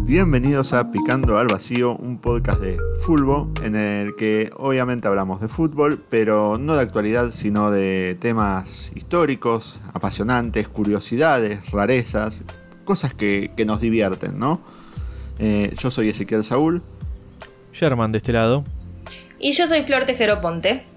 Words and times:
Bienvenidos 0.00 0.72
a 0.72 0.90
Picando 0.90 1.38
al 1.38 1.46
Vacío, 1.46 1.94
un 1.94 2.18
podcast 2.18 2.60
de 2.60 2.76
Fulbo 3.02 3.52
en 3.62 3.76
el 3.76 4.16
que 4.16 4.50
obviamente 4.56 5.06
hablamos 5.06 5.40
de 5.40 5.46
fútbol, 5.46 6.02
pero 6.08 6.58
no 6.58 6.74
de 6.74 6.82
actualidad, 6.82 7.30
sino 7.30 7.70
de 7.70 8.16
temas 8.18 8.92
históricos, 8.96 9.80
apasionantes, 9.94 10.66
curiosidades, 10.66 11.70
rarezas, 11.70 12.42
cosas 12.84 13.14
que, 13.14 13.52
que 13.56 13.64
nos 13.64 13.80
divierten, 13.80 14.40
¿no? 14.40 14.60
Eh, 15.38 15.72
yo 15.78 15.92
soy 15.92 16.08
Ezequiel 16.08 16.42
Saúl. 16.42 16.82
Sherman 17.72 18.10
de 18.10 18.18
este 18.18 18.32
lado. 18.32 18.64
Y 19.38 19.52
yo 19.52 19.68
soy 19.68 19.84
Flor 19.84 20.04
Tejero 20.04 20.40
Ponte. 20.40 20.95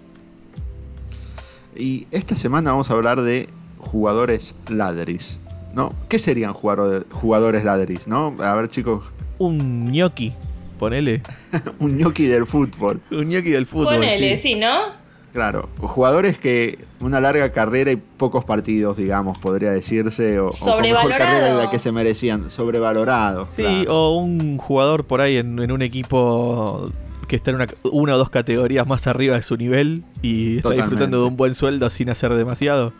Y 1.75 2.07
esta 2.11 2.35
semana 2.35 2.71
vamos 2.71 2.89
a 2.91 2.93
hablar 2.93 3.21
de 3.21 3.47
jugadores 3.77 4.55
ladris. 4.67 5.39
¿No? 5.73 5.93
¿Qué 6.09 6.17
serían 6.17 6.53
jugadores, 6.53 7.03
jugadores 7.11 7.63
ladris, 7.63 8.07
no? 8.07 8.35
A 8.39 8.55
ver, 8.55 8.69
chicos. 8.69 9.05
Un 9.37 9.85
gnocchi, 9.91 10.33
ponele. 10.79 11.21
un 11.79 11.97
gnocchi 11.97 12.25
del 12.25 12.47
fútbol. 12.47 13.01
Un 13.11 13.29
gnocchi 13.29 13.51
del 13.51 13.67
fútbol. 13.67 13.95
Ponele, 13.95 14.35
sí, 14.37 14.55
¿no? 14.55 14.99
Claro, 15.31 15.69
jugadores 15.79 16.39
que 16.39 16.79
una 17.01 17.21
larga 17.21 17.51
carrera 17.51 17.91
y 17.91 17.97
pocos 17.97 18.43
partidos, 18.45 18.97
digamos, 18.97 19.37
podría 19.37 19.71
decirse, 19.71 20.39
o, 20.39 20.49
mejor 20.81 21.09
carrera 21.15 21.49
de 21.49 21.53
la 21.53 21.69
que 21.69 21.77
se 21.77 21.91
merecían, 21.91 22.49
sobrevalorado. 22.49 23.47
Sí, 23.55 23.85
o 23.87 24.15
un 24.15 24.57
jugador 24.57 25.05
por 25.05 25.21
ahí 25.21 25.37
en, 25.37 25.59
en 25.59 25.71
un 25.71 25.83
equipo 25.83 26.89
que 27.29 27.35
está 27.35 27.51
en 27.51 27.57
una, 27.57 27.67
una, 27.83 28.15
o 28.15 28.17
dos 28.17 28.31
categorías 28.31 28.87
más 28.87 29.05
arriba 29.05 29.35
de 29.35 29.43
su 29.43 29.55
nivel 29.55 30.03
y 30.23 30.57
está 30.57 30.63
Totalmente. 30.63 30.81
disfrutando 30.89 31.21
de 31.21 31.27
un 31.27 31.37
buen 31.37 31.53
sueldo 31.53 31.87
sin 31.91 32.09
hacer 32.09 32.33
demasiado. 32.33 32.91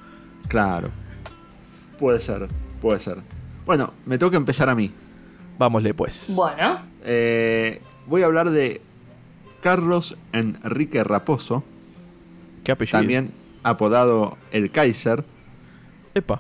Claro. 0.48 0.90
Puede 1.98 2.20
ser, 2.20 2.48
puede 2.80 3.00
ser. 3.00 3.17
Bueno, 3.66 3.92
me 4.06 4.20
toca 4.20 4.38
empezar 4.38 4.70
a 4.70 4.76
mí. 4.76 4.92
Vámosle 5.58 5.95
pues. 5.95 6.31
Bueno. 6.36 6.80
Eh, 7.04 7.81
voy 8.06 8.22
a 8.22 8.28
hablar 8.28 8.52
de 8.52 8.81
Carlos 9.62 10.16
Enrique 10.32 11.04
Raposo. 11.04 11.64
¿Qué 12.64 12.72
apellido? 12.72 13.00
También 13.00 13.32
apodado 13.64 14.38
el 14.52 14.70
Kaiser. 14.70 15.23
Epa. 16.14 16.39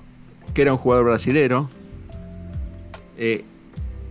Que 0.53 0.61
era 0.61 0.73
un 0.73 0.77
jugador 0.77 1.05
brasilero. 1.05 1.71
Eh, 3.17 3.43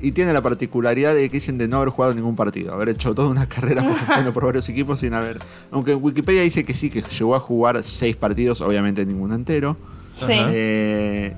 y 0.00 0.12
tiene 0.12 0.32
la 0.32 0.41
particularidad 0.42 1.14
de 1.14 1.28
que 1.28 1.34
dicen 1.38 1.58
de 1.58 1.66
no 1.68 1.78
haber 1.78 1.88
jugado 1.91 2.14
ningún 2.14 2.36
partido, 2.36 2.72
haber 2.72 2.91
hecho 2.91 3.14
toda 3.14 3.28
una 3.28 3.48
carrera 3.48 3.82
pasando 3.82 4.32
por 4.32 4.44
varios 4.46 4.68
equipos 4.68 5.00
sin 5.00 5.14
haber. 5.14 5.38
Aunque 5.70 5.92
en 5.92 5.98
Wikipedia 6.02 6.42
dice 6.42 6.64
que 6.64 6.74
sí, 6.74 6.88
que 6.91 7.02
llegó 7.02 7.34
a 7.34 7.41
jugar 7.41 7.82
seis 7.84 8.14
partidos, 8.16 8.60
obviamente 8.60 9.04
ninguno 9.04 9.34
entero. 9.34 9.76
Sí. 10.12 10.32
Eh, 10.32 11.32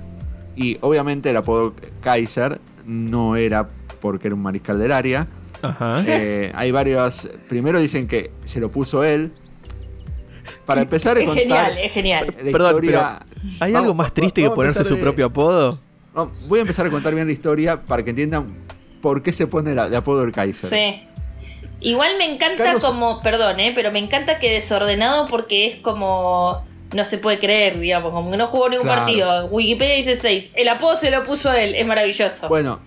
y 0.55 0.77
obviamente 0.81 1.29
el 1.29 1.37
apodo 1.37 1.73
Kaiser 2.01 2.59
no 2.85 3.35
era 3.35 3.67
porque 3.99 4.27
era 4.27 4.35
un 4.35 4.41
mariscal 4.43 4.77
del 4.79 4.91
área. 4.91 5.27
Ajá. 5.61 6.03
Eh, 6.07 6.51
hay 6.55 6.71
varias. 6.71 7.29
Primero 7.47 7.79
dicen 7.79 8.07
que 8.07 8.31
se 8.43 8.59
lo 8.59 8.69
puso 8.71 9.03
él. 9.03 9.31
Para 10.65 10.81
empezar 10.81 11.17
Es 11.17 11.25
contar. 11.25 11.43
genial, 11.43 11.77
es 11.83 11.91
genial. 11.91 12.35
la 12.45 12.51
Perdón, 12.51 12.75
historia- 12.75 13.19
¿Hay 13.59 13.71
Vamos, 13.71 13.85
algo 13.85 13.93
más 13.95 14.13
triste 14.13 14.41
que 14.43 14.49
ponerse 14.51 14.83
su 14.85 14.95
de- 14.95 15.01
propio 15.01 15.25
apodo? 15.25 15.79
No, 16.15 16.31
voy 16.47 16.59
a 16.59 16.61
empezar 16.61 16.85
a 16.85 16.89
contar 16.89 17.13
bien 17.15 17.27
la 17.27 17.33
historia 17.33 17.81
para 17.81 18.03
que 18.03 18.09
entiendan 18.09 18.53
por 19.01 19.23
qué 19.23 19.31
se 19.33 19.47
pone 19.47 19.73
la- 19.73 19.89
de 19.89 19.95
apodo 19.97 20.23
el 20.23 20.31
Kaiser. 20.31 20.69
Sí. 20.69 21.03
Igual 21.79 22.11
me 22.17 22.31
encanta 22.31 22.63
Carlos- 22.63 22.83
como, 22.85 23.19
perdón, 23.21 23.59
¿eh? 23.59 23.71
pero 23.73 23.91
me 23.91 23.99
encanta 23.99 24.37
que 24.39 24.49
desordenado 24.51 25.25
porque 25.27 25.67
es 25.67 25.75
como... 25.77 26.63
No 26.93 27.05
se 27.05 27.17
puede 27.17 27.39
creer, 27.39 27.79
digamos, 27.79 28.11
como 28.11 28.29
que 28.29 28.35
no 28.35 28.47
jugó 28.47 28.67
ningún 28.67 28.85
Claro. 28.85 29.03
partido. 29.03 29.45
Wikipedia 29.45 29.95
dice 29.95 30.15
6. 30.17 30.51
El 30.55 30.67
apodo 30.67 30.95
se 30.97 31.09
lo 31.09 31.23
puso 31.23 31.51
él, 31.53 31.73
es 31.73 31.87
maravilloso. 31.87 32.49
Bueno, 32.49 32.79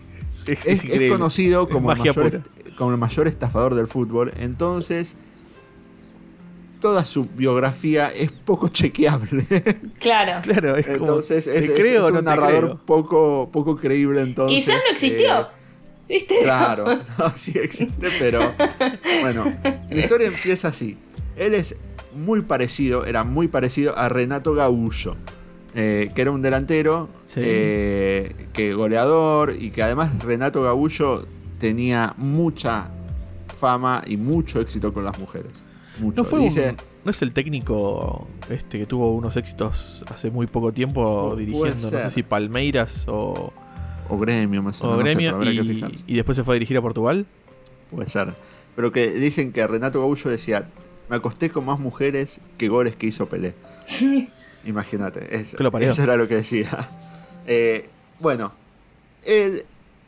Es, 0.46 0.50
es, 0.50 0.66
es 0.66 0.84
increíble. 0.84 1.08
conocido 1.08 1.66
el, 1.66 1.80
mayor, 1.80 2.42
como 2.76 2.90
el 2.92 2.98
mayor 2.98 3.28
estafador 3.28 3.74
del 3.74 3.86
fútbol. 3.88 4.30
Entonces, 4.38 5.16
toda 6.84 7.02
su 7.06 7.24
biografía 7.24 8.10
es 8.14 8.30
poco 8.30 8.68
chequeable. 8.68 9.46
Claro. 9.98 10.42
Claro, 10.42 10.76
es 10.76 10.84
como. 10.84 10.96
entonces, 10.98 11.46
¿te 11.46 11.58
es, 11.58 11.64
es- 11.70 11.70
creo 11.70 12.02
es 12.02 12.08
o 12.08 12.10
no 12.10 12.18
un 12.18 12.26
narrador 12.26 12.64
creo? 12.64 12.80
poco, 12.84 13.48
poco 13.50 13.74
creíble. 13.78 14.20
Entonces, 14.20 14.54
Quizás 14.58 14.74
no 14.84 14.92
existió. 14.92 15.40
eh, 15.40 15.46
¿Viste? 16.06 16.34
Claro, 16.42 16.84
no, 17.18 17.32
sí 17.36 17.54
existe, 17.58 18.08
pero 18.18 18.52
bueno, 19.22 19.46
la 19.88 19.96
historia 19.96 20.26
empieza 20.26 20.68
así. 20.68 20.98
Él 21.36 21.54
es 21.54 21.74
muy 22.14 22.42
parecido, 22.42 23.06
era 23.06 23.24
muy 23.24 23.48
parecido 23.48 23.96
a 23.96 24.10
Renato 24.10 24.52
Gaullo, 24.52 25.16
eh, 25.74 26.10
que 26.14 26.20
era 26.20 26.30
un 26.32 26.42
delantero, 26.42 27.08
Sí. 27.24 27.40
eh, 27.42 28.48
que 28.52 28.74
goleador 28.74 29.56
y 29.58 29.70
que 29.70 29.82
además 29.82 30.22
Renato 30.22 30.60
Gaullo 30.62 31.26
tenía 31.58 32.12
mucha 32.18 32.90
fama 33.58 34.02
y 34.06 34.18
mucho 34.18 34.60
éxito 34.60 34.92
con 34.92 35.02
las 35.06 35.18
mujeres. 35.18 35.63
Mucho. 36.00 36.22
¿No, 36.22 36.28
fue 36.28 36.41
Dice- 36.41 36.71
un- 36.71 36.77
¿No 37.05 37.10
es 37.10 37.21
el 37.22 37.32
técnico 37.32 38.27
este 38.49 38.78
que 38.78 38.87
tuvo 38.87 39.15
unos 39.15 39.37
éxitos 39.37 40.03
hace 40.09 40.31
muy 40.31 40.47
poco 40.47 40.72
tiempo 40.72 41.34
dirigiendo, 41.37 41.91
no 41.91 41.99
sé 42.00 42.10
si 42.10 42.22
Palmeiras 42.22 43.05
o, 43.09 43.53
o 44.09 44.19
Gremio, 44.19 44.62
más 44.62 44.81
o 44.81 44.88
o 44.88 44.97
menos, 44.97 45.05
no 45.05 45.09
sé, 45.10 45.15
Gremio, 45.15 45.38
que 45.41 45.53
y, 45.53 45.75
fijarse. 45.75 46.05
y 46.06 46.16
después 46.16 46.37
se 46.37 46.44
fue 46.44 46.55
a 46.55 46.56
dirigir 46.56 46.77
a 46.78 46.82
Portugal? 46.82 47.27
Puede 47.91 48.09
ser. 48.09 48.32
Pero 48.75 48.91
que 48.91 49.09
dicen 49.10 49.53
que 49.53 49.66
Renato 49.66 50.00
Gaullo 50.00 50.31
decía, 50.31 50.66
me 51.10 51.16
acosté 51.16 51.50
con 51.50 51.66
más 51.66 51.78
mujeres 51.78 52.41
que 52.56 52.69
goles 52.69 52.97
que 52.97 53.06
hizo 53.06 53.26
Pelé. 53.26 53.55
Imagínate, 54.65 55.37
es- 55.37 55.55
Que 55.55 55.62
lo 55.62 55.71
parió. 55.71 55.91
eso 55.91 56.03
era 56.03 56.16
lo 56.16 56.26
que 56.28 56.37
decía. 56.37 56.71
Eh, 57.47 57.91
bueno, 58.21 58.53
él, 59.22 59.65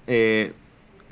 eh, 0.07 0.55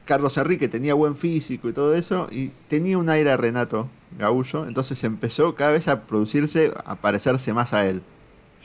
Carlos 0.04 0.36
Enrique 0.36 0.68
tenía 0.68 0.94
buen 0.94 1.16
físico 1.16 1.68
y 1.68 1.72
todo 1.72 1.94
eso, 1.94 2.28
y 2.30 2.48
tenía 2.68 2.98
un 2.98 3.08
aire 3.08 3.30
a 3.30 3.36
Renato 3.36 3.88
Gaullo, 4.18 4.66
entonces 4.66 5.02
empezó 5.04 5.54
cada 5.54 5.72
vez 5.72 5.88
a 5.88 6.02
producirse, 6.02 6.72
a 6.84 6.96
parecerse 6.96 7.52
más 7.52 7.72
a 7.72 7.86
él. 7.86 8.02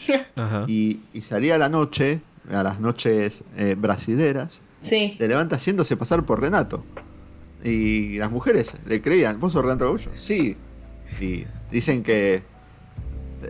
Ajá. 0.35 0.66
Y, 0.67 0.99
y 1.13 1.22
salía 1.22 1.55
a 1.55 1.57
la 1.57 1.69
noche, 1.69 2.22
a 2.51 2.63
las 2.63 2.79
noches 2.79 3.44
eh, 3.57 3.75
brasileras, 3.78 4.61
Sí. 4.81 5.16
se 5.17 5.28
levanta 5.28 5.57
haciéndose 5.57 5.97
pasar 5.97 6.23
por 6.25 6.39
Renato. 6.39 6.83
Y 7.63 8.17
las 8.17 8.31
mujeres 8.31 8.75
le 8.88 9.01
creían, 9.01 9.39
¿vos 9.39 9.51
sos 9.53 9.63
Renato 9.63 9.85
Gaullo? 9.85 10.11
Sí. 10.13 10.55
Y 11.19 11.44
dicen 11.72 12.03
que 12.03 12.44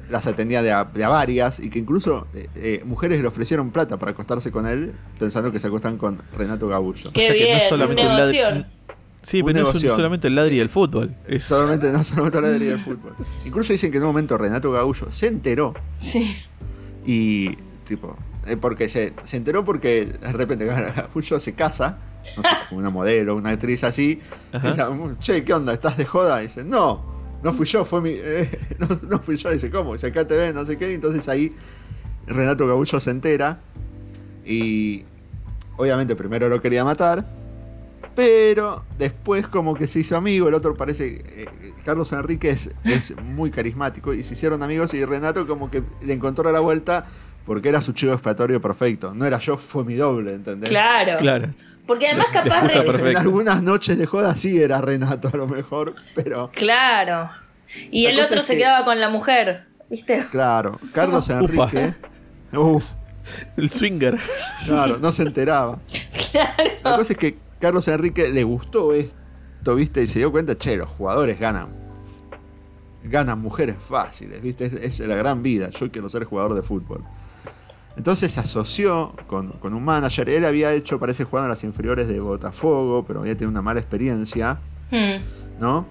las 0.10 0.28
atendía 0.28 0.62
de 0.62 0.72
a, 0.72 0.84
de 0.86 1.04
a 1.04 1.10
varias 1.10 1.60
y 1.60 1.70
que 1.70 1.80
incluso 1.80 2.28
eh, 2.34 2.48
eh, 2.56 2.82
mujeres 2.86 3.22
le 3.22 3.28
ofrecieron 3.28 3.72
plata 3.72 3.98
para 3.98 4.12
acostarse 4.12 4.52
con 4.52 4.66
él 4.68 4.94
pensando 5.20 5.52
que 5.52 5.60
se 5.60 5.68
acostan 5.68 5.98
con 5.98 6.20
Renato 6.38 6.68
Gaullo. 6.68 7.12
Qué 7.14 7.24
O 7.24 7.26
sea 7.28 7.34
que 7.36 7.40
no 7.42 7.48
es 7.48 7.58
bien, 7.58 7.70
solamente 7.70 8.02
un 8.02 8.08
lad- 8.08 8.32
negocio. 8.32 8.66
Sí, 9.22 9.44
pero 9.44 9.64
no 9.64 9.72
es 9.72 9.82
solamente 9.82 10.28
el 10.28 10.36
ladri 10.36 10.58
del 10.60 10.70
fútbol. 10.70 11.14
Es, 11.28 11.44
Solamente, 11.44 11.92
no 11.92 12.02
solamente 12.06 12.42
la 12.42 12.48
del 12.50 12.80
fútbol. 12.80 13.14
Incluso 13.46 13.74
dicen 13.74 13.92
que 13.92 13.98
en 13.98 14.04
un 14.04 14.10
momento 14.10 14.38
Renato 14.38 14.72
Gaullo 14.72 15.12
se 15.12 15.28
enteró 15.28 15.74
Sí. 16.00 16.38
y 17.06 17.50
tipo, 17.86 18.18
eh, 18.48 18.56
porque 18.56 18.88
se, 18.88 19.14
se 19.26 19.38
enteró 19.38 19.66
porque 19.66 20.06
de 20.06 20.32
repente 20.32 20.66
Gaullo 20.66 21.40
se 21.40 21.54
casa, 21.54 21.98
no 22.38 22.44
sé 22.44 22.50
como 22.70 22.80
una 22.80 22.90
modelo, 22.90 23.36
una 23.36 23.50
actriz 23.50 23.84
así, 23.84 24.22
y 24.54 24.58
la- 24.78 25.16
che, 25.20 25.44
¿qué 25.44 25.54
onda? 25.54 25.74
¿Estás 25.74 25.98
de 25.98 26.06
joda? 26.06 26.40
Y 26.42 26.48
dice, 26.48 26.64
no, 26.64 27.19
no 27.44 27.54
fui 27.54 27.66
yo, 27.66 27.86
fue 27.86 28.02
mi. 28.02 28.12
eh, 28.14 28.50
no, 28.80 28.88
no 29.04 29.20
fui 29.20 29.38
yo. 29.38 29.50
dice, 29.50 29.70
¿cómo? 29.70 29.94
Dice, 29.94 30.08
acá 30.08 30.28
te 30.28 30.36
ven, 30.36 30.56
no 30.56 30.66
sé 30.66 30.78
qué. 30.78 30.94
Entonces 30.94 31.28
ahí 31.30 31.54
Renato 32.28 32.68
Gaullo 32.68 33.00
se 33.00 33.12
entera. 33.12 33.60
Y 34.46 35.06
obviamente 35.78 36.16
primero 36.16 36.50
lo 36.50 36.62
quería 36.62 36.84
matar. 36.84 37.26
Pero 38.16 38.84
después 38.98 39.48
como 39.48 39.76
que 39.76 39.88
se 39.88 40.00
hizo 40.00 40.18
amigo, 40.18 40.50
el 40.50 40.54
otro 40.54 40.74
parece, 40.74 41.24
eh, 41.26 41.46
Carlos 41.86 42.12
Enrique 42.12 42.50
es, 42.50 42.70
es 42.84 43.16
muy 43.16 43.50
carismático 43.50 44.14
y 44.14 44.24
se 44.24 44.34
hicieron 44.34 44.62
amigos 44.62 44.94
y 44.94 45.06
Renato 45.06 45.48
como 45.48 45.72
que 45.72 45.84
le 46.02 46.14
encontró 46.14 46.52
la 46.52 46.60
vuelta 46.60 47.06
porque 47.46 47.70
era 47.70 47.82
su 47.82 47.94
chivo 47.94 48.12
expiatorio 48.12 48.60
perfecto. 48.60 49.14
No 49.14 49.26
era 49.26 49.40
yo, 49.40 49.58
fue 49.58 49.86
mi 49.86 49.96
doble, 49.96 50.34
¿entendés? 50.34 50.70
Claro. 50.70 51.18
Claro. 51.18 51.50
Porque 51.90 52.08
además 52.08 52.28
La- 52.32 52.44
capaz. 52.44 52.74
En 53.10 53.18
algunas 53.18 53.64
noches 53.64 53.98
de 53.98 54.06
joda 54.06 54.36
sí 54.36 54.62
era 54.62 54.80
Renato 54.80 55.30
a 55.34 55.36
lo 55.36 55.48
mejor, 55.48 55.96
pero 56.16 56.52
Claro. 56.54 57.32
Y 57.92 58.04
La 58.04 58.10
el 58.12 58.20
otro 58.20 58.42
se 58.44 58.54
que- 58.54 58.60
quedaba 58.60 58.86
con 58.86 59.00
la 59.00 59.10
mujer. 59.10 59.66
¿Viste? 59.90 60.24
claro, 60.32 60.80
Carlos. 60.94 61.28
Enrique... 61.30 61.96
Uf, 62.54 62.92
El 63.58 63.70
swinger. 63.72 64.20
Claro, 64.66 64.98
no 65.00 65.12
se 65.12 65.24
enteraba. 65.24 65.80
La 66.84 66.96
cosa 66.96 67.14
es 67.14 67.18
que 67.18 67.38
Carlos 67.60 67.88
Enrique 67.88 68.30
le 68.30 68.44
gustó 68.44 68.94
esto, 68.94 69.74
¿viste? 69.76 70.04
Y 70.04 70.08
se 70.08 70.20
dio 70.20 70.32
cuenta, 70.32 70.56
che, 70.58 70.78
los 70.78 70.88
jugadores 70.90 71.40
ganan. 71.40 71.70
Ganan 73.04 73.40
mujeres 73.42 73.78
fáciles, 73.80 74.42
¿viste? 74.44 74.66
Es, 74.66 75.00
es 75.00 75.08
la 75.08 75.16
gran 75.16 75.42
vida. 75.42 75.70
Yo 75.72 75.90
quiero 75.92 76.08
ser 76.10 76.26
jugador 76.26 76.54
de 76.54 76.62
fútbol. 76.62 77.04
Entonces 77.98 78.32
se 78.32 78.40
asoció 78.40 79.14
con, 79.28 79.50
con 79.54 79.74
un 79.74 79.84
manager. 79.84 80.30
Él 80.30 80.46
había 80.46 80.74
hecho, 80.74 81.00
parece, 81.00 81.24
jugando 81.26 81.48
en 81.48 81.50
las 81.52 81.64
inferiores 81.64 82.08
de 82.08 82.20
Botafogo, 82.20 83.04
pero 83.06 83.20
había 83.22 83.34
tenido 83.36 83.52
una 83.52 83.62
mala 83.62 83.80
experiencia, 83.80 84.60
Hmm. 84.92 85.22
¿no? 85.60 85.86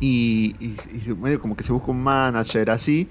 Y, 0.00 0.54
y- 0.60 0.76
y 1.10 1.14
medio 1.14 1.40
como 1.40 1.56
que 1.56 1.62
se 1.64 1.72
busca 1.72 1.90
un 1.90 2.02
manager 2.02 2.70
así. 2.70 3.08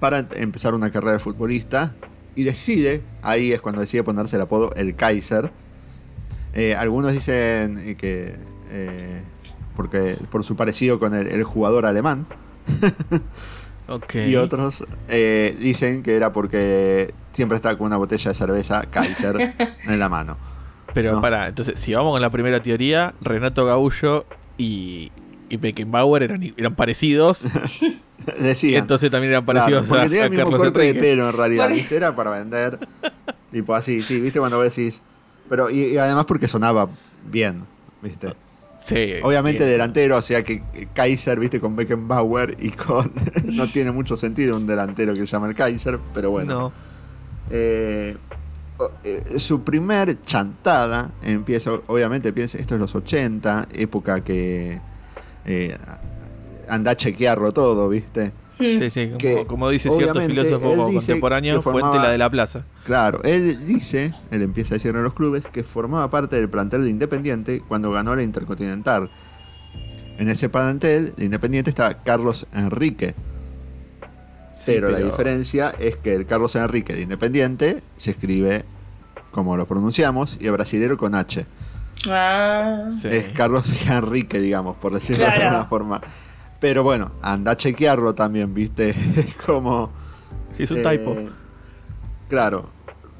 para 0.00 0.26
empezar 0.36 0.74
una 0.74 0.90
carrera 0.90 1.12
de 1.12 1.18
futbolista 1.20 1.94
y 2.34 2.42
decide, 2.42 3.02
ahí 3.22 3.52
es 3.52 3.60
cuando 3.60 3.80
decide 3.82 4.02
ponerse 4.02 4.34
el 4.34 4.42
apodo 4.42 4.74
El 4.74 4.96
Kaiser. 4.96 5.52
Eh, 6.54 6.74
algunos 6.74 7.12
dicen 7.12 7.94
que 7.96 8.34
eh, 8.70 9.22
porque 9.76 10.18
por 10.30 10.42
su 10.44 10.56
parecido 10.56 10.98
con 10.98 11.14
el, 11.14 11.28
el 11.28 11.44
jugador 11.44 11.86
alemán 11.86 12.26
Y 14.26 14.36
otros 14.36 14.84
eh, 15.08 15.56
dicen 15.60 16.02
que 16.02 16.14
era 16.16 16.32
porque 16.32 17.12
siempre 17.32 17.56
está 17.56 17.76
con 17.76 17.86
una 17.88 17.96
botella 17.96 18.30
de 18.30 18.34
cerveza 18.34 18.82
Kaiser 18.90 19.54
en 19.84 19.98
la 19.98 20.08
mano. 20.08 20.36
Pero 20.94 21.12
No. 21.14 21.20
para, 21.20 21.48
entonces, 21.48 21.80
si 21.80 21.94
vamos 21.94 22.12
con 22.12 22.20
la 22.20 22.30
primera 22.30 22.62
teoría, 22.62 23.14
Renato 23.22 23.64
Gaullo 23.64 24.26
y, 24.58 25.10
y 25.48 25.56
Beckenbauer 25.56 26.22
eran, 26.24 26.42
eran 26.56 26.74
parecidos. 26.74 27.44
Decían. 28.38 28.82
entonces 28.82 29.10
también 29.10 29.32
eran 29.32 29.44
Claro, 29.44 29.58
parecidos 29.58 29.86
porque 29.88 30.02
a, 30.02 30.08
tenía 30.08 30.22
a 30.22 30.24
el 30.26 30.30
mismo 30.30 30.44
Carlos 30.50 30.60
corte 30.72 30.80
de 30.86 30.94
pelo 30.94 31.28
en 31.28 31.36
realidad, 31.36 31.68
¿viste? 31.70 31.96
Era 31.96 32.14
para 32.14 32.30
vender. 32.30 32.78
tipo 33.50 33.74
así, 33.74 34.00
sí, 34.02 34.20
¿viste? 34.20 34.38
Cuando 34.38 34.58
vos 34.62 34.74
decís. 34.74 35.02
Pero, 35.48 35.70
y, 35.70 35.80
y 35.86 35.96
además 35.98 36.24
porque 36.26 36.46
sonaba 36.46 36.88
bien, 37.28 37.64
¿viste? 38.00 38.32
Sí. 38.82 39.14
Obviamente 39.22 39.60
bien. 39.60 39.70
delantero, 39.70 40.16
o 40.16 40.22
sea 40.22 40.42
que 40.42 40.62
Kaiser, 40.92 41.38
¿viste? 41.38 41.60
Con 41.60 41.76
Beckenbauer 41.76 42.56
y 42.60 42.70
con. 42.70 43.12
no 43.44 43.66
tiene 43.68 43.92
mucho 43.92 44.16
sentido 44.16 44.56
un 44.56 44.66
delantero 44.66 45.14
que 45.14 45.20
se 45.20 45.26
llama 45.26 45.48
el 45.48 45.54
Kaiser, 45.54 45.98
pero 46.12 46.30
bueno. 46.30 46.52
No. 46.52 46.72
Eh, 47.50 48.16
eh, 49.04 49.22
su 49.38 49.62
primer 49.62 50.22
chantada 50.22 51.12
empieza, 51.22 51.72
obviamente, 51.86 52.32
piensa, 52.32 52.58
esto 52.58 52.74
es 52.74 52.80
los 52.80 52.94
80, 52.94 53.68
época 53.74 54.24
que 54.24 54.80
eh, 55.44 55.76
anda 56.68 56.92
a 56.92 56.96
chequearlo 56.96 57.52
todo, 57.52 57.88
¿viste? 57.88 58.32
Sí, 58.56 58.90
sí, 58.90 59.06
como, 59.06 59.18
que 59.18 59.46
como 59.46 59.70
dice 59.70 59.90
cierto 59.90 60.20
filósofo 60.20 60.76
contemporáneo, 60.92 61.56
que 61.56 61.60
fuente 61.62 61.80
formaba- 61.80 62.02
la 62.04 62.10
de 62.10 62.18
la 62.18 62.30
plaza. 62.30 62.64
Claro, 62.84 63.22
él 63.24 63.66
dice, 63.66 64.12
él 64.30 64.42
empieza 64.42 64.74
a 64.74 64.76
decir 64.76 64.94
en 64.94 65.02
los 65.02 65.14
clubes, 65.14 65.46
que 65.48 65.64
formaba 65.64 66.08
parte 66.10 66.36
del 66.36 66.48
plantel 66.48 66.84
de 66.84 66.90
Independiente 66.90 67.62
cuando 67.66 67.90
ganó 67.90 68.14
la 68.14 68.22
Intercontinental. 68.22 69.10
En 70.18 70.28
ese 70.28 70.48
plantel 70.48 71.14
de 71.16 71.24
Independiente 71.24 71.70
estaba 71.70 71.94
Carlos 71.94 72.46
Enrique. 72.54 73.14
Sí, 74.54 74.72
pero, 74.74 74.90
la 74.90 74.98
diferencia 74.98 75.72
es 75.78 75.96
que 75.96 76.14
el 76.14 76.26
Carlos 76.26 76.54
Enrique 76.56 76.92
de 76.92 77.02
Independiente 77.02 77.82
se 77.96 78.10
escribe 78.10 78.64
como 79.30 79.56
lo 79.56 79.66
pronunciamos 79.66 80.36
y 80.40 80.46
el 80.46 80.52
brasilero 80.52 80.98
con 80.98 81.14
H. 81.14 81.46
Ah. 82.10 82.90
Sí. 83.00 83.08
Es 83.08 83.30
Carlos 83.30 83.86
Enrique, 83.88 84.38
digamos, 84.40 84.76
por 84.76 84.92
decirlo 84.92 85.24
de 85.24 85.30
alguna 85.30 85.64
forma. 85.64 86.00
Pero 86.62 86.82
bueno, 86.84 87.10
anda 87.22 87.50
a 87.52 87.56
chequearlo 87.56 88.14
también, 88.14 88.54
¿viste? 88.54 88.94
Como... 89.46 89.90
Sí, 90.56 90.62
es 90.62 90.70
un 90.70 90.78
Eh, 90.78 90.82
typo. 90.82 91.16
Claro. 92.28 92.68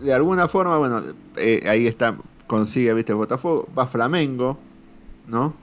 De 0.01 0.15
alguna 0.15 0.47
forma, 0.47 0.79
bueno, 0.79 1.03
eh, 1.37 1.61
ahí 1.69 1.87
está, 1.89 2.15
consigue, 2.47 2.95
viste, 2.95 3.13
Botafogo, 3.13 3.69
va 3.77 3.83
a 3.83 3.87
Flamengo, 3.89 4.59
¿no? 5.27 5.55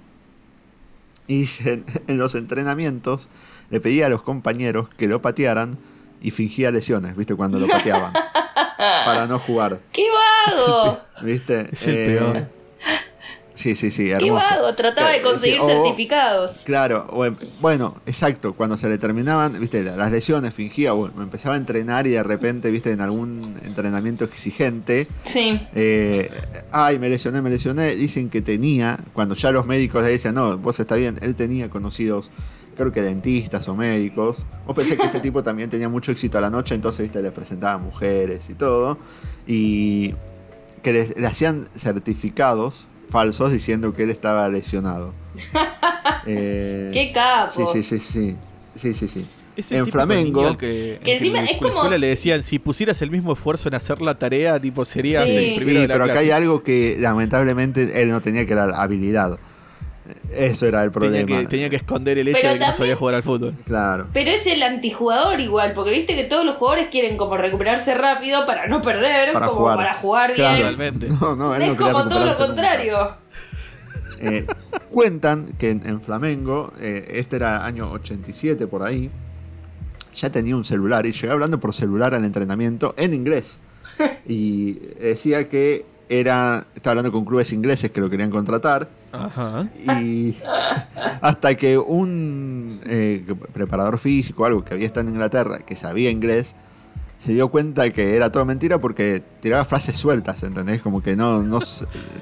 Y 1.28 1.46
se- 1.46 1.84
en 2.08 2.18
los 2.18 2.36
entrenamientos 2.36 3.30
le 3.70 3.80
pedía 3.80 4.08
a 4.08 4.10
los 4.10 4.24
compañeros 4.24 4.90
que 4.98 5.08
lo 5.08 5.22
patearan 5.22 5.78
y 6.22 6.32
fingía 6.32 6.72
lesiones, 6.72 7.16
viste, 7.16 7.34
cuando 7.34 7.60
lo 7.60 7.68
pateaban. 7.68 8.12
para 8.78 9.26
no 9.26 9.40
jugar, 9.40 9.80
¡Qué 9.94 10.06
vago! 10.52 11.00
¿viste? 11.22 11.70
Es 11.72 11.88
el 11.88 11.96
peor. 11.96 12.48
Sí, 13.60 13.76
sí, 13.76 13.92
sí, 13.92 14.06
¡Qué 14.18 14.32
vago! 14.32 14.74
Trataba 14.74 15.10
de 15.10 15.18
sí, 15.18 15.24
conseguir 15.24 15.60
o- 15.60 15.68
certificados. 15.68 16.62
Claro, 16.66 17.06
o 17.12 17.26
em- 17.26 17.36
bueno, 17.60 17.94
exacto, 18.06 18.54
cuando 18.54 18.78
se 18.78 18.88
le 18.88 18.98
terminaban, 18.98 19.60
viste, 19.60 19.84
la- 19.84 19.98
las 19.98 20.10
lesiones, 20.14 20.54
fingía, 20.54 20.94
o 20.94 21.08
empezaba 21.22 21.56
a 21.56 21.58
entrenar 21.58 22.08
y 22.08 22.12
de 22.12 22.24
repente, 22.24 22.72
viste, 22.72 22.90
en 22.94 23.02
algún 23.02 23.58
entrenamiento 23.66 24.24
exigente, 24.24 25.08
Sí. 25.24 25.60
eh, 25.76 26.32
ay, 26.72 27.00
me 27.00 27.10
lesioné, 27.10 27.42
me 27.42 27.50
lesioné, 27.50 27.96
dicen 27.96 28.30
que 28.30 28.42
tenía, 28.42 28.98
cuando 29.12 29.36
ya 29.36 29.52
los 29.52 29.66
médicos 29.66 30.04
le 30.06 30.12
decían, 30.12 30.36
no, 30.36 30.58
vos 30.58 30.80
está 30.80 30.96
bien, 30.96 31.18
él 31.22 31.36
tenía 31.36 31.70
conocidos, 31.70 32.32
creo 32.78 32.94
que 32.94 33.02
dentistas 33.02 33.68
o 33.68 33.76
médicos, 33.76 34.46
vos 34.66 34.74
pensé 34.74 34.96
que 34.96 35.04
este 35.04 35.20
tipo 35.20 35.44
también 35.44 35.70
tenía 35.70 35.90
mucho 35.90 36.14
éxito 36.14 36.38
a 36.38 36.42
la 36.42 36.50
noche, 36.50 36.76
entonces, 36.76 37.02
viste, 37.04 37.22
le 37.22 37.32
presentaba 37.32 37.78
mujeres 37.78 38.50
y 38.50 38.54
todo, 38.54 38.98
y 39.46 40.14
que 40.82 40.94
le, 40.94 41.08
le 41.18 41.28
hacían 41.28 41.68
certificados 41.76 42.88
falsos 43.10 43.52
diciendo 43.52 43.94
que 43.94 44.04
él 44.04 44.10
estaba 44.10 44.48
lesionado. 44.50 45.14
Eh, 46.26 46.90
¡Qué 46.94 47.12
capo! 47.12 47.50
Sí, 47.52 47.64
sí, 47.72 47.84
sí, 47.84 48.00
sí. 48.00 48.36
Sí, 48.76 48.94
sí, 48.94 49.08
sí. 49.08 49.26
En 49.72 49.88
Flamengo. 49.88 50.58
Que, 50.58 50.96
en 50.96 51.00
Que 51.00 51.14
encima 51.14 51.40
en 51.40 51.46
la 51.46 51.52
es 51.52 51.58
como- 51.58 51.84
le 51.90 52.08
decían, 52.08 52.44
si 52.44 52.60
pusieras 52.60 53.02
el 53.02 53.10
mismo 53.10 53.34
esfuerzo 53.34 53.68
en 53.70 53.76
hacer 53.76 54.02
la 54.02 54.16
tarea, 54.20 54.60
tipo, 54.60 54.86
serías 54.86 55.26
Sí. 55.26 55.32
el 55.32 55.56
primero 55.56 55.78
Sí, 55.80 55.82
de 55.82 55.88
la 55.88 55.94
pero 55.96 56.04
acá 56.06 56.20
hay 56.20 56.30
algo 56.32 56.62
que 56.62 56.98
lamentablemente 57.00 58.02
él 58.02 58.10
no 58.10 58.22
tenía 58.22 58.46
que 58.46 58.54
era 58.54 58.66
habilidad. 58.82 59.40
Eso 60.32 60.68
era 60.68 60.84
el 60.84 60.92
tenía, 60.92 61.26
problema. 61.26 61.42
que, 61.42 61.48
tenía 61.48 61.70
que 61.70 61.76
esconder 61.78 62.18
el 62.18 62.28
hecho 62.28 62.38
Pero 62.42 62.54
de 62.54 62.60
que 62.60 62.66
no 62.68 62.74
sabía 62.74 62.96
jugar 62.96 63.16
al 63.16 63.24
fútbol. 63.24 63.54
Claro. 63.66 64.08
Pero 64.14 64.32
es 64.32 64.46
el 64.48 64.62
antijugador 64.64 65.40
igual, 65.40 65.74
porque 65.74 65.92
viste 65.92 66.16
que 66.16 66.24
todos 66.24 66.46
los 66.46 66.56
jugadores 66.56 66.88
quieren 66.88 67.18
como 67.18 67.38
recuperarse 67.38 67.94
rápido 67.96 68.46
para 68.46 68.68
no 68.68 68.82
perder, 68.82 69.34
Para 69.34 69.48
como 69.48 69.60
jugar. 69.60 69.78
para 69.78 69.94
jugar 69.96 70.34
Claro. 70.34 70.56
bien. 70.56 70.78
Realmente. 70.78 71.08
No, 71.22 71.36
no, 71.36 71.56
él 71.56 71.62
es 71.64 71.70
no 71.70 71.76
como 71.92 72.08
todo 72.08 72.26
lo 72.26 72.36
contrario. 72.38 73.16
Eh, 74.22 74.46
cuentan 74.90 75.54
que 75.58 75.72
en, 75.72 75.88
en 75.88 76.02
Flamengo, 76.02 76.74
eh, 76.80 77.06
este 77.14 77.38
era 77.38 77.66
año 77.66 77.90
87 77.92 78.68
por 78.68 78.84
ahí, 78.84 79.10
ya 80.14 80.30
tenía 80.30 80.56
un 80.56 80.64
celular 80.66 81.06
y 81.06 81.12
llegaba 81.14 81.34
hablando 81.36 81.60
por 81.60 81.74
celular 81.74 82.14
al 82.14 82.26
entrenamiento 82.26 82.94
en 82.98 83.14
inglés. 83.14 83.60
Y 84.28 84.74
decía 85.00 85.48
que 85.50 85.86
era, 86.10 86.66
estaba 86.76 86.94
hablando 86.94 87.12
con 87.12 87.24
clubes 87.24 87.54
ingleses 87.54 87.92
que 87.92 88.02
lo 88.02 88.10
querían 88.10 88.32
contratar. 88.32 88.90
Ajá. 89.12 89.68
Y 89.88 90.36
hasta 91.22 91.56
que 91.56 91.78
un 91.78 92.82
eh, 92.86 93.24
preparador 93.54 94.00
físico, 94.00 94.46
algo 94.46 94.66
que 94.66 94.74
había 94.74 94.88
estado 94.88 95.08
en 95.08 95.14
Inglaterra, 95.14 95.60
que 95.60 95.76
sabía 95.76 96.10
inglés, 96.10 96.56
se 97.20 97.34
dio 97.34 97.50
cuenta 97.50 97.84
de 97.84 97.92
que 97.92 98.16
era 98.16 98.32
todo 98.32 98.46
mentira 98.46 98.78
porque 98.80 99.22
tiraba 99.42 99.66
frases 99.66 99.96
sueltas, 99.98 100.42
¿entendés? 100.44 100.82
Como 100.82 101.04
que 101.04 101.16
no, 101.16 101.44
no 101.44 101.60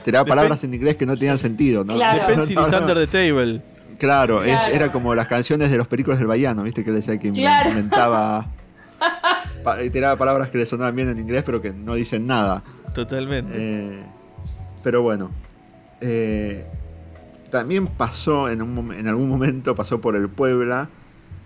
tiraba 0.03 0.25
palabras 0.25 0.63
en 0.63 0.73
inglés 0.73 0.97
que 0.97 1.05
no 1.05 1.15
tenían 1.15 1.37
sentido, 1.37 1.83
¿no? 1.83 1.93
Claro. 1.95 2.35
No, 2.35 2.45
no, 2.45 2.67
no. 2.69 2.77
under 2.79 2.97
the 2.97 3.07
table. 3.07 3.61
Claro, 3.99 4.43
es- 4.43 4.67
era 4.71 4.91
como 4.91 5.15
las 5.15 5.27
canciones 5.27 5.71
de 5.71 5.77
los 5.77 5.87
pericos 5.87 6.17
del 6.17 6.27
Bahiano, 6.27 6.63
¿viste? 6.63 6.83
Que 6.83 6.91
decía 6.91 7.17
que 7.17 7.31
Claro. 7.31 7.69
inventaba. 7.69 8.47
pa- 9.63 9.77
tiraba 9.91 10.15
palabras 10.15 10.49
que 10.49 10.57
le 10.57 10.65
sonaban 10.65 10.95
bien 10.95 11.09
en 11.09 11.19
inglés, 11.19 11.43
pero 11.45 11.61
que 11.61 11.71
no 11.71 11.93
dicen 11.95 12.25
nada. 12.27 12.63
Totalmente. 13.03 13.53
Eh, 13.55 14.03
pero 14.83 15.01
bueno. 15.01 15.31
eh, 16.01 16.65
también 17.51 17.87
pasó 17.87 18.49
en, 18.49 18.61
un, 18.61 18.91
en 18.93 19.07
algún 19.07 19.29
momento, 19.29 19.73
pasó 19.75 20.01
por 20.01 20.15
el 20.17 20.27
Puebla 20.27 20.89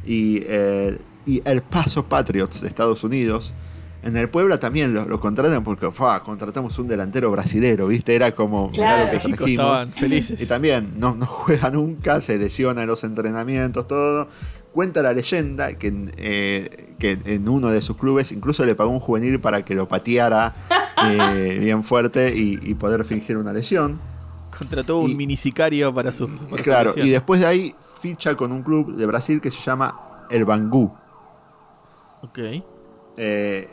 y, 0.06 0.42
eh, 0.48 0.98
y 1.28 1.42
el 1.46 1.62
Paso 1.62 2.06
Patriots 2.06 2.62
de 2.62 2.68
Estados 2.68 3.04
Unidos. 3.04 3.54
En 4.04 4.18
el 4.18 4.28
Puebla 4.30 4.60
también 4.60 4.96
lo, 4.96 5.06
lo 5.06 5.20
contratan 5.20 5.64
porque 5.64 5.92
"Fua, 5.92 6.24
contratamos 6.24 6.80
un 6.80 6.88
delantero 6.88 7.30
brasilero, 7.30 7.86
¿viste? 7.86 8.16
Era 8.16 8.32
como 8.34 8.70
mirá 8.72 8.84
Claro. 8.96 9.06
lo 9.06 9.12
que 9.12 9.18
trajimos. 9.20 9.50
estaban 9.50 9.92
felices. 9.92 10.42
Y 10.42 10.48
también 10.48 10.94
no, 10.98 11.14
no 11.14 11.28
juega 11.28 11.70
nunca, 11.70 12.20
se 12.22 12.38
lesiona 12.40 12.82
en 12.82 12.88
los 12.88 13.04
entrenamientos, 13.04 13.86
todo. 13.86 14.28
Cuenta 14.74 15.04
la 15.04 15.14
leyenda 15.14 15.74
que, 15.74 15.88
en, 15.88 16.12
eh, 16.18 16.94
que 16.98 17.20
en 17.26 17.48
uno 17.48 17.70
de 17.70 17.82
sus 17.82 17.96
clubes 17.98 18.32
incluso 18.32 18.66
le 18.66 18.74
pagó 18.74 18.90
un 18.90 19.02
juvenil 19.02 19.40
para 19.40 19.64
que 19.66 19.76
lo 19.76 19.88
pateara 19.88 20.54
eh, 21.06 21.58
bien 21.60 21.84
fuerte 21.84 22.34
y, 22.36 22.60
y 22.62 22.76
poder 22.76 23.04
fingir 23.04 23.38
una 23.38 23.54
lesión. 23.54 24.00
Contrató 24.58 25.00
un 25.00 25.12
y- 25.12 25.16
mini 25.16 25.38
sicario 25.38 25.94
para 25.94 26.12
su. 26.12 26.28
para 26.30 26.64
Claro, 26.64 26.94
y 26.96 27.10
después 27.10 27.40
de 27.40 27.48
ahí 27.48 27.76
ficha 28.00 28.36
con 28.36 28.52
un 28.52 28.64
club 28.64 28.96
de 28.96 29.06
Brasil 29.06 29.40
que 29.42 29.50
se 29.52 29.62
llama 29.62 30.26
el 30.30 30.46
Bangú. 30.46 30.92
Ok. 32.22 32.40
Eh, 33.18 33.68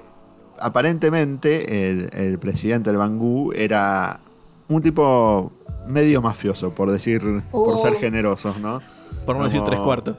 aparentemente 0.58 1.90
el, 1.90 2.10
el 2.12 2.38
presidente 2.38 2.90
del 2.90 2.98
Bangú 2.98 3.52
era 3.54 4.20
un 4.68 4.82
tipo 4.82 5.52
medio 5.86 6.20
mafioso, 6.22 6.70
por 6.74 6.90
decir, 6.90 7.20
por 7.50 7.74
Oh. 7.74 7.78
ser 7.78 7.94
generosos, 7.94 8.58
¿no? 8.58 8.80
Por 9.24 9.36
no 9.36 9.44
decir 9.44 9.62
tres 9.64 9.80
cuartos. 9.80 10.16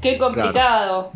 Qué 0.00 0.16
complicado. 0.18 0.52
Claro, 0.52 1.10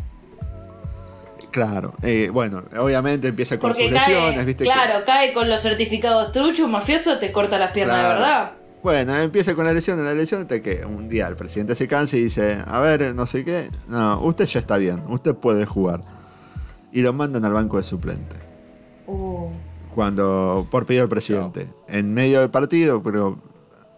eh, 2.01 2.29
bueno, 2.33 2.63
obviamente 2.77 3.27
empieza 3.29 3.57
con 3.57 3.69
Porque 3.71 3.83
sus 3.85 3.91
lesiones, 3.93 4.45
¿viste? 4.45 4.63
que- 4.65 4.69
claro, 4.69 5.05
cae 5.05 5.33
con 5.33 5.49
los 5.49 5.61
certificados 5.61 6.31
truchos, 6.31 6.69
mafioso, 6.69 7.17
te 7.17 7.31
corta 7.31 7.57
las 7.57 7.71
piernas 7.71 7.97
Claro. 7.97 8.09
de 8.09 8.15
verdad. 8.19 8.51
Bueno, 8.83 9.15
empieza 9.17 9.55
con 9.55 9.65
la 9.65 9.73
lesión, 9.73 10.03
la 10.03 10.13
lesión, 10.13 10.41
hasta 10.43 10.61
que 10.61 10.85
un 10.85 11.09
día 11.09 11.27
el 11.27 11.35
presidente 11.35 11.73
se 11.73 11.87
cansa 11.87 12.17
y 12.17 12.23
dice, 12.23 12.59
a 12.67 12.79
ver, 12.79 13.15
no 13.15 13.25
sé 13.25 13.43
qué, 13.43 13.69
no, 13.87 14.21
usted 14.21 14.45
ya 14.45 14.59
está 14.59 14.77
bien, 14.77 15.01
usted 15.07 15.33
puede 15.33 15.65
jugar. 15.65 16.01
Y 16.91 17.01
lo 17.01 17.11
mandan 17.13 17.43
al 17.45 17.53
banco 17.53 17.77
de 17.77 17.83
suplente. 17.83 18.35
Uh, 19.07 19.49
Cuando, 19.93 20.67
por 20.69 20.85
pedido 20.85 21.03
del 21.03 21.09
presidente, 21.09 21.67
en 21.87 22.13
medio 22.13 22.41
del 22.41 22.49
partido, 22.51 23.01
pero 23.01 23.39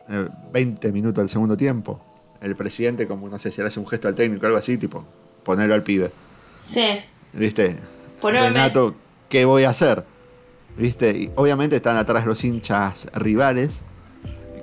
eh, 0.10 0.28
20 0.54 0.92
minutos 0.92 1.22
del 1.22 1.30
segundo 1.30 1.58
tiempo, 1.58 2.00
el 2.42 2.56
presidente, 2.56 3.08
como 3.08 3.28
no 3.28 3.40
sé 3.40 3.52
si 3.52 3.62
le 3.62 3.68
hace 3.68 3.80
un 3.80 3.88
gesto 3.88 4.08
al 4.08 4.16
técnico 4.16 4.44
o 4.46 4.48
algo 4.48 4.60
así, 4.60 4.78
tipo, 4.78 5.04
ponerlo 5.44 5.74
al 5.74 5.84
pibe. 5.84 6.12
sí. 6.60 6.86
¿Viste? 7.38 7.76
Poneme. 8.22 8.48
Renato, 8.50 8.96
¿qué 9.30 9.46
voy 9.46 9.64
a 9.64 9.70
hacer? 9.70 10.04
¿Viste? 10.78 11.12
Y 11.12 11.30
obviamente 11.36 11.76
están 11.78 11.98
atrás 11.98 12.26
los 12.26 12.44
hinchas 12.44 13.08
rivales, 13.14 13.82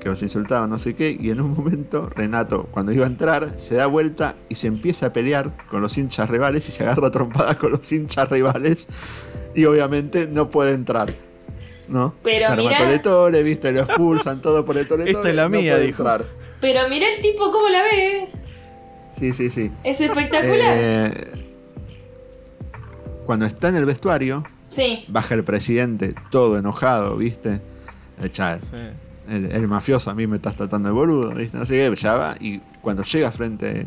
que 0.01 0.09
los 0.09 0.23
insultaban, 0.23 0.69
no 0.71 0.79
sé 0.79 0.95
qué, 0.95 1.17
y 1.19 1.31
en 1.31 1.41
un 1.41 1.55
momento 1.55 2.11
Renato, 2.15 2.65
cuando 2.71 2.93
iba 2.93 3.05
a 3.05 3.09
entrar, 3.09 3.59
se 3.59 3.75
da 3.77 3.87
vuelta 3.87 4.35
y 4.49 4.55
se 4.57 4.67
empieza 4.67 5.07
a 5.07 5.13
pelear 5.13 5.51
con 5.71 5.81
los 5.81 5.97
hinchas 5.97 6.29
rivales 6.29 6.69
y 6.69 6.73
se 6.73 6.83
agarra 6.85 7.11
trompadas 7.11 7.57
con 7.57 7.73
los 7.73 7.91
hinchas 7.91 8.29
rivales, 8.29 8.87
y 9.55 9.65
obviamente 9.65 10.27
no 10.27 10.51
puede 10.51 10.73
entrar. 10.73 11.13
¿No? 11.87 12.15
Pero 12.23 12.47
se 12.47 12.53
arma 12.53 12.71
mirá- 12.71 13.43
¿viste? 13.43 13.71
Lo 13.73 13.81
expulsan 13.81 14.41
todo 14.41 14.65
por 14.65 14.79
el 14.79 14.87
Tore 14.89 15.11
Esta 15.11 15.29
es 15.29 15.35
la 15.37 15.43
no 15.45 15.51
mía, 15.51 15.77
dijo. 15.79 15.99
entrar. 16.03 16.25
Pero 16.61 16.89
mirá 16.89 17.07
el 17.15 17.21
tipo 17.21 17.51
cómo 17.53 17.69
la 17.69 17.83
ve. 17.83 18.29
Sí, 19.19 19.35
sí, 19.35 19.51
sí. 19.51 19.71
Es 19.85 20.01
espectacular. 20.01 20.77
Eh, 20.79 21.44
cuando 23.25 23.47
está 23.47 23.69
en 23.69 23.77
el 23.77 23.85
vestuario, 23.85 24.45
sí. 24.67 25.05
baja 25.09 25.35
el 25.35 25.45
presidente 25.45 26.15
todo 26.31 26.59
enojado, 26.59 27.17
¿viste? 27.17 27.61
Ya, 28.33 28.59
el, 29.29 29.47
el 29.51 29.69
mafioso 29.69 30.11
a 30.11 30.15
mí 30.15 30.27
me 30.27 30.37
estás 30.37 30.57
tratando 30.57 30.89
de 30.89 30.95
boludo, 30.95 31.35
¿viste? 31.35 31.65
Sé 31.67 31.75
qué, 31.91 31.97
ya 31.97 32.15
va. 32.15 32.35
Y 32.41 32.61
cuando 32.81 33.03
llega 33.03 33.31
frente 33.33 33.87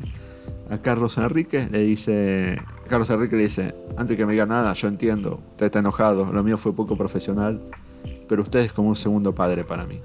a 0.69 0.77
Carlos 0.79 1.17
Enrique, 1.17 1.67
le 1.71 1.83
dice. 1.83 2.59
Carlos 2.87 3.09
Enrique 3.09 3.35
le 3.35 3.43
dice: 3.43 3.75
Antes 3.97 4.17
que 4.17 4.25
me 4.25 4.33
diga 4.33 4.45
nada, 4.45 4.73
yo 4.73 4.87
entiendo, 4.87 5.41
usted 5.51 5.67
está 5.67 5.79
enojado, 5.79 6.31
lo 6.31 6.43
mío 6.43 6.57
fue 6.57 6.73
poco 6.73 6.97
profesional, 6.97 7.61
pero 8.27 8.41
usted 8.43 8.59
es 8.59 8.73
como 8.73 8.89
un 8.89 8.95
segundo 8.95 9.33
padre 9.33 9.63
para 9.63 9.85
mí. 9.85 10.01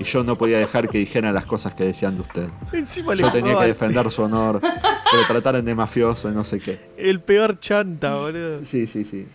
Y 0.00 0.04
yo 0.04 0.24
no 0.24 0.36
podía 0.36 0.58
dejar 0.58 0.88
que 0.88 0.98
dijeran 0.98 1.34
las 1.34 1.44
cosas 1.46 1.74
que 1.74 1.84
decían 1.84 2.14
de 2.16 2.22
usted. 2.22 2.48
Encima 2.72 3.14
le 3.14 3.20
Yo 3.22 3.30
tenía 3.30 3.56
que 3.58 3.66
defender 3.66 4.10
su 4.10 4.22
honor, 4.22 4.60
que 4.60 5.16
lo 5.16 5.26
trataran 5.26 5.64
de 5.64 5.74
mafioso 5.74 6.30
y 6.30 6.34
no 6.34 6.42
sé 6.42 6.58
qué. 6.58 6.78
El 6.96 7.20
peor 7.20 7.60
chanta, 7.60 8.16
boludo. 8.16 8.64
Sí, 8.64 8.86
sí, 8.86 9.04
sí. 9.04 9.26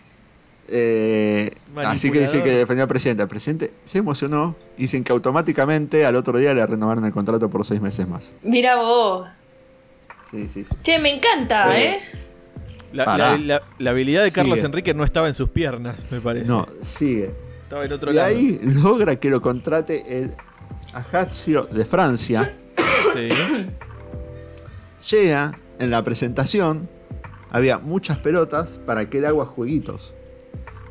Eh, 0.68 1.50
así 1.76 2.10
que 2.10 2.20
dice 2.20 2.42
que 2.42 2.50
defendió 2.50 2.82
al 2.82 2.88
presidente. 2.88 3.22
El 3.22 3.28
presidente 3.28 3.72
se 3.84 3.98
emocionó 3.98 4.56
y 4.76 4.82
dicen 4.82 5.04
que 5.04 5.12
automáticamente 5.12 6.04
al 6.04 6.16
otro 6.16 6.38
día 6.38 6.52
le 6.54 6.66
renovaron 6.66 7.04
el 7.04 7.12
contrato 7.12 7.48
por 7.48 7.64
seis 7.64 7.80
meses 7.80 8.08
más. 8.08 8.34
Mira 8.42 8.76
vos. 8.76 9.28
Sí, 10.32 10.48
sí, 10.52 10.64
sí. 10.64 10.76
Che, 10.82 10.98
me 10.98 11.14
encanta, 11.14 11.78
Eh, 11.78 11.90
¿eh? 11.90 11.98
La, 12.92 13.16
la- 13.16 13.36
la- 13.38 13.62
la 13.78 13.90
habilidad 13.90 14.24
de 14.24 14.32
Carlos 14.32 14.56
Sigue. 14.58 14.66
Enrique 14.66 14.94
no 14.94 15.04
estaba 15.04 15.28
en 15.28 15.34
sus 15.34 15.48
piernas, 15.50 15.96
me 16.10 16.20
parece. 16.20 16.46
No, 16.48 16.66
sigue. 16.82 17.30
Estaba 17.62 17.84
en 17.84 17.92
otro 17.92 18.10
Y 18.10 18.14
lado. 18.14 18.28
ahí 18.28 18.58
logra 18.82 19.16
que 19.16 19.28
lo 19.30 19.40
contrate 19.40 20.18
el 20.20 20.30
Ajaccio 20.96 21.64
de 21.70 21.84
Francia. 21.84 22.54
Sí. 23.12 23.28
Llega 25.10 25.58
en 25.78 25.90
la 25.90 26.02
presentación, 26.02 26.88
había 27.50 27.78
muchas 27.78 28.18
pelotas 28.18 28.80
para 28.86 29.08
que 29.08 29.18
él 29.18 29.26
haga 29.26 29.44
jueguitos. 29.44 30.14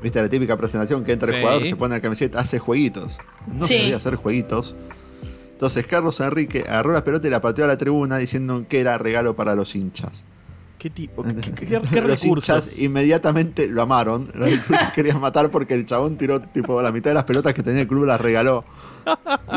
¿Viste 0.03 0.21
la 0.21 0.29
típica 0.29 0.55
presentación 0.57 1.03
que 1.03 1.13
entra 1.13 1.29
el 1.29 1.35
Sí. 1.35 1.41
jugador, 1.41 1.65
se 1.67 1.75
pone 1.75 1.95
la 1.95 2.01
camiseta, 2.01 2.39
hace 2.39 2.59
jueguitos? 2.59 3.17
No 3.47 3.65
Sí. 3.65 3.77
sabía 3.77 3.95
hacer 3.97 4.15
jueguitos. 4.15 4.75
Entonces 5.53 5.87
Carlos 5.87 6.19
Enrique 6.19 6.63
agarró 6.67 6.93
la 6.93 7.03
pelota 7.03 7.27
y 7.27 7.31
la 7.31 7.41
pateó 7.41 7.65
a 7.65 7.67
la 7.67 7.77
tribuna 7.77 8.17
diciendo 8.17 8.65
que 8.69 8.81
era 8.81 8.97
regalo 8.97 9.35
para 9.35 9.55
los 9.55 9.75
hinchas. 9.75 10.23
¿Qué 10.85 10.91
tipo? 10.91 11.23
¿Qué, 11.23 11.33
qué- 11.33 11.51
qué- 11.51 11.81
qué 11.91 12.01
los 12.01 12.21
recursos? 12.21 12.77
inmediatamente 12.77 13.65
lo 13.65 13.81
amaron. 13.81 14.29
Los 14.35 14.51
incluso 14.51 14.83
querían 14.93 15.19
matar 15.19 15.49
porque 15.49 15.73
el 15.73 15.87
chabón 15.87 16.15
tiró 16.15 16.39
tipo 16.41 16.79
la 16.79 16.91
mitad 16.91 17.09
de 17.09 17.15
las 17.15 17.23
pelotas 17.23 17.55
que 17.55 17.63
tenía 17.63 17.81
el 17.81 17.87
club 17.87 18.05
las 18.05 18.21
regaló. 18.21 18.63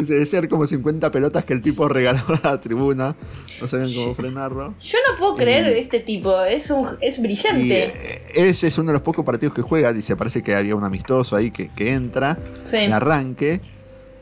Dice, 0.00 0.14
de 0.14 0.25
ser 0.25 0.49
como 0.49 0.66
50 0.66 1.11
pelotas 1.11 1.44
que 1.44 1.52
el 1.52 1.61
tipo 1.61 1.87
regaló 1.87 2.23
a 2.42 2.49
la 2.52 2.61
tribuna. 2.62 3.14
No 3.61 3.68
sabían 3.68 3.92
cómo 3.94 4.14
frenarlo. 4.14 4.73
Yo 4.80 4.97
no 5.06 5.18
puedo 5.18 5.35
creer 5.35 5.66
este 5.76 6.00
tipo. 6.00 6.40
Es 6.44 6.70
un 6.70 6.88
es 7.02 7.20
brillante. 7.20 7.85
eh, 7.85 7.90
ese 8.35 8.68
es 8.68 8.78
uno 8.78 8.87
de 8.87 8.92
los 8.94 9.02
pocos 9.02 9.23
partidos 9.23 9.54
que 9.54 9.61
juega. 9.61 9.92
Dice, 9.92 10.16
parece 10.16 10.42
que 10.42 10.54
había 10.54 10.75
un 10.75 10.85
amistoso 10.85 11.37
ahí 11.37 11.50
que, 11.50 11.68
que 11.76 11.92
entra, 11.92 12.38
Sí. 12.64 12.78
de 12.78 12.90
arranque, 12.94 13.61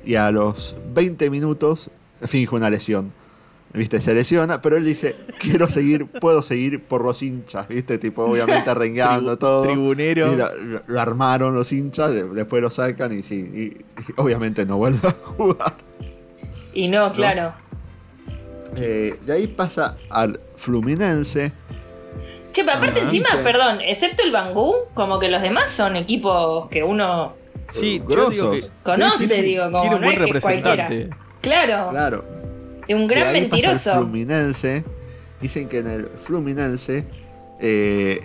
y 0.04 0.16
a 0.16 0.32
los 0.32 0.74
20 0.92 1.30
minutos 1.30 1.88
finge 2.22 2.52
una 2.56 2.68
lesión. 2.68 3.12
¿Viste? 3.76 4.00
Se 4.00 4.14
lesiona, 4.14 4.62
pero 4.62 4.76
él 4.78 4.84
dice, 4.86 5.14
quiero 5.38 5.68
seguir, 5.68 6.06
puedo 6.06 6.40
seguir 6.42 6.82
por 6.82 7.04
los 7.04 7.22
hinchas, 7.22 7.68
¿viste? 7.68 7.98
Tipo, 7.98 8.24
obviamente 8.24 8.70
arrengueando 8.70 9.34
Tribu- 9.34 9.38
todo. 9.38 9.62
tribunero. 9.62 10.32
Y 10.32 10.36
lo, 10.36 10.54
lo- 10.56 10.82
lo 10.86 11.00
armaron 11.00 11.54
los 11.54 11.70
hinchas, 11.72 12.12
de- 12.14 12.24
después 12.28 12.62
lo 12.62 12.70
sacan 12.70 13.16
y 13.16 13.22
sí, 13.22 13.34
y- 13.36 13.64
y 14.00 14.14
obviamente 14.16 14.64
no 14.64 14.78
vuelve 14.78 15.06
a 15.06 15.10
jugar. 15.12 15.74
Y 16.72 16.88
no, 16.88 17.12
claro. 17.12 17.52
Eh, 18.76 19.14
de 19.24 19.32
ahí 19.32 19.46
pasa 19.46 19.96
al 20.10 20.40
Fluminense. 20.56 21.52
Che, 22.52 22.64
pero 22.64 22.78
aparte 22.78 23.00
encima, 23.00 23.28
perdón, 23.44 23.80
excepto 23.82 24.22
el 24.22 24.32
Bangú, 24.32 24.74
como 24.94 25.18
que 25.18 25.28
los 25.28 25.42
demás 25.42 25.68
son 25.70 25.96
equipos 25.96 26.68
que 26.68 26.82
uno 26.82 27.34
Sí, 27.68 27.98
yo 27.98 28.04
grosos. 28.06 28.30
digo 28.32 28.50
que 28.52 28.60
conoce, 28.82 29.26
Sí, 29.28 29.34
sí. 29.34 29.40
digo, 29.42 29.70
como 29.70 29.90
no 29.92 29.98
buen 29.98 30.22
es 30.22 30.32
que 30.32 30.40
cualquiera. 30.40 30.88
Claro. 31.42 32.24
De 32.88 32.94
un 32.94 33.06
gran 33.06 33.32
de 33.32 33.38
ahí 33.40 33.44
pasa 33.46 33.56
el 33.66 33.72
mentiroso. 33.72 33.92
Fluminense. 34.00 34.84
Dicen 35.40 35.68
que 35.68 35.78
en 35.80 35.86
el 35.88 36.06
Fluminense 36.06 37.04
eh, 37.60 38.22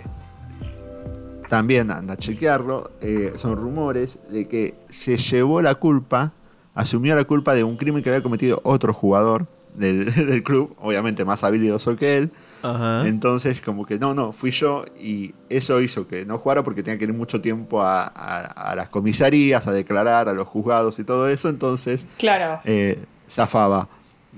también 1.48 1.90
anda 1.90 2.14
a 2.14 2.16
chequearlo. 2.16 2.90
eh, 3.00 3.32
son 3.36 3.56
rumores 3.56 4.18
de 4.30 4.48
que 4.48 4.74
se 4.88 5.16
llevó 5.16 5.60
la 5.62 5.74
culpa, 5.74 6.32
asumió 6.74 7.14
la 7.14 7.24
culpa 7.24 7.54
de 7.54 7.64
un 7.64 7.76
crimen 7.76 8.02
que 8.02 8.08
había 8.10 8.22
cometido 8.22 8.60
otro 8.64 8.94
jugador 8.94 9.46
del, 9.74 10.12
del 10.26 10.42
club, 10.42 10.74
obviamente 10.80 11.24
más 11.24 11.44
habilidoso 11.44 11.96
que 11.96 12.16
él. 12.16 12.30
Ajá. 12.62 13.06
Entonces, 13.06 13.60
como 13.60 13.84
que 13.84 13.98
no, 13.98 14.14
no, 14.14 14.32
fui 14.32 14.50
yo 14.52 14.84
y 14.98 15.34
eso 15.50 15.80
hizo 15.80 16.06
que 16.06 16.24
no 16.24 16.38
jugara 16.38 16.62
porque 16.62 16.82
tenía 16.82 16.96
que 16.96 17.04
ir 17.04 17.12
mucho 17.12 17.40
tiempo 17.40 17.82
a, 17.82 18.04
a- 18.04 18.70
a 18.70 18.74
las 18.76 18.88
comisarías, 18.88 19.66
a 19.66 19.72
declarar, 19.72 20.28
a 20.28 20.32
los 20.32 20.46
juzgados 20.48 20.98
y 20.98 21.04
todo 21.04 21.28
eso. 21.28 21.48
Entonces, 21.50 22.06
Claro. 22.18 22.60
eh, 22.64 22.98
zafaba. 23.28 23.88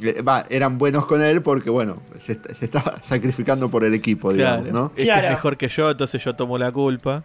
Eh, 0.02 0.22
Va, 0.22 0.44
eran 0.50 0.76
buenos 0.78 1.06
con 1.06 1.22
él 1.22 1.40
porque, 1.42 1.70
bueno, 1.70 1.98
se, 2.18 2.32
est- 2.32 2.50
se 2.52 2.64
estaba 2.64 2.96
sacrificando 3.02 3.68
por 3.70 3.84
el 3.84 3.94
equipo, 3.94 4.32
digamos, 4.32 4.62
Claro. 4.64 4.78
¿no? 4.78 4.86
Este 4.96 5.04
Claro. 5.04 5.26
es 5.28 5.30
mejor 5.34 5.56
que 5.56 5.68
yo, 5.68 5.90
entonces 5.90 6.22
yo 6.24 6.34
tomo 6.34 6.58
la 6.58 6.72
culpa. 6.72 7.22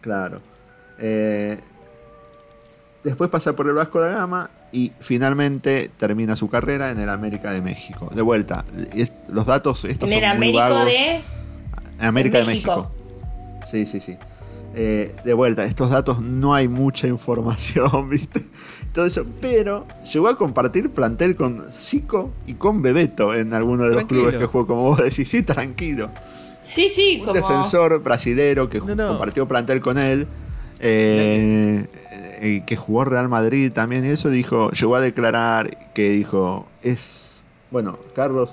Claro. 0.00 0.40
Eh, 0.98 1.58
después 3.02 3.30
pasa 3.30 3.54
por 3.56 3.66
el 3.66 3.74
Vasco 3.74 4.00
da 4.00 4.08
Gama 4.12 4.50
y 4.72 4.92
finalmente 5.00 5.90
termina 5.96 6.36
su 6.36 6.48
carrera 6.48 6.90
en 6.90 7.00
el 7.00 7.08
América 7.08 7.50
de 7.52 7.60
México. 7.60 8.08
De 8.14 8.22
vuelta, 8.22 8.64
los 9.28 9.46
datos 9.46 9.84
estos 9.84 10.10
En 10.12 10.20
son 10.20 10.24
el 10.24 10.36
muy 10.38 10.48
Américo 10.48 10.58
vagos. 10.58 10.84
de. 10.86 11.14
En 12.00 12.04
América 12.06 12.38
de 12.38 12.44
México. 12.44 12.90
México. 12.92 13.66
Sí, 13.70 13.86
sí, 13.86 14.00
sí. 14.00 14.16
Eh, 14.76 15.14
de 15.24 15.34
vuelta, 15.34 15.64
estos 15.64 15.90
datos 15.90 16.20
no 16.20 16.54
hay 16.54 16.66
mucha 16.68 17.06
información, 17.08 18.08
¿viste? 18.10 18.42
Todo 18.94 19.06
eso, 19.06 19.26
pero 19.40 19.86
llegó 20.10 20.28
a 20.28 20.38
compartir 20.38 20.88
plantel 20.90 21.34
con 21.36 21.66
Zico 21.72 22.30
y 22.46 22.54
con 22.54 22.80
Bebeto 22.80 23.34
en 23.34 23.52
alguno 23.52 23.82
de 23.82 23.88
los 23.90 23.96
Tranquilo. 23.98 24.20
clubes 24.22 24.38
que 24.38 24.46
jugó, 24.46 24.66
como 24.68 24.82
vos 24.84 24.98
decís, 24.98 25.28
sí, 25.28 25.42
tranquilo. 25.42 26.10
Sí, 26.56 26.88
sí, 26.88 27.16
Un 27.18 27.26
como. 27.26 27.34
defensor 27.34 28.00
brasilero 28.02 28.68
que 28.70 28.78
No, 28.80 28.94
no. 28.94 29.08
compartió 29.08 29.46
plantel 29.48 29.80
con 29.80 29.98
él, 29.98 30.26
eh, 30.78 31.86
eh, 32.40 32.62
que 32.66 32.76
jugó 32.76 33.04
Real 33.04 33.28
Madrid 33.28 33.72
también, 33.72 34.04
y 34.04 34.08
eso 34.10 34.30
dijo, 34.30 34.70
llegó 34.70 34.94
a 34.94 35.00
declarar 35.00 35.76
que 35.92 36.10
dijo, 36.10 36.66
es, 36.82 37.42
bueno, 37.72 37.98
Carlos 38.14 38.52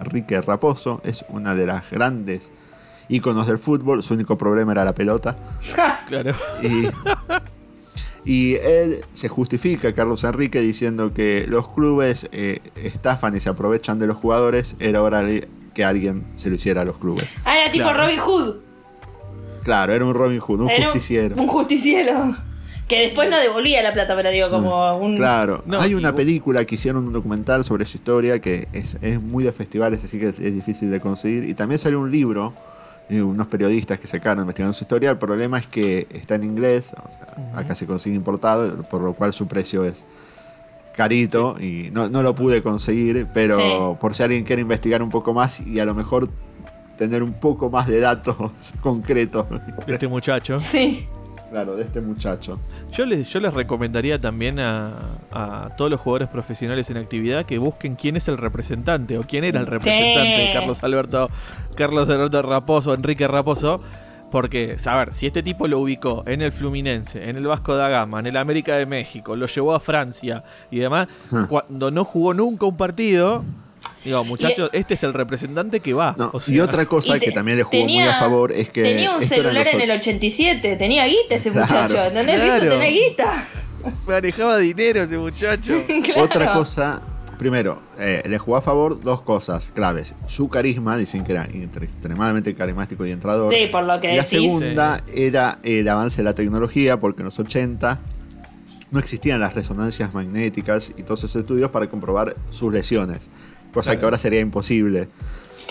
Enrique 0.00 0.40
Raposo 0.40 1.00
es 1.04 1.24
una 1.28 1.54
de 1.54 1.66
las 1.66 1.90
grandes 1.90 2.50
íconos 3.10 3.46
del 3.46 3.58
fútbol, 3.58 4.02
su 4.02 4.14
único 4.14 4.38
problema 4.38 4.72
era 4.72 4.84
la 4.86 4.94
pelota. 4.94 5.36
Claro. 6.08 6.34
Y, 6.62 6.86
y 8.24 8.54
él 8.56 9.04
se 9.12 9.28
justifica, 9.28 9.92
Carlos 9.92 10.24
Enrique, 10.24 10.60
diciendo 10.60 11.12
que 11.12 11.46
los 11.48 11.68
clubes 11.68 12.28
eh, 12.32 12.60
estafan 12.76 13.36
y 13.36 13.40
se 13.40 13.50
aprovechan 13.50 13.98
de 13.98 14.06
los 14.06 14.16
jugadores, 14.16 14.76
era 14.80 15.02
hora 15.02 15.24
que 15.74 15.84
alguien 15.84 16.24
se 16.36 16.48
lo 16.48 16.56
hiciera 16.56 16.82
a 16.82 16.84
los 16.84 16.96
clubes. 16.96 17.36
Ah, 17.44 17.58
era 17.58 17.70
tipo 17.70 17.84
Claro. 17.84 18.04
Robin 18.04 18.18
Hood. 18.20 18.54
Claro, 19.64 19.92
era 19.92 20.04
un 20.04 20.14
Robin 20.14 20.40
Hood, 20.40 20.60
un 20.60 20.70
Era 20.70 20.86
justiciero. 20.86 21.36
Un 21.36 21.48
justiciero. 21.48 22.36
Que 22.88 22.98
después 23.00 23.30
no 23.30 23.38
devolvía 23.38 23.82
la 23.82 23.94
plata, 23.94 24.14
pero 24.14 24.30
digo, 24.30 24.50
como 24.50 24.98
un. 24.98 25.14
Mm. 25.14 25.16
Claro, 25.16 25.62
No, 25.66 25.80
hay 25.80 25.94
una 25.94 26.14
película 26.14 26.64
que 26.66 26.74
hicieron 26.74 27.06
un 27.06 27.14
documental 27.14 27.64
sobre 27.64 27.86
su 27.86 27.96
historia 27.96 28.40
que 28.40 28.68
es, 28.74 28.98
es 29.00 29.20
muy 29.20 29.42
de 29.42 29.52
festivales, 29.52 30.04
así 30.04 30.18
que 30.18 30.28
es, 30.28 30.38
difícil 30.38 30.90
de 30.90 31.00
conseguir. 31.00 31.48
Y 31.48 31.54
también 31.54 31.78
salió 31.78 31.98
un 31.98 32.10
libro, 32.10 32.52
unos 33.10 33.46
periodistas 33.48 34.00
que 34.00 34.06
sacaron 34.06 34.40
investigando 34.42 34.72
su 34.72 34.84
historia. 34.84 35.10
El 35.10 35.18
problema 35.18 35.58
es 35.58 35.66
que 35.66 36.06
está 36.10 36.34
en 36.36 36.44
inglés, 36.44 36.92
o 36.94 37.12
sea, 37.12 37.58
acá 37.58 37.74
se 37.74 37.86
consigue 37.86 38.16
importado, 38.16 38.82
por 38.84 39.00
lo 39.02 39.12
cual 39.14 39.32
su 39.32 39.46
precio 39.46 39.84
es 39.84 40.04
carito 40.96 41.56
y 41.60 41.90
no, 41.92 42.08
no 42.08 42.22
lo 42.22 42.34
pude 42.34 42.62
conseguir, 42.62 43.26
pero 43.34 43.56
Sí. 43.94 43.98
por 44.00 44.14
si 44.14 44.22
alguien 44.22 44.44
quiere 44.44 44.62
investigar 44.62 45.02
un 45.02 45.10
poco 45.10 45.32
más 45.34 45.60
y 45.60 45.80
a 45.80 45.84
lo 45.84 45.94
mejor 45.94 46.28
tener 46.96 47.22
un 47.24 47.32
poco 47.32 47.68
más 47.70 47.88
de 47.88 47.98
datos 48.00 48.36
concretos, 48.80 49.46
De 49.86 49.94
este 49.94 50.06
muchacho. 50.06 50.56
Sí. 50.58 51.06
claro, 51.50 51.74
de 51.76 51.82
este 51.82 52.00
muchacho. 52.00 52.60
Yo 52.92 53.04
les, 53.06 53.28
yo 53.28 53.40
les 53.40 53.52
recomendaría 53.52 54.20
también 54.20 54.60
a, 54.60 54.92
a 55.32 55.70
todos 55.76 55.90
los 55.90 56.00
jugadores 56.00 56.28
profesionales 56.28 56.88
en 56.90 56.96
actividad 56.96 57.44
que 57.44 57.58
busquen 57.58 57.96
quién 57.96 58.14
es 58.16 58.28
el 58.28 58.38
representante 58.38 59.18
o 59.18 59.22
quién 59.24 59.42
era 59.42 59.58
el 59.58 59.66
representante 59.66 60.42
de 60.42 60.52
Carlos 60.52 60.84
Alberto, 60.84 61.28
Carlos 61.74 62.08
Alberto 62.10 62.42
Raposo, 62.42 62.94
Enrique 62.94 63.26
Raposo, 63.28 63.80
Porque, 64.30 64.76
a 64.86 64.96
ver, 64.96 65.12
si 65.14 65.26
este 65.28 65.44
tipo 65.44 65.68
lo 65.68 65.78
ubicó 65.78 66.24
en 66.26 66.42
el 66.42 66.50
Fluminense, 66.50 67.28
en 67.30 67.36
el 67.36 67.46
Vasco 67.46 67.76
da 67.76 67.88
Gama, 67.88 68.18
en 68.18 68.26
el 68.26 68.36
América 68.36 68.76
de 68.76 68.84
México, 68.84 69.36
lo 69.36 69.46
llevó 69.46 69.74
a 69.76 69.78
Francia 69.80 70.42
y 70.72 70.78
demás, 70.80 71.06
Ah. 71.32 71.46
cuando 71.48 71.92
no 71.92 72.04
jugó 72.04 72.34
nunca 72.34 72.66
un 72.66 72.76
partido, 72.76 73.44
digo, 74.04 74.24
muchachos, 74.24 74.70
este 74.72 74.94
es 74.94 75.04
el 75.04 75.12
representante 75.14 75.78
que 75.78 75.94
va. 75.94 76.16
No, 76.18 76.30
O 76.32 76.40
sea, 76.40 76.52
y 76.52 76.58
otra 76.58 76.84
cosa 76.86 77.16
Y 77.16 77.20
te- 77.20 77.26
que 77.26 77.32
también 77.32 77.58
le 77.58 77.62
jugó 77.62 77.84
muy 77.84 78.00
a 78.02 78.18
favor 78.18 78.50
es 78.50 78.70
que. 78.70 78.82
Tenía 78.82 79.12
un 79.14 79.22
celular 79.22 79.66
los 79.66 79.74
en 79.74 79.80
el 79.82 79.90
87, 79.92 80.76
tenía 80.76 81.04
guita 81.06 81.36
ese 81.36 81.52
Claro, 81.52 81.66
muchacho, 81.72 82.04
¿entendés? 82.04 82.36
Hizo 82.36 82.44
claro. 82.56 82.70
tener 82.70 82.92
guita. 82.92 83.44
manejaba 84.08 84.56
dinero 84.56 85.02
ese 85.02 85.16
muchacho. 85.16 85.74
Claro. 86.04 86.22
Otra 86.24 86.52
cosa, 86.54 87.00
primero, 87.38 87.80
eh, 87.98 88.22
le 88.26 88.38
jugó 88.38 88.56
a 88.56 88.62
favor 88.62 89.00
dos 89.00 89.22
cosas 89.22 89.70
claves. 89.70 90.14
Su 90.28 90.48
carisma, 90.48 90.96
dicen 90.96 91.24
que 91.24 91.32
era 91.32 91.44
extremadamente 91.44 92.54
carismático 92.54 93.04
y 93.06 93.12
entrador. 93.12 93.52
Sí, 93.52 93.66
por 93.70 93.84
lo 93.84 94.00
que 94.00 94.08
Y 94.12 94.16
la 94.16 94.22
decís. 94.22 94.28
segunda 94.30 95.00
era 95.14 95.58
el 95.62 95.88
avance 95.88 96.18
de 96.18 96.24
la 96.24 96.34
tecnología, 96.34 96.98
porque 96.98 97.22
en 97.22 97.26
los 97.26 97.38
80 97.38 97.98
no 98.90 98.98
existían 99.00 99.40
las 99.40 99.54
resonancias 99.54 100.14
magnéticas 100.14 100.92
y 100.96 101.02
todos 101.02 101.20
esos 101.24 101.36
estudios 101.36 101.70
para 101.70 101.88
comprobar 101.88 102.34
sus 102.50 102.72
lesiones. 102.72 103.28
Cosa 103.72 103.90
Claro. 103.90 103.98
que 103.98 104.04
ahora 104.04 104.18
sería 104.18 104.40
imposible. 104.40 105.08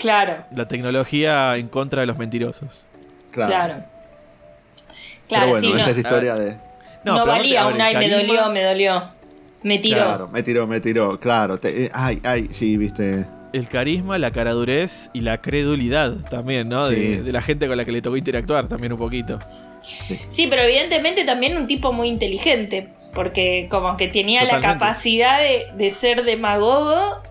Claro, 0.00 0.44
La 0.54 0.68
tecnología 0.68 1.56
en 1.56 1.68
contra 1.68 2.02
de 2.02 2.06
los 2.06 2.18
mentirosos. 2.18 2.84
Claro. 3.30 3.50
claro. 3.52 3.84
Pero 5.28 5.48
bueno, 5.48 5.60
sí, 5.60 5.72
esa 5.72 5.76
no, 5.84 5.86
es 5.90 5.94
la 5.96 6.00
historia 6.00 6.34
de. 6.34 6.50
no, 7.04 7.14
pero 7.14 7.26
valía 7.26 7.66
un 7.66 7.78
me 7.78 8.10
dolió, 8.10 8.50
me 8.50 8.62
dolió. 8.62 9.04
Me 9.64 9.78
tiró. 9.80 9.96
Claro, 9.96 10.28
me 10.32 10.42
tiró, 10.44 10.66
me 10.68 10.78
tiró, 10.80 11.18
claro. 11.18 11.58
te- 11.58 11.86
eh, 11.86 11.90
ay, 11.92 12.20
ay, 12.22 12.48
sí, 12.52 12.76
viste. 12.76 13.24
El 13.52 13.66
carisma, 13.68 14.18
la 14.18 14.30
caradurez 14.30 15.10
y 15.12 15.20
la 15.22 15.38
credulidad 15.40 16.12
también, 16.30 16.68
¿no? 16.68 16.82
Sí. 16.84 16.94
De, 16.94 17.22
de 17.22 17.32
la 17.32 17.42
gente 17.42 17.66
con 17.66 17.76
la 17.76 17.84
que 17.84 17.92
le 17.92 18.02
tocó 18.02 18.16
interactuar 18.16 18.68
también 18.68 18.92
un 18.92 18.98
poquito. 18.98 19.38
Sí. 19.82 20.18
Sí, 20.28 20.46
pero 20.48 20.62
evidentemente 20.62 21.24
también 21.24 21.56
un 21.56 21.66
tipo 21.66 21.92
muy 21.92 22.08
inteligente, 22.08 22.88
porque 23.14 23.66
como 23.70 23.96
que 23.96 24.08
tenía 24.08 24.44
la 24.44 24.60
capacidad 24.60 25.38
de, 25.40 25.66
de 25.76 25.90
ser 25.90 26.24
demagogo, 26.24 27.22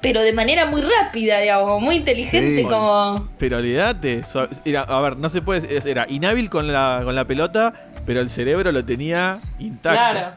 pero 0.00 0.20
de 0.20 0.32
manera 0.32 0.66
muy 0.66 0.82
rápida, 0.82 1.40
digamos, 1.40 1.80
muy 1.82 1.96
inteligente, 1.96 2.62
Sí. 2.62 2.68
como... 2.68 3.28
Pero 3.38 3.58
olvídate, 3.58 4.22
era- 4.64 4.82
a 4.82 5.00
ver, 5.00 5.16
no 5.16 5.28
se 5.28 5.42
puede, 5.42 5.66
era 5.90 6.06
inhábil 6.08 6.48
con 6.50 6.72
la, 6.72 7.00
con 7.04 7.14
la 7.14 7.24
pelota, 7.26 7.72
pero 8.06 8.20
el 8.20 8.30
cerebro 8.30 8.72
lo 8.72 8.84
tenía 8.84 9.40
intacto. 9.58 9.98
Claro. 9.98 10.36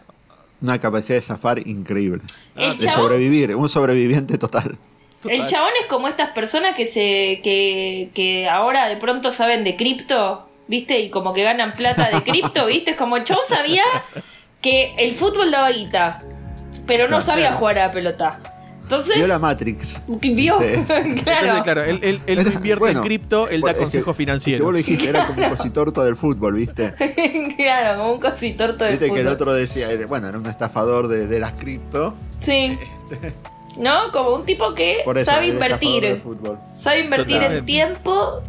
Una 0.61 0.79
capacidad 0.79 1.17
de 1.17 1.21
zafar 1.21 1.67
increíble. 1.67 2.21
El 2.55 2.77
De 2.77 2.85
chabón, 2.85 3.01
sobrevivir, 3.09 3.55
un 3.55 3.69
sobreviviente 3.69 4.37
total. 4.37 4.77
el 5.27 5.45
chabón 5.47 5.71
es 5.81 5.87
como 5.87 6.07
estas 6.07 6.29
personas 6.31 6.75
que 6.75 6.85
se 6.85 7.41
que, 7.43 8.09
que 8.13 8.47
ahora 8.47 8.87
de 8.87 8.97
pronto 8.97 9.31
saben 9.31 9.63
de 9.63 9.75
cripto, 9.75 10.47
¿viste? 10.67 10.99
Y 10.99 11.09
como 11.09 11.33
que 11.33 11.43
ganan 11.43 11.73
plata 11.73 12.09
de 12.09 12.23
cripto, 12.23 12.65
¿viste? 12.67 12.91
Es 12.91 12.97
como 12.97 13.17
el 13.17 13.23
chabón 13.23 13.43
sabía 13.47 13.83
que 14.61 14.93
el 14.97 15.13
fútbol 15.13 15.51
daba 15.51 15.69
guita, 15.71 16.19
pero 16.87 17.03
no 17.05 17.17
Claro, 17.17 17.21
sabía 17.25 17.45
claro. 17.47 17.57
jugar 17.57 17.79
a 17.79 17.87
la 17.87 17.91
pelota. 17.93 18.39
Entonces, 18.85 19.15
Vio 19.15 19.27
la 19.27 19.39
Matrix. 19.39 20.01
vio, 20.07 20.57
Sí. 20.59 20.65
Entonces, 20.67 21.21
claro. 21.23 21.63
claro, 21.63 21.83
él, 21.83 21.99
él- 22.03 22.19
él 22.27 22.43
no 22.43 22.51
invierte 22.51 22.79
bueno, 22.79 22.99
en 22.99 23.05
cripto, 23.05 23.49
él 23.49 23.61
da 23.61 23.73
que- 23.73 23.79
consejos 23.79 24.09
es 24.09 24.17
que 24.17 24.23
financieros. 24.23 24.63
vos 24.63 24.71
lo 24.73 24.77
dijiste, 24.77 25.09
era 25.09 25.27
como 25.27 25.43
un 25.43 25.49
cositorto 25.49 26.03
del 26.03 26.15
fútbol, 26.15 26.53
¿viste? 26.53 26.93
claro, 27.57 27.99
como 27.99 28.13
un 28.13 28.19
cositorto 28.19 28.83
de 28.83 28.91
Viste 28.91 29.05
que 29.07 29.13
el 29.13 29.19
fútbol. 29.21 29.33
otro 29.33 29.53
decía, 29.53 29.91
eh, 29.91 30.05
bueno, 30.05 30.27
era 30.27 30.37
un 30.37 30.45
estafador 30.45 31.07
de, 31.07 31.27
de 31.27 31.39
las 31.39 31.53
cripto. 31.53 32.13
Sí. 32.39 32.77
¿No? 33.77 34.11
Como 34.13 34.35
un 34.35 34.45
tipo 34.45 34.73
que 34.73 34.99
Por 35.03 35.17
eso, 35.17 35.25
sabe 35.31 35.47
estafador 35.47 35.69
del 35.81 35.81
invertir. 35.81 36.17
fútbol. 36.21 36.59
Sabe 36.73 36.99
invertir 37.01 37.41
en 37.43 37.65
tiempo 37.65 38.41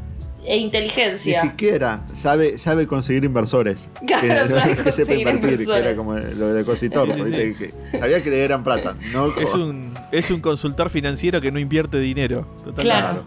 e 0.47 0.57
Ni 0.57 0.63
inteligencia. 0.63 1.41
siquiera 1.41 2.07
sabe, 2.15 2.57
sabe 2.57 2.87
conseguir 2.87 3.25
inversores. 3.25 3.91
Claro, 4.07 4.47
sabe 4.47 4.77
que 4.77 4.93
sepa 4.93 5.15
invertir, 5.15 5.67
que 5.67 5.73
era 5.77 5.97
como 5.97 6.15
lo 6.17 6.55
de. 6.55 6.65
Que 6.65 7.99
sabía 7.99 8.23
que 8.23 8.31
le 8.31 8.45
eran 8.45 8.63
plata. 8.63 8.95
No 9.13 9.27
Es 9.37 9.53
un, 9.55 9.93
es 10.13 10.31
un 10.31 10.41
consultor 10.41 10.89
financiero 10.91 11.41
que 11.41 11.51
no 11.51 11.59
invierte 11.59 11.99
dinero. 11.99 12.47
Totalmente. 12.59 12.83
Claro. 12.83 13.25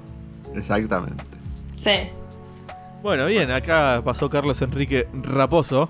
Exactamente. 0.55 1.23
Sí. 1.75 1.91
Bueno, 3.03 3.25
bien, 3.25 3.51
acá 3.51 4.01
pasó 4.03 4.29
Carlos 4.29 4.61
Enrique 4.61 5.07
Raposo. 5.21 5.89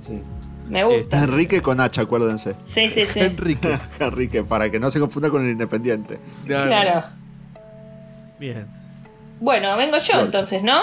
Sí. 0.00 0.20
Me 0.68 0.84
gusta. 0.84 1.24
Enrique 1.24 1.60
con 1.60 1.80
H, 1.80 2.00
acuérdense. 2.00 2.54
Sí, 2.64 2.88
sí, 2.88 3.04
sí. 3.06 3.20
Enrique. 3.20 3.78
Enrique, 4.00 4.42
para 4.44 4.70
que 4.70 4.80
no 4.80 4.90
se 4.90 5.00
confunda 5.00 5.28
con 5.28 5.44
el 5.44 5.50
Independiente. 5.50 6.18
Claro. 6.46 7.04
Bien. 8.38 8.79
Bueno, 9.40 9.76
vengo 9.76 9.96
yo 9.96 10.20
entonces, 10.20 10.62
¿no? 10.62 10.80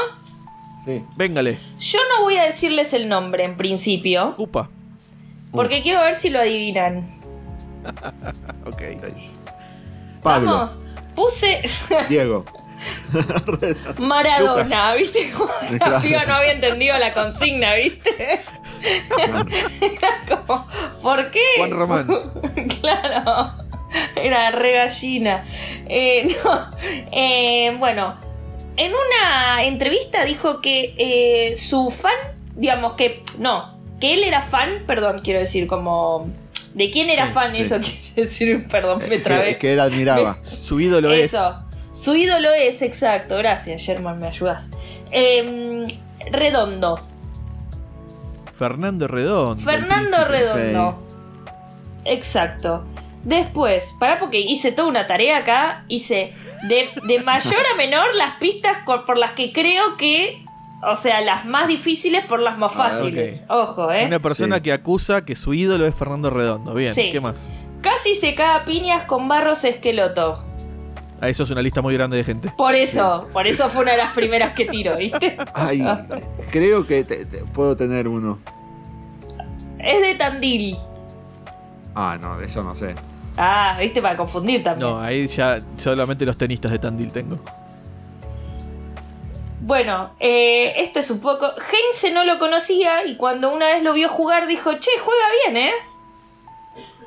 Sí. 0.83 1.03
Véngale. 1.15 1.57
Yo 1.79 1.99
no 2.15 2.23
voy 2.23 2.37
a 2.37 2.43
decirles 2.43 2.93
el 2.93 3.07
nombre 3.09 3.43
en 3.43 3.55
principio, 3.57 4.33
Upa. 4.37 4.69
porque 5.51 5.81
quiero 5.81 6.01
ver 6.01 6.13
si 6.15 6.29
lo 6.29 6.39
adivinan. 6.39 7.03
Ok. 8.65 8.81
Pablo, 10.21 10.51
Vamos. 10.51 10.79
Puse 11.15 11.61
Diego. 12.09 12.43
Maradona, 13.97 14.93
¿viste? 14.95 15.31
La 15.71 15.77
Claro. 15.77 16.01
piba 16.01 16.25
no 16.25 16.33
había 16.35 16.51
entendido 16.51 16.97
la 16.97 17.13
consigna, 17.13 17.75
¿viste? 17.75 18.41
Era 18.81 19.45
como, 20.27 20.67
¿por 21.01 21.31
qué? 21.31 21.41
Juan 21.57 21.71
Román. 21.71 22.07
claro. 22.81 23.53
Era 24.15 24.51
re 24.51 24.73
gallina. 24.73 25.45
Eh, 25.87 26.35
no. 26.43 26.69
Eh, 27.11 27.75
bueno, 27.79 28.15
en 28.77 28.91
una 28.93 29.63
entrevista 29.63 30.23
dijo 30.25 30.61
que 30.61 30.93
eh, 30.97 31.55
su 31.55 31.89
fan, 31.89 32.15
digamos 32.55 32.93
que, 32.93 33.23
no, 33.39 33.77
que 33.99 34.13
él 34.13 34.23
era 34.23 34.41
fan, 34.41 34.83
perdón, 34.87 35.21
quiero 35.23 35.39
decir, 35.39 35.67
como... 35.67 36.29
¿De 36.73 36.91
quién 36.91 37.09
era 37.09 37.27
Sí, 37.27 37.33
fan? 37.33 37.55
sí. 37.55 37.61
Eso 37.63 37.79
quise 37.81 38.21
decir, 38.21 38.67
perdón, 38.69 39.01
me 39.09 39.17
trabé. 39.17 39.53
Que, 39.53 39.57
que 39.57 39.73
él 39.73 39.79
admiraba. 39.79 40.37
Su 40.43 40.79
ídolo 40.79 41.11
es. 41.11 41.33
Eso. 41.33 41.63
Su 41.91 42.15
ídolo 42.15 42.53
es, 42.53 42.83
exacto. 42.83 43.35
Gracias, 43.37 43.81
Sherman, 43.81 44.19
me 44.19 44.27
ayudas. 44.27 44.69
Em, 45.09 45.87
Redondo. 46.31 46.99
Fernando 48.53 49.07
Redondo. 49.07 49.63
Fernando. 49.63 50.25
Redondo. 50.25 51.03
Exacto. 52.05 52.85
Después, 53.27 53.93
pará 53.99 54.17
porque 54.17 54.39
hice 54.39 54.71
toda 54.71 54.87
una 54.87 55.05
tarea 55.05 55.37
acá. 55.39 55.83
Hice 55.89 56.33
de, 56.69 56.89
de 57.05 57.19
mayor 57.19 57.59
a 57.73 57.75
menor 57.75 58.15
las 58.15 58.35
pistas 58.35 58.77
por 58.85 59.17
las 59.17 59.33
que 59.33 59.51
creo 59.51 59.97
que. 59.97 60.45
O 60.81 60.95
sea, 60.95 61.19
las 61.21 61.43
más 61.45 61.67
difíciles 61.67 62.23
por 62.25 62.39
las 62.39 62.57
más 62.57 62.71
Ah, 62.75 62.89
fáciles. 62.89 63.43
Ojo, 63.49 63.91
eh. 63.91 64.05
Una 64.05 64.19
persona 64.19 64.57
Sí. 64.57 64.61
que 64.61 64.71
acusa 64.71 65.25
que 65.25 65.35
su 65.35 65.53
ídolo 65.53 65.85
es 65.85 65.93
Fernando 65.95 66.29
Redondo. 66.29 66.73
Bien, 66.73 66.93
Sí. 66.95 67.09
¿qué 67.11 67.19
más? 67.19 67.41
Casi 67.81 68.15
se 68.15 68.33
caga 68.33 68.55
a 68.57 68.63
piñas 68.65 69.03
con 69.03 69.27
Barros 69.27 69.63
Esqueloto. 69.65 70.37
Ah, 71.19 71.27
eso 71.29 71.43
es 71.43 71.49
una 71.49 71.61
lista 71.63 71.81
muy 71.81 71.95
grande 71.95 72.15
de 72.15 72.23
gente. 72.23 72.49
Por 72.55 72.75
eso, 72.75 73.27
por 73.33 73.45
eso 73.47 73.69
fue 73.69 73.81
una 73.81 73.91
de 73.93 73.97
las 73.97 74.13
primeras 74.13 74.53
que 74.53 74.65
tiro, 74.65 74.95
¿viste? 74.95 75.35
Ay, 75.53 75.83
creo 76.51 76.85
que 76.87 77.03
te- 77.03 77.25
te- 77.25 77.43
puedo 77.43 77.75
tener 77.75 78.07
uno. 78.07 78.39
Es 79.79 79.99
de 79.99 80.15
Tandil. 80.15 80.77
Ah, 81.95 82.17
no, 82.21 82.39
eso 82.39 82.63
no 82.63 82.75
sé. 82.75 82.93
Ah, 83.37 83.77
viste, 83.79 84.01
para 84.01 84.17
confundir 84.17 84.63
también. 84.63 84.89
No, 84.89 84.99
ahí 84.99 85.27
ya 85.27 85.59
solamente 85.77 86.25
los 86.25 86.37
tenistas 86.37 86.71
de 86.71 86.79
Tandil 86.79 87.11
tengo. 87.11 87.39
Bueno, 89.61 90.11
eh, 90.19 90.73
este 90.77 90.99
es 90.99 91.11
un 91.11 91.19
poco. 91.19 91.47
Heinze 91.57 92.11
no 92.11 92.23
lo 92.25 92.37
conocía 92.39 93.05
y 93.05 93.15
cuando 93.17 93.53
una 93.53 93.67
vez 93.67 93.83
lo 93.83 93.93
vio 93.93 94.07
jugar 94.09 94.47
dijo: 94.47 94.71
Che, 94.73 94.91
juega 95.03 95.23
bien, 95.45 95.57
¿eh? 95.67 95.71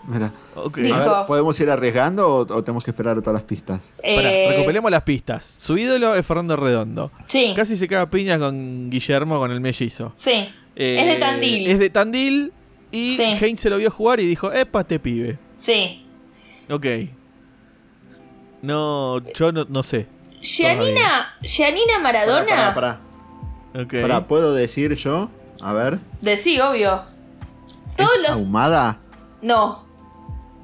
Mira. 0.06 0.30
Ok. 0.56 0.78
Dijo- 0.78 0.96
A 0.96 1.18
ver, 1.18 1.26
¿podemos 1.26 1.58
ir 1.60 1.70
arriesgando 1.70 2.28
o, 2.28 2.38
o 2.40 2.64
tenemos 2.64 2.82
que 2.84 2.90
esperar 2.90 3.16
a 3.16 3.20
todas 3.20 3.34
las 3.34 3.44
pistas? 3.44 3.92
Pará, 3.96 4.30
Eh, 4.32 4.46
recuperemos 4.50 4.90
las 4.90 5.02
pistas. 5.04 5.54
Su 5.58 5.78
ídolo 5.78 6.14
es 6.14 6.26
Fernando 6.26 6.56
Redondo. 6.56 7.10
Sí, 7.26 7.52
Casi 7.54 7.76
se 7.76 7.86
caga 7.86 8.06
piña 8.06 8.38
con 8.38 8.90
Guillermo, 8.90 9.38
con 9.38 9.50
el 9.52 9.60
mellizo. 9.60 10.12
sí. 10.16 10.48
Eh, 10.76 10.98
es 11.00 11.06
de 11.06 11.16
Tandil. 11.16 11.66
Es 11.70 11.78
de 11.78 11.90
Tandil 11.90 12.52
y 12.90 13.14
Sí. 13.16 13.22
Heinz 13.40 13.60
se 13.60 13.68
lo 13.70 13.76
vio 13.76 13.90
jugar 13.90 14.18
y 14.20 14.26
dijo, 14.26 14.50
epa, 14.52 14.82
te 14.84 14.98
pibe. 14.98 15.36
Sí. 15.54 16.06
Ok. 16.70 16.86
No, 18.62 19.20
yo 19.34 19.52
no, 19.52 19.66
no 19.68 19.82
sé. 19.82 20.06
Gianina, 20.42 21.34
Gianina 21.42 21.98
Maradona. 21.98 22.46
Pará, 22.46 22.74
pará, 22.74 23.00
pará. 23.72 24.02
Pará, 24.02 24.26
¿puedo 24.26 24.54
decir 24.54 24.94
yo? 24.96 25.30
A 25.60 25.72
ver. 25.72 25.98
De 26.20 26.36
sí, 26.36 26.60
obvio. 26.60 27.02
Todos 27.96 28.14
¿Es 28.16 28.22
los. 28.22 28.30
ahumada? 28.38 28.98
No, 29.42 29.84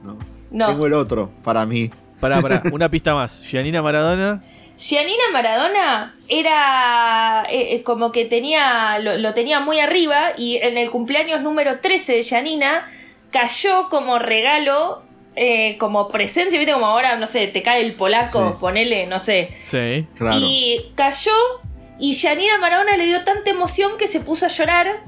No. 0.02 0.16
no. 0.50 0.66
Tengo 0.66 0.86
el 0.86 0.92
otro, 0.94 1.30
para 1.44 1.64
mí. 1.66 1.90
Pará, 2.20 2.40
pará, 2.40 2.62
una 2.72 2.88
pista 2.90 3.14
más. 3.14 3.42
Gianina 3.42 3.82
Maradona. 3.82 4.42
Gianina 4.78 5.22
Maradona 5.32 6.14
era 6.28 7.44
eh, 7.48 7.76
eh, 7.76 7.82
como 7.82 8.12
que 8.12 8.26
tenía 8.26 8.98
lo, 8.98 9.16
lo 9.16 9.32
tenía 9.32 9.58
muy 9.60 9.80
arriba 9.80 10.32
y 10.36 10.56
en 10.56 10.76
el 10.76 10.90
cumpleaños 10.90 11.40
número 11.42 11.80
13 11.80 12.16
de 12.16 12.22
Gianina 12.22 12.86
cayó 13.30 13.88
como 13.88 14.18
regalo, 14.18 15.02
eh, 15.36 15.76
como 15.78 16.08
presencia, 16.08 16.58
viste 16.58 16.72
como 16.72 16.86
ahora, 16.86 17.16
no 17.16 17.26
sé, 17.26 17.46
te 17.48 17.62
cae 17.62 17.84
el 17.84 17.94
polaco, 17.94 18.50
Sí. 18.52 18.56
ponele, 18.58 19.06
no 19.06 19.18
sé. 19.18 19.50
Sí. 19.60 20.06
Claro. 20.16 20.38
Y 20.40 20.92
cayó 20.94 21.32
Y 21.98 22.14
Janina 22.14 22.58
Maradona 22.58 22.96
le 22.96 23.06
dio 23.06 23.22
tanta 23.24 23.50
emoción 23.50 23.92
que 23.98 24.06
se 24.06 24.20
puso 24.20 24.44
a 24.46 24.48
llorar 24.48 25.02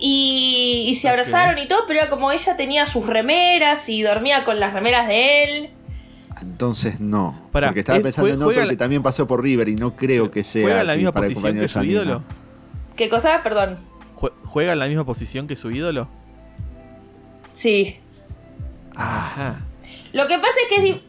y, 0.00 0.84
y 0.88 0.94
se 0.96 1.08
abrazaron 1.08 1.56
y 1.58 1.68
todo, 1.68 1.84
pero 1.86 2.00
era 2.00 2.10
como 2.10 2.32
ella 2.32 2.56
tenía 2.56 2.86
sus 2.86 3.06
remeras 3.06 3.88
y 3.88 4.02
dormía 4.02 4.42
con 4.44 4.58
las 4.58 4.72
remeras 4.74 5.06
de 5.06 5.44
él. 5.44 5.70
Entonces 6.42 6.98
no. 7.00 7.40
Pará, 7.52 7.68
porque 7.68 7.80
estaba 7.80 7.98
¿es- 7.98 8.02
pensando 8.02 8.30
en 8.34 8.42
otro 8.42 8.68
que 8.68 8.76
también 8.76 9.00
pasó 9.02 9.28
por 9.28 9.42
River 9.42 9.68
y 9.68 9.76
no 9.76 9.94
creo 9.94 10.32
que 10.32 10.42
sea 10.42 10.62
¿Juega 10.64 10.80
en 10.80 10.86
la 10.88 10.92
así 10.94 10.98
misma 10.98 11.12
para 11.12 11.26
el 11.26 11.32
posición 11.34 11.42
compañero 11.52 11.64
que 11.64 11.68
su 11.72 11.78
Janina. 11.78 11.92
ídolo? 11.92 12.22
¿Qué 12.96 13.08
cosa? 13.08 13.40
Perdón. 13.44 13.76
Jue- 14.16 14.32
¿Juega 14.44 14.72
en 14.72 14.78
la 14.80 14.86
misma 14.86 15.04
posición 15.04 15.46
que 15.46 15.54
su 15.54 15.70
ídolo? 15.70 16.08
Sí. 17.52 17.98
Ajá. 18.96 19.60
Lo 20.12 20.26
que 20.26 20.38
pasa 20.38 20.54
es 20.62 20.68
que 20.68 20.76
es, 20.76 20.82
di- 20.82 21.02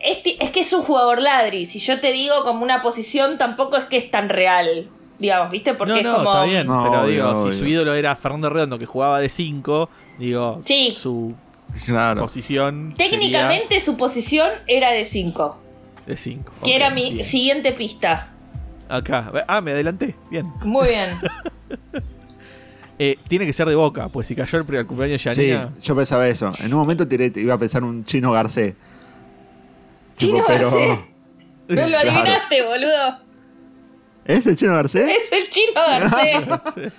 es, 0.00 0.18
es 0.40 0.50
que 0.50 0.60
es 0.60 0.72
un 0.72 0.82
jugador 0.82 1.20
ladri. 1.20 1.66
Si 1.66 1.78
yo 1.78 2.00
te 2.00 2.12
digo 2.12 2.42
como 2.44 2.62
una 2.64 2.80
posición, 2.82 3.38
tampoco 3.38 3.76
es 3.76 3.84
que 3.84 3.96
es 3.96 4.10
tan 4.10 4.28
real. 4.28 4.86
Digamos, 5.18 5.50
¿viste? 5.52 5.74
Porque 5.74 5.92
no, 5.92 5.98
es 5.98 6.04
no, 6.04 6.14
como. 6.16 6.30
está 6.30 6.44
bien. 6.44 6.66
No, 6.66 6.82
pero 6.84 7.02
obvio, 7.02 7.10
digo, 7.12 7.28
obvio. 7.42 7.52
si 7.52 7.58
su 7.58 7.66
ídolo 7.66 7.94
era 7.94 8.16
Fernando 8.16 8.48
Redondo, 8.50 8.78
que 8.78 8.86
jugaba 8.86 9.20
de 9.20 9.28
5, 9.28 9.90
digo, 10.18 10.62
Sí. 10.64 10.90
su 10.92 11.34
Claro. 11.84 12.22
posición. 12.22 12.94
Técnicamente 12.96 13.78
su 13.80 13.96
posición 13.96 14.48
era 14.66 14.90
de 14.90 15.04
5. 15.04 15.58
sería 15.96 16.06
de 16.06 16.16
5. 16.16 16.52
Que 16.64 16.74
era 16.74 16.90
mi 16.90 17.22
siguiente 17.22 17.72
pista. 17.72 18.32
Acá. 18.88 19.30
Ah, 19.46 19.60
me 19.60 19.70
adelanté. 19.72 20.16
Bien. 20.30 20.44
Muy 20.64 20.88
bien. 20.88 21.10
Eh, 23.02 23.16
tiene 23.28 23.46
que 23.46 23.52
ser 23.54 23.66
de 23.66 23.74
boca, 23.74 24.08
pues 24.08 24.26
si 24.26 24.34
cayó 24.36 24.58
el 24.58 24.66
primer 24.66 24.84
cumpleaños 24.84 25.24
de 25.24 25.34
Sí, 25.34 25.48
Yanina. 25.48 25.72
yo 25.80 25.96
pensaba 25.96 26.28
eso. 26.28 26.52
En 26.60 26.74
un 26.74 26.80
momento 26.80 27.08
tiré, 27.08 27.32
iba 27.36 27.54
a 27.54 27.58
pensar 27.58 27.82
un 27.82 28.04
chino 28.04 28.30
Garcés. 28.30 28.74
Chino 30.18 30.34
Tipo, 30.34 30.46
pero- 30.46 30.70
Garcés. 30.70 30.98
No 31.68 31.80
lo 31.82 31.86
Claro. 31.88 32.10
adivinaste, 32.10 32.62
boludo. 32.62 33.18
¿Es 34.26 34.46
el 34.46 34.56
chino 34.56 34.74
Garcés? 34.74 35.08
Es 35.08 35.32
el 35.32 35.48
chino 35.48 35.72
Garcés. 35.74 36.42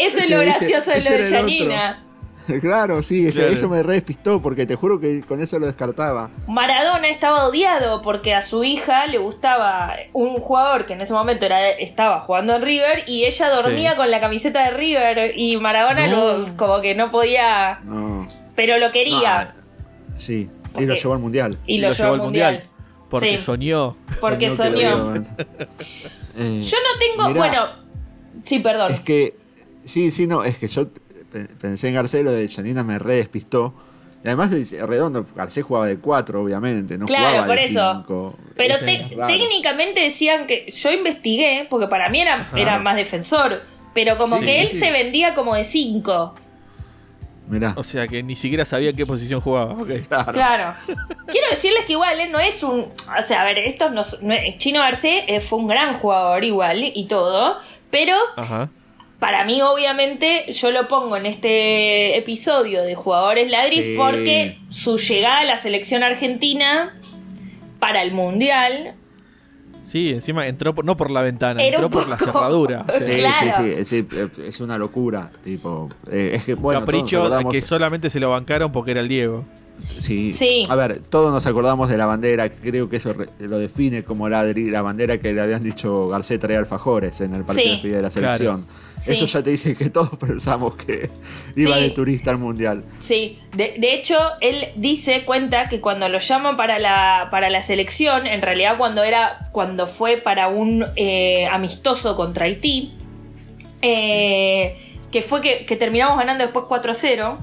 Eso 0.00 0.18
es 0.18 0.30
lo 0.30 0.40
Dije, 0.40 0.58
gracioso 0.58 0.90
de 0.90 0.98
lo 1.04 1.10
de 1.10 1.28
el. 1.28 1.32
Janina. 1.34 2.02
claro, 2.60 3.02
sí, 3.02 3.26
eso, 3.26 3.38
Claro. 3.40 3.52
eso 3.54 3.68
me 3.68 3.82
re 3.82 3.94
despistó 3.94 4.40
porque 4.42 4.66
te 4.66 4.74
juro 4.76 4.98
que 5.00 5.22
con 5.22 5.40
eso 5.40 5.58
lo 5.58 5.66
descartaba. 5.66 6.30
Maradona 6.46 7.08
estaba 7.08 7.46
odiado 7.46 8.02
porque 8.02 8.34
a 8.34 8.40
su 8.40 8.64
hija 8.64 9.06
le 9.06 9.18
gustaba 9.18 9.94
un 10.12 10.36
jugador 10.38 10.86
que 10.86 10.92
en 10.94 11.00
ese 11.00 11.12
momento 11.12 11.46
era, 11.46 11.70
estaba 11.70 12.20
jugando 12.20 12.56
en 12.56 12.62
River 12.62 13.04
y 13.06 13.24
ella 13.24 13.48
dormía 13.50 13.90
Sí. 13.92 13.96
con 13.96 14.10
la 14.10 14.20
camiseta 14.20 14.64
de 14.64 14.70
River 14.70 15.32
y 15.38 15.56
Maradona 15.56 16.06
No. 16.08 16.38
lo, 16.38 16.56
como 16.56 16.80
que 16.80 16.94
no 16.94 17.10
podía, 17.10 17.80
No. 17.84 18.26
pero 18.54 18.78
lo 18.78 18.90
quería 18.92 19.54
No, 19.56 20.18
sí, 20.18 20.50
y 20.78 20.86
lo 20.86 20.94
llevó 20.94 21.14
al 21.14 21.20
mundial. 21.20 21.58
y 21.66 21.78
lo, 21.78 21.92
llevó 21.92 22.12
al 22.14 22.20
mundial. 22.20 22.64
Porque 23.08 23.38
Sí. 23.38 23.44
soñó. 23.44 23.96
Porque 24.20 24.48
que 24.48 24.56
soñó. 24.56 25.14
Eh, 26.34 26.62
Yo 26.62 26.76
no 26.78 26.98
tengo, 26.98 27.28
Mirá. 27.28 27.38
bueno, 27.38 27.66
sí, 28.42 28.58
perdón. 28.60 28.90
Es 28.90 29.00
que, 29.00 29.34
sí, 29.82 30.10
sí, 30.10 30.26
no, 30.26 30.44
es 30.44 30.56
que 30.56 30.66
yo 30.66 30.86
pensé 31.60 31.88
en 31.88 31.94
Garcés, 31.94 32.22
lo 32.24 32.30
de 32.32 32.48
Janina 32.48 32.82
me 32.82 32.98
re 32.98 33.16
despistó. 33.16 33.74
Y 34.24 34.28
además, 34.28 34.50
de 34.52 34.86
Redondo, 34.86 35.26
Garcés 35.34 35.64
jugaba 35.64 35.86
de 35.86 35.98
4, 35.98 36.40
obviamente, 36.42 36.96
no 36.96 37.06
Claro, 37.06 37.26
jugaba 37.28 37.46
por 37.48 37.56
de 37.56 37.64
eso. 37.64 37.92
5. 38.06 38.38
Pero 38.56 38.76
técnicamente 38.78 40.00
decían 40.00 40.46
que 40.46 40.70
yo 40.70 40.92
investigué, 40.92 41.66
porque 41.68 41.88
para 41.88 42.08
mí 42.08 42.20
era, 42.20 42.48
era 42.54 42.78
más 42.78 42.94
defensor, 42.94 43.62
pero 43.94 44.16
como 44.16 44.38
Sí, 44.38 44.44
que 44.44 44.52
sí, 44.52 44.58
él 44.60 44.66
sí. 44.68 44.78
se 44.78 44.90
vendía 44.92 45.34
como 45.34 45.56
de 45.56 45.64
5. 45.64 46.34
Mirá. 47.48 47.74
O 47.76 47.82
sea 47.82 48.06
que 48.06 48.22
ni 48.22 48.36
siquiera 48.36 48.64
sabía 48.64 48.90
en 48.90 48.96
qué 48.96 49.04
posición 49.04 49.40
jugaba. 49.40 49.76
Claro. 50.08 50.32
Claro. 50.32 50.74
Quiero 51.26 51.48
decirles 51.50 51.84
que 51.86 51.92
igual 51.94 52.18
eh, 52.20 52.28
no 52.30 52.38
es 52.38 52.62
un. 52.62 52.86
O 53.18 53.22
sea, 53.22 53.42
a 53.42 53.44
ver, 53.44 53.58
esto 53.58 53.90
no, 53.90 54.02
es- 54.02 54.22
no 54.22 54.32
es- 54.32 54.56
Chino 54.58 54.80
Arce 54.80 55.24
eh, 55.26 55.40
fue 55.40 55.58
un 55.58 55.66
gran 55.66 55.94
jugador 55.94 56.44
igual 56.44 56.84
y 56.94 57.04
todo. 57.08 57.58
Pero 57.90 58.14
Ajá. 58.36 58.70
Para 59.22 59.44
mí, 59.44 59.62
obviamente, 59.62 60.46
yo 60.50 60.72
lo 60.72 60.88
pongo 60.88 61.16
en 61.16 61.26
este 61.26 62.18
episodio 62.18 62.82
de 62.82 62.96
jugadores 62.96 63.48
ladris 63.48 63.80
Sí. 63.84 63.94
porque 63.96 64.58
su 64.68 64.98
llegada 64.98 65.38
a 65.38 65.44
la 65.44 65.54
selección 65.54 66.02
argentina 66.02 66.98
para 67.78 68.02
el 68.02 68.10
mundial 68.12 68.94
Sí, 69.84 70.10
encima 70.10 70.46
entró 70.48 70.74
por- 70.74 70.84
no 70.84 70.96
por 70.96 71.10
la 71.10 71.20
ventana, 71.22 71.62
Era 71.62 71.76
entró 71.76 71.90
por 71.90 72.08
la 72.08 72.16
cerradura. 72.18 72.84
Sí, 73.00 73.10
Claro. 73.20 73.62
sí, 73.84 73.84
sí, 73.84 74.06
es, 74.16 74.38
es 74.38 74.60
una 74.60 74.76
locura. 74.78 75.30
Tipo, 75.44 75.88
eh, 76.10 76.32
es 76.34 76.44
que, 76.44 76.54
bueno, 76.54 76.80
todos 76.80 76.90
capricho 76.92 77.16
nos 77.18 77.26
acordamos- 77.26 77.52
que 77.52 77.60
solamente 77.60 78.08
se 78.10 78.18
lo 78.18 78.30
bancaron 78.30 78.72
porque 78.72 78.90
era 78.92 79.00
el 79.00 79.08
Diego. 79.08 79.44
Sí. 79.98 80.32
Sí. 80.32 80.62
A 80.68 80.74
ver, 80.74 81.00
todos 81.00 81.32
nos 81.32 81.46
acordamos 81.46 81.88
de 81.88 81.96
la 81.96 82.06
bandera, 82.06 82.48
creo 82.50 82.88
que 82.88 82.96
eso 82.96 83.12
re- 83.12 83.28
lo 83.38 83.58
define 83.58 84.02
como 84.02 84.28
la, 84.28 84.42
la 84.44 84.82
bandera 84.82 85.18
que 85.18 85.32
le 85.32 85.40
habían 85.40 85.62
dicho 85.62 86.08
Garcés 86.08 86.38
traía 86.40 86.58
alfajores 86.58 87.20
en 87.20 87.34
el 87.34 87.44
partido 87.44 87.76
Sí. 87.82 87.88
de 87.88 88.02
la 88.02 88.10
selección. 88.10 88.66
Eso 89.06 89.26
ya 89.26 89.42
te 89.42 89.50
dice 89.50 89.74
que 89.74 89.90
todos 89.90 90.10
pensamos 90.18 90.76
que 90.76 91.10
iba 91.56 91.76
Sí. 91.76 91.82
de 91.82 91.90
turista 91.90 92.30
al 92.30 92.38
mundial. 92.38 92.84
Sí, 93.00 93.38
de, 93.56 93.74
de 93.78 93.94
hecho, 93.94 94.16
él 94.40 94.68
dice, 94.76 95.24
cuenta 95.24 95.68
que 95.68 95.80
cuando 95.80 96.08
lo 96.08 96.18
llaman 96.18 96.56
para 96.56 96.78
la, 96.78 97.28
para 97.30 97.50
la 97.50 97.62
selección, 97.62 98.26
en 98.26 98.42
realidad 98.42 98.76
cuando 98.78 99.02
era, 99.02 99.48
cuando 99.52 99.86
fue 99.88 100.18
para 100.18 100.48
un 100.48 100.86
eh, 100.96 101.46
amistoso 101.46 102.14
contra 102.14 102.46
Haití, 102.46 102.92
eh, 103.82 104.76
que 105.10 105.20
fue 105.22 105.40
que, 105.40 105.66
que 105.66 105.76
terminamos 105.76 106.16
ganando 106.18 106.44
después 106.44 106.64
4-0. 106.66 107.38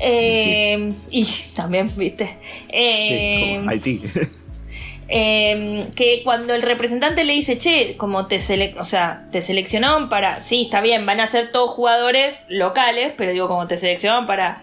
Eh, 0.00 0.92
Y 1.10 1.24
también, 1.56 1.90
viste. 1.96 2.36
Eh, 2.68 3.44
Sí, 3.48 3.56
como 3.56 3.70
Haití. 3.70 4.00
eh, 5.08 5.80
que 5.94 6.22
cuando 6.24 6.54
el 6.54 6.62
representante 6.62 7.24
le 7.24 7.32
dice, 7.32 7.58
che, 7.58 7.96
como 7.96 8.26
te, 8.26 8.40
sele 8.40 8.74
o 8.78 8.82
sea, 8.82 9.28
te 9.30 9.40
seleccionaron 9.40 10.08
para, 10.08 10.40
sí, 10.40 10.62
está 10.64 10.80
bien, 10.80 11.06
van 11.06 11.20
a 11.20 11.26
ser 11.26 11.52
todos 11.52 11.70
jugadores 11.70 12.44
locales, 12.48 13.12
pero 13.16 13.32
digo, 13.32 13.48
como 13.48 13.66
te 13.66 13.76
seleccionaron 13.78 14.26
para, 14.26 14.62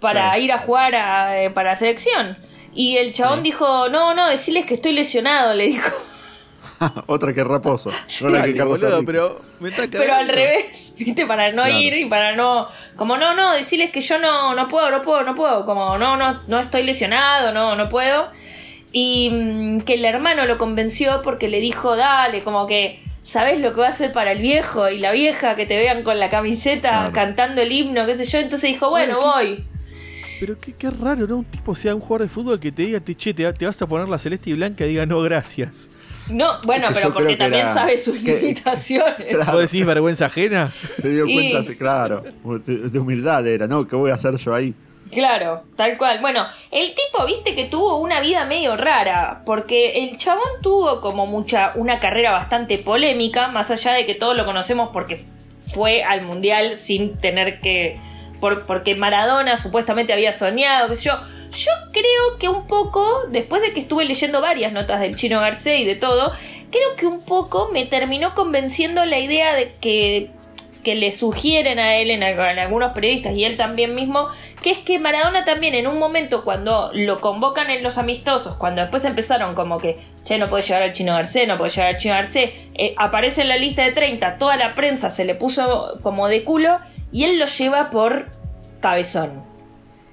para 0.00 0.22
Claro. 0.30 0.42
ir 0.42 0.52
a 0.52 0.58
jugar 0.58 0.94
a, 0.94 1.42
eh, 1.42 1.50
para 1.50 1.70
la 1.70 1.76
selección. 1.76 2.36
Y 2.74 2.96
el 2.96 3.12
chabón 3.12 3.38
Sí. 3.38 3.44
dijo, 3.44 3.88
no, 3.88 4.14
no, 4.14 4.28
decirles 4.28 4.66
que 4.66 4.74
estoy 4.74 4.92
lesionado, 4.92 5.54
le 5.54 5.64
dijo. 5.66 5.90
Otra 7.06 7.32
que 7.32 7.44
Raposo. 7.44 7.90
No 8.22 8.28
la 8.30 8.44
que 8.44 8.62
boludo, 8.62 9.04
pero 9.04 9.40
me 9.60 9.68
está 9.70 9.84
Pero 9.90 10.14
al 10.14 10.28
revés, 10.28 10.94
¿viste? 10.98 11.26
Para 11.26 11.50
no 11.52 11.64
Claro. 11.64 11.78
ir 11.80 11.94
y 11.94 12.06
para 12.08 12.34
no. 12.36 12.68
Como 12.96 13.16
no, 13.16 13.34
no, 13.34 13.52
decirles 13.52 13.90
que 13.90 14.00
yo 14.00 14.18
no, 14.18 14.54
no 14.54 14.68
puedo, 14.68 14.90
no 14.90 15.02
puedo, 15.02 15.22
no 15.22 15.34
puedo. 15.34 15.64
Como 15.64 15.96
no, 15.98 16.16
no, 16.16 16.40
no 16.46 16.60
estoy 16.60 16.82
lesionado, 16.84 17.52
no, 17.52 17.74
no 17.76 17.88
puedo. 17.88 18.28
Y 18.92 19.30
mm, 19.32 19.80
que 19.82 19.94
el 19.94 20.04
hermano 20.04 20.44
lo 20.46 20.58
convenció 20.58 21.22
porque 21.22 21.48
le 21.48 21.60
dijo, 21.60 21.96
dale, 21.96 22.42
como 22.42 22.66
que. 22.66 23.02
¿Sabes 23.24 23.60
lo 23.60 23.72
que 23.72 23.78
va 23.78 23.86
a 23.86 23.90
hacer 23.90 24.10
para 24.10 24.32
el 24.32 24.40
viejo 24.42 24.88
y 24.88 24.98
la 24.98 25.12
vieja 25.12 25.54
que 25.54 25.64
te 25.64 25.76
vean 25.78 26.02
con 26.02 26.18
la 26.18 26.28
camiseta 26.28 26.88
Claro. 26.90 27.12
cantando 27.12 27.62
el 27.62 27.70
himno, 27.70 28.04
qué 28.04 28.16
sé 28.18 28.24
yo? 28.24 28.40
Entonces 28.40 28.68
dijo, 28.72 28.90
bueno, 28.90 29.18
Bueno, 29.20 29.32
voy. 29.34 29.64
Pero 30.40 30.58
qué, 30.58 30.74
qué 30.74 30.90
raro, 30.90 31.28
¿no? 31.28 31.36
Un 31.36 31.44
tipo 31.44 31.72
sea 31.76 31.94
un 31.94 32.00
jugador 32.00 32.22
de 32.26 32.28
fútbol 32.28 32.58
que 32.58 32.72
te 32.72 32.82
diga, 32.82 32.98
te, 32.98 33.14
che, 33.14 33.32
te, 33.32 33.50
te 33.52 33.64
vas 33.64 33.80
a 33.80 33.86
poner 33.86 34.08
la 34.08 34.18
celeste 34.18 34.50
y 34.50 34.54
blanca 34.54 34.84
y 34.84 34.88
diga 34.88 35.06
no, 35.06 35.20
gracias. 35.20 35.88
No, 36.30 36.58
bueno, 36.66 36.88
Es 36.88 36.94
que 36.94 37.00
pero 37.02 37.12
porque 37.12 37.36
también 37.36 37.62
era- 37.66 37.74
sabe 37.74 37.96
sus 37.96 38.18
que- 38.22 38.40
limitaciones. 38.40 39.16
Claro. 39.30 39.52
¿Vos 39.52 39.60
decís 39.62 39.84
vergüenza 39.86 40.26
ajena? 40.26 40.72
Se 41.00 41.08
dio 41.08 41.26
Y- 41.26 41.34
cuenta, 41.34 41.62
sí, 41.64 41.76
claro. 41.76 42.22
De, 42.66 42.76
de 42.90 42.98
humildad 42.98 43.46
era, 43.46 43.66
¿no? 43.66 43.86
¿Qué 43.86 43.96
voy 43.96 44.10
a 44.10 44.14
hacer 44.14 44.36
yo 44.36 44.54
ahí? 44.54 44.74
Claro, 45.10 45.64
tal 45.76 45.98
cual. 45.98 46.20
Bueno, 46.22 46.46
el 46.70 46.94
tipo, 46.94 47.26
viste 47.26 47.54
que 47.54 47.66
tuvo 47.66 47.98
una 47.98 48.20
vida 48.20 48.46
medio 48.46 48.76
rara, 48.78 49.42
porque 49.44 50.04
el 50.04 50.16
chabón 50.16 50.48
tuvo 50.62 51.02
como 51.02 51.26
mucha, 51.26 51.72
una 51.74 52.00
carrera 52.00 52.30
bastante 52.32 52.78
polémica, 52.78 53.48
más 53.48 53.70
allá 53.70 53.92
de 53.92 54.06
que 54.06 54.14
todos 54.14 54.34
lo 54.34 54.46
conocemos 54.46 54.88
porque 54.90 55.20
fue 55.74 56.02
al 56.02 56.22
mundial 56.22 56.76
sin 56.76 57.18
tener 57.18 57.60
que, 57.60 57.98
por, 58.40 58.64
porque 58.64 58.94
Maradona 58.94 59.56
supuestamente 59.58 60.14
había 60.14 60.32
soñado, 60.32 60.88
qué 60.88 60.94
sé 60.96 61.04
yo. 61.10 61.18
Yo 61.52 61.70
creo 61.92 62.38
que 62.38 62.48
un 62.48 62.66
poco, 62.66 63.22
después 63.28 63.60
de 63.62 63.72
que 63.72 63.80
estuve 63.80 64.04
leyendo 64.04 64.40
varias 64.40 64.72
notas 64.72 65.00
del 65.00 65.16
Chino 65.16 65.40
Garcés 65.40 65.80
y 65.80 65.84
de 65.84 65.94
todo, 65.96 66.32
creo 66.70 66.96
que 66.96 67.06
un 67.06 67.20
poco 67.22 67.68
me 67.72 67.84
terminó 67.84 68.34
convenciendo 68.34 69.04
la 69.04 69.18
idea 69.18 69.54
de 69.54 69.72
que 69.80 70.30
que 70.82 70.96
le 70.96 71.12
sugieren 71.12 71.78
a 71.78 71.94
él 71.94 72.10
en, 72.10 72.24
al- 72.24 72.32
en 72.40 72.58
algunos 72.58 72.90
periodistas 72.92 73.34
y 73.36 73.44
él 73.44 73.56
también 73.56 73.94
mismo, 73.94 74.26
que 74.64 74.70
es 74.72 74.78
que 74.78 74.98
Maradona 74.98 75.44
también 75.44 75.76
en 75.76 75.86
un 75.86 75.96
momento 75.96 76.42
cuando 76.42 76.90
lo 76.92 77.20
convocan 77.20 77.70
en 77.70 77.84
los 77.84 77.98
amistosos, 77.98 78.56
cuando 78.56 78.80
después 78.82 79.04
empezaron 79.04 79.54
como 79.54 79.78
que, 79.78 79.98
che, 80.24 80.38
no 80.38 80.48
puede 80.48 80.64
llegar 80.64 80.82
al 80.82 80.90
Chino 80.92 81.14
Garcés, 81.14 81.46
no 81.46 81.56
puede 81.56 81.70
llegar 81.70 81.90
al 81.90 81.96
Chino 81.98 82.14
Garcés, 82.14 82.50
eh, 82.74 82.94
aparece 82.98 83.42
en 83.42 83.48
la 83.50 83.58
lista 83.58 83.84
de 83.84 83.92
30, 83.92 84.38
toda 84.38 84.56
la 84.56 84.74
prensa 84.74 85.08
se 85.10 85.24
le 85.24 85.36
puso 85.36 85.98
como 86.02 86.26
de 86.26 86.42
culo 86.42 86.80
y 87.12 87.26
él 87.26 87.38
lo 87.38 87.46
lleva 87.46 87.88
por 87.90 88.30
cabezón. 88.80 89.51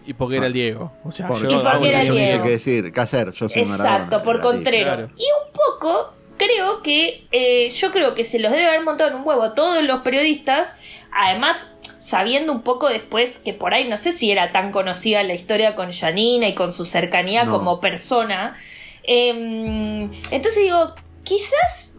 Y 0.09 0.13
porque 0.13 0.37
era 0.37 0.47
el 0.47 0.53
Diego. 0.53 0.91
O 1.03 1.11
sea, 1.11 1.27
Porque 1.27 1.43
yo 1.43 1.51
Y 1.51 1.63
porque 1.63 1.89
era 1.89 2.03
yo 2.03 2.13
que 2.15 2.19
Diego. 2.25 2.43
qué 2.43 2.49
decir, 2.49 2.91
qué 2.91 2.99
hacer. 2.99 3.31
Yo 3.31 3.47
soy 3.47 3.61
Exacto, 3.61 3.83
Maradona, 3.83 4.23
por 4.23 4.41
contrero. 4.41 4.85
claro. 4.85 5.09
Y 5.15 5.23
un 5.45 5.53
poco 5.53 6.13
creo 6.37 6.81
que 6.81 7.27
eh, 7.31 7.69
yo 7.69 7.91
creo 7.91 8.15
que 8.15 8.23
se 8.23 8.39
los 8.39 8.51
debe 8.51 8.65
haber 8.65 8.81
montado 8.83 9.11
en 9.11 9.17
un 9.17 9.21
huevo 9.27 9.43
a 9.43 9.53
todos 9.53 9.83
los 9.83 10.01
periodistas, 10.01 10.73
además 11.11 11.75
sabiendo 11.99 12.51
un 12.53 12.61
poco 12.63 12.87
después 12.89 13.37
que 13.37 13.53
por 13.53 13.73
ahí 13.73 13.87
no 13.87 13.97
sé 13.97 14.11
si 14.13 14.31
era 14.31 14.51
tan 14.51 14.71
conocida 14.71 15.21
la 15.21 15.33
historia 15.33 15.75
con 15.75 15.91
Janina 15.91 16.47
y 16.47 16.55
con 16.55 16.71
su 16.73 16.85
cercanía 16.85 17.43
No. 17.43 17.51
como 17.51 17.79
persona. 17.79 18.55
Em, 19.03 20.03
entonces 20.31 20.63
digo, 20.63 20.93
quizás 21.23 21.95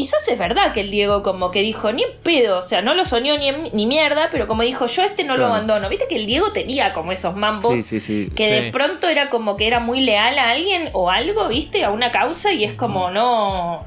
quizás 0.00 0.26
es 0.28 0.38
verdad 0.38 0.72
que 0.72 0.80
el 0.80 0.90
Diego 0.90 1.22
como 1.22 1.50
que 1.50 1.60
dijo, 1.60 1.92
ni 1.92 2.02
en 2.02 2.10
pedo, 2.22 2.58
o 2.58 2.62
sea, 2.62 2.80
no 2.80 2.94
lo 2.94 3.04
soñó 3.04 3.36
ni, 3.36 3.48
en- 3.48 3.70
ni 3.74 3.86
mierda, 3.86 4.28
pero 4.30 4.46
como 4.46 4.62
dijo, 4.62 4.86
yo 4.86 5.02
este 5.02 5.24
no 5.24 5.36
lo 5.36 5.46
abandono. 5.46 5.88
Viste 5.88 6.06
que 6.08 6.16
el 6.16 6.26
Diego 6.26 6.52
tenía 6.52 6.92
como 6.94 7.12
esos 7.12 7.36
mambos 7.36 7.74
Sí, 7.74 7.82
sí, 7.82 8.00
sí. 8.00 8.30
que 8.34 8.50
de 8.50 8.70
pronto 8.70 9.08
era 9.08 9.28
como 9.28 9.56
que 9.56 9.66
era 9.66 9.78
muy 9.80 10.00
leal 10.00 10.38
a 10.38 10.50
alguien 10.50 10.88
o 10.94 11.10
algo, 11.10 11.48
viste, 11.48 11.84
a 11.84 11.90
una 11.90 12.10
causa 12.10 12.52
y 12.52 12.64
es 12.64 12.72
como 12.74 13.10
no... 13.10 13.84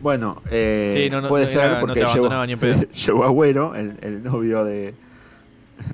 Bueno, 0.00 0.40
eh, 0.50 0.92
Sí, 0.94 1.10
no, 1.10 1.20
no, 1.20 1.28
puede 1.28 1.44
no 1.46 1.50
ser 1.50 1.60
era- 1.64 1.74
no 1.74 1.80
porque 1.80 1.94
te 1.94 2.06
llegó, 2.06 2.10
abandonaba 2.26 2.46
ni 2.46 2.52
en 2.52 2.58
pedo. 2.60 2.82
llegó 3.06 3.24
Agüero, 3.24 3.74
el, 3.74 3.96
el 4.02 4.22
novio 4.22 4.64
de. 4.64 4.94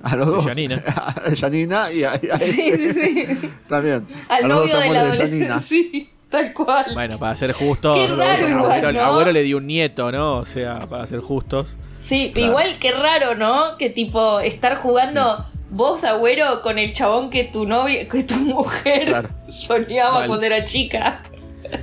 A 0.02 0.16
los 0.16 0.26
dos. 0.26 0.44
Janina. 0.46 0.82
A 0.86 1.14
Janina 1.38 1.92
y 1.92 2.04
a, 2.04 2.18
y 2.22 2.28
a 2.28 2.36
Sí, 2.38 2.72
sí, 2.76 2.92
sí. 2.92 3.50
también. 3.68 4.04
Al 4.28 4.44
a 4.44 4.48
los 4.48 4.58
dos 4.70 4.74
novio 4.74 4.92
de 4.92 4.98
la 4.98 5.04
de. 5.04 5.16
Janina. 5.16 5.58
Sí, 5.60 6.10
tal 6.32 6.52
cual. 6.52 6.86
Bueno, 6.94 7.18
para 7.18 7.36
ser 7.36 7.52
justos, 7.52 7.96
Qué 7.96 8.08
raro 8.08 8.48
igual, 8.48 8.72
Agüero, 8.72 8.92
¿no? 8.92 9.00
Agüero 9.02 9.32
le 9.32 9.42
dio 9.44 9.58
un 9.58 9.66
nieto, 9.68 10.10
¿no? 10.10 10.38
O 10.38 10.44
sea, 10.44 10.80
para 10.88 11.06
ser 11.06 11.20
justos. 11.20 11.76
Sí, 11.96 12.32
Claro. 12.34 12.48
igual 12.48 12.78
que 12.80 12.90
raro, 12.90 13.36
¿no? 13.36 13.76
Que 13.78 13.88
tipo 13.90 14.40
estar 14.40 14.74
jugando 14.76 15.36
Sí, 15.36 15.42
vos, 15.70 16.02
agüero, 16.04 16.60
con 16.62 16.78
el 16.80 16.92
chabón 16.92 17.30
que 17.30 17.44
tu 17.44 17.64
novia, 17.66 18.08
que 18.08 18.24
tu 18.24 18.34
mujer 18.34 19.04
Claro. 19.06 19.28
soñaba 19.48 20.18
Mal. 20.20 20.26
cuando 20.26 20.44
era 20.46 20.64
chica. 20.64 21.22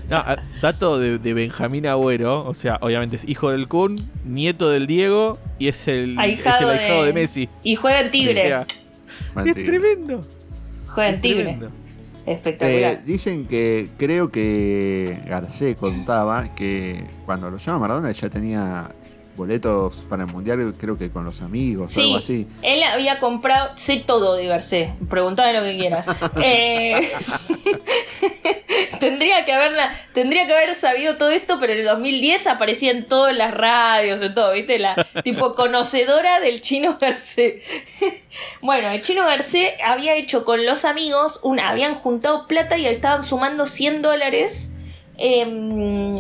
No, 0.09 0.23
dato 0.61 0.99
de, 0.99 1.17
de 1.17 1.33
Benjamín 1.33 1.87
Agüero, 1.87 2.45
o 2.45 2.53
sea, 2.53 2.77
obviamente 2.81 3.15
es 3.15 3.27
hijo 3.27 3.49
del 3.49 3.67
Kun, 3.67 4.09
nieto 4.25 4.69
del 4.69 4.85
Diego 4.87 5.39
y 5.57 5.67
es 5.69 5.87
el, 5.87 6.11
es 6.11 6.17
Ahijado 6.19 6.71
el 6.71 6.79
ahijado 6.79 7.01
de- 7.01 7.07
de, 7.07 7.13
Messi. 7.13 7.49
Y 7.63 7.75
juega 7.75 8.01
en 8.01 8.11
Tigre. 8.11 8.31
O 8.31 8.47
sea, 8.47 8.65
es 9.45 9.65
tremendo. 9.65 10.25
juega 10.87 11.09
en 11.09 11.15
es 11.15 11.21
Tigre. 11.21 11.43
tremendo. 11.43 11.71
Espectacular. 12.29 12.93
Eh, 12.93 12.99
dicen 13.05 13.47
que 13.47 13.89
creo 13.97 14.29
que 14.29 15.19
Garcés 15.27 15.75
contaba 15.75 16.53
que 16.53 17.03
cuando 17.25 17.49
lo 17.49 17.57
llama 17.57 17.79
Maradona 17.79 18.11
ya 18.11 18.29
tenía 18.29 18.91
boletos 19.39 20.05
para 20.09 20.23
el 20.25 20.31
mundial, 20.31 20.73
creo 20.77 20.97
que 20.97 21.09
con 21.09 21.25
los 21.25 21.41
amigos 21.41 21.89
o 21.89 21.93
Sí, 21.93 22.01
algo 22.01 22.17
así. 22.17 22.47
él 22.61 22.83
había 22.83 23.17
comprado, 23.17 23.71
sé 23.77 23.97
todo 24.05 24.35
de 24.35 24.45
Garcés, 24.45 24.91
preguntame 25.09 25.53
lo 25.53 25.63
que 25.63 25.77
quieras. 25.77 26.07
Eh, 26.43 27.09
tendría 28.99 29.45
que 29.45 29.53
haberla, 29.53 29.91
tendría 30.13 30.45
que 30.45 30.53
haber 30.53 30.75
sabido 30.75 31.17
todo 31.17 31.29
esto, 31.29 31.57
pero 31.59 31.73
en 31.73 31.79
el 31.79 31.85
2010 31.85 32.47
aparecía 32.47 32.91
en 32.91 33.05
todas 33.07 33.35
las 33.35 33.53
radios, 33.53 34.21
en 34.21 34.33
todo, 34.33 34.53
¿viste? 34.53 34.79
La 34.79 34.95
tipo 35.23 35.55
conocedora 35.55 36.39
del 36.39 36.61
chino 36.61 36.97
Garcés. 36.99 37.63
bueno, 38.61 38.89
el 38.91 39.01
chino 39.01 39.23
Garcés 39.25 39.71
había 39.83 40.15
hecho 40.15 40.45
con 40.45 40.65
los 40.65 40.85
amigos, 40.85 41.39
una, 41.43 41.69
habían 41.69 41.95
juntado 41.95 42.47
plata 42.47 42.77
y 42.77 42.85
estaban 42.85 43.23
sumando 43.23 43.65
100 43.65 44.01
dólares. 44.01 44.73
em, 45.17 46.19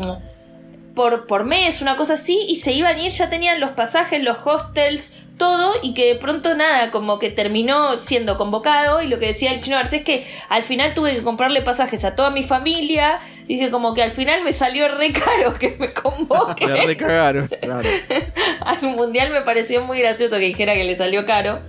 por, 0.95 1.27
por 1.27 1.45
mes, 1.45 1.81
una 1.81 1.95
cosa 1.95 2.15
así, 2.15 2.45
y 2.47 2.57
se 2.57 2.71
iban 2.73 2.97
a 2.97 3.01
ir, 3.01 3.11
ya 3.11 3.29
tenían 3.29 3.59
los 3.59 3.71
pasajes, 3.71 4.21
los 4.23 4.45
hostels, 4.45 5.15
todo, 5.37 5.71
y 5.81 5.93
que 5.93 6.05
de 6.05 6.15
pronto 6.15 6.53
nada, 6.53 6.91
como 6.91 7.17
que 7.17 7.29
terminó 7.29 7.97
siendo 7.97 8.37
convocado, 8.37 9.01
y 9.01 9.07
lo 9.07 9.17
que 9.17 9.27
decía 9.27 9.51
el 9.51 9.61
chino 9.61 9.77
Garcés 9.77 10.01
es 10.01 10.05
que 10.05 10.27
al 10.49 10.61
final 10.61 10.93
tuve 10.93 11.15
que 11.15 11.23
comprarle 11.23 11.61
pasajes 11.61 12.03
a 12.05 12.15
toda 12.15 12.29
mi 12.29 12.43
familia, 12.43 13.19
dice 13.47 13.71
como 13.71 13.93
que 13.93 14.03
al 14.03 14.11
final 14.11 14.43
me 14.43 14.53
salió 14.53 14.87
re 14.89 15.11
caro 15.11 15.55
que 15.57 15.75
me 15.79 15.87
Le 15.87 15.93
convoquen 15.93 16.69
recagaron. 16.87 17.47
Claro. 17.47 17.89
al 18.61 18.81
mundial 18.95 19.31
me 19.31 19.41
pareció 19.41 19.83
muy 19.83 19.99
gracioso 19.99 20.35
que 20.35 20.45
dijera 20.45 20.75
que 20.75 20.83
le 20.83 20.95
salió 20.95 21.25
caro. 21.25 21.59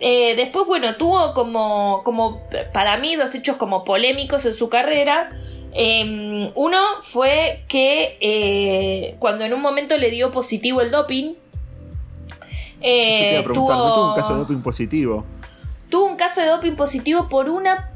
Eh, 0.00 0.34
después, 0.36 0.66
bueno, 0.66 0.96
tuvo 0.96 1.32
como, 1.32 2.02
como, 2.04 2.42
para 2.72 2.98
mí, 2.98 3.16
dos 3.16 3.34
hechos 3.34 3.56
como 3.56 3.84
polémicos 3.84 4.44
en 4.44 4.52
su 4.54 4.68
carrera. 4.68 5.30
Eh, 5.74 6.52
uno 6.54 6.78
fue 7.02 7.64
que 7.68 8.16
eh, 8.20 9.16
cuando 9.18 9.44
en 9.44 9.52
un 9.54 9.60
momento 9.60 9.96
le 9.98 10.10
dio 10.10 10.30
positivo 10.30 10.80
el 10.80 10.90
doping, 10.90 11.34
Eso 11.34 12.78
te 12.80 13.30
iba 13.30 13.40
eh, 13.40 13.42
a 13.44 13.48
¿no 13.48 13.54
tuvo 13.54 13.72
un 13.72 13.94
tuvo, 13.94 14.14
caso 14.14 14.32
de 14.34 14.38
doping 14.40 14.62
positivo? 14.62 15.24
tuvo 15.90 16.06
un 16.06 16.16
caso 16.16 16.40
de 16.40 16.46
doping 16.48 16.72
positivo 16.76 17.28
por 17.28 17.48
una, 17.48 17.90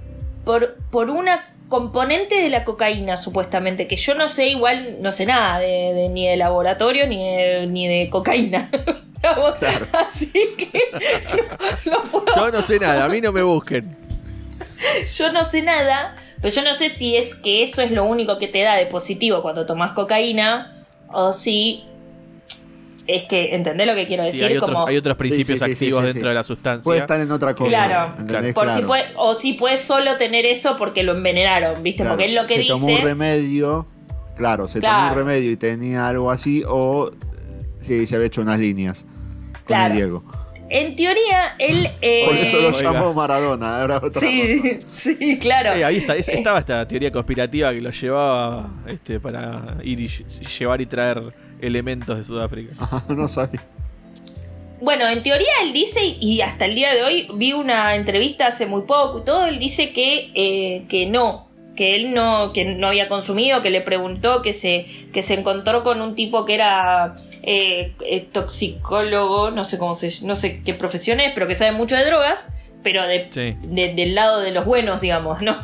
por, 0.44 0.76
por 0.90 1.10
una 1.10 1.54
componente 1.68 2.40
de 2.42 2.48
la 2.48 2.64
cocaína, 2.64 3.16
supuestamente, 3.16 3.86
que 3.86 3.96
yo 3.96 4.14
no 4.14 4.28
sé, 4.28 4.48
igual 4.48 4.96
no 5.02 5.12
sé 5.12 5.26
nada 5.26 5.58
de, 5.58 5.92
de- 5.94 6.08
ni 6.08 6.26
de 6.26 6.36
laboratorio 6.36 7.06
ni 7.06 7.18
de, 7.18 7.66
ni 7.66 7.86
de 7.86 8.08
cocaína. 8.08 8.70
Así 9.92 10.32
que 10.56 10.70
no, 11.86 11.92
no 11.92 12.02
puedo- 12.10 12.34
Yo 12.34 12.50
no 12.50 12.62
sé 12.62 12.78
nada, 12.78 13.04
a 13.04 13.08
mí 13.08 13.20
no 13.20 13.32
me 13.32 13.42
busquen. 13.42 13.84
yo 15.16 15.32
no 15.32 15.44
sé 15.44 15.60
nada, 15.62 16.14
pero 16.40 16.54
yo 16.54 16.62
no 16.62 16.74
sé 16.74 16.88
si 16.90 17.16
es 17.16 17.34
que 17.34 17.62
eso 17.62 17.82
es 17.82 17.90
lo 17.90 18.04
único 18.04 18.38
que 18.38 18.48
te 18.48 18.62
da 18.62 18.74
de 18.76 18.86
positivo 18.86 19.42
cuando 19.42 19.66
tomas 19.66 19.92
cocaína 19.92 20.84
o 21.08 21.32
si 21.32 21.84
es 23.06 23.22
que, 23.24 23.54
¿entendés 23.54 23.86
lo 23.86 23.94
que 23.94 24.06
quiero 24.06 24.22
Sí, 24.26 24.32
decir? 24.32 24.44
hay, 24.44 24.56
otros, 24.58 24.70
Como, 24.74 24.86
hay 24.86 24.96
otros 24.98 25.16
principios 25.16 25.58
sí, 25.60 25.64
sí, 25.64 25.74
sí, 25.74 25.84
activos 25.86 26.00
sí, 26.02 26.06
dentro 26.08 26.22
sí. 26.22 26.28
de 26.28 26.34
la 26.34 26.42
sustancia. 26.42 26.84
Puede 26.84 27.00
estar 27.00 27.18
en 27.20 27.30
otra 27.30 27.54
cosa. 27.54 27.70
Claro. 27.70 28.52
por 28.52 28.68
si 28.74 28.82
puede, 28.82 29.04
o 29.16 29.34
si 29.34 29.52
puedes 29.54 29.80
solo 29.80 30.16
tener 30.18 30.44
eso 30.44 30.76
porque 30.76 31.02
lo 31.02 31.12
envenenaron, 31.12 31.82
¿viste? 31.82 32.02
Claro, 32.02 32.16
Porque 32.16 32.26
es 32.26 32.34
lo 32.34 32.42
que 32.42 32.54
se 32.54 32.60
dice. 32.60 32.72
tomó 32.74 32.86
un 32.88 33.00
remedio, 33.00 33.86
claro, 34.36 34.68
se 34.68 34.80
tomó 34.82 35.08
un 35.08 35.14
remedio 35.14 35.50
y 35.50 35.56
tenía 35.56 36.06
algo 36.06 36.30
así, 36.30 36.62
o 36.68 37.10
sí, 37.80 38.06
se 38.06 38.14
había 38.16 38.26
hecho 38.26 38.42
unas 38.42 38.60
líneas 38.60 39.06
con 39.64 39.64
Claro. 39.64 39.86
el 39.86 39.96
Diego. 39.96 40.24
En 40.70 40.94
teoría, 40.96 41.54
él. 41.58 41.88
eh, 42.02 42.24
Por 42.26 42.36
eso 42.36 42.58
lo 42.58 42.70
llamó 42.72 43.14
Maradona. 43.14 43.80
Ahora 43.80 43.96
otra 43.96 44.10
cosa. 44.10 44.20
Sí, 44.20 44.80
sí, 44.90 45.38
claro. 45.38 45.74
Eh, 45.74 45.84
ahí 45.84 45.96
está, 45.98 46.14
es- 46.16 46.28
estaba 46.28 46.58
esta 46.58 46.86
teoría 46.86 47.10
conspirativa 47.10 47.72
que 47.72 47.80
lo 47.80 47.90
llevaba 47.90 48.70
este, 48.86 49.18
para 49.20 49.62
ir 49.82 50.00
y 50.00 50.08
lle- 50.08 50.58
llevar 50.58 50.80
y 50.80 50.86
traer 50.86 51.20
elementos 51.60 52.16
de 52.18 52.24
Sudáfrica. 52.24 52.74
Ajá, 52.78 53.04
no 53.14 53.26
sabía. 53.28 53.62
Bueno, 54.80 55.08
en 55.08 55.22
teoría 55.24 55.48
él 55.64 55.72
dice, 55.72 56.00
y 56.04 56.40
hasta 56.40 56.64
el 56.66 56.74
día 56.76 56.94
de 56.94 57.02
hoy 57.02 57.28
vi 57.34 57.52
una 57.52 57.96
entrevista 57.96 58.46
hace 58.46 58.64
muy 58.66 58.82
poco 58.82 59.18
y 59.20 59.24
todo, 59.24 59.46
él 59.46 59.58
dice 59.58 59.92
que, 59.92 60.30
eh, 60.34 60.84
que 60.88 61.06
no, 61.06 61.47
que 61.78 61.94
él 61.94 62.12
no, 62.12 62.52
que 62.52 62.64
no 62.64 62.88
había 62.88 63.06
consumido, 63.06 63.62
que 63.62 63.70
le 63.70 63.80
preguntó, 63.80 64.42
que 64.42 64.52
se, 64.52 64.84
que 65.12 65.22
se 65.22 65.34
encontró 65.34 65.84
con 65.84 66.02
un 66.02 66.16
tipo 66.16 66.44
que 66.44 66.54
era 66.54 67.14
eh, 67.44 67.92
eh, 68.04 68.26
toxicólogo, 68.32 69.52
no 69.52 69.62
sé 69.62 69.78
cómo 69.78 69.94
se, 69.94 70.10
no 70.26 70.34
sé 70.34 70.60
qué 70.64 70.74
profesión 70.74 71.20
es, 71.20 71.30
pero 71.34 71.46
que 71.46 71.54
sabe 71.54 71.70
mucho 71.70 71.94
de 71.96 72.04
drogas, 72.04 72.48
pero 72.82 73.06
de, 73.06 73.28
Sí. 73.30 73.54
de- 73.62 73.94
del 73.94 74.16
lado 74.16 74.40
de 74.40 74.50
los 74.50 74.64
buenos, 74.64 75.00
digamos, 75.00 75.40
¿no? 75.40 75.56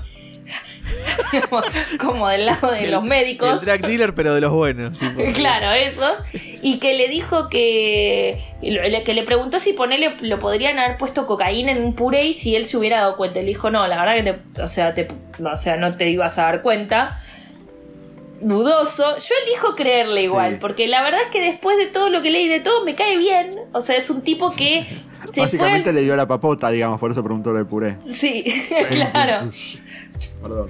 Como 2.00 2.28
del 2.28 2.46
lado 2.46 2.70
de 2.72 2.88
los 2.88 3.02
médicos. 3.02 3.60
El 3.60 3.66
drag 3.66 3.80
dealer, 3.86 4.14
pero 4.14 4.34
de 4.34 4.40
los 4.40 4.52
buenos. 4.52 4.98
tipo. 4.98 5.20
Claro, 5.34 5.72
esos. 5.72 6.22
Y 6.62 6.78
que 6.78 6.94
le 6.94 7.08
dijo 7.08 7.48
que. 7.48 8.40
le- 8.62 9.02
Que 9.04 9.14
le 9.14 9.22
preguntó 9.22 9.58
si 9.58 9.72
ponerle. 9.72 10.14
Lo 10.22 10.38
podrían 10.38 10.78
haber 10.78 10.96
puesto 10.98 11.26
cocaína 11.26 11.72
en 11.72 11.84
un 11.84 11.94
puré 11.94 12.24
y 12.26 12.34
si 12.34 12.54
él 12.56 12.64
se 12.64 12.76
hubiera 12.76 12.98
dado 12.98 13.16
cuenta. 13.16 13.40
Le 13.40 13.46
dijo, 13.46 13.70
no, 13.70 13.86
la 13.86 13.96
verdad 14.02 14.14
que 14.24 14.32
te. 14.54 14.62
O 14.62 14.66
sea, 14.66 14.94
te, 14.94 15.08
o 15.44 15.56
sea 15.56 15.76
no 15.76 15.96
te 15.96 16.08
ibas 16.10 16.38
a 16.38 16.42
dar 16.42 16.62
cuenta. 16.62 17.18
Dudoso. 18.40 19.16
Yo 19.16 19.34
elijo 19.46 19.74
creerle 19.74 20.22
igual. 20.24 20.52
Sí. 20.54 20.58
Porque 20.60 20.86
la 20.86 21.02
verdad 21.02 21.20
es 21.22 21.28
que 21.28 21.40
después 21.40 21.78
de 21.78 21.86
todo 21.86 22.10
lo 22.10 22.20
que 22.20 22.30
leí 22.30 22.46
de 22.48 22.60
todo, 22.60 22.84
me 22.84 22.94
cae 22.94 23.16
bien. 23.16 23.56
O 23.72 23.80
sea, 23.80 23.96
es 23.96 24.10
un 24.10 24.22
tipo 24.22 24.50
que. 24.50 24.86
Se 25.32 25.40
Básicamente 25.40 25.84
fue. 25.84 25.92
le 25.94 26.02
dio 26.02 26.14
la 26.16 26.28
papota, 26.28 26.70
digamos, 26.70 27.00
por 27.00 27.10
eso 27.10 27.22
preguntó 27.24 27.50
lo 27.50 27.58
de 27.58 27.64
puré. 27.64 27.96
Sí, 28.02 28.44
claro. 28.90 29.48
Perdón. 30.44 30.68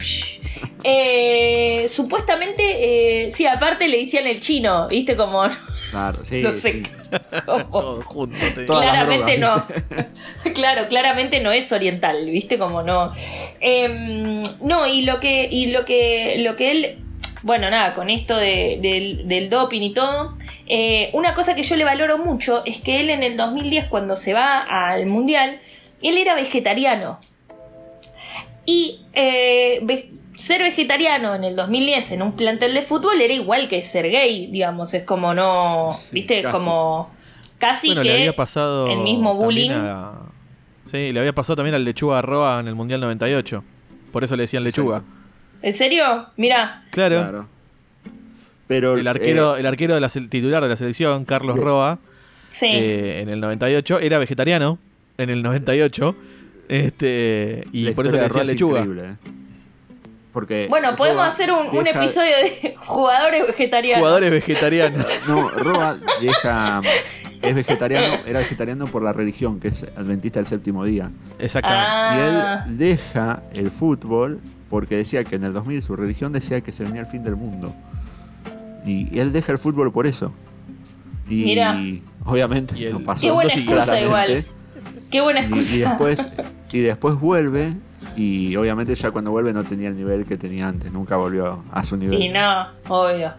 Eh, 0.83 1.87
supuestamente, 1.89 3.25
eh, 3.27 3.33
sí, 3.33 3.47
aparte 3.47 3.89
le 3.89 3.99
decían 3.99 4.27
el 4.27 4.41
chino, 4.41 4.89
¿viste? 4.89 5.17
Como. 5.17 5.43
Claro, 5.91 6.25
sí. 6.25 6.41
no 6.43 6.55
sé. 6.55 6.73
sí. 6.73 6.83
como- 7.45 7.65
Todo 7.71 8.03
junto. 8.03 8.37
te 8.39 8.61
digo. 8.63 8.67
Todas 8.67 8.87
las 8.87 8.95
claramente 9.07 9.39
no. 9.39 9.67
claro, 10.55 10.89
claramente 10.89 11.41
no 11.41 11.53
es 11.53 11.71
oriental, 11.73 12.25
¿viste? 12.31 12.59
Como 12.59 12.83
no. 12.83 13.13
Em, 13.61 14.43
no, 14.63 14.87
y 14.87 15.03
lo 15.03 15.21
que. 15.21 15.49
Y 15.51 15.67
lo 15.71 15.85
que. 15.85 16.37
Lo 16.39 16.57
que 16.57 16.71
él. 16.71 16.97
Bueno, 17.43 17.69
nada, 17.69 17.93
con 17.93 18.09
esto 18.09 18.37
de- 18.37 18.79
del, 18.81 19.29
del 19.29 19.51
doping 19.51 19.83
y 19.83 19.93
todo. 19.93 20.33
eh, 20.67 21.11
una 21.13 21.35
cosa 21.35 21.55
que 21.55 21.63
yo 21.63 21.77
le 21.77 21.85
valoro 21.85 22.17
mucho 22.17 22.63
es 22.65 22.81
que 22.81 23.01
él 23.01 23.11
en 23.11 23.23
el 23.23 23.37
2010, 23.37 23.87
cuando 23.89 24.17
se 24.17 24.33
va 24.33 24.61
al 24.63 25.05
mundial, 25.07 25.61
él 26.03 26.17
era 26.17 26.35
vegetariano. 26.35 27.21
Y 28.66 29.00
eh, 29.12 29.81
ve- 29.83 30.11
ser 30.37 30.62
vegetariano 30.62 31.35
en 31.35 31.44
el 31.44 31.55
2010 31.57 32.12
en 32.12 32.22
un 32.22 32.33
plantel 32.37 32.74
de 32.74 32.83
fútbol 32.83 33.20
era 33.20 33.33
igual 33.33 33.68
que 33.68 33.83
ser 33.83 34.11
gay, 34.11 34.46
digamos. 34.48 34.92
Es 34.94 35.03
como 35.05 35.33
no. 35.35 35.90
Sí, 35.94 36.09
¿Viste? 36.12 36.42
casi. 36.42 36.57
Como. 36.57 37.11
Casi 37.59 37.88
Bueno, 37.88 38.03
que. 38.03 38.09
le 38.09 38.14
había 38.14 38.37
pasado. 38.37 38.88
el 38.90 38.98
mismo 38.98 39.35
bullying. 39.35 39.70
a- 39.70 40.12
Sí, 40.90 41.12
le 41.12 41.18
había 41.20 41.33
pasado 41.33 41.57
también 41.57 41.74
al 41.74 41.85
Lechuga 41.85 42.22
Roa 42.22 42.61
en 42.61 42.68
el 42.68 42.74
Mundial 42.74 43.00
98. 43.00 43.64
Por 44.12 44.22
eso 44.22 44.37
le 44.37 44.42
decían 44.44 44.62
Lechuga. 44.64 45.03
¿En 45.62 45.72
serio? 45.74 46.27
Mira. 46.37 46.85
Claro. 46.90 47.20
Claro. 47.22 47.48
Pero 48.66 48.96
El 48.96 49.07
arquero, 49.07 49.57
eh, 49.57 49.61
el 49.61 49.66
arquero 49.66 49.94
de 49.94 50.00
la 50.00 50.09
titular 50.09 50.62
de 50.62 50.68
la 50.68 50.77
selección, 50.77 51.24
Carlos. 51.24 51.57
Roa, 51.59 51.98
Sí. 52.48 52.66
eh, 52.70 53.20
en 53.20 53.29
el 53.29 53.40
98, 53.40 53.98
era 53.98 54.18
vegetariano 54.18 54.79
en 55.18 55.31
el 55.31 55.42
98. 55.42 56.14
Este, 56.68 57.64
y 57.72 57.85
la 57.85 57.92
por 57.92 58.07
eso 58.07 58.16
le 58.16 58.22
de 58.22 58.29
Roa 58.29 58.40
decían 58.40 58.42
es 58.42 58.48
lechuga. 58.48 58.81
increíble, 58.81 59.11
eh. 59.11 59.16
Porque 60.33 60.66
Bueno, 60.68 60.96
podemos 60.96 61.18
Roa 61.22 61.27
hacer 61.29 61.53
un, 61.53 61.87
episodio 61.87 62.33
de 62.38 62.74
jugadores 62.87 63.46
vegetarianos. 63.46 64.00
Jugadores 64.00 64.31
vegetarianos. 64.33 65.07
No, 65.29 65.48
Roa 65.50 65.96
deja. 66.20 66.81
Es 67.40 67.55
vegetariano, 67.55 68.20
era 68.27 68.38
vegetariano 68.38 68.87
por 68.87 69.03
la 69.03 69.12
religión, 69.12 69.61
que 69.61 69.68
es 69.68 69.85
adventista 69.96 70.38
del 70.40 70.46
séptimo 70.46 70.83
día. 70.85 71.11
Exactamente. 71.38 71.90
Ah. 71.90 72.64
Y 72.66 72.70
él 72.70 72.79
deja 72.79 73.42
el 73.55 73.70
fútbol 73.70 74.40
porque 74.70 74.96
decía 74.96 75.22
que 75.24 75.37
en 75.37 75.44
el 75.44 75.53
2000 75.53 75.83
su 75.83 75.94
religión 75.94 76.33
decía 76.33 76.62
que 76.62 76.72
se 76.72 76.85
venía 76.85 77.03
el 77.03 77.07
fin 77.07 77.22
del 77.22 77.37
mundo. 77.37 77.74
Y, 78.87 79.14
y 79.14 79.20
él 79.20 79.31
deja 79.33 79.53
el 79.53 79.59
fútbol 79.59 79.92
por 79.92 80.07
eso. 80.07 80.33
Y 81.29 81.44
Mira. 81.44 81.77
obviamente 82.24 82.79
Y 82.79 82.87
el- 82.87 82.92
no 82.94 83.00
pasó. 83.05 83.27
Qué 83.27 83.31
buena 83.31 83.53
excusa 83.55 83.85
claramente. 83.85 84.05
igual. 84.07 84.46
Qué 85.14 85.20
buena 85.20 85.40
excusa. 85.42 85.77
y 85.77 85.79
después 85.81 86.29
y 86.72 86.79
después 86.81 87.14
vuelve 87.20 87.74
y 88.16 88.57
obviamente 88.57 88.96
ya 88.96 89.12
cuando 89.12 89.31
vuelve 89.31 89.53
no 89.53 89.62
tenía 89.62 89.87
el 89.88 89.96
nivel 89.96 90.27
que 90.27 90.37
tenía 90.37 90.66
antes, 90.66 90.90
nunca 90.90 91.14
volvió 91.16 91.62
a 91.70 91.85
su 91.85 91.96
nivel. 91.96 92.20
Y 92.20 92.29
no, 92.31 92.66
obvio. 92.88 93.33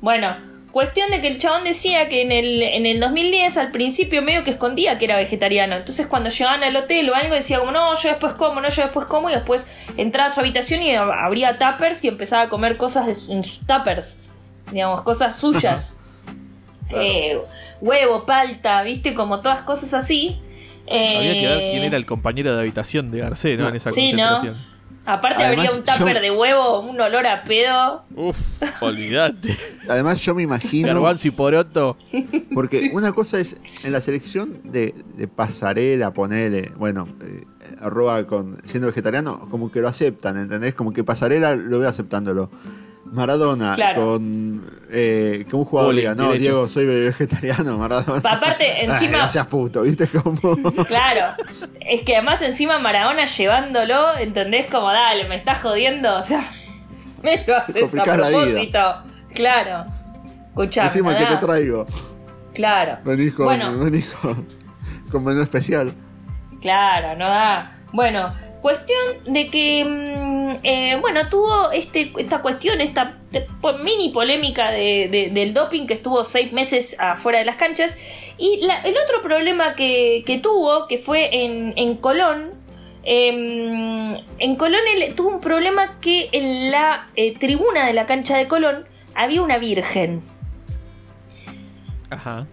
Bueno, 0.00 0.34
cuestión 0.70 1.10
de 1.10 1.20
que 1.20 1.28
el 1.28 1.36
chabón 1.36 1.64
decía 1.64 2.08
que 2.08 2.22
en 2.22 2.32
el, 2.32 2.62
en 2.62 2.86
el 2.86 2.98
2010 3.00 3.58
al 3.58 3.70
principio 3.72 4.22
medio 4.22 4.42
que 4.42 4.50
escondía 4.50 4.96
que 4.96 5.04
era 5.04 5.16
vegetariano. 5.16 5.76
Entonces 5.76 6.06
cuando 6.06 6.30
llegaban 6.30 6.62
al 6.64 6.74
hotel 6.76 7.10
o 7.10 7.14
algo 7.14 7.34
decía 7.34 7.58
como 7.58 7.72
no, 7.72 7.94
yo 7.94 8.08
después 8.08 8.32
como, 8.32 8.62
no, 8.62 8.68
yo 8.70 8.82
después 8.82 9.04
como 9.04 9.28
y 9.28 9.34
después 9.34 9.66
entraba 9.98 10.30
a 10.30 10.34
su 10.34 10.40
habitación 10.40 10.82
y 10.82 10.92
ab- 10.92 11.12
abría 11.26 11.58
tuppers 11.58 12.02
y 12.04 12.08
empezaba 12.08 12.42
a 12.44 12.48
comer 12.48 12.78
cosas 12.78 13.04
de 13.06 13.34
en 13.34 13.44
sus 13.44 13.60
tuppers. 13.66 14.16
Digamos, 14.72 15.02
cosas 15.02 15.38
suyas. 15.38 15.98
Eh, 16.90 17.36
huevo, 17.80 18.26
palta, 18.26 18.80
viste, 18.84 19.12
como 19.12 19.40
todas 19.40 19.60
cosas 19.62 19.92
así. 19.92 20.40
Había 20.88 21.34
que 21.34 21.48
ver 21.48 21.58
Eh, 21.60 21.68
quién 21.72 21.82
era 21.84 21.96
el 21.96 22.06
compañero 22.06 22.54
de 22.54 22.60
habitación 22.60 23.10
de 23.10 23.18
Garcés, 23.18 23.58
¿no? 23.60 23.68
En 23.68 23.76
esa 23.76 23.92
Sí, 23.92 24.12
¿no? 24.12 24.22
concentración. 24.28 24.76
Aparte 25.08 25.44
Además, 25.44 25.66
habría 25.68 25.78
un 25.78 25.98
tupper 25.98 26.16
yo- 26.16 26.20
de 26.20 26.30
huevo, 26.32 26.80
un 26.80 27.00
olor 27.00 27.26
a 27.28 27.44
pedo. 27.44 28.02
Uf, 28.16 28.36
olvídate. 28.82 29.56
Además 29.88 30.20
yo 30.24 30.34
me 30.34 30.42
imagino 30.42 30.88
Garbanzo 30.88 31.28
y 31.28 31.30
poroto. 31.30 31.96
porque 32.52 32.90
una 32.92 33.12
cosa 33.12 33.38
es 33.38 33.56
en 33.84 33.92
la 33.92 34.00
selección 34.00 34.58
de, 34.64 34.94
de 35.16 35.28
pasarela, 35.28 36.12
ponerle, 36.12 36.72
bueno, 36.76 37.06
eh, 37.22 37.44
arroba 37.80 38.26
con 38.26 38.58
siendo 38.64 38.88
vegetariano, 38.88 39.48
como 39.48 39.70
que 39.70 39.80
lo 39.80 39.86
aceptan, 39.86 40.38
¿entendés? 40.38 40.74
Como 40.74 40.92
que 40.92 41.04
pasarela 41.04 41.54
lo 41.54 41.78
veo 41.78 41.88
aceptándolo. 41.88 42.50
Maradona 43.12 43.74
Claro. 43.74 44.04
con 44.04 44.64
eh, 44.90 45.44
que 45.48 45.56
un 45.56 45.64
jugador 45.64 45.94
diga, 45.94 46.14
no, 46.14 46.24
derecho. 46.28 46.38
Diego, 46.40 46.68
soy 46.68 46.86
vegetariano, 46.86 47.78
Maradona. 47.78 48.18
Aparte, 48.18 48.64
Ay, 48.80 48.86
encima- 48.86 49.18
gracias 49.18 49.46
puto, 49.46 49.82
¿viste 49.82 50.06
cómo? 50.08 50.56
Claro, 50.86 51.34
es 51.80 52.02
que 52.02 52.14
además 52.16 52.40
encima 52.42 52.78
Maradona 52.78 53.26
llevándolo, 53.26 54.16
¿entendés? 54.18 54.66
Como 54.70 54.92
dale, 54.92 55.28
me 55.28 55.36
estás 55.36 55.60
jodiendo, 55.62 56.16
o 56.16 56.22
sea, 56.22 56.44
me 57.22 57.44
lo 57.46 57.56
haces 57.56 57.92
a 57.98 58.02
propósito. 58.02 58.80
Claro, 59.34 59.86
escuchame. 60.48 60.86
Encima 60.88 61.16
que 61.16 61.26
te 61.26 61.36
traigo. 61.36 61.86
Claro. 62.54 62.98
Venís 63.04 63.34
con, 63.34 63.44
Bueno, 63.46 63.78
venís 63.78 64.06
con, 64.14 64.46
con 65.10 65.24
menú 65.24 65.42
especial. 65.42 65.92
Claro, 66.62 67.16
no 67.16 67.28
da. 67.28 67.76
Bueno, 67.92 68.32
cuestión 68.66 69.32
de 69.32 69.48
que, 69.48 69.84
mm, 69.84 70.58
eh, 70.64 70.98
bueno, 71.00 71.28
tuvo 71.28 71.70
este, 71.70 72.12
esta 72.18 72.42
cuestión, 72.42 72.80
esta 72.80 73.16
mini 73.84 74.08
polémica 74.08 74.72
de- 74.72 75.06
de- 75.08 75.30
del 75.30 75.54
doping 75.54 75.86
que 75.86 75.94
estuvo 75.94 76.24
seis 76.24 76.52
meses 76.52 76.96
afuera 76.98 77.38
de 77.38 77.44
las 77.44 77.54
canchas. 77.54 77.96
Y 78.38 78.66
la- 78.66 78.80
el 78.80 78.96
otro 79.04 79.22
problema 79.22 79.76
que, 79.76 80.24
que 80.26 80.38
tuvo, 80.38 80.88
que 80.88 80.98
fue 80.98 81.44
en, 81.44 81.74
en 81.76 81.94
Colón, 81.94 82.54
em, 83.04 84.16
en 84.40 84.56
Colón 84.56 84.80
él 84.96 85.14
tuvo 85.14 85.28
un 85.28 85.40
problema 85.40 86.00
que 86.00 86.28
en 86.32 86.72
la 86.72 87.08
eh, 87.14 87.34
tribuna 87.38 87.86
de 87.86 87.92
la 87.92 88.06
cancha 88.06 88.36
de 88.36 88.48
Colón 88.48 88.84
había 89.14 89.42
una 89.42 89.58
virgen. 89.58 90.22
Ajá. 92.10 92.48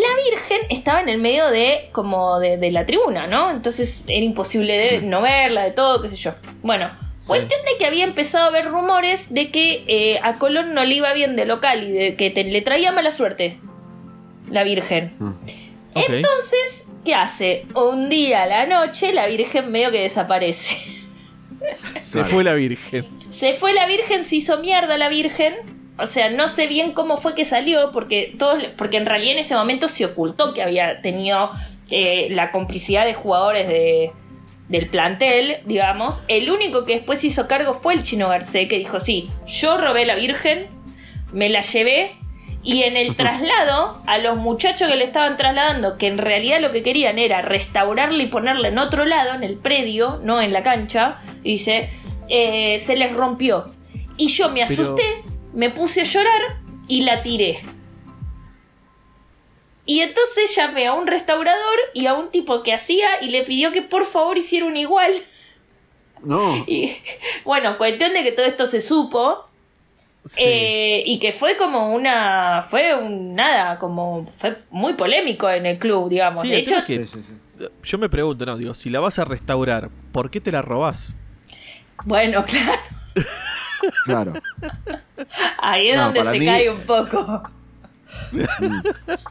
La 0.00 0.30
Virgen 0.30 0.60
estaba 0.70 1.00
en 1.00 1.08
el 1.08 1.18
medio 1.18 1.46
de 1.48 1.88
como 1.92 2.38
de, 2.40 2.56
de 2.56 2.70
la 2.70 2.84
tribuna, 2.86 3.26
¿no? 3.26 3.50
Entonces 3.50 4.04
era 4.08 4.24
imposible 4.24 4.76
de 4.76 5.02
no 5.02 5.22
verla, 5.22 5.64
de 5.64 5.70
todo, 5.72 6.02
qué 6.02 6.08
sé 6.08 6.16
yo. 6.16 6.32
Bueno, 6.62 6.90
cuestión 7.26 7.60
de 7.64 7.78
que 7.78 7.86
había 7.86 8.04
empezado 8.04 8.44
a 8.44 8.48
haber 8.48 8.66
rumores 8.66 9.32
de 9.32 9.50
que 9.50 9.84
eh, 9.86 10.18
a 10.22 10.38
Colón 10.38 10.74
no 10.74 10.84
le 10.84 10.94
iba 10.96 11.12
bien 11.12 11.36
de 11.36 11.44
local 11.46 11.84
y 11.88 11.92
de 11.92 12.16
que 12.16 12.30
te- 12.30 12.44
le 12.44 12.60
traía 12.62 12.92
mala 12.92 13.10
suerte 13.10 13.58
la 14.50 14.64
Virgen. 14.64 15.14
Ok. 15.20 15.36
Entonces, 16.08 16.86
¿qué 17.04 17.14
hace? 17.14 17.64
Un 17.74 18.08
día 18.08 18.42
a 18.42 18.46
la 18.46 18.66
noche 18.66 19.12
la 19.12 19.26
Virgen 19.26 19.70
medio 19.72 19.90
que 19.90 20.00
desaparece. 20.02 20.76
Se 21.96 22.22
fue 22.24 22.44
la 22.44 22.54
Virgen. 22.54 23.04
Se 23.30 23.54
fue 23.54 23.72
la 23.72 23.86
Virgen, 23.86 24.24
se 24.24 24.36
hizo 24.36 24.58
mierda 24.58 24.98
la 24.98 25.08
Virgen. 25.08 25.54
O 25.98 26.06
sea, 26.06 26.30
no 26.30 26.46
sé 26.48 26.66
bien 26.66 26.92
cómo 26.92 27.16
fue 27.16 27.34
que 27.34 27.44
salió, 27.44 27.90
porque 27.90 28.34
todos, 28.38 28.62
porque 28.76 28.98
en 28.98 29.06
realidad 29.06 29.32
en 29.32 29.38
ese 29.38 29.54
momento 29.54 29.88
se 29.88 30.04
ocultó 30.04 30.52
que 30.52 30.62
había 30.62 31.00
tenido 31.00 31.50
eh, 31.90 32.28
la 32.30 32.50
complicidad 32.50 33.06
de 33.06 33.14
jugadores 33.14 33.66
de, 33.66 34.12
del 34.68 34.88
plantel, 34.88 35.58
digamos. 35.64 36.22
El 36.28 36.50
único 36.50 36.84
que 36.84 36.94
después 36.96 37.24
hizo 37.24 37.48
cargo 37.48 37.72
fue 37.72 37.94
el 37.94 38.02
Chino 38.02 38.28
Garcés, 38.28 38.68
que 38.68 38.78
dijo, 38.78 39.00
sí, 39.00 39.30
yo 39.46 39.78
robé 39.78 40.04
la 40.04 40.16
Virgen, 40.16 40.66
me 41.32 41.48
la 41.48 41.62
llevé, 41.62 42.12
y 42.62 42.82
en 42.82 42.96
el 42.96 43.16
traslado, 43.16 44.02
a 44.06 44.18
los 44.18 44.36
muchachos 44.36 44.90
que 44.90 44.96
le 44.96 45.04
estaban 45.04 45.36
trasladando, 45.38 45.96
que 45.96 46.08
en 46.08 46.18
realidad 46.18 46.60
lo 46.60 46.72
que 46.72 46.82
querían 46.82 47.18
era 47.18 47.40
restaurarla 47.40 48.22
y 48.22 48.26
ponerla 48.26 48.68
en 48.68 48.78
otro 48.78 49.06
lado, 49.06 49.32
en 49.34 49.44
el 49.44 49.56
predio, 49.56 50.18
no 50.22 50.42
en 50.42 50.52
la 50.52 50.62
cancha, 50.62 51.20
dice, 51.42 51.88
eh, 52.28 52.78
se 52.80 52.96
les 52.96 53.14
rompió. 53.14 53.64
Y 54.18 54.28
yo 54.28 54.48
me 54.48 54.64
Pero- 54.66 54.82
asusté, 54.82 55.04
me 55.56 55.70
puse 55.70 56.02
a 56.02 56.04
llorar 56.04 56.58
y 56.86 57.02
la 57.02 57.22
tiré. 57.22 57.60
Y 59.86 60.00
entonces 60.00 60.54
llamé 60.54 60.86
a 60.86 60.92
un 60.92 61.06
restaurador 61.06 61.78
y 61.94 62.06
a 62.06 62.14
un 62.14 62.30
tipo 62.30 62.62
que 62.62 62.74
hacía 62.74 63.22
y 63.22 63.28
le 63.28 63.42
pidió 63.42 63.72
que 63.72 63.82
por 63.82 64.04
favor 64.04 64.36
hiciera 64.36 64.66
un 64.66 64.76
igual. 64.76 65.12
No, 66.22 66.56
Y 66.66 66.96
bueno, 67.44 67.78
cuestión 67.78 68.12
de 68.12 68.22
que 68.22 68.32
todo 68.32 68.46
esto 68.46 68.66
se 68.66 68.80
supo. 68.80 69.46
Sí. 70.26 70.42
Eh, 70.44 71.02
y 71.06 71.20
que 71.20 71.30
fue 71.32 71.56
como 71.56 71.94
una. 71.94 72.60
Fue 72.62 72.94
un. 72.94 73.34
Nada, 73.36 73.78
como. 73.78 74.26
Fue 74.26 74.58
muy 74.70 74.94
polémico 74.94 75.48
en 75.48 75.66
el 75.66 75.78
club, 75.78 76.10
digamos. 76.10 76.42
Sí, 76.42 76.48
de 76.48 76.58
hecho, 76.58 76.82
tema 76.84 77.04
es 77.04 77.10
Sí, 77.10 77.22
sí, 77.22 77.36
sí. 77.58 77.66
Yo 77.84 77.96
me 77.96 78.08
pregunto, 78.08 78.44
no, 78.44 78.58
digo, 78.58 78.74
si 78.74 78.90
la 78.90 78.98
vas 78.98 79.20
a 79.20 79.24
restaurar, 79.24 79.88
¿por 80.10 80.30
qué 80.30 80.40
te 80.40 80.50
la 80.50 80.62
robás? 80.62 81.14
bueno, 82.04 82.44
claro. 82.46 82.72
Claro. 84.04 84.32
Ahí 85.58 85.88
es 85.90 85.96
No, 85.96 86.04
donde 86.04 86.22
se 86.24 86.38
mí- 86.38 86.46
cae 86.46 86.70
un 86.70 86.80
poco. 86.80 87.42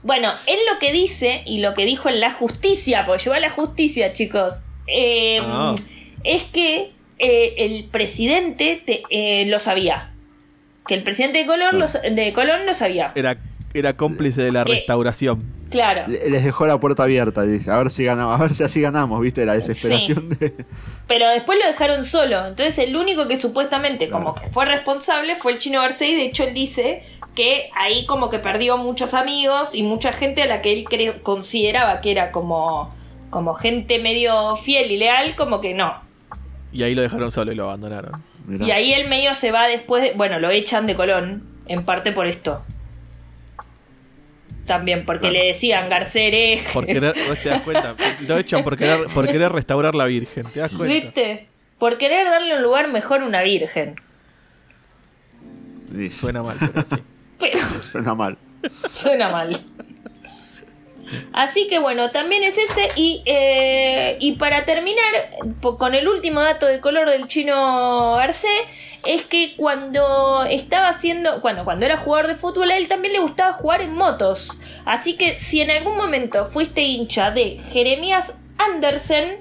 bueno, 0.04 0.32
él 0.48 0.60
lo 0.72 0.80
que 0.80 0.92
dice 0.92 1.44
y 1.46 1.60
lo 1.60 1.74
que 1.74 1.86
dijo 1.86 2.10
en 2.10 2.20
la 2.20 2.32
justicia, 2.32 3.06
porque 3.06 3.24
llegó 3.24 3.36
a 3.36 3.40
la 3.40 3.50
justicia, 3.50 4.14
chicos, 4.14 4.62
eh, 4.88 5.40
Ah. 5.42 5.76
es 6.24 6.44
que 6.44 6.92
eh, 7.18 7.54
el 7.60 7.86
presidente 7.86 8.82
te- 8.86 9.04
eh, 9.10 9.46
lo 9.48 9.58
sabía. 9.60 10.12
Que 10.88 10.96
el 10.96 11.04
presidente 11.04 11.40
de 11.40 11.46
Colón, 11.46 11.80
lo, 11.80 11.88
de 11.88 12.34
Colón 12.34 12.66
lo 12.66 12.74
sabía. 12.74 13.14
Era, 13.16 13.38
era 13.74 13.94
cómplice 13.96 14.42
de 14.44 14.52
la 14.52 14.66
¿Qué? 14.66 14.74
restauración. 14.74 15.44
Claro. 15.70 16.04
Le- 16.08 16.30
Les 16.30 16.44
dejó 16.44 16.68
la 16.68 16.80
puerta 16.80 17.04
abierta, 17.04 17.42
dice, 17.44 17.72
a 17.72 17.78
ver 17.78 17.90
si 17.90 18.06
ganamos, 18.06 18.40
a 18.40 18.44
ver 18.44 18.54
si 18.54 18.64
así 18.64 18.82
ganamos, 18.82 19.20
¿viste? 19.22 19.46
La 19.46 19.54
desesperación 19.54 20.30
de. 20.30 20.54
Pero 21.08 21.28
después 21.30 21.58
lo 21.60 21.66
dejaron 21.68 22.04
solo. 22.06 22.48
Entonces 22.48 22.78
el 22.80 22.96
único 22.96 23.28
que 23.28 23.38
supuestamente 23.38 24.08
Claro. 24.08 24.24
como 24.26 24.36
que 24.36 24.48
fue 24.48 24.66
responsable 24.66 25.36
fue 25.36 25.54
el 25.54 25.58
chino 25.58 25.82
Garcés. 25.82 26.10
Y 26.12 26.16
de 26.16 26.26
hecho 26.26 26.44
él 26.44 26.54
dice 26.54 27.04
que 27.36 27.70
ahí 27.76 28.06
como 28.06 28.30
que 28.30 28.40
perdió 28.40 28.78
muchos 28.78 29.14
amigos 29.14 29.74
y 29.76 29.84
mucha 29.84 30.12
gente 30.14 30.42
a 30.44 30.46
la 30.46 30.62
que 30.62 30.72
él 30.72 30.86
cre- 30.86 31.22
consideraba 31.22 32.00
que 32.02 32.12
era 32.12 32.32
como, 32.32 32.94
como 33.30 33.54
gente 33.54 34.00
medio 34.00 34.56
fiel 34.56 34.92
y 34.92 34.98
leal, 34.98 35.36
como 35.36 35.60
que 35.62 35.74
no. 35.74 35.94
Y 36.72 36.84
ahí 36.84 36.94
lo 36.96 37.02
dejaron 37.02 37.32
solo 37.32 37.52
y 37.52 37.56
lo 37.56 37.64
abandonaron. 37.66 38.22
Mirá. 38.46 38.66
Y 38.66 38.72
ahí 38.72 38.94
el 38.94 39.10
medio 39.10 39.34
se 39.34 39.52
va 39.52 39.68
después 39.68 40.04
de... 40.04 40.14
Bueno, 40.14 40.40
lo 40.40 40.50
echan 40.52 40.86
de 40.86 40.96
Colón, 40.96 41.44
en 41.68 41.84
parte 41.84 42.12
por 42.12 42.28
esto. 42.28 42.62
También, 44.66 45.06
porque 45.06 45.22
Claro. 45.30 45.34
le 45.36 45.46
decían 45.48 45.88
Garcés 45.90 46.16
hereje. 46.28 46.74
Por 46.74 46.86
querer, 46.86 47.14
¿vos 47.28 47.40
¿te 47.40 47.50
das 47.50 47.62
cuenta? 47.62 47.96
Lo 48.28 48.38
echan 48.38 48.64
por 48.64 48.78
querer, 48.78 49.08
por 49.14 49.28
querer 49.28 49.52
restaurar 49.52 49.94
la 49.96 50.06
Virgen, 50.06 50.46
¿te 50.52 50.60
das 50.60 50.72
cuenta? 50.72 50.94
¿Viste? 50.94 51.48
Por 51.78 51.98
querer 51.98 52.26
darle 52.26 52.56
un 52.56 52.64
lugar 52.64 52.88
mejor 52.88 53.22
a 53.22 53.26
una 53.26 53.42
virgen. 53.44 53.96
Suena 56.12 56.42
mal, 56.44 56.58
pero 56.60 56.82
sí. 56.88 57.04
Pero... 57.40 57.60
Suena 57.82 58.14
mal. 58.16 58.38
Suena 58.94 59.30
mal. 59.30 59.58
Así 61.34 61.68
que 61.68 61.80
bueno, 61.80 62.10
también 62.10 62.44
es 62.44 62.58
ese. 62.58 62.90
Y, 62.96 63.22
eh, 63.26 64.18
y 64.20 64.34
para 64.38 64.66
terminar 64.66 65.30
con 65.78 65.94
el 65.94 66.08
último 66.08 66.42
dato 66.42 66.66
de 66.66 66.80
color 66.80 67.10
del 67.10 67.28
chino 67.28 68.16
Arce, 68.16 68.48
es 69.06 69.24
que 69.26 69.56
cuando 69.56 70.44
estaba 70.44 70.90
haciendo, 70.90 71.42
cuando, 71.42 71.64
cuando 71.64 71.86
era 71.86 71.98
jugador 71.98 72.28
de 72.28 72.36
fútbol, 72.36 72.72
a 72.72 72.78
él 72.78 72.88
también 72.88 73.14
le 73.14 73.20
gustaba 73.20 73.54
jugar 73.54 73.82
en 73.82 73.94
motos. 73.94 74.58
Así 74.86 75.16
que 75.18 75.40
si 75.40 75.62
en 75.62 75.72
algún 75.72 75.98
momento 75.98 76.46
fuiste 76.46 76.82
hincha 76.84 77.32
de 77.32 77.60
Jeremías 77.72 78.38
Andersen, 78.58 79.40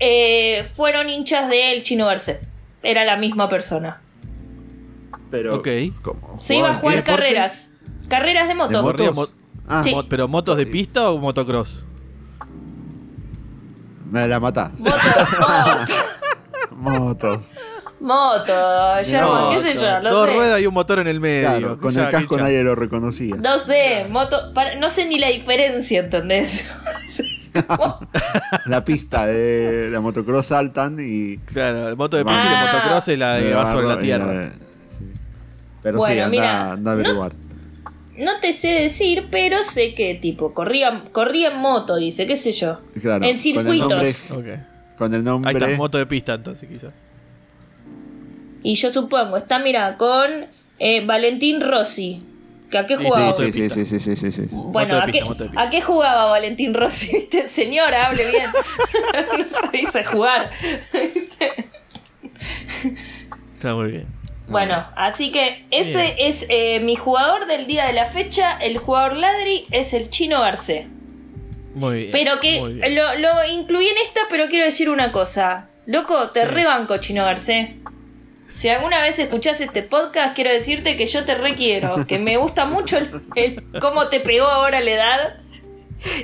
eh, 0.00 0.64
fueron 0.74 1.08
hinchas 1.10 1.48
del 1.48 1.82
chino 1.82 2.08
Arce. 2.08 2.40
era 2.82 3.04
la 3.04 3.16
misma 3.16 3.48
persona. 3.48 4.00
Pero. 5.30 5.56
Ok. 5.56 5.68
¿cómo? 6.02 6.36
Se 6.40 6.54
iba 6.56 6.68
a 6.68 6.72
¿Qué 6.72 6.78
jugar 6.78 6.96
deporte? 6.96 7.22
carreras. 7.22 7.70
Carreras 8.08 8.48
de. 8.48 8.54
¿De 8.54 8.58
motos? 8.82 9.16
mo- 9.16 9.28
Ah, 9.70 9.82
Sí. 9.82 9.94
¿Pero 10.08 10.28
motos 10.28 10.56
de 10.56 10.64
pista 10.66 11.10
o 11.10 11.18
motocross? 11.18 11.84
me 14.10 14.26
la 14.26 14.40
matás. 14.40 14.72
Moto, 14.78 14.96
moto, 16.70 16.70
Motos. 16.70 17.52
moto, 18.00 18.52
Sherman, 19.02 19.54
qué 19.56 19.60
sé 19.62 19.74
yo, 19.74 19.98
lo 20.00 20.10
Dos 20.10 20.26
sé. 20.28 20.34
ruedas 20.36 20.60
y 20.60 20.66
un 20.66 20.74
motor 20.74 20.98
en 21.00 21.06
el 21.08 21.20
medio. 21.20 21.48
Claro, 21.48 21.78
con 21.78 21.92
Ya, 21.92 22.04
el 22.06 22.10
casco 22.10 22.36
nadie 22.36 22.62
lo 22.62 22.74
reconocía. 22.74 23.34
No 23.36 23.58
sé, 23.58 24.06
moto, 24.08 24.52
para- 24.54 24.76
no 24.76 24.88
sé 24.88 25.06
ni 25.06 25.18
la 25.18 25.28
diferencia, 25.28 26.00
¿entendés? 26.00 26.64
La 28.66 28.84
pista 28.84 29.26
de 29.26 29.88
la 29.90 30.00
motocross 30.00 30.46
saltan 30.48 30.96
y. 31.00 31.38
Claro, 31.38 31.88
el 31.88 31.96
moto 31.96 32.16
de 32.16 32.22
Ah. 32.26 32.26
pista 32.26 32.44
y 32.44 32.54
el 32.54 32.66
motocross 32.72 33.08
es 33.08 33.18
la 33.18 33.38
que 33.40 33.54
va 33.54 33.70
sobre 33.72 33.86
la 33.86 33.98
tierra. 33.98 34.26
de- 34.32 34.50
sí. 34.90 35.10
Pero 35.82 35.98
Bueno, 35.98 36.14
sí, 36.14 36.20
anda, 36.20 36.30
mira, 36.30 36.72
anda 36.72 36.92
a 36.92 36.94
no- 36.94 37.00
averiguar. 37.00 37.32
No 38.16 38.32
te 38.40 38.52
sé 38.52 38.68
decir, 38.68 39.28
pero 39.30 39.62
sé 39.62 39.94
que 39.94 40.14
tipo 40.14 40.52
corría, 40.52 41.04
corría 41.12 41.48
en 41.52 41.58
moto, 41.58 41.96
dice, 41.96 42.26
qué 42.26 42.36
sé 42.36 42.52
yo. 42.52 42.80
Claro, 43.00 43.16
en 43.16 43.20
con 43.20 43.28
el 43.30 43.36
circuitos. 43.38 43.90
nombre-. 44.28 44.60
Con 44.96 45.14
el 45.14 45.24
nombre. 45.24 45.50
Ahí 45.50 45.56
está, 45.56 45.76
moto 45.76 45.98
de 45.98 46.06
pista 46.06 46.34
entonces 46.34 46.68
quizás. 46.68 46.92
Y 48.68 48.74
yo 48.74 48.92
supongo, 48.92 49.38
está, 49.38 49.58
mira, 49.58 49.96
con 49.96 50.44
eh, 50.78 51.06
Valentín 51.06 51.62
Rossi. 51.62 52.22
¿Que 52.70 52.76
¿A 52.76 52.84
qué 52.84 52.98
jugaba? 52.98 53.32
Sí, 53.32 53.50
sí, 53.50 53.70
sí, 53.70 53.86
sí, 53.86 53.98
sí, 53.98 54.14
sí, 54.14 54.30
sí. 54.30 54.46
Bueno, 54.52 54.98
¿a, 54.98 55.06
qué, 55.06 55.24
moto 55.24 55.44
de 55.44 55.48
pista. 55.48 55.62
¿a 55.62 55.70
qué 55.70 55.80
jugaba 55.80 56.26
Valentín 56.26 56.74
Rossi? 56.74 57.10
¿Viste? 57.14 57.48
Señora, 57.48 58.08
hable 58.08 58.30
bien. 58.30 58.50
no 59.38 59.70
se 59.70 59.74
dice 59.78 60.04
jugar. 60.04 60.50
Está 63.54 63.74
muy 63.74 63.90
bien. 63.90 64.06
bueno, 64.48 64.86
así 64.96 65.32
que 65.32 65.64
ese 65.70 66.02
Bien. 66.02 66.14
es 66.18 66.44
eh, 66.50 66.80
mi 66.80 66.94
jugador 66.94 67.46
del 67.46 67.66
día 67.66 67.86
de 67.86 67.94
la 67.94 68.04
fecha. 68.04 68.58
El 68.58 68.76
jugador 68.76 69.16
ladri 69.16 69.62
es 69.70 69.94
el 69.94 70.10
chino 70.10 70.42
Garcé. 70.42 70.88
Muy 71.74 72.00
bien. 72.00 72.10
Pero 72.12 72.38
que 72.38 72.60
muy 72.60 72.74
bien. 72.74 72.94
lo, 72.94 73.14
lo 73.14 73.46
incluí 73.50 73.88
en 73.88 73.96
esta, 73.96 74.20
pero 74.28 74.46
quiero 74.48 74.66
decir 74.66 74.90
una 74.90 75.10
cosa. 75.10 75.70
Loco, 75.86 76.28
te 76.28 76.42
Sí. 76.42 76.46
rebanco, 76.48 76.98
Chino 76.98 77.24
Garcé. 77.24 77.76
Si 78.52 78.68
alguna 78.68 79.00
vez 79.00 79.18
escuchás 79.18 79.60
este 79.60 79.82
podcast, 79.82 80.34
quiero 80.34 80.50
decirte 80.50 80.96
que 80.96 81.06
yo 81.06 81.24
te 81.24 81.34
requiero. 81.34 82.06
Que 82.06 82.18
me 82.18 82.36
gusta 82.36 82.64
mucho 82.66 82.98
el, 82.98 83.10
el 83.36 83.64
cómo 83.80 84.08
te 84.08 84.20
pegó 84.20 84.46
ahora 84.46 84.80
la 84.80 84.90
edad. 84.90 85.36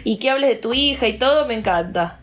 Y 0.04 0.18
que 0.18 0.30
hables 0.30 0.50
de 0.50 0.56
tu 0.56 0.72
hija 0.74 1.06
y 1.08 1.18
todo, 1.18 1.46
me 1.46 1.54
encanta. 1.54 2.20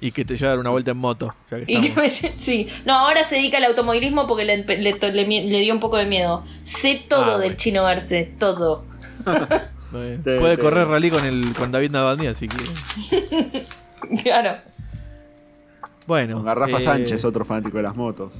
Y 0.00 0.12
que 0.12 0.24
te 0.24 0.36
lleva 0.36 0.48
a 0.48 0.50
dar 0.52 0.58
una 0.60 0.70
vuelta 0.70 0.92
en 0.92 0.96
moto. 0.98 1.34
Ya 1.50 1.56
que 1.58 1.62
Y 1.64 1.66
que 1.80 1.86
estamos. 1.88 1.96
me 1.96 2.08
lle- 2.28 2.32
sí. 2.36 2.68
No, 2.84 2.98
ahora 2.98 3.26
se 3.26 3.36
dedica 3.36 3.56
al 3.56 3.64
automovilismo 3.64 4.26
porque 4.26 4.44
le, 4.44 4.58
le- 4.64 4.76
le- 4.92 5.24
le 5.44 5.60
dio 5.60 5.74
un 5.74 5.80
poco 5.80 5.96
de 5.96 6.06
miedo. 6.06 6.44
Sé 6.62 7.02
todo 7.08 7.24
Ah, 7.24 7.30
del 7.32 7.38
bueno. 7.40 7.56
Chino 7.56 7.82
Garcé, 7.82 8.32
todo. 8.38 8.84
Puede 9.90 10.58
correr 10.58 10.86
rally 10.86 11.10
con 11.10 11.24
el 11.24 11.52
con 11.58 11.72
David 11.72 11.90
Navaldía 11.90 12.34
si 12.34 12.46
quiere. 12.48 12.70
Claro. 14.22 14.58
Bueno. 16.06 16.36
Con 16.36 16.44
Garrafa 16.44 16.78
eh, 16.78 16.80
Sánchez, 16.80 17.24
otro 17.24 17.44
fanático 17.44 17.76
de 17.78 17.82
las 17.82 17.96
motos. 17.96 18.32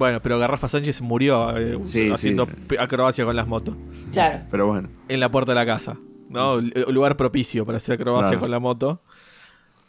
Bueno, 0.00 0.20
pero 0.22 0.38
Garrafa 0.38 0.66
Sánchez 0.66 1.02
murió 1.02 1.54
eh, 1.58 1.78
Sí, 1.84 2.08
haciendo 2.10 2.46
sí. 2.68 2.76
acrobacia 2.78 3.24
con 3.26 3.36
las 3.36 3.46
motos. 3.46 3.76
Claro. 4.12 4.46
Pero 4.50 4.66
bueno. 4.66 4.88
En 5.08 5.20
la 5.20 5.30
puerta 5.30 5.52
de 5.52 5.56
la 5.56 5.66
casa. 5.66 5.96
¿No? 6.30 6.54
Un 6.54 6.72
lugar 6.94 7.16
propicio 7.18 7.66
para 7.66 7.76
hacer 7.76 7.96
acrobacia 7.96 8.30
Claro. 8.30 8.40
con 8.40 8.50
la 8.50 8.58
moto. 8.60 9.02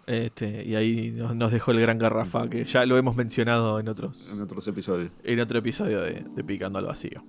Este, 0.07 0.65
y 0.65 0.75
ahí 0.75 1.11
nos, 1.11 1.33
nos 1.35 1.51
dejó 1.53 1.71
el 1.71 1.79
gran 1.79 1.97
Garrafa, 1.97 2.49
que 2.49 2.65
ya 2.65 2.85
lo 2.85 2.97
hemos 2.97 3.15
mencionado 3.15 3.79
en 3.79 3.87
otros, 3.87 4.29
En 4.33 4.41
otros 4.41 4.67
episodios. 4.67 5.11
en 5.23 5.39
otro 5.39 5.59
episodio 5.59 6.01
de, 6.01 6.25
de 6.35 6.43
Picando 6.43 6.77
al 6.79 6.85
Vacío. 6.87 7.23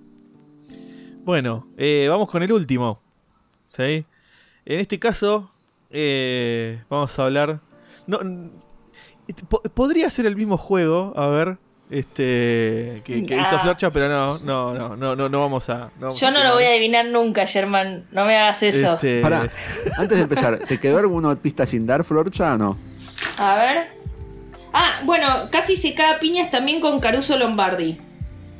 Bueno, 1.23 1.67
eh, 1.77 2.07
vamos 2.09 2.29
con 2.29 2.43
el 2.43 2.51
último. 2.51 2.99
¿sí? 3.69 4.05
En 4.65 4.79
este 4.79 4.99
caso, 4.99 5.51
eh, 5.89 6.83
vamos 6.89 7.17
a 7.17 7.23
hablar. 7.25 7.61
No, 8.07 8.19
po- 9.47 9.61
podría 9.61 10.09
ser 10.09 10.25
el 10.25 10.35
mismo 10.35 10.57
juego, 10.57 11.13
a 11.15 11.27
ver. 11.29 11.57
Este. 11.93 13.01
Que, 13.03 13.23
que 13.23 13.35
hizo 13.35 13.55
Ah. 13.55 13.59
Florcha, 13.61 13.91
pero 13.91 14.09
no, 14.09 14.37
no, 14.39 14.73
no, 14.73 14.95
no, 14.97 15.15
no, 15.15 15.29
no 15.29 15.39
vamos 15.39 15.69
a. 15.69 15.91
no 15.99 16.07
vamos 16.07 16.19
Yo 16.19 16.31
no 16.31 16.43
lo 16.43 16.53
voy 16.55 16.63
a 16.63 16.69
adivinar 16.69 17.05
nunca, 17.05 17.45
Germán. 17.45 18.05
No 18.11 18.25
me 18.25 18.35
hagas 18.37 18.63
eso. 18.63 18.95
Este, 18.95 19.21
Pará, 19.21 19.47
antes 19.97 20.17
de 20.17 20.23
empezar, 20.23 20.57
¿te 20.59 20.79
quedó 20.79 20.97
alguna 20.99 21.35
pista 21.35 21.65
sin 21.65 21.85
dar, 21.85 22.03
Florcha 22.03 22.53
o 22.55 22.57
no? 22.57 22.77
A 23.37 23.55
ver. 23.55 23.87
Ah, 24.73 25.01
bueno, 25.05 25.49
casi 25.51 25.75
se 25.77 25.93
cae 25.93 26.15
a 26.15 26.19
piñas 26.19 26.49
también 26.49 26.81
con 26.81 26.99
Caruso 26.99 27.37
Lombardi. 27.37 27.99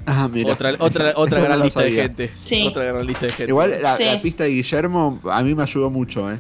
Ah, 0.05 0.27
mira. 0.31 0.53
Otra, 0.53 0.73
otra, 0.79 1.09
Esa- 1.09 1.19
otra 1.19 1.38
esa 1.39 1.47
gran 1.47 1.59
lista 1.61 1.81
de 1.81 1.91
gente. 1.91 2.31
Sí. 2.43 2.67
Otra 2.67 2.84
gran 2.84 3.05
lista 3.07 3.25
de 3.25 3.31
gente. 3.31 3.51
Igual 3.51 3.81
la, 3.81 3.97
Sí. 3.97 4.03
la 4.05 4.21
pista 4.21 4.43
de 4.43 4.49
Guillermo 4.51 5.19
a 5.31 5.41
mí 5.41 5.55
me 5.55 5.63
ayudó 5.63 5.89
mucho, 5.89 6.29
¿eh? 6.31 6.39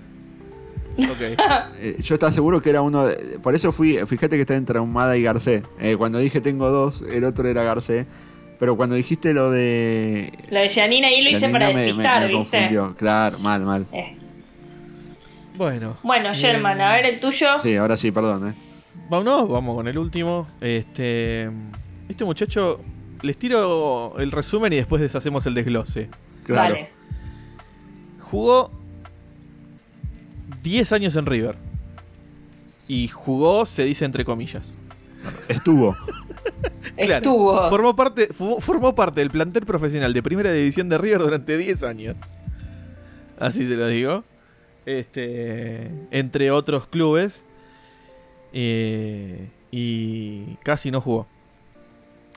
Ok. 0.97 1.37
Eh, 1.79 1.97
Yo 2.01 2.15
estaba 2.15 2.31
seguro 2.31 2.61
que 2.61 2.69
era 2.69 2.81
uno. 2.81 3.05
de- 3.05 3.39
por 3.41 3.55
eso 3.55 3.71
fui. 3.71 3.97
Fíjate 4.05 4.35
que 4.35 4.41
está 4.41 4.55
entre 4.55 4.77
Ahumada 4.79 5.17
y 5.17 5.23
Garcé. 5.23 5.63
Eh, 5.79 5.95
cuando 5.97 6.19
dije 6.19 6.39
tengo 6.41 6.69
dos, 6.69 7.01
el 7.01 7.23
otro 7.25 7.47
era 7.47 7.63
Garcé. 7.63 8.05
Pero 8.59 8.77
cuando 8.77 8.95
dijiste 8.95 9.33
lo 9.33 9.51
de. 9.51 10.31
La 10.49 10.61
de 10.61 10.69
Janina 10.69 11.07
ahí 11.07 11.21
lo 11.23 11.29
hice 11.31 11.49
para 11.49 11.67
me- 11.67 11.73
me- 11.73 11.81
despistar, 11.81 12.21
me 12.21 12.27
¿viste? 12.27 12.57
confundió. 12.57 12.95
Claro, 12.95 13.39
mal, 13.39 13.61
mal. 13.63 13.85
Eh. 13.91 14.15
Bueno. 15.55 15.97
Bueno, 16.03 16.29
Germán, 16.33 16.79
a 16.81 16.93
ver 16.93 17.05
el 17.07 17.19
tuyo. 17.19 17.59
Sí, 17.59 17.75
ahora 17.75 17.97
sí, 17.97 18.11
perdón, 18.11 18.49
¿eh? 18.49 18.53
Vamos, 19.09 19.49
vamos 19.49 19.75
con 19.75 19.87
el 19.87 19.97
último. 19.97 20.47
Este. 20.61 21.49
Este 22.07 22.23
muchacho. 22.23 22.79
Les 23.21 23.37
tiro 23.37 24.17
el 24.19 24.31
resumen 24.31 24.71
y 24.73 24.77
después 24.77 25.01
deshacemos 25.01 25.45
el 25.45 25.53
desglose. 25.53 26.09
Claro. 26.45 26.73
Vale. 26.75 26.89
Jugó 28.21 28.71
10 30.63 30.91
años 30.93 31.15
en 31.15 31.25
River. 31.25 31.55
Y 32.87 33.07
jugó, 33.09 33.65
se 33.65 33.83
dice 33.83 34.05
entre 34.05 34.25
comillas. 34.25 34.73
Estuvo. 35.47 35.95
Claro, 36.95 37.15
Estuvo. 37.15 37.69
Formó 37.69 37.95
parte, 37.95 38.27
formó 38.27 38.93
parte 38.93 39.21
del 39.21 39.31
plantel 39.31 39.65
profesional 39.65 40.13
de 40.13 40.21
primera 40.21 40.51
división 40.51 40.89
de 40.89 40.97
River 40.97 41.19
durante 41.19 41.57
10 41.57 41.81
años. 41.83 42.15
Así 43.39 43.65
se 43.65 43.75
lo 43.75 43.87
digo. 43.87 44.23
Este, 44.85 45.89
entre 46.11 46.51
otros 46.51 46.85
clubes. 46.85 47.43
Eh, 48.51 49.47
y 49.71 50.55
casi 50.63 50.91
no 50.91 51.01
jugó. 51.01 51.25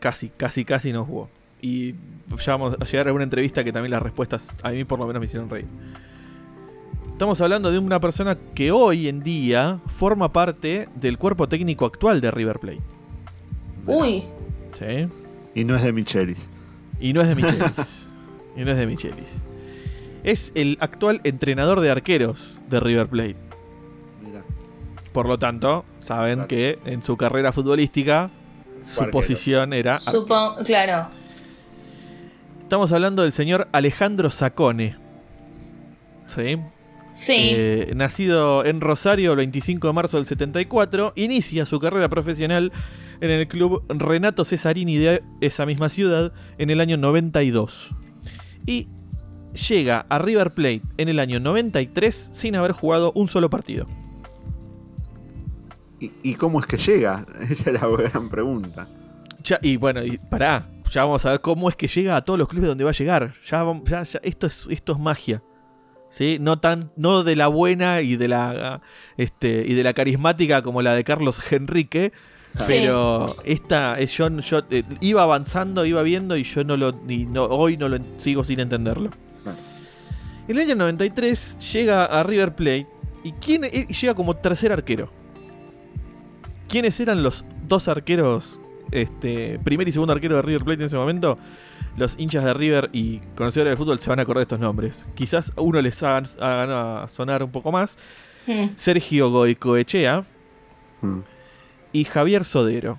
Casi, 0.01 0.31
casi, 0.31 0.65
casi 0.65 0.93
no 0.93 1.05
jugó. 1.05 1.29
Y 1.61 1.95
ya 2.45 2.53
vamos 2.53 2.77
a 2.81 2.85
llegar 2.85 3.09
a 3.09 3.13
una 3.13 3.25
entrevista 3.25 3.63
que 3.63 3.73
también 3.73 3.91
las 3.91 4.03
respuestas 4.03 4.49
a 4.63 4.71
mí 4.71 4.85
por 4.85 4.99
lo 4.99 5.07
menos 5.07 5.21
me 5.21 5.27
hicieron 5.27 5.51
reír. 5.51 5.67
Estamos 7.17 7.41
hablando 7.41 7.71
de 7.73 7.79
una 7.79 7.99
persona 7.99 8.37
que 8.55 8.71
hoy 8.71 9.09
en 9.09 9.23
día 9.23 9.81
forma 9.87 10.33
parte 10.33 10.87
del 10.97 11.17
cuerpo 11.17 11.49
técnico 11.49 11.87
actual 11.87 12.21
de 12.21 12.31
River 12.31 12.59
Plate. 12.59 12.81
Uy, 13.87 14.25
¿Sí? 14.79 15.07
Y 15.55 15.65
no 15.65 15.75
es 15.77 15.83
de 15.83 15.93
Michelis. 15.95 16.51
Y 17.01 17.15
no 17.15 17.23
es 17.23 17.29
de 17.29 17.35
Michelis. 17.37 18.07
y 18.55 18.61
no 18.65 18.71
es 18.73 18.77
de 18.77 18.87
Michelis. 18.87 19.43
Es 20.25 20.53
el 20.55 20.77
actual 20.81 21.23
entrenador 21.25 21.81
de 21.81 21.91
arqueros 21.91 22.61
de 22.69 22.81
River 22.81 23.07
Plate. 23.07 23.37
Mira. 24.23 24.43
Por 25.13 25.27
lo 25.27 25.39
tanto, 25.39 25.87
saben 26.01 26.35
Claro. 26.35 26.49
que 26.49 26.79
en 26.85 27.03
su 27.03 27.17
carrera 27.17 27.51
futbolística 27.53 28.29
su 28.85 29.01
arquero. 29.01 29.13
posición 29.13 29.73
era. 29.73 29.99
supongo, 30.01 30.57
claro. 30.67 31.09
Estamos 32.63 32.93
hablando 32.93 33.23
del 33.23 33.33
señor 33.33 33.69
Alejandro 33.73 34.29
Sacone. 34.29 34.97
¿Sí? 36.27 36.59
Sí. 37.19 37.35
Eh, 37.39 37.93
nacido 37.97 38.63
en 38.67 38.83
Rosario 38.83 39.31
el 39.33 39.39
25 39.39 39.87
de 39.87 39.93
marzo 39.95 40.19
del 40.19 40.27
74, 40.27 41.15
inicia 41.17 41.65
su 41.65 41.79
carrera 41.79 42.11
profesional 42.11 42.73
en 43.23 43.31
el 43.31 43.49
club 43.49 43.83
Renato 43.89 44.45
Cesarini 44.45 44.99
de 44.99 45.23
esa 45.41 45.65
misma 45.65 45.89
ciudad 45.89 46.33
en 46.59 46.69
el 46.69 46.79
año 46.81 46.99
92. 46.99 47.95
Y 48.67 48.89
llega 49.69 50.05
a 50.11 50.19
River 50.19 50.51
Plate 50.51 50.83
en 50.99 51.09
el 51.09 51.19
año 51.19 51.41
93 51.41 52.29
sin 52.33 52.55
haber 52.55 52.73
jugado 52.73 53.13
un 53.15 53.29
solo 53.29 53.49
partido. 53.49 53.87
¿Y, 55.99 56.13
y 56.23 56.35
cómo 56.35 56.61
es 56.61 56.67
que 56.67 56.77
llega? 56.77 57.25
Esa 57.49 57.71
es 57.71 57.81
la 57.81 57.89
gran 57.89 58.29
pregunta. 58.29 58.87
Ya- 59.43 59.59
y 59.63 59.77
bueno, 59.77 60.05
y 60.05 60.19
pará, 60.19 60.69
ya 60.91 61.05
vamos 61.05 61.25
a 61.25 61.31
ver 61.31 61.41
cómo 61.41 61.69
es 61.71 61.77
que 61.77 61.89
llega 61.89 62.17
a 62.17 62.25
todos 62.25 62.39
los 62.39 62.49
clubes 62.49 62.69
donde 62.69 62.85
va 62.85 62.91
a 62.91 62.95
llegar. 62.95 63.33
Ya, 63.51 63.65
vam- 63.65 63.83
ya- 63.89 64.03
ya- 64.03 64.21
esto, 64.23 64.47
es, 64.47 64.67
esto 64.69 64.93
es 64.93 64.99
magia. 64.99 65.43
¿Sí? 66.17 66.39
No, 66.41 66.59
tan, 66.61 66.93
no 66.97 67.25
de 67.25 67.37
la 67.37 67.47
buena 67.49 68.01
y 68.01 68.17
de 68.17 68.27
la, 68.27 68.81
este, 69.19 69.67
y 69.69 69.75
de 69.75 69.83
la 69.83 69.93
carismática 69.93 70.63
como 70.63 70.81
la 70.81 70.95
de 70.95 71.05
Carlos 71.05 71.43
Henrique, 71.53 72.11
Sí. 72.55 72.65
pero 72.69 73.37
esta 73.45 74.01
es 74.01 74.17
yo, 74.17 74.31
yo 74.41 74.63
eh, 74.71 74.83
iba 75.03 75.23
avanzando, 75.23 75.85
iba 75.85 76.03
viendo 76.03 76.39
y 76.39 76.45
yo 76.45 76.65
no 76.65 76.79
lo 76.79 76.93
y 77.07 77.27
no, 77.27 77.45
hoy 77.45 77.77
no 77.77 77.91
lo 77.91 77.99
sigo 78.17 78.45
sin 78.45 78.61
entenderlo. 78.61 79.11
En 80.49 80.57
el 80.57 80.63
año 80.63 80.75
93 80.77 81.59
llega 81.75 82.07
a 82.07 82.23
River 82.23 82.55
Plate 82.55 82.87
y 83.23 83.33
quién 83.33 83.65
eh, 83.65 83.87
llega 83.89 84.15
como 84.15 84.37
tercer 84.37 84.73
arquero. 84.73 85.11
¿Quiénes 86.67 86.99
eran 86.99 87.23
los 87.23 87.45
dos 87.69 87.89
arqueros 87.89 88.59
este, 88.91 89.59
primer 89.59 89.87
y 89.89 89.93
segundo 89.93 90.15
arquero 90.15 90.37
de 90.37 90.43
River 90.43 90.65
Plate 90.65 90.81
en 90.81 90.87
ese 90.87 90.97
momento, 90.97 91.37
los 91.97 92.19
hinchas 92.19 92.45
de 92.45 92.53
River 92.55 92.91
y 92.93 93.19
conocedores 93.37 93.73
de 93.73 93.77
fútbol 93.77 93.99
se 93.99 94.09
van 94.11 94.19
a 94.19 94.23
acordar 94.23 94.41
de 94.41 94.43
estos 94.45 94.61
nombres. 94.61 95.05
Quizás 95.15 95.53
a 95.57 95.61
uno 95.61 95.81
les 95.81 96.03
hagan, 96.03 96.27
hagan 96.41 96.71
a 96.71 97.09
sonar 97.09 97.43
un 97.43 97.51
poco 97.51 97.73
más. 97.73 97.99
Hmm. 98.47 98.69
Sergio 98.77 99.31
Goicoechea 99.31 100.25
Mm. 101.03 101.21
y 101.93 102.05
Javier 102.05 102.45
Sodero. 102.45 102.99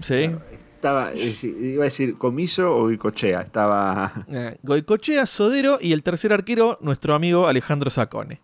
¿Sí? 0.00 0.30
Estaba, 0.74 1.12
es 1.12 1.20
decir, 1.24 1.54
iba 1.60 1.82
a 1.82 1.84
decir 1.84 2.16
comiso 2.16 2.74
o 2.74 2.86
bicochea. 2.86 3.42
Estaba. 3.42 4.24
Eh, 4.30 4.56
Goicochea, 4.62 5.26
Sodero 5.26 5.78
y 5.80 5.92
el 5.92 6.02
tercer 6.02 6.32
arquero, 6.32 6.78
nuestro 6.80 7.14
amigo 7.14 7.46
Alejandro 7.46 7.90
Sacone. 7.90 8.40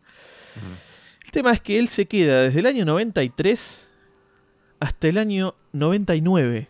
El 1.25 1.31
tema 1.31 1.53
es 1.53 1.61
que 1.61 1.79
él 1.79 1.89
se 1.89 2.07
queda 2.07 2.43
desde 2.43 2.61
el 2.61 2.67
año 2.67 2.85
93 2.85 3.87
hasta 4.81 5.09
el 5.09 5.17
año 5.19 5.55
99, 5.73 6.69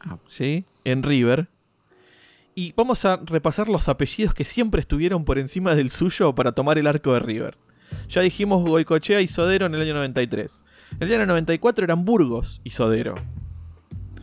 Ah, 0.00 0.16
¿sí? 0.28 0.64
En 0.90 1.02
River. 1.02 1.48
Y 2.54 2.72
vamos 2.76 3.04
a 3.04 3.18
repasar 3.24 3.68
los 3.68 3.88
apellidos 3.88 4.32
que 4.34 4.44
siempre 4.44 4.80
estuvieron 4.80 5.24
por 5.24 5.38
encima 5.38 5.74
del 5.74 5.90
suyo 5.90 6.34
para 6.34 6.52
tomar 6.52 6.78
el 6.78 6.86
arco 6.86 7.12
de 7.12 7.20
River. 7.20 7.58
Ya 8.08 8.22
dijimos 8.22 8.66
Goicochea 8.66 9.20
y 9.20 9.26
Sodero 9.28 9.66
en 9.66 9.74
el 9.74 9.82
año 9.82 9.94
93. 9.94 10.64
En 10.98 11.08
el 11.08 11.14
año 11.14 11.26
94 11.26 11.84
eran 11.84 12.04
Burgos 12.04 12.60
y 12.64 12.70
Sodero. 12.70 13.14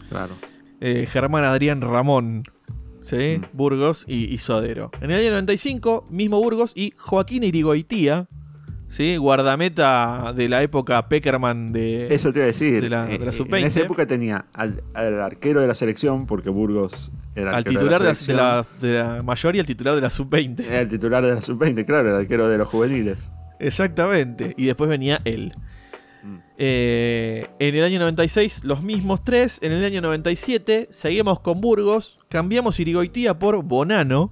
claro. 0.10 0.34
eh, 0.82 1.08
Germán 1.10 1.44
Adrián 1.44 1.82
Ramón, 1.82 2.44
¿sí? 3.02 3.38
Mm. 3.40 3.46
Burgos 3.54 4.04
y, 4.08 4.26
y 4.34 4.40
Sodero. 4.40 4.92
En 5.02 5.12
el 5.12 5.20
año 5.22 5.32
95, 5.32 6.08
mismo 6.10 6.40
Burgos 6.40 6.74
y 6.76 6.94
Joaquín 6.98 7.44
Irigoitía, 7.44 8.28
¿sí? 8.96 9.18
guardameta 9.18 10.32
de 10.36 10.48
la 10.48 10.64
época 10.64 11.10
Peckerman 11.10 11.74
de... 11.74 12.08
Eso 12.14 12.32
te 12.32 12.40
iba 12.40 12.44
a 12.46 12.48
decir. 12.48 12.82
de 12.82 12.90
la- 12.90 13.06
de 13.06 13.20
la 13.20 13.32
Eh, 13.32 13.34
sub-20. 13.34 13.60
En 13.60 13.66
esa 13.66 13.80
época 13.82 14.06
tenía 14.08 14.46
al, 14.54 14.84
al 14.94 15.22
arquero 15.22 15.60
de 15.60 15.68
la 15.68 15.74
selección, 15.74 16.26
porque 16.26 16.50
Burgos 16.50 17.12
era 17.36 17.58
al 17.58 17.66
titular 17.66 18.02
de 18.02 18.06
la, 18.06 18.14
de, 18.14 18.34
la, 18.34 18.66
de 18.80 18.94
la 19.18 19.24
mayor 19.24 19.56
y 19.56 19.60
al 19.60 19.66
titular 19.66 19.96
de 19.96 20.02
la 20.02 20.10
sub-20. 20.10 20.62
Era 20.66 20.80
el 20.82 20.88
titular 20.88 21.26
de 21.26 21.34
la 21.36 21.42
sub-20, 21.42 21.86
claro, 21.86 22.10
el 22.10 22.16
arquero 22.16 22.48
de 22.48 22.58
los 22.58 22.68
juveniles. 22.70 23.32
Exactamente. 23.60 24.54
Y 24.58 24.66
después 24.66 24.90
venía 24.90 25.20
él. 25.26 25.52
Mm. 26.24 26.36
Eh, 26.58 27.48
en 27.60 27.76
el 27.76 27.84
año 27.84 28.00
96, 28.00 28.64
los 28.64 28.82
mismos 28.82 29.24
tres. 29.26 29.60
En 29.62 29.72
el 29.74 29.84
año 29.84 30.02
97, 30.02 30.88
seguimos 30.92 31.40
con 31.42 31.60
Burgos. 31.62 32.18
Cambiamos 32.30 32.80
Irigoitía 32.80 33.38
por 33.38 33.62
Bonano. 33.64 34.32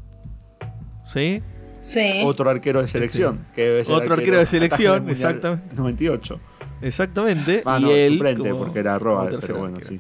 ¿Sí? 1.06 1.42
Sí. 1.84 2.22
Otro 2.24 2.50
arquero 2.50 2.82
de 2.82 2.88
selección. 2.88 3.46
Que 3.54 3.84
Otro 3.90 4.14
arquero 4.16 4.38
de 4.40 4.46
selección, 4.46 5.10
exactamente. 5.10 5.76
98. 5.76 6.40
Exactamente. 6.82 7.62
Ah, 7.66 7.78
y 7.80 7.84
no, 7.84 7.92
él 7.92 8.14
suplente, 8.14 8.50
como- 8.50 8.64
porque 8.64 8.80
era 8.80 8.98
Roa, 8.98 9.30
pero 9.42 9.58
bueno, 9.58 9.76
arquero. 9.76 9.90
sí. 9.90 10.00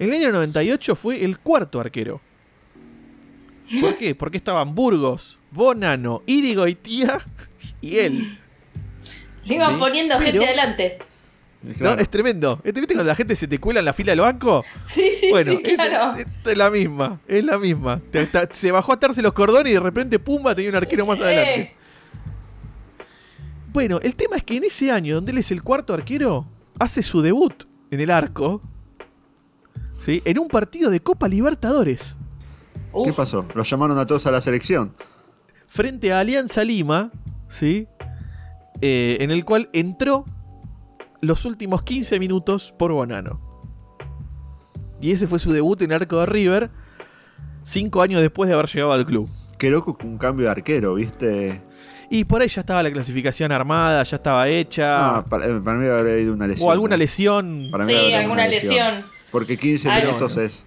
En 0.00 0.08
el 0.12 0.14
año 0.20 0.32
98 0.32 0.96
fue 0.96 1.24
el 1.24 1.38
cuarto 1.38 1.78
arquero. 1.80 2.20
¿Por 3.80 3.96
qué? 3.96 4.14
Porque 4.16 4.36
estaban 4.36 4.74
Burgos, 4.74 5.38
Bonano, 5.52 6.22
Irigoitía 6.26 7.20
y 7.80 7.96
él. 7.98 8.18
Le 9.44 9.54
iban 9.54 9.74
Sí, 9.74 9.78
poniendo 9.78 10.18
gente 10.18 10.44
adelante. 10.44 10.98
Claro. 11.78 11.96
No, 11.96 12.02
es 12.02 12.08
tremendo. 12.10 12.60
¿Este- 12.64 12.80
¿Viste 12.80 12.94
cuando 12.94 13.08
la 13.10 13.14
gente 13.14 13.36
se 13.36 13.46
te 13.46 13.58
cuela 13.60 13.78
en 13.80 13.84
la 13.86 13.92
fila 13.92 14.12
del 14.12 14.20
banco? 14.20 14.64
Sí, 14.82 15.10
sí, 15.10 15.30
bueno, 15.30 15.52
sí, 15.52 15.58
este- 15.62 15.74
claro. 15.76 16.18
es 16.44 16.56
la 16.58 16.70
misma. 16.70 17.20
Es 17.28 17.44
la 17.44 17.58
misma. 17.58 18.00
Te- 18.10 18.26
ta- 18.26 18.48
se 18.52 18.70
bajó 18.72 18.92
a 18.92 18.94
atarse 18.96 19.22
los 19.22 19.32
cordones 19.32 19.70
y 19.70 19.74
de 19.74 19.80
repente, 19.80 20.18
pumba, 20.18 20.54
tenía 20.54 20.70
un 20.70 20.76
arquero 20.76 21.06
más 21.06 21.20
adelante. 21.20 21.60
Eh, 21.62 21.76
Bueno, 23.72 24.00
el 24.02 24.14
tema 24.16 24.36
es 24.36 24.42
que 24.42 24.56
en 24.56 24.64
ese 24.64 24.90
año, 24.90 25.14
donde 25.14 25.32
él 25.32 25.38
es 25.38 25.50
el 25.50 25.62
cuarto 25.62 25.94
arquero, 25.94 26.46
hace 26.78 27.02
su 27.02 27.22
debut 27.22 27.64
en 27.90 28.00
el 28.00 28.10
arco. 28.10 28.60
¿sí? 30.04 30.20
En 30.24 30.38
un 30.40 30.48
partido 30.48 30.90
de 30.90 31.00
Copa 31.00 31.28
Libertadores. 31.28 32.16
uf. 32.92 33.06
¿Qué 33.06 33.12
pasó? 33.12 33.46
Los 33.54 33.70
llamaron 33.70 33.98
a 33.98 34.04
todos 34.06 34.26
a 34.26 34.30
la 34.30 34.40
selección. 34.40 34.94
frente 35.68 36.12
a 36.12 36.20
Alianza 36.20 36.62
Lima, 36.64 37.10
¿sí? 37.48 37.86
Eh, 38.82 39.16
en 39.20 39.30
el 39.30 39.44
cual 39.46 39.70
entró 39.72 40.26
los 41.22 41.44
últimos 41.44 41.82
15 41.82 42.18
minutos 42.18 42.74
por 42.78 42.92
Bonano. 42.92 43.40
Y 45.00 45.12
ese 45.12 45.26
fue 45.26 45.38
su 45.38 45.52
debut 45.52 45.80
en 45.82 45.92
arco 45.92 46.18
de 46.20 46.26
River, 46.26 46.70
cinco 47.62 48.02
años 48.02 48.20
después 48.20 48.48
de 48.48 48.54
haber 48.54 48.66
llegado 48.66 48.92
al 48.92 49.06
club. 49.06 49.28
Qué 49.56 49.70
loco 49.70 49.96
un 50.04 50.18
cambio 50.18 50.46
de 50.46 50.50
arquero, 50.50 50.94
¿viste? 50.94 51.62
Y 52.10 52.24
por 52.24 52.42
ahí 52.42 52.48
ya 52.48 52.60
estaba 52.60 52.82
la 52.82 52.90
clasificación 52.90 53.52
armada, 53.52 54.02
ya 54.02 54.16
estaba 54.16 54.48
hecha. 54.48 55.16
Ah, 55.16 55.24
para, 55.24 55.46
eh, 55.46 55.60
para 55.64 55.78
mí 55.78 55.86
habría 55.88 56.12
habido 56.14 56.34
una 56.34 56.46
lesión. 56.46 56.68
o 56.68 56.72
alguna 56.72 56.96
lesión. 56.96 57.68
Para 57.70 57.86
mí 57.86 57.92
Sí, 57.92 58.12
alguna 58.12 58.32
una 58.34 58.48
lesión. 58.48 59.04
Porque 59.30 59.56
15 59.56 59.90
Ay, 59.90 60.02
minutos 60.04 60.34
bueno. 60.34 60.46
es. 60.46 60.66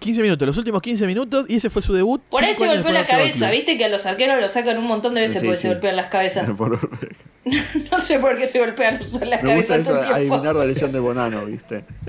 15 0.00 0.22
minutos, 0.22 0.46
los 0.46 0.56
últimos 0.58 0.80
15 0.80 1.06
minutos, 1.06 1.46
y 1.48 1.56
ese 1.56 1.70
fue 1.70 1.82
su 1.82 1.92
debut. 1.92 2.22
Por 2.30 2.44
ahí 2.44 2.54
se 2.54 2.66
golpeó 2.66 2.92
la 2.92 3.04
cabeza, 3.04 3.50
viste 3.50 3.76
que 3.76 3.84
a 3.84 3.88
los 3.88 4.06
arqueros 4.06 4.40
los 4.40 4.50
sacan 4.50 4.78
un 4.78 4.86
montón 4.86 5.14
de 5.14 5.22
veces 5.22 5.40
Sí, 5.40 5.46
porque 5.46 5.56
sí. 5.56 5.62
se 5.62 5.68
golpean 5.74 5.96
las 5.96 6.06
cabezas. 6.06 6.48
Por- 6.56 6.78
No 7.90 7.98
sé 7.98 8.18
por 8.18 8.36
qué 8.36 8.46
se 8.46 8.58
golpean 8.58 8.98
las 8.98 9.42
Me 9.42 9.54
gusta 9.56 9.74
cabezas 9.74 9.78
eso, 9.80 9.92
el 9.92 9.98
tiempo. 10.00 10.14
adivinar 10.34 10.56
la 10.56 10.64
lesión 10.66 10.92
de 10.92 10.98
Bonano, 11.00 11.46
¿viste? 11.46 11.84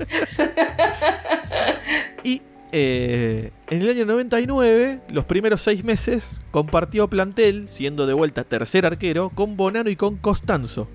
Y 2.22 2.42
eh, 2.72 3.50
en 3.68 3.82
el 3.82 3.88
año 3.90 4.06
99, 4.06 5.00
los 5.08 5.24
primeros 5.24 5.62
seis 5.62 5.82
meses, 5.82 6.40
compartió 6.50 7.08
plantel, 7.08 7.68
siendo 7.68 8.06
de 8.06 8.12
vuelta 8.12 8.44
tercer 8.44 8.86
arquero, 8.86 9.30
con 9.30 9.56
Bonano 9.56 9.90
y 9.90 9.96
con 9.96 10.16
Costanzo. 10.16 10.86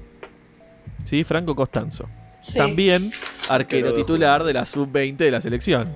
¿Sí? 1.05 1.23
Franco 1.23 1.55
Costanzo. 1.55 2.05
Sí. 2.41 2.57
También 2.57 3.11
arquero 3.49 3.93
titular 3.95 4.43
de 4.43 4.53
la 4.53 4.65
sub-20 4.65 5.17
de 5.17 5.31
la 5.31 5.41
selección. 5.41 5.95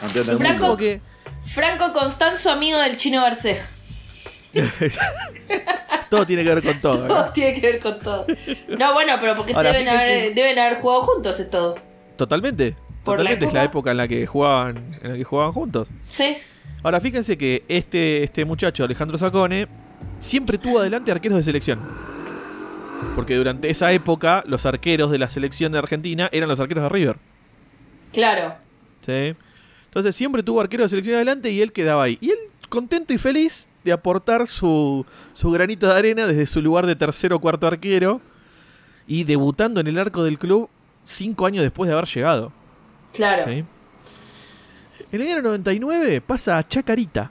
Campeón 0.00 0.26
del 0.26 0.36
Franco- 0.36 0.52
mundo. 0.52 0.66
Como 0.66 0.76
que 0.76 1.00
Franco 1.44 1.92
Constanzo, 1.92 2.50
amigo 2.50 2.78
del 2.78 2.96
chino 2.96 3.22
Garcés. 3.22 3.74
todo 6.10 6.26
tiene 6.26 6.42
que 6.42 6.54
ver 6.54 6.62
con 6.64 6.80
todo. 6.80 7.04
¿eh? 7.04 7.08
Todo 7.08 7.32
tiene 7.32 7.60
que 7.60 7.72
ver 7.72 7.80
con 7.80 7.98
todo. 7.98 8.26
No, 8.78 8.92
bueno, 8.94 9.14
pero 9.20 9.34
porque 9.34 9.54
se 9.54 9.62
deben 9.62 9.88
haber, 9.88 10.34
deben 10.34 10.58
haber 10.58 10.78
jugado 10.80 11.02
juntos 11.02 11.38
es 11.40 11.50
todo. 11.50 11.76
Totalmente. 12.16 12.70
La 12.70 13.04
Totalmente 13.04 13.46
es 13.46 13.52
la 13.52 13.64
época. 13.64 13.70
época 13.78 13.90
en 13.92 13.96
la 13.96 14.08
que 14.08 14.26
jugaban, 14.26 14.84
en 15.02 15.10
la 15.12 15.16
que 15.16 15.24
jugaban 15.24 15.52
juntos. 15.52 15.88
Sí. 16.10 16.36
Ahora 16.82 17.00
fíjense 17.00 17.38
que 17.38 17.64
este, 17.68 18.22
este 18.22 18.44
muchacho, 18.44 18.84
Alejandro 18.84 19.16
Sacone, 19.18 19.66
siempre 20.18 20.58
tuvo 20.58 20.80
adelante 20.80 21.10
arqueros 21.10 21.38
de 21.38 21.44
selección. 21.44 21.80
Porque 23.14 23.36
durante 23.36 23.70
esa 23.70 23.92
época 23.92 24.42
los 24.46 24.66
arqueros 24.66 25.10
de 25.10 25.18
la 25.18 25.28
selección 25.28 25.72
de 25.72 25.78
Argentina 25.78 26.28
eran 26.32 26.48
los 26.48 26.60
arqueros 26.60 26.82
de 26.84 26.88
River. 26.88 27.16
Claro. 28.12 28.54
¿sí? 29.06 29.34
Entonces 29.88 30.14
siempre 30.16 30.42
tuvo 30.42 30.60
arqueros 30.60 30.84
de 30.84 30.88
selección 30.90 31.16
adelante 31.16 31.50
y 31.50 31.60
él 31.60 31.72
quedaba 31.72 32.04
ahí. 32.04 32.18
Y 32.20 32.30
él 32.30 32.38
contento 32.68 33.12
y 33.12 33.18
feliz 33.18 33.68
de 33.84 33.92
aportar 33.92 34.46
su, 34.46 35.04
su 35.32 35.50
granito 35.50 35.86
de 35.86 35.94
arena 35.94 36.26
desde 36.26 36.46
su 36.46 36.60
lugar 36.62 36.86
de 36.86 36.94
tercero 36.96 37.36
o 37.36 37.40
cuarto 37.40 37.66
arquero 37.66 38.20
y 39.06 39.24
debutando 39.24 39.80
en 39.80 39.86
el 39.86 39.98
arco 39.98 40.22
del 40.22 40.38
club 40.38 40.68
cinco 41.04 41.46
años 41.46 41.62
después 41.62 41.88
de 41.88 41.94
haber 41.94 42.06
llegado. 42.06 42.52
Claro. 43.14 43.44
¿sí? 43.44 43.64
En 45.10 45.20
el 45.22 45.28
año 45.32 45.42
99 45.42 46.20
pasa 46.20 46.58
a 46.58 46.68
Chacarita. 46.68 47.30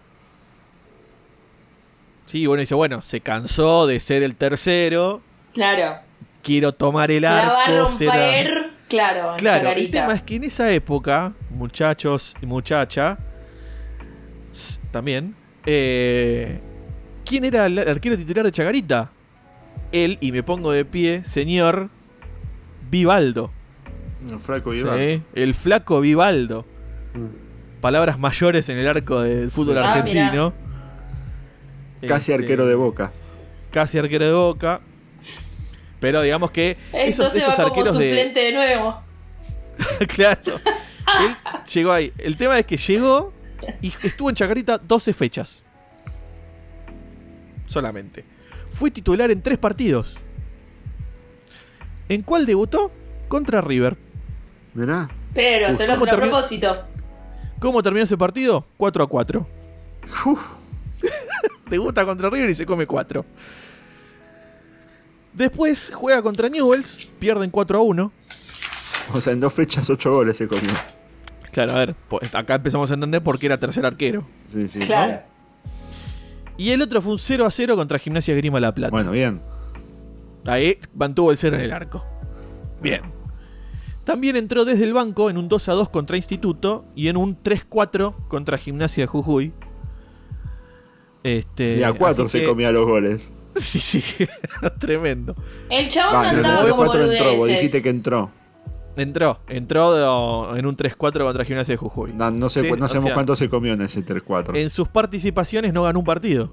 Sí, 2.26 2.46
bueno, 2.46 2.62
dice, 2.62 2.76
bueno, 2.76 3.02
se 3.02 3.22
cansó 3.22 3.88
de 3.88 4.00
ser 4.00 4.24
el 4.24 4.36
tercero, 4.36 5.22
Claro. 5.54 6.00
quiero 6.44 6.72
tomar 6.74 7.10
el 7.12 7.22
La 7.22 7.32
va 7.32 7.38
a 7.64 7.66
arco. 7.66 7.90
ser 7.90 8.57
Claro, 8.88 9.36
Claro, 9.38 9.58
el 9.58 9.64
Chacarita. 9.66 10.02
tema 10.02 10.14
es 10.14 10.22
que 10.24 10.36
en 10.36 10.44
esa 10.46 10.72
época, 10.72 11.34
muchachos 11.50 12.36
y 12.42 12.46
muchacha, 12.46 13.18
también, 14.92 15.36
eh, 15.66 16.60
¿quién 17.26 17.44
era 17.46 17.66
el 17.66 17.78
arquero 17.80 18.16
titular 18.18 18.46
de 18.46 18.52
Chacarita? 18.52 19.12
Él, 19.92 20.18
y 20.22 20.32
me 20.32 20.42
pongo 20.44 20.72
de 20.72 20.86
pie, 20.86 21.24
señor 21.26 21.90
Vivaldo. 22.90 23.52
Un 24.32 24.40
Franco 24.40 24.72
Vivar. 24.72 24.98
¿sí? 24.98 25.22
El 25.36 25.54
flaco 25.54 26.02
Vivaldo. 26.02 26.66
Palabras 27.82 28.18
mayores 28.18 28.68
en 28.70 28.78
el 28.78 28.88
arco 28.88 29.22
del 29.22 29.52
fútbol 29.52 29.76
Sí. 29.78 29.84
Ah, 29.86 29.94
argentino. 29.94 30.54
Casi 32.08 32.32
Este, 32.32 32.34
arquero 32.44 32.66
de 32.66 32.76
boca. 32.76 33.12
Casi 33.72 33.98
arquero 33.98 34.26
de 34.26 34.34
boca. 34.34 34.82
Pero 36.00 36.22
digamos 36.22 36.52
que 36.52 36.72
Esto 36.94 37.24
esos, 37.24 37.34
se 37.34 37.40
esos 37.40 37.52
va 37.52 37.56
como 37.56 37.68
arqueros 37.68 37.98
de. 37.98 38.10
suplente 38.10 38.40
de 38.40 38.52
nuevo. 38.54 39.02
claro. 40.16 40.60
Él 41.22 41.36
llegó 41.74 41.92
ahí. 41.92 42.14
El 42.18 42.38
tema 42.38 42.60
es 42.60 42.66
que 42.66 42.78
llegó 42.78 43.34
y 43.82 43.94
estuvo 44.04 44.30
en 44.30 44.36
Chacarita 44.36 44.78
12 44.78 45.14
fechas. 45.14 45.64
Solamente. 47.66 48.24
Fue 48.72 48.92
titular 48.92 49.32
en 49.32 49.42
tres 49.42 49.58
partidos. 49.58 50.18
¿En 52.10 52.22
cuál 52.22 52.46
debutó? 52.46 52.92
Contra 53.28 53.62
River. 53.62 53.98
Mirá. 54.74 55.10
Pero 55.34 55.70
Uf, 55.70 55.76
se 55.78 55.86
lo 55.88 55.94
¿cómo 55.94 56.06
hacen 56.06 56.08
a 56.08 56.12
terminó? 56.12 56.32
propósito. 56.32 56.84
¿Cómo 57.60 57.82
terminó 57.84 58.04
ese 58.04 58.18
partido? 58.18 58.66
4 58.78 59.04
a 59.04 59.08
4. 59.08 59.48
Uf, 60.26 60.42
Debuta 61.70 62.06
contra 62.06 62.30
River 62.30 62.50
y 62.52 62.56
se 62.56 62.66
come 62.66 62.86
4. 62.88 63.26
Después 65.38 65.92
juega 65.94 66.22
contra 66.22 66.50
Newells, 66.50 67.08
pierden 67.20 67.50
4 67.52 67.78
a 67.78 67.82
1. 67.82 68.12
o 69.14 69.22
sea, 69.22 69.34
en 69.34 69.40
dos 69.40 69.54
fechas, 69.54 69.90
ocho 69.90 70.12
goles 70.12 70.36
se 70.38 70.48
comió. 70.48 70.70
Claro, 71.52 71.72
a 71.74 71.76
ver, 71.76 71.96
pues 72.10 72.34
acá 72.36 72.56
empezamos 72.56 72.90
a 72.92 72.96
entender 72.96 73.22
por 73.24 73.40
qué 73.40 73.46
era 73.46 73.58
tercer 73.58 73.86
arquero. 73.86 74.24
Sí, 74.52 74.68
sí. 74.68 74.80
Claro. 74.80 75.22
Y 76.58 76.72
el 76.72 76.82
otro 76.82 77.02
fue 77.02 77.12
un 77.14 77.20
0 77.20 77.46
a 77.46 77.52
0 77.52 77.76
contra 77.76 78.00
Gimnasia 78.00 78.34
Grima 78.36 78.60
La 78.60 78.74
Plata. 78.74 78.92
Bueno, 78.92 79.12
bien. 79.12 79.40
Ahí 80.46 80.78
mantuvo 80.96 81.30
el 81.32 81.38
0 81.38 81.56
en 81.58 81.62
el 81.62 81.72
arco. 81.72 82.04
Bien. 82.82 83.02
También 84.06 84.36
entró 84.38 84.66
desde 84.66 84.84
el 84.86 84.94
banco 84.94 85.30
en 85.30 85.38
un 85.38 85.48
2 85.50 85.70
a 85.70 85.74
2 85.74 85.90
contra 85.90 86.18
Instituto 86.18 86.86
y 86.96 87.10
en 87.10 87.18
un 87.18 87.38
3-4 87.44 88.16
contra 88.28 88.58
Gimnasia 88.58 89.04
de 89.04 89.08
Jujuy. 89.08 89.54
Este, 91.24 91.78
Y 91.78 91.84
a 91.84 91.94
cuatro 91.94 92.26
así 92.26 92.34
se 92.34 92.42
que- 92.42 92.48
comía 92.48 92.72
los 92.72 92.86
goles. 92.86 93.34
Sí, 93.58 93.80
sí, 93.80 94.04
tremendo. 94.80 95.36
El 95.70 95.90
chabón 95.90 96.16
Va, 96.16 96.32
no 96.32 96.38
andaba 96.38 96.70
con 96.70 96.86
4 96.86 97.12
entró, 97.12 97.36
vos 97.36 97.48
dijiste 97.48 97.82
que 97.82 97.90
entró. 97.90 98.30
Entró, 98.96 99.40
entró 99.48 100.56
en 100.56 100.66
un 100.66 100.76
3-4 100.76 101.24
contra 101.24 101.46
Gimnasia 101.46 101.74
de 101.74 101.78
Jujuy. 101.78 102.14
No, 102.14 102.32
no 102.32 102.50
sé, 102.50 102.64
no 102.64 102.86
o 102.86 102.88
sabemos 102.88 103.04
sea, 103.04 103.14
cuánto 103.14 103.36
se 103.36 103.48
comió 103.48 103.74
en 103.74 103.82
ese 103.82 104.04
3-4. 104.04 104.58
En 104.58 104.70
sus 104.70 104.88
participaciones 104.88 105.72
no 105.74 105.84
ganó 105.84 106.00
un 106.00 106.06
partido. 106.06 106.52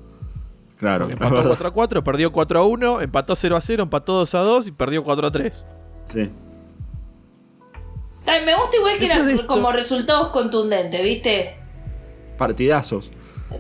Claro, 0.79 1.09
Empató 1.09 1.37
verdad. 1.37 1.49
4 1.49 1.69
a 1.69 1.71
4, 1.73 2.05
perdió 2.05 2.33
4 2.33 2.59
a 2.59 2.67
1, 2.67 3.01
empató 3.01 3.37
0 3.37 3.57
a 3.57 3.61
0, 3.61 3.83
empató 3.85 4.13
2 4.15 4.35
a 4.35 4.39
2 4.41 4.67
y 4.67 4.73
perdió 4.73 5.03
4 5.03 5.27
a 5.27 5.31
3. 5.31 5.65
Sí. 6.07 6.31
También 8.25 8.45
Me 8.45 8.57
gusta 8.57 8.77
igual 8.77 8.99
que 8.99 9.05
eran 9.07 9.47
como 9.47 9.73
resultados 9.73 10.29
contundentes, 10.29 11.03
¿viste? 11.03 11.57
Partidazos. 12.37 13.11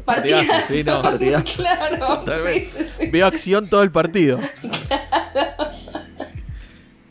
Partidas. 0.04 0.46
Partidazo, 0.46 0.72
sí, 0.72 0.84
no. 0.86 1.02
Partidazo. 1.02 1.62
claro. 1.62 2.06
Totalmente. 2.06 2.66
Sí, 2.66 2.84
sí, 2.84 2.84
sí. 2.84 3.06
Veo 3.10 3.26
acción 3.26 3.68
todo 3.68 3.82
el 3.82 3.90
partido. 3.90 4.38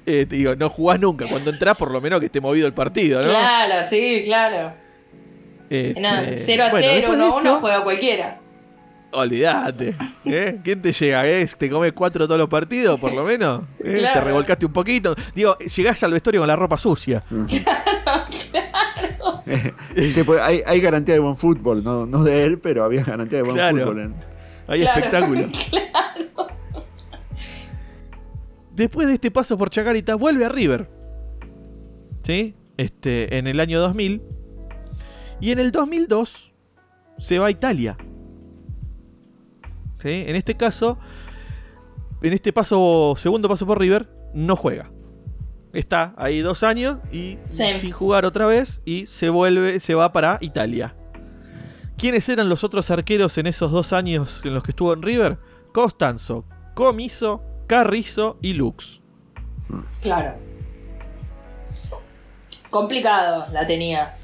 Eh, 0.06 0.26
te 0.28 0.36
digo, 0.36 0.56
no 0.56 0.70
jugás 0.70 1.00
nunca. 1.00 1.26
Cuando 1.28 1.50
entrás, 1.50 1.78
por 1.78 1.92
lo 1.92 2.02
menos 2.02 2.20
que 2.20 2.26
esté 2.26 2.42
movido 2.42 2.68
el 2.68 2.74
partido, 2.74 3.22
¿no? 3.22 3.30
Claro, 3.30 3.88
sí, 3.88 4.24
claro. 4.26 4.74
Este, 5.70 6.00
Nada, 6.00 6.28
0 6.36 6.66
a 6.66 6.70
bueno, 6.70 6.88
0, 6.88 6.96
después 6.96 7.18
de 7.18 7.24
1 7.24 7.24
a 7.24 7.28
1 7.30 7.38
esto, 7.38 7.60
juega 7.62 7.84
cualquiera. 7.84 8.40
Olvídate. 9.12 9.96
¿eh? 10.26 10.60
¿Quién 10.64 10.82
te 10.82 10.92
llega? 10.92 11.28
¿eh? 11.28 11.48
¿Te 11.58 11.70
comes 11.70 11.94
cuatro 11.94 12.26
todos 12.28 12.40
los 12.40 12.50
partidos, 12.50 13.00
por 13.00 13.14
lo 13.14 13.24
menos? 13.24 13.62
¿Eh? 13.80 13.96
Claro. 14.00 14.14
¿Te 14.14 14.22
revolcaste 14.22 14.66
un 14.66 14.74
poquito? 14.74 15.16
Digo, 15.36 15.58
llegás 15.58 16.04
al 16.04 16.12
vestuario 16.14 16.42
con 16.42 16.48
la 16.48 16.56
ropa 16.56 16.78
sucia. 16.78 17.22
Puede- 20.26 20.42
hay, 20.42 20.62
hay 20.66 20.80
garantía 20.82 21.14
de 21.16 21.20
buen 21.20 21.36
fútbol, 21.36 21.84
no, 21.84 22.06
no 22.06 22.24
de 22.24 22.44
él, 22.46 22.60
pero 22.60 22.84
había 22.84 23.04
garantía 23.04 23.40
de 23.40 23.44
buen 23.44 23.56
Claro. 23.56 23.78
fútbol. 23.80 24.00
En... 24.00 24.16
Hay 24.68 24.82
Claro, 24.82 24.98
espectáculo. 25.00 25.48
Después 28.76 29.08
de 29.08 29.14
este 29.14 29.30
paso 29.32 29.58
por 29.58 29.70
Chacarita, 29.70 30.16
vuelve 30.16 30.46
a 30.46 30.50
River. 30.50 30.90
¿Sí? 32.24 32.56
Este, 32.78 33.38
en 33.38 33.48
el 33.48 33.60
año 33.60 33.80
2000. 33.80 34.22
Y 35.40 35.52
en 35.52 35.60
el 35.60 35.72
2002 35.72 36.54
se 37.18 37.40
va 37.40 37.48
a 37.48 37.52
Italia. 37.52 37.98
¿Sí? 40.02 40.24
En 40.28 40.36
este 40.36 40.56
caso, 40.56 40.98
en 42.22 42.34
este 42.34 42.52
paso, 42.52 43.14
segundo 43.18 43.48
paso 43.48 43.66
por 43.68 43.80
River, 43.80 44.10
no 44.34 44.56
juega. 44.56 44.90
Está 45.74 46.14
ahí 46.18 46.40
dos 46.42 46.62
años 46.64 47.00
y 47.12 47.40
Sí. 47.46 47.76
sin 47.78 47.92
jugar 47.92 48.26
otra 48.26 48.46
vez 48.46 48.82
y 48.86 49.06
se 49.08 49.30
vuelve, 49.30 49.80
se 49.80 49.96
va 49.96 50.14
para 50.14 50.38
Italia. 50.40 50.96
¿Quiénes 51.98 52.28
eran 52.30 52.48
los 52.50 52.64
otros 52.64 52.90
arqueros 52.92 53.38
en 53.38 53.48
esos 53.48 53.72
dos 53.72 53.92
años 53.94 54.42
en 54.46 54.54
los 54.54 54.64
que 54.64 54.72
estuvo 54.72 54.94
en 54.94 55.02
River? 55.02 55.38
Costanzo, 55.74 56.46
Comiso, 56.76 57.42
Carrizo 57.68 58.38
y 58.42 58.54
Lux. 58.54 59.02
Claro. 60.02 60.36
Complicado 62.70 63.46
la 63.52 63.66
tenía. 63.68 64.16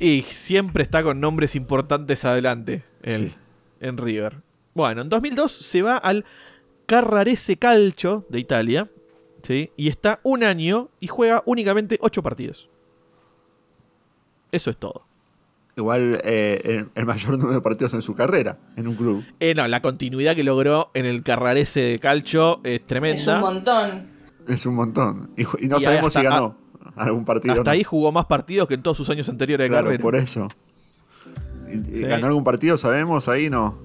Y 0.00 0.22
siempre 0.30 0.82
está 0.82 1.02
con 1.02 1.20
nombres 1.20 1.56
importantes 1.56 2.24
adelante 2.24 2.84
él, 3.02 3.30
Sí. 3.30 3.36
en 3.80 3.96
River. 3.96 4.42
Bueno, 4.74 5.02
en 5.02 5.08
2002 5.08 5.50
se 5.50 5.82
va 5.82 5.96
al 5.96 6.24
Carrarese 6.86 7.56
Calcio 7.56 8.26
de 8.28 8.38
Italia. 8.40 8.88
¿Sí? 9.48 9.72
Y 9.76 9.88
está 9.88 10.20
un 10.22 10.44
año 10.44 10.90
y 11.00 11.06
juega 11.08 11.42
únicamente 11.46 11.98
ocho 12.02 12.22
partidos. 12.22 12.68
Eso 14.52 14.70
es 14.70 14.76
todo. 14.76 15.06
Igual 15.76 16.20
eh, 16.24 16.60
el, 16.64 16.88
el 16.94 17.06
mayor 17.06 17.32
número 17.38 17.54
de 17.54 17.60
partidos 17.60 17.94
en 17.94 18.02
su 18.02 18.14
carrera, 18.14 18.58
en 18.76 18.88
un 18.88 18.94
club. 18.94 19.24
Eh, 19.40 19.54
no, 19.54 19.66
la 19.68 19.80
continuidad 19.80 20.34
que 20.36 20.42
logró 20.44 20.90
en 20.94 21.06
el 21.06 21.22
Carrarese 21.22 21.98
Calcio 22.00 22.60
es 22.64 22.84
tremenda. 22.86 23.20
Es 23.20 23.26
un 23.28 23.40
montón. 23.40 24.06
Es 24.48 24.66
un 24.66 24.74
montón. 24.74 25.30
Y, 25.36 25.44
no 25.66 25.76
Y 25.78 25.80
sabemos 25.80 26.08
hasta- 26.16 26.20
si 26.20 26.26
ganó 26.26 26.56
algún 26.96 27.24
partido. 27.24 27.54
Hasta 27.54 27.64
no. 27.64 27.70
ahí 27.70 27.84
jugó 27.84 28.10
más 28.12 28.26
partidos 28.26 28.66
que 28.68 28.74
en 28.74 28.82
todos 28.82 28.96
sus 28.96 29.08
años 29.10 29.28
anteriores 29.28 29.64
de 29.64 29.68
Claro, 29.68 29.86
carrera. 29.86 30.02
por 30.02 30.16
eso. 30.16 30.48
Y- 31.72 31.78
Sí. 31.78 32.00
¿Ganó 32.02 32.26
algún 32.28 32.44
partido? 32.44 32.76
¿Sabemos? 32.76 33.28
Ahí 33.28 33.48
no. 33.48 33.78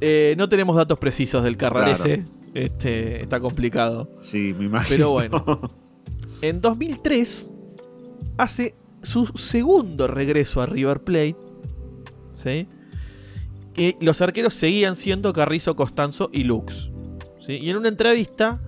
Eh, 0.00 0.34
no 0.38 0.48
tenemos 0.48 0.76
datos 0.76 0.98
precisos 0.98 1.44
del 1.44 1.56
Carrarese. 1.56 2.24
Este, 2.54 3.22
está 3.22 3.40
complicado. 3.40 4.10
Sí, 4.22 4.54
me 4.58 4.64
imagino. 4.66 4.96
Pero 4.96 5.10
bueno. 5.12 5.60
En 6.42 6.60
2003 6.60 7.48
hace 8.38 8.74
su 9.02 9.26
segundo 9.26 10.06
regreso 10.06 10.60
a 10.60 10.66
River 10.66 11.00
Plate. 11.00 11.36
¿sí? 12.32 12.66
Y 13.76 13.96
los 14.04 14.20
arqueros 14.20 14.54
seguían 14.54 14.96
siendo 14.96 15.32
Carrizo, 15.32 15.76
Costanzo 15.76 16.30
y 16.32 16.44
Lux. 16.44 16.90
¿sí? 17.46 17.54
Y 17.54 17.70
en 17.70 17.76
una 17.76 17.88
entrevista 17.88 18.60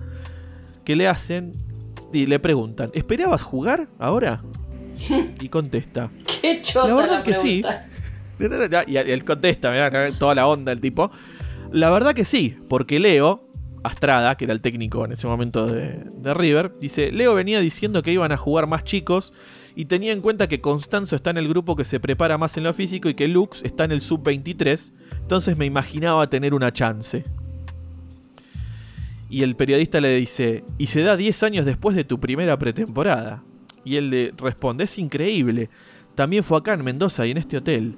que 0.85 0.95
le 0.95 1.07
hacen 1.07 1.51
y 2.11 2.25
le 2.25 2.39
preguntan, 2.39 2.91
¿esperabas 2.93 3.41
jugar 3.41 3.89
ahora? 3.99 4.43
Y 5.41 5.49
contesta, 5.49 6.11
Qué 6.41 6.61
chota 6.61 6.87
La 6.87 6.93
la, 6.95 7.01
verdad 7.01 7.23
que 7.23 7.33
sí. 7.33 7.63
y 8.87 8.97
él 8.97 9.23
contesta, 9.23 9.71
mirá, 9.71 10.11
toda 10.11 10.35
la 10.35 10.47
onda 10.47 10.71
el 10.71 10.79
tipo. 10.79 11.09
La 11.71 11.89
verdad 11.89 12.13
que 12.13 12.23
sí, 12.25 12.55
porque 12.69 12.99
Leo, 12.99 13.49
Astrada, 13.83 14.35
que 14.35 14.45
era 14.45 14.53
el 14.53 14.61
técnico 14.61 15.05
en 15.05 15.11
ese 15.11 15.27
momento 15.27 15.67
de, 15.67 16.03
de 16.15 16.33
River, 16.33 16.73
dice, 16.79 17.11
Leo 17.11 17.33
venía 17.35 17.59
diciendo 17.59 18.01
que 18.01 18.11
iban 18.11 18.31
a 18.31 18.37
jugar 18.37 18.67
más 18.67 18.83
chicos 18.83 19.33
y 19.75 19.85
tenía 19.85 20.13
en 20.13 20.21
cuenta 20.21 20.47
que 20.47 20.61
Constanzo 20.61 21.15
está 21.15 21.31
en 21.31 21.37
el 21.37 21.47
grupo 21.47 21.75
que 21.75 21.83
se 21.83 21.99
prepara 21.99 22.37
más 22.37 22.57
en 22.57 22.63
lo 22.63 22.73
físico 22.73 23.09
y 23.09 23.13
que 23.13 23.27
Lux 23.27 23.61
está 23.63 23.85
en 23.85 23.91
el 23.91 24.01
sub-23, 24.01 24.91
entonces 25.21 25.57
me 25.57 25.65
imaginaba 25.65 26.29
tener 26.29 26.53
una 26.53 26.71
chance. 26.71 27.23
Y 29.29 29.41
el 29.41 29.55
periodista 29.55 29.99
le 29.99 30.15
dice, 30.15 30.63
y 30.77 30.87
se 30.87 31.01
da 31.01 31.17
10 31.17 31.41
años 31.41 31.65
después 31.65 31.95
de 31.95 32.03
tu 32.03 32.19
primera 32.19 32.59
pretemporada. 32.59 33.43
Y 33.83 33.95
él 33.95 34.11
le 34.11 34.33
responde, 34.37 34.83
es 34.83 34.99
increíble. 34.99 35.71
También 36.13 36.43
fue 36.43 36.59
acá 36.59 36.75
en 36.75 36.83
Mendoza 36.83 37.25
y 37.25 37.31
en 37.31 37.37
este 37.37 37.57
hotel. 37.57 37.95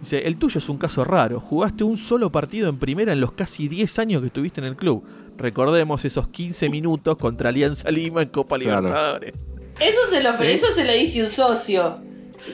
Dice, 0.00 0.26
el 0.26 0.36
tuyo 0.36 0.58
es 0.58 0.68
un 0.68 0.76
caso 0.76 1.02
raro. 1.02 1.40
Jugaste 1.40 1.84
un 1.84 1.96
solo 1.96 2.30
partido 2.30 2.68
en 2.68 2.76
primera 2.76 3.14
en 3.14 3.20
los 3.22 3.32
casi 3.32 3.66
10 3.66 3.98
años 3.98 4.20
que 4.20 4.26
estuviste 4.26 4.60
en 4.60 4.66
el 4.66 4.76
club. 4.76 5.02
Recordemos 5.36 6.04
esos 6.04 6.28
15 6.28 6.68
minutos 6.68 7.16
contra 7.16 7.48
Alianza 7.48 7.90
Lima 7.90 8.22
en 8.22 8.28
Copa 8.28 8.58
Claro. 8.58 8.82
Libertadores. 8.82 9.32
Eso 9.80 10.00
se 10.10 10.22
lo, 10.22 10.32
Sí. 10.32 10.44
eso 10.46 10.66
se 10.70 10.84
lo 10.84 10.92
dice 10.92 11.22
un 11.22 11.28
socio 11.30 11.98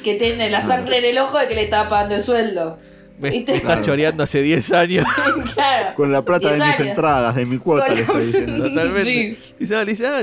que 0.03 0.15
tiene 0.15 0.49
la 0.51 0.61
sangre 0.61 0.99
en 0.99 1.05
el 1.05 1.19
ojo 1.19 1.39
de 1.39 1.49
que 1.49 1.55
le 1.55 1.65
estaba 1.65 1.89
pagando 1.89 2.15
el 2.15 2.23
sueldo. 2.23 2.79
Me 3.21 3.29
¿Viste? 3.31 3.53
está 3.57 3.67
Claro. 3.67 3.83
choreando 3.83 4.23
hace 4.23 4.41
10 4.41 4.73
años. 4.73 5.05
claro. 5.55 5.95
Con 5.95 6.11
la 6.11 6.25
plata 6.25 6.49
de 6.49 6.55
10 6.55 6.67
mis 6.69 6.81
entradas, 6.81 7.37
de 7.37 7.45
mi 7.45 7.59
cuota, 7.59 7.85
Con- 7.89 7.95
le 7.97 8.01
estoy 8.01 8.27
diciendo. 8.27 8.65
Totalmente. 8.69 9.05
Sí. 9.05 9.39
Dice, 9.59 9.77
ah, 9.77 9.85
le 9.85 9.91
dice, 9.91 10.07
ah, 10.07 10.23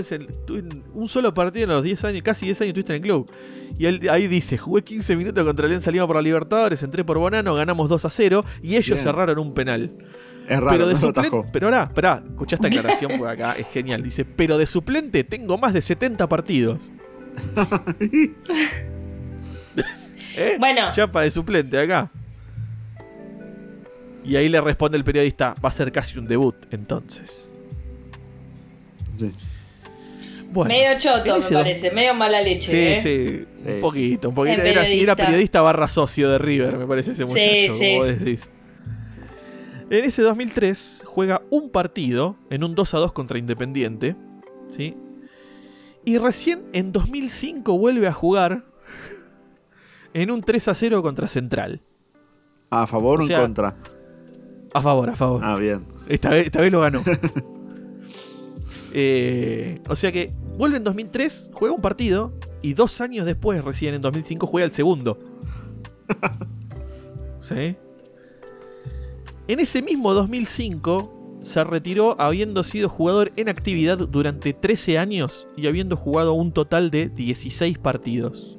un 0.96 1.08
solo 1.08 1.32
partido 1.32 1.66
en 1.66 1.70
los 1.70 1.84
10 1.84 2.04
años, 2.06 2.24
casi 2.24 2.46
10 2.48 2.60
años 2.62 2.70
estuviste 2.70 2.94
en 2.94 2.96
el 2.96 3.02
club. 3.04 3.32
Y 3.78 3.86
él 3.86 4.08
ahí 4.10 4.26
dice, 4.28 4.58
jugué 4.58 4.84
15 4.84 5.16
minutos 5.16 5.44
contra 5.44 5.68
Alianza 5.68 5.92
Lima 5.92 6.08
por 6.08 6.16
la 6.16 6.24
Libertadores, 6.24 6.82
entré 6.82 7.04
por 7.04 7.20
Bonano, 7.20 7.54
ganamos 7.54 7.88
2 7.88 8.04
a 8.06 8.10
0 8.10 8.42
y 8.64 8.70
ellos 8.78 8.88
Bien. 8.98 9.04
cerraron 9.04 9.38
un 9.38 9.54
penal. 9.54 9.92
Es 10.48 10.60
raro, 10.60 10.70
pero 10.70 10.88
de 10.88 10.94
no 10.94 11.00
suplente, 11.00 11.28
atajó. 11.36 11.46
pero 11.52 11.68
ahora, 11.68 11.84
esperá, 11.84 12.24
escuchá 12.26 12.56
esta 12.56 12.68
aclaración 12.68 13.12
porque 13.18 13.34
acá 13.34 13.54
es 13.60 13.68
genial. 13.70 14.02
Dice, 14.02 14.24
pero 14.26 14.58
de 14.58 14.66
suplente 14.66 15.24
tengo 15.24 15.58
más 15.58 15.74
de 15.74 15.82
70 15.82 16.28
partidos. 16.30 16.90
¿Eh? 20.38 20.56
Bueno. 20.60 20.92
Chapa 20.92 21.22
de 21.24 21.32
suplente 21.32 21.78
acá. 21.80 22.12
Y 24.24 24.36
ahí 24.36 24.50
le 24.50 24.60
responde 24.62 24.98
el 24.98 25.04
periodista, 25.04 25.54
va 25.64 25.70
a 25.70 25.72
ser 25.72 25.92
casi 25.92 26.18
un 26.20 26.26
debut 26.26 26.56
entonces. 26.72 27.50
Sí. 29.16 29.32
Bueno, 30.52 30.70
medio 30.70 30.98
choto, 30.98 31.38
me 31.40 31.50
parece. 31.50 31.92
Medio 31.92 32.14
mala 32.14 32.42
leche. 32.42 32.70
Sí, 32.70 32.78
¿eh? 32.78 33.00
sí, 33.02 33.46
Sí. 33.64 33.72
un 33.76 33.82
poquito, 33.82 34.30
un 34.30 34.36
poquito. 34.36 34.62
Era, 34.62 34.86
sí, 34.86 35.02
era 35.02 35.16
periodista. 35.16 35.62
barra 35.62 35.88
socio 35.88 36.30
de 36.30 36.38
River, 36.38 36.78
me 36.78 36.86
parece 36.86 37.12
ese 37.14 37.26
Sí, 37.26 37.30
muchacho, 37.32 37.74
sí. 37.80 37.96
vos 37.98 38.08
decís. 38.08 38.50
En 39.90 40.04
ese 40.04 40.22
2003 40.22 41.04
juega 41.06 41.42
un 41.50 41.70
partido 41.70 42.36
en 42.50 42.64
un 42.64 42.76
2 42.76 42.94
a 42.94 42.98
2 42.98 43.14
contra 43.14 43.38
Independiente, 43.38 44.18
¿sí? 44.76 44.98
Y 46.04 46.18
recién 46.18 46.66
en 46.74 46.92
2005 46.92 47.78
vuelve 47.78 48.08
a 48.08 48.14
jugar 48.14 48.66
en 50.14 50.32
un 50.32 50.42
3 50.42 50.68
a 50.68 50.76
0 50.76 51.02
contra 51.02 51.28
Central. 51.28 51.82
¿A 52.70 52.86
favor 52.86 53.22
o, 53.22 53.28
en 53.28 53.40
contra? 53.40 53.78
A 54.74 54.82
favor, 54.82 55.10
a 55.10 55.16
favor. 55.16 55.42
Ah, 55.44 55.56
bien. 55.56 55.86
Esta 56.10 56.32
vez, 56.32 56.48
esta 56.48 56.62
vez 56.62 56.72
lo 56.72 56.82
ganó. 56.82 57.04
Eh, 58.94 59.80
o 59.90 59.96
sea 59.96 60.12
que 60.12 60.34
vuelve 60.56 60.78
en 60.78 60.84
2003, 60.84 61.52
juega 61.54 61.76
un 61.76 61.82
partido 61.82 62.34
y 62.64 62.74
dos 62.74 63.00
años 63.00 63.28
después, 63.28 63.64
recién 63.64 63.94
en 63.94 64.02
2005, 64.02 64.48
juega 64.48 64.66
el 64.66 64.72
segundo. 64.72 65.20
¿Sí? 67.42 67.76
En 69.48 69.60
ese 69.60 69.82
mismo 69.82 70.14
2005 70.14 71.40
se 71.42 71.64
retiró 71.64 72.20
habiendo 72.20 72.64
sido 72.64 72.90
jugador 72.90 73.32
en 73.36 73.48
actividad 73.50 73.98
durante 73.98 74.54
13 74.54 74.98
años 74.98 75.48
y 75.56 75.68
habiendo 75.68 75.96
jugado 75.96 76.34
un 76.34 76.52
total 76.52 76.92
de 76.92 77.10
16 77.10 77.78
partidos. 77.78 78.58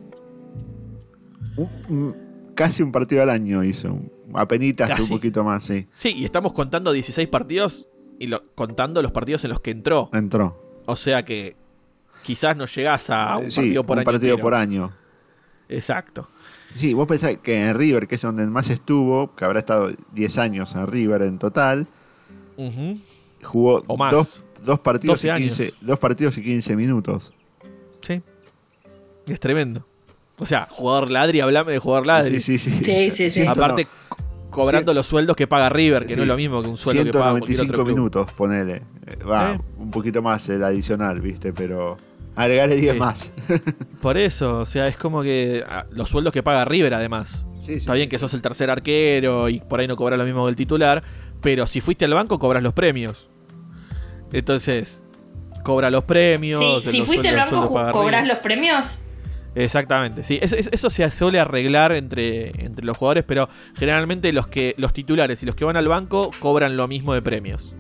Un- 1.57 1.69
un- 1.89 2.17
casi 2.55 2.83
un 2.83 2.93
partido 2.93 3.23
al 3.23 3.31
año 3.31 3.65
hizo. 3.65 3.99
Apenitas, 4.35 4.89
Casi. 4.91 5.03
un 5.03 5.09
poquito 5.09 5.43
más, 5.43 5.65
sí. 5.65 5.87
Sí, 5.91 6.13
y 6.15 6.25
estamos 6.25 6.53
contando 6.53 6.93
16 6.93 7.29
partidos 7.29 7.89
y 8.19 8.27
lo- 8.27 8.43
contando 8.55 9.03
los 9.03 9.11
partidos 9.13 9.43
en 9.45 9.51
los 9.51 9.61
que 9.61 9.71
entró. 9.71 10.11
Entró. 10.13 10.81
O 10.87 10.97
sea 10.97 11.25
que 11.25 11.57
quizás 12.25 12.57
no 12.57 12.67
llegás 12.67 13.11
a 13.11 13.39
un 13.39 13.51
sí, 13.51 13.61
partido 13.61 13.85
por 13.85 13.97
un 13.97 13.99
año. 14.01 14.05
partido 14.05 14.31
entero. 14.35 14.43
por 14.43 14.55
año. 14.55 14.93
Exacto. 15.69 16.29
Sí, 16.75 16.95
vos 16.95 17.07
pensás 17.09 17.37
que 17.39 17.69
en 17.69 17.75
River, 17.77 18.07
que 18.07 18.15
es 18.17 18.23
donde 18.23 18.47
más 18.47 18.71
estuvo, 18.71 19.35
que 19.35 19.45
habrá 19.45 19.59
estado 19.59 19.91
10 20.13 20.39
años 20.39 20.75
en 20.75 20.87
River 20.87 21.23
en 21.23 21.39
total, 21.39 21.87
jugó 23.43 23.83
O 23.87 23.97
más. 23.97 24.13
Dos, 24.13 24.45
dos 24.65 24.81
partidos 24.81 25.17
12 25.23 25.27
y 25.27 25.31
años. 25.31 25.57
15, 25.59 25.75
dos 25.81 25.99
partidos 25.99 26.39
y 26.39 26.43
15 26.43 26.77
minutos. 26.77 27.33
Sí. 28.01 28.23
Es 29.29 29.41
tremendo. 29.41 29.85
O 30.39 30.47
sea, 30.47 30.67
jugador 30.71 31.11
ladri, 31.11 31.41
hablame 31.41 31.73
de 31.73 31.79
jugador 31.79 32.07
ladri. 32.07 32.41
Sí, 32.41 32.59
sí, 32.59 32.71
sí. 32.71 32.85
Sí, 32.85 33.11
sí, 33.11 33.31
sí. 33.31 33.47
Aparte, 33.47 33.85
no, 34.11 34.17
cobrando 34.51 34.95
los 34.95 35.07
sueldos 35.07 35.35
que 35.37 35.47
paga 35.47 35.69
River, 35.69 36.05
que 36.05 36.11
Sí. 36.11 36.17
no 36.17 36.23
es 36.23 36.29
lo 36.29 36.37
mismo 36.37 36.63
que 36.63 36.69
un 36.69 36.77
sueldo 36.77 37.05
que 37.05 37.13
paga 37.13 37.31
cualquier 37.33 37.57
195 37.59 37.73
otro 37.73 37.85
club. 37.85 37.97
minutos, 37.97 38.33
ponele. 38.33 38.83
Eh, 39.07 39.25
Va, 39.25 39.55
¿Eh? 39.55 39.61
un 39.79 39.91
poquito 39.91 40.23
más 40.23 40.49
el 40.49 40.63
adicional, 40.63 41.21
viste, 41.21 41.53
pero 41.53 41.97
agregarle 42.43 42.77
10 42.77 42.93
Sí. 42.95 42.99
más. 42.99 43.33
Por 44.01 44.17
eso, 44.17 44.61
o 44.61 44.67
sea, 44.67 44.87
es 44.89 44.97
como 44.97 45.23
que 45.23 45.65
ah, 45.69 45.85
los 45.91 46.09
sueldos 46.09 46.33
que 46.33 46.43
paga 46.43 46.65
River 46.65 46.95
además. 46.95 47.45
Sí, 47.61 47.73
sí, 47.75 47.79
Está 47.79 47.95
bien 47.95 48.09
que 48.09 48.19
sos 48.19 48.33
el 48.35 48.41
tercer 48.43 48.71
arquero 48.71 49.49
y 49.49 49.61
por 49.61 49.81
ahí 49.81 49.87
no 49.87 49.97
cobras 49.97 50.19
lo 50.19 50.25
mismo 50.25 50.45
que 50.47 50.51
el 50.51 50.57
titular, 50.57 51.03
pero 51.43 51.67
si 51.67 51.81
fuiste 51.83 52.05
al 52.07 52.15
banco 52.15 52.39
cobras 52.39 52.63
los 52.63 52.73
premios. 52.73 53.29
Entonces, 54.33 55.05
cobra 55.65 55.91
los 55.91 56.05
premios. 56.05 56.61
Sí, 56.61 56.67
los 56.67 56.85
si 56.85 57.03
fuiste 57.03 57.29
al 57.29 57.37
banco, 57.37 57.51
sueldos 57.51 57.73
paga 57.73 57.89
ju- 57.91 57.93
¿cobrás 57.93 58.23
River. 58.23 58.35
los 58.37 58.43
premios? 58.43 58.99
Exactamente, 59.55 60.23
sí. 60.25 60.39
Es- 60.41 60.53
es- 60.53 60.69
eso 60.73 60.89
se 60.91 61.11
suele 61.11 61.41
arreglar 61.41 61.93
entre, 61.93 62.51
entre 62.65 62.85
los 62.85 62.97
jugadores, 62.97 63.25
pero 63.27 63.49
generalmente 63.77 64.33
los 64.33 64.47
que 64.47 64.75
los 64.79 64.93
titulares 64.93 65.43
y 65.43 65.47
los 65.47 65.55
que 65.57 65.65
van 65.65 65.77
al 65.77 65.89
banco 65.89 66.31
cobran 66.39 66.77
lo 66.77 66.87
mismo 66.87 67.13
de 67.15 67.23
premios. 67.23 67.75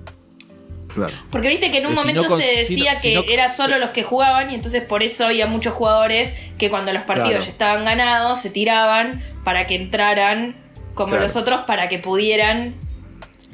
Claro. 0.94 1.12
Porque 1.30 1.48
viste 1.48 1.70
que 1.70 1.78
en 1.78 1.86
un 1.86 1.92
si 1.92 1.98
momento 1.98 2.22
no 2.28 2.36
se 2.36 2.42
si 2.42 2.50
no- 2.50 2.58
decía 2.58 2.94
si 2.94 3.08
que 3.10 3.14
no- 3.14 3.24
era 3.28 3.52
solo 3.52 3.78
los 3.78 3.90
que 3.90 4.02
jugaban 4.02 4.50
y 4.50 4.54
entonces 4.54 4.82
por 4.82 5.02
eso 5.02 5.26
había 5.26 5.46
muchos 5.46 5.74
jugadores 5.74 6.34
que 6.58 6.70
cuando 6.70 6.92
los 6.92 7.02
partidos 7.02 7.30
Claro. 7.30 7.44
ya 7.44 7.50
estaban 7.50 7.84
ganados 7.84 8.40
se 8.40 8.50
tiraban 8.50 9.22
para 9.44 9.66
que 9.66 9.74
entraran 9.76 10.56
como 10.94 11.10
Claro. 11.10 11.22
los 11.24 11.36
otros 11.36 11.62
para 11.62 11.88
que 11.88 11.98
pudieran. 11.98 12.74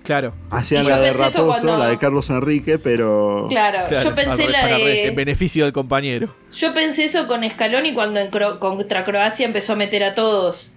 Claro. 0.03 0.35
Hacían 0.51 0.87
la 0.87 1.01
de 1.01 1.13
Raposo, 1.15 1.47
cuando- 1.47 1.79
la 1.79 1.89
de 1.89 1.97
Carlos 1.99 2.29
Enrique, 2.29 2.79
pero. 2.79 3.47
Claro, 3.49 3.85
claro, 3.89 4.05
yo 4.05 4.15
pensé 4.15 4.49
la 4.49 4.67
re- 4.69 5.01
en 5.01 5.11
de. 5.11 5.11
beneficio 5.17 5.65
del 5.65 5.73
compañero. 5.73 6.35
Yo 6.53 6.75
pensé 6.75 7.05
eso 7.05 7.27
con 7.27 7.49
Scaloni 7.49 7.95
cuando 7.95 8.21
en 8.21 8.31
Cro- 8.31 8.59
contra 8.59 9.03
Croacia 9.05 9.47
empezó 9.47 9.73
a 9.73 9.77
meter 9.77 10.05
a 10.05 10.15
todos. 10.15 10.71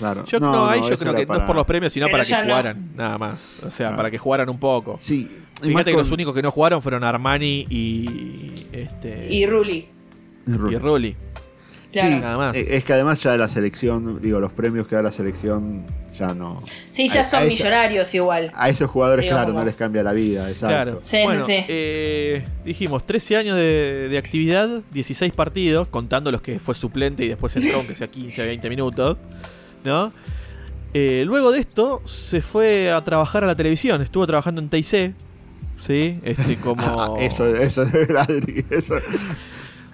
Claro. 0.00 0.24
Yo 0.24 0.40
no, 0.40 0.66
ahí 0.66 0.80
yo 0.80 0.96
creo 0.96 1.14
que 1.14 1.26
no 1.26 1.34
es 1.36 1.40
por 1.42 1.54
los 1.54 1.64
premios, 1.66 1.92
sino 1.92 2.06
Pero 2.06 2.18
para 2.18 2.24
que 2.24 2.32
no. 2.34 2.42
jugaran, 2.42 2.88
nada 2.96 3.18
más. 3.18 3.58
O 3.64 3.70
sea, 3.70 3.86
Claro. 3.86 3.96
para 3.96 4.10
que 4.10 4.18
jugaran 4.18 4.48
un 4.48 4.58
poco. 4.58 4.96
Sí. 4.98 5.30
y 5.62 5.66
Fíjate 5.68 5.92
que 5.92 5.96
los 5.98 6.10
únicos 6.10 6.34
que 6.34 6.42
no 6.42 6.50
jugaron 6.50 6.80
fueron 6.82 7.04
Armani 7.04 7.66
y 7.70 8.50
este 8.72 9.28
Y 9.32 9.46
Rulli. 9.46 9.86
y 10.48 10.52
Rulli. 10.76 11.14
Claro. 11.92 12.08
Sí, 12.08 12.20
Nada 12.20 12.36
más. 12.36 12.56
eh, 12.56 12.76
Es 12.76 12.84
que 12.84 12.92
además 12.92 13.20
ya 13.22 13.36
la 13.36 13.48
selección, 13.48 14.22
digo, 14.22 14.38
los 14.40 14.52
premios 14.52 14.86
que 14.86 14.94
da 14.94 15.02
la 15.02 15.10
selección 15.10 15.84
ya 16.16 16.28
no. 16.34 16.62
Sí, 16.88 17.08
ya 17.08 17.22
A- 17.22 17.24
son 17.24 17.40
a 17.40 17.42
esa- 17.42 17.50
millonarios 17.52 18.14
igual. 18.14 18.52
A 18.54 18.68
esos 18.68 18.88
jugadores, 18.88 19.24
Digamos, 19.24 19.46
claro, 19.46 19.58
no 19.58 19.64
les 19.66 19.74
cambia 19.74 20.02
la 20.04 20.12
vida, 20.12 20.48
exacto. 20.48 20.68
Claro. 20.68 21.00
Sí, 21.02 21.18
bueno, 21.24 21.44
sí. 21.44 21.56
eh, 21.66 22.44
dijimos 22.64 23.04
13 23.06 23.36
años 23.36 23.56
de, 23.56 24.06
de 24.08 24.18
actividad, 24.18 24.82
16 24.92 25.32
partidos, 25.32 25.88
contando 25.88 26.30
los 26.30 26.40
que 26.42 26.60
fue 26.60 26.76
suplente 26.76 27.24
y 27.24 27.28
después 27.28 27.56
entró, 27.56 27.78
aunque 27.78 27.96
sea 27.96 28.06
15 28.06 28.46
20 28.46 28.68
minutos, 28.70 29.18
¿no? 29.84 30.12
Eh, 30.92 31.22
luego 31.26 31.52
de 31.52 31.60
esto 31.60 32.02
se 32.04 32.42
fue 32.42 32.90
a 32.90 33.00
trabajar 33.04 33.44
a 33.44 33.46
la 33.46 33.54
televisión, 33.54 34.02
estuvo 34.02 34.26
trabajando 34.26 34.60
en 34.60 34.68
TIC, 34.68 35.14
¿sí? 35.78 36.18
Este, 36.24 36.56
como... 36.62 36.82
Ah, 36.82 37.14
eso, 37.20 37.46
eso 37.56 37.82
es 37.82 38.10
Adri, 38.10 38.64
eso. 38.70 38.94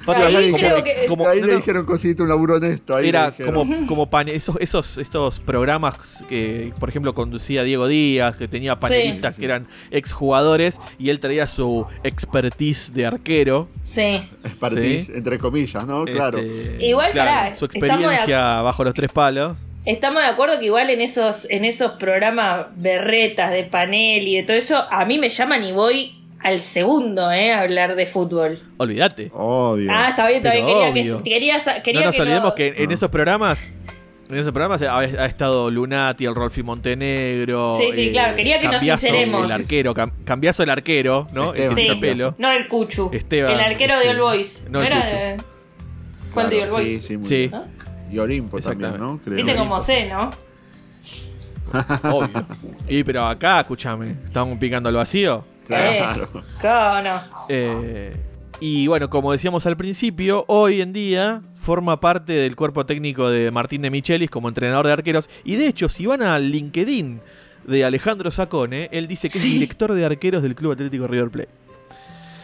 Ahí 0.08 0.52
como- 0.52 0.84
que- 0.84 1.06
como- 1.08 1.28
ahí 1.28 1.40
no, 1.40 1.46
le 1.46 1.52
no, 1.54 1.58
dijeron 1.58 1.84
conseguiste 1.84 2.22
un 2.22 2.28
laburo 2.28 2.56
honesto. 2.56 2.94
Ahí 2.96 3.08
era 3.08 3.32
como, 3.32 3.66
como 3.86 4.08
esos, 4.26 4.56
esos, 4.60 4.98
estos 4.98 5.40
programas 5.40 6.24
que, 6.28 6.72
por 6.78 6.88
ejemplo, 6.88 7.12
conducía 7.12 7.64
Diego 7.64 7.88
Díaz, 7.88 8.36
que 8.36 8.46
tenía 8.46 8.78
panelistas 8.78 9.34
Sí. 9.34 9.40
que 9.40 9.46
eran 9.46 9.66
exjugadores 9.90 10.78
y 10.98 11.10
él 11.10 11.18
traía 11.18 11.48
su 11.48 11.86
expertise 12.04 12.92
de 12.94 13.04
arquero. 13.06 13.68
Sí. 13.82 14.28
Expertise, 14.44 15.06
Sí. 15.06 15.12
entre 15.16 15.38
comillas, 15.38 15.84
¿no? 15.86 16.04
Claro. 16.04 16.38
Este, 16.38 16.86
Igual, 16.86 17.10
claro, 17.10 17.54
su 17.56 17.66
de 17.66 17.78
experiencia 17.78 18.62
bajo 18.62 18.84
los 18.84 18.94
tres 18.94 19.10
palos. 19.10 19.56
Estamos 19.86 20.20
de 20.22 20.28
acuerdo 20.28 20.58
que 20.58 20.66
igual 20.66 20.90
en 20.90 21.00
esos, 21.00 21.46
en 21.48 21.64
esos 21.64 21.92
programas 21.92 22.66
berretas 22.76 23.52
de 23.52 23.64
panel 23.64 24.26
y 24.26 24.36
de 24.36 24.42
todo 24.42 24.56
eso, 24.56 24.84
a 24.90 25.04
mí 25.04 25.18
me 25.18 25.28
llaman 25.28 25.62
y 25.64 25.72
voy 25.72 26.12
al 26.40 26.60
segundo, 26.60 27.30
¿eh? 27.30 27.52
A 27.52 27.60
hablar 27.62 27.94
de 27.94 28.04
fútbol. 28.06 28.60
Olvídate. 28.78 29.30
Obvio. 29.32 29.88
Ah, 29.92 30.08
está 30.10 30.26
bien, 30.26 30.38
está 30.38 30.52
bien. 30.52 30.66
Quería, 30.66 30.88
obvio. 30.90 31.18
que, 31.22 31.30
quería, 31.30 31.54
no 31.54 32.04
nos 32.06 32.14
que 32.16 32.22
olvidemos 32.22 32.52
que 32.54 32.74
en 32.76 32.88
No. 32.88 32.94
esos 32.94 33.10
programas. 33.10 33.68
En 34.28 34.36
esos 34.38 34.50
programas 34.52 34.82
ha, 34.82 34.98
ha 34.98 35.26
estado 35.26 35.70
Lunati, 35.70 36.24
el 36.24 36.34
Rolfi 36.34 36.64
Montenegro. 36.64 37.76
Sí, 37.78 37.92
sí, 37.92 38.10
claro, 38.10 38.34
quería 38.34 38.58
que 38.58 38.66
nos 38.66 38.82
sinceremos. 38.82 39.46
El 39.46 39.52
arquero, 39.52 39.94
Cam- 39.94 40.10
cambiazo 40.24 40.64
el 40.64 40.70
arquero, 40.70 41.28
¿no? 41.32 41.54
El 41.54 41.62
Esteban 41.62 41.94
Sí. 41.94 42.00
pelo. 42.00 42.34
No 42.38 42.50
el 42.50 42.66
Cuchu. 42.66 43.10
Esteban, 43.12 43.52
el 43.52 43.60
arquero 43.60 43.94
de 43.98 44.06
este, 44.06 44.10
All 44.16 44.20
Boys. 44.20 44.64
no 44.68 44.80
No, 44.80 44.80
el 44.80 44.86
era 44.88 45.02
Cuchu. 45.04 45.14
de... 45.16 45.36
El 46.42 46.50
de 46.50 46.62
All 46.64 46.70
Boys. 46.70 46.88
Sí, 46.88 47.00
sí, 47.02 47.16
muy 47.18 47.28
Sí. 47.28 47.50
Y 48.10 48.18
Olimpo 48.18 48.58
también, 48.60 48.90
¿no? 48.98 49.14
Exactamente. 49.14 49.24
Creo. 49.24 49.36
Viste 49.44 49.56
cómo 49.58 49.80
sé, 49.80 50.06
¿no? 50.08 50.30
Obvio. 52.12 52.46
Y 52.88 53.02
pero 53.04 53.26
acá, 53.26 53.60
escúchame, 53.60 54.16
estamos 54.24 54.58
picando 54.58 54.88
al 54.88 54.94
vacío. 54.94 55.44
Claro. 55.66 56.28
¿Cómo 56.32 57.02
no? 57.02 57.20
Eh, 57.48 58.14
y 58.60 58.86
bueno, 58.86 59.10
como 59.10 59.32
decíamos 59.32 59.66
al 59.66 59.76
principio, 59.76 60.44
hoy 60.48 60.80
en 60.80 60.92
día 60.92 61.42
forma 61.60 61.98
parte 62.00 62.32
del 62.32 62.54
cuerpo 62.54 62.86
técnico 62.86 63.28
de 63.28 63.50
Martín 63.50 63.82
de 63.82 63.90
Michelis 63.90 64.30
como 64.30 64.48
entrenador 64.48 64.86
de 64.86 64.92
arqueros. 64.92 65.28
Y 65.44 65.56
de 65.56 65.66
hecho, 65.66 65.88
si 65.88 66.06
van 66.06 66.22
al 66.22 66.50
LinkedIn 66.50 67.20
de 67.66 67.84
Alejandro 67.84 68.30
Sacone, 68.30 68.88
él 68.92 69.08
dice 69.08 69.28
que 69.28 69.38
Sí. 69.38 69.48
es 69.48 69.54
director 69.54 69.92
de 69.92 70.04
arqueros 70.04 70.42
del 70.42 70.54
Club 70.54 70.72
Atlético 70.72 71.08
River 71.08 71.30
Plate. 71.30 71.50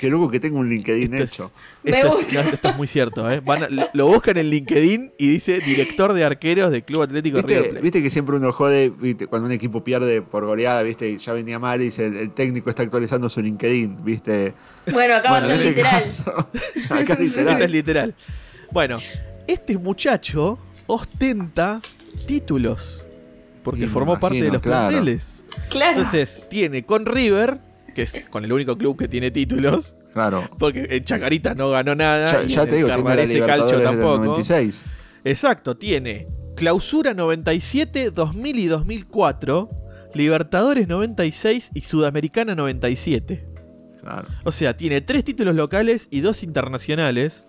Qué 0.02 0.10
loco 0.10 0.28
que 0.28 0.40
tengo 0.40 0.58
un 0.58 0.68
LinkedIn 0.68 1.14
Esto 1.14 1.24
es- 1.24 1.32
hecho. 1.32 1.52
Me 1.84 2.00
Esto, 2.00 2.18
es, 2.18 2.34
no, 2.34 2.40
esto 2.40 2.68
es 2.70 2.76
muy 2.76 2.88
cierto, 2.88 3.30
¿eh? 3.30 3.38
Van 3.44 3.62
a- 3.62 3.68
lo, 3.68 3.88
lo 3.92 4.06
buscan 4.08 4.36
en 4.36 4.50
LinkedIn 4.50 5.12
y 5.16 5.28
dice 5.28 5.60
director 5.60 6.12
de 6.12 6.24
arqueros 6.24 6.72
del 6.72 6.82
Club 6.82 7.02
Atlético 7.02 7.38
River 7.38 7.54
¿Viste, 7.58 7.68
Plate. 7.70 7.82
viste 7.84 8.02
que 8.02 8.10
siempre 8.10 8.34
uno 8.34 8.50
jode 8.52 8.90
¿viste? 8.90 9.28
cuando 9.28 9.46
un 9.46 9.52
equipo 9.52 9.84
pierde 9.84 10.20
por 10.20 10.44
goleada, 10.44 10.82
viste, 10.82 11.08
y 11.08 11.18
ya 11.18 11.32
venía 11.34 11.60
mal 11.60 11.80
y 11.80 11.84
dice 11.84 12.06
el, 12.06 12.16
el 12.16 12.30
técnico 12.32 12.68
está 12.68 12.82
actualizando 12.82 13.28
su 13.28 13.40
LinkedIn, 13.42 14.04
viste. 14.04 14.54
Bueno, 14.92 15.14
acá 15.14 15.30
va 15.30 15.36
a 15.36 15.40
Bueno, 15.42 15.56
ser 15.56 15.66
este 15.68 15.76
literal. 15.76 16.02
caso, 16.02 16.30
acá 16.90 17.12
Esto 17.12 17.12
es 17.12 17.20
literal. 17.36 17.70
literal. 17.72 18.14
Bueno, 18.72 18.98
este 19.46 19.78
muchacho 19.78 20.58
ostenta 20.88 21.80
títulos. 22.26 22.98
Porque 23.62 23.86
formó 23.86 24.18
parte 24.18 24.42
de 24.42 24.50
los 24.50 24.60
claro. 24.60 24.88
planteles. 24.88 25.44
Claro. 25.70 25.98
Entonces, 25.98 26.48
tiene 26.50 26.84
con 26.84 27.06
River, 27.06 27.58
que 27.92 28.02
es 28.02 28.24
con 28.30 28.44
el 28.44 28.52
único 28.52 28.76
club 28.76 28.98
que 28.98 29.08
tiene 29.08 29.30
títulos, 29.30 29.96
Claro. 30.12 30.48
porque 30.58 30.86
en 30.90 31.04
Chacarita 31.04 31.54
no 31.54 31.70
ganó 31.70 31.94
nada. 31.94 32.26
Ya, 32.30 32.42
y 32.44 32.48
ya 32.48 32.62
en 32.62 32.68
te 32.70 32.76
digo, 32.76 32.88
Libertadores 32.88 33.28
del 33.78 33.82
tampoco. 33.84 34.18
96. 34.18 34.84
Exacto, 35.24 35.76
tiene 35.76 36.28
Clausura 36.56 37.14
97, 37.14 38.10
2000 38.10 38.58
y 38.58 38.66
2004, 38.66 39.70
Libertadores 40.14 40.88
96 40.88 41.70
y 41.74 41.80
Sudamericana 41.82 42.54
97. 42.54 43.48
Claro. 44.00 44.28
O 44.44 44.52
sea, 44.52 44.76
tiene 44.76 45.00
tres 45.00 45.24
títulos 45.24 45.54
locales 45.54 46.08
y 46.10 46.20
dos 46.20 46.42
internacionales. 46.42 47.46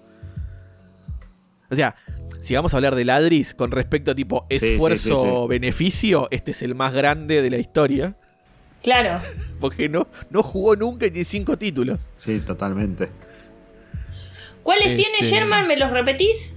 O 1.72 1.76
sea, 1.76 1.96
si 2.40 2.54
vamos 2.54 2.74
a 2.74 2.78
hablar 2.78 2.96
de 2.96 3.06
Ladris 3.06 3.54
con 3.56 3.72
respecto 3.72 4.12
a 4.12 4.16
tipo 4.16 4.46
Sí, 4.50 4.60
sí, 4.60 4.66
sí, 4.68 4.74
esfuerzo-beneficio, 4.74 6.28
este 6.30 6.52
es 6.52 6.62
el 6.62 6.76
más 6.76 6.94
grande 6.94 7.42
de 7.42 7.50
la 7.50 7.58
historia. 7.58 8.18
Claro. 8.84 9.20
Porque 9.60 9.88
no, 9.90 10.08
no 10.30 10.44
jugó 10.44 10.76
nunca 10.76 11.08
ni 11.08 11.24
cinco 11.24 11.58
títulos. 11.58 12.10
Sí, 12.18 12.40
totalmente. 12.42 13.10
¿Cuáles 14.62 14.96
tiene 14.96 15.20
Este- 15.22 15.36
Sherman? 15.36 15.68
¿Me 15.68 15.78
los 15.78 15.90
repetís? 15.92 16.56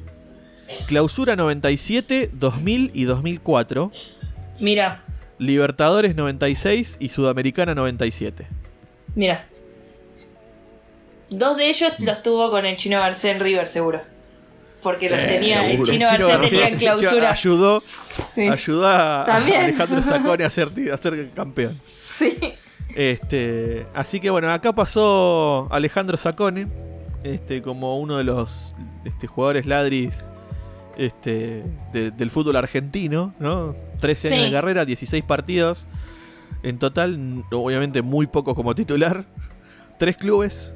Clausura 0.86 1.36
97, 1.36 2.30
2000 2.32 2.90
y 2.94 3.04
2004. 3.04 3.92
Mira, 4.60 5.00
Libertadores 5.38 6.16
96 6.16 6.96
y 6.98 7.08
Sudamericana 7.10 7.74
97. 7.74 8.46
mira. 9.14 9.46
Dos 11.28 11.56
de 11.56 11.68
ellos 11.68 11.92
los 11.98 12.22
tuvo 12.22 12.50
con 12.50 12.64
el 12.66 12.76
chino 12.76 13.00
García 13.00 13.32
en 13.32 13.40
River, 13.40 13.66
seguro. 13.66 14.00
porque 14.82 15.10
los 15.10 15.18
Eh, 15.18 15.26
tenía, 15.26 15.68
el 15.68 15.82
chino 15.82 16.06
Chino 16.08 16.28
García 16.28 16.48
tenía 16.48 16.68
en 16.68 16.76
clausura. 16.78 17.30
ayudó, 17.32 17.82
Sí. 18.34 18.42
ayudó 18.42 18.86
a. 18.86 19.24
Alejandro 19.24 20.00
Sacone 20.02 20.44
a 20.44 20.50
ser, 20.50 20.68
a 20.92 20.96
ser 20.96 21.30
campeón. 21.34 21.76
Sí. 22.28 22.36
Este, 22.94 23.86
así 23.94 24.20
que 24.20 24.30
bueno, 24.30 24.50
acá 24.50 24.74
pasó 24.74 25.68
Alejandro 25.70 26.16
Sacone, 26.16 26.66
este, 27.24 27.60
como 27.60 27.98
uno 27.98 28.16
de 28.16 28.24
los 28.24 28.74
este, 29.04 29.26
jugadores 29.26 29.66
ladris 29.66 30.14
este, 30.96 31.62
de- 31.92 32.10
del 32.12 32.30
fútbol 32.30 32.56
argentino, 32.56 33.34
¿no? 33.38 33.74
13 34.00 34.28
años 34.28 34.38
Sí. 34.38 34.44
de 34.46 34.52
carrera, 34.52 34.84
16 34.86 35.24
partidos 35.24 35.84
en 36.62 36.78
total, 36.78 37.44
obviamente 37.52 38.00
muy 38.02 38.26
pocos 38.28 38.54
como 38.54 38.74
titular, 38.74 39.24
tres 39.98 40.16
clubes, 40.16 40.72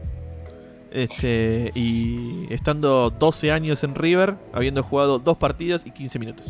este, 0.92 1.70
y 1.74 2.52
estando 2.52 3.10
12 3.10 3.50
años 3.52 3.82
en 3.84 3.94
River, 3.94 4.34
habiendo 4.52 4.82
jugado 4.82 5.18
dos 5.20 5.36
partidos 5.38 5.82
y 5.86 5.90
15 5.92 6.18
minutos. 6.18 6.44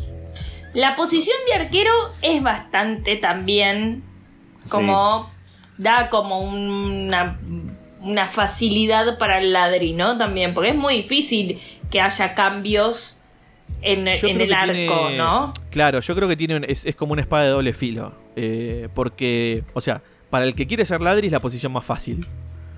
La 0.73 0.95
posición 0.95 1.37
de 1.47 1.61
arquero 1.63 1.91
es 2.21 2.41
bastante 2.43 3.15
también 3.17 4.03
como 4.69 5.29
da 5.77 6.09
como 6.09 6.39
una, 6.41 7.39
una 8.01 8.27
facilidad 8.27 9.17
para 9.17 9.39
el 9.39 9.53
ladri, 9.53 9.93
¿no? 9.93 10.17
También, 10.17 10.53
porque 10.53 10.69
es 10.69 10.75
muy 10.75 10.95
difícil 10.97 11.59
que 11.89 11.99
haya 12.01 12.35
cambios 12.35 13.17
en, 13.81 14.05
Yo 14.05 14.27
en 14.27 14.35
creo 14.35 14.43
el 14.43 14.47
que 14.49 14.55
arco, 14.55 14.73
tiene- 15.07 15.17
¿no? 15.17 15.53
Claro, 15.71 15.99
yo 16.01 16.15
creo 16.15 16.27
que 16.27 16.35
tiene 16.37 16.55
un- 16.57 16.63
es, 16.65 16.85
es 16.85 16.95
como 16.95 17.13
una 17.13 17.21
espada 17.21 17.43
de 17.45 17.49
doble 17.49 17.73
filo. 17.73 18.13
eh, 18.37 18.87
porque, 18.93 19.63
o 19.73 19.81
sea, 19.81 20.01
para 20.29 20.45
el 20.45 20.55
que 20.55 20.65
quiere 20.65 20.85
ser 20.85 21.01
ladri 21.01 21.27
es 21.27 21.33
la 21.33 21.41
posición 21.41 21.73
más 21.73 21.83
fácil. 21.83 22.25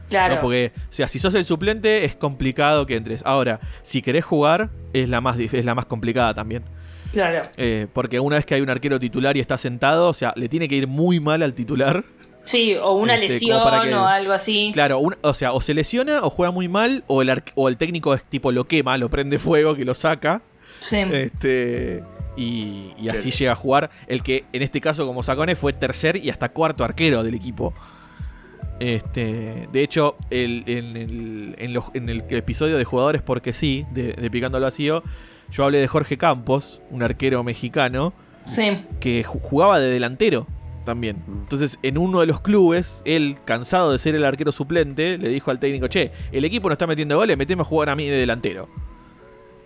Claro. 0.09 0.35
¿no? 0.35 0.41
Porque, 0.41 0.71
o 0.89 0.93
sea, 0.93 1.07
si 1.07 1.19
sos 1.19 1.33
el 1.35 1.45
suplente 1.45 2.05
es 2.05 2.15
complicado 2.15 2.85
que 2.87 2.95
entres. 2.95 3.21
Ahora, 3.25 3.59
si 3.83 4.01
querés 4.01 4.25
jugar, 4.25 4.69
es 4.93 5.09
la 5.09 5.21
más, 5.21 5.37
dif- 5.37 5.53
es 5.53 5.65
la 5.65 5.75
más 5.75 5.85
complicada 5.85 6.33
también. 6.33 6.63
Claro. 7.13 7.43
Eh, 7.57 7.87
porque 7.93 8.19
una 8.19 8.35
vez 8.35 8.45
que 8.45 8.55
hay 8.55 8.61
un 8.61 8.69
arquero 8.69 8.99
titular 8.99 9.37
y 9.37 9.39
está 9.39 9.57
sentado, 9.57 10.09
o 10.09 10.13
sea, 10.13 10.33
le 10.35 10.49
tiene 10.49 10.67
que 10.67 10.75
ir 10.75 10.87
muy 10.87 11.19
mal 11.21 11.41
al 11.43 11.53
titular. 11.53 12.03
Sí, 12.43 12.75
o 12.75 12.91
una 12.93 13.15
Este, 13.15 13.29
lesión 13.29 13.63
para 13.63 13.83
que- 13.83 13.93
o 13.95 14.05
algo 14.05 14.33
así. 14.33 14.71
Claro, 14.73 14.99
un- 14.99 15.15
o 15.21 15.33
sea, 15.33 15.53
o 15.53 15.61
se 15.61 15.73
lesiona 15.73 16.23
o 16.23 16.29
juega 16.29 16.51
muy 16.51 16.67
mal, 16.67 17.05
o 17.07 17.21
el, 17.21 17.41
o 17.55 17.69
el 17.69 17.77
técnico 17.77 18.13
es 18.13 18.23
tipo 18.25 18.51
lo 18.51 18.65
quema, 18.65 18.97
lo 18.97 19.09
prende 19.09 19.39
fuego, 19.39 19.75
que 19.75 19.85
lo 19.85 19.95
saca. 19.95 20.41
Sí. 20.81 20.97
Este. 20.97 22.03
Y, 22.35 22.91
y 22.99 23.09
así 23.09 23.29
llega 23.29 23.51
a 23.51 23.55
jugar 23.55 23.91
el 24.07 24.23
que 24.23 24.43
en 24.53 24.63
este 24.63 24.81
caso 24.81 25.05
como 25.05 25.21
Sacone 25.21 25.55
fue 25.55 25.71
tercer 25.71 26.17
y 26.17 26.31
hasta 26.31 26.49
cuarto 26.49 26.83
arquero 26.83 27.21
del 27.23 27.35
equipo. 27.35 27.73
Este, 28.79 29.69
de 29.71 29.83
hecho, 29.83 30.17
el- 30.31 30.63
en, 30.65 30.97
el, 30.97 31.55
en 31.59 31.73
los- 31.73 31.91
en 31.93 32.09
el 32.09 32.23
episodio 32.29 32.77
de 32.77 32.83
Jugadores 32.85 33.21
Porque 33.21 33.53
Sí, 33.53 33.85
de, 33.91 34.13
de 34.13 34.31
Picando 34.31 34.57
al 34.57 34.63
Vacío, 34.63 35.03
yo 35.53 35.63
hablé 35.63 35.77
de 35.79 35.87
Jorge 35.87 36.17
Campos, 36.17 36.81
un 36.89 37.03
arquero 37.03 37.43
mexicano, 37.43 38.13
Sí. 38.45 38.77
que 38.99 39.23
ju- 39.23 39.39
jugaba 39.39 39.79
de 39.79 39.89
delantero 39.89 40.47
también. 40.83 41.17
Entonces, 41.27 41.79
en 41.81 41.97
uno 41.97 42.19
de 42.19 42.25
los 42.25 42.41
clubes, 42.41 43.01
él, 43.05 43.37
cansado 43.45 43.91
de 43.93 43.99
ser 43.99 44.15
el 44.15 44.25
arquero 44.25 44.51
suplente, 44.51 45.17
le 45.17 45.29
dijo 45.29 45.49
al 45.51 45.59
técnico, 45.59 45.87
che, 45.87 46.11
el 46.31 46.43
equipo 46.43 46.67
no 46.67 46.73
está 46.73 46.85
metiendo 46.87 47.15
goles, 47.15 47.37
meteme 47.37 47.61
a 47.61 47.65
jugar 47.65 47.89
a 47.89 47.95
mí 47.95 48.05
de 48.07 48.17
delantero. 48.17 48.67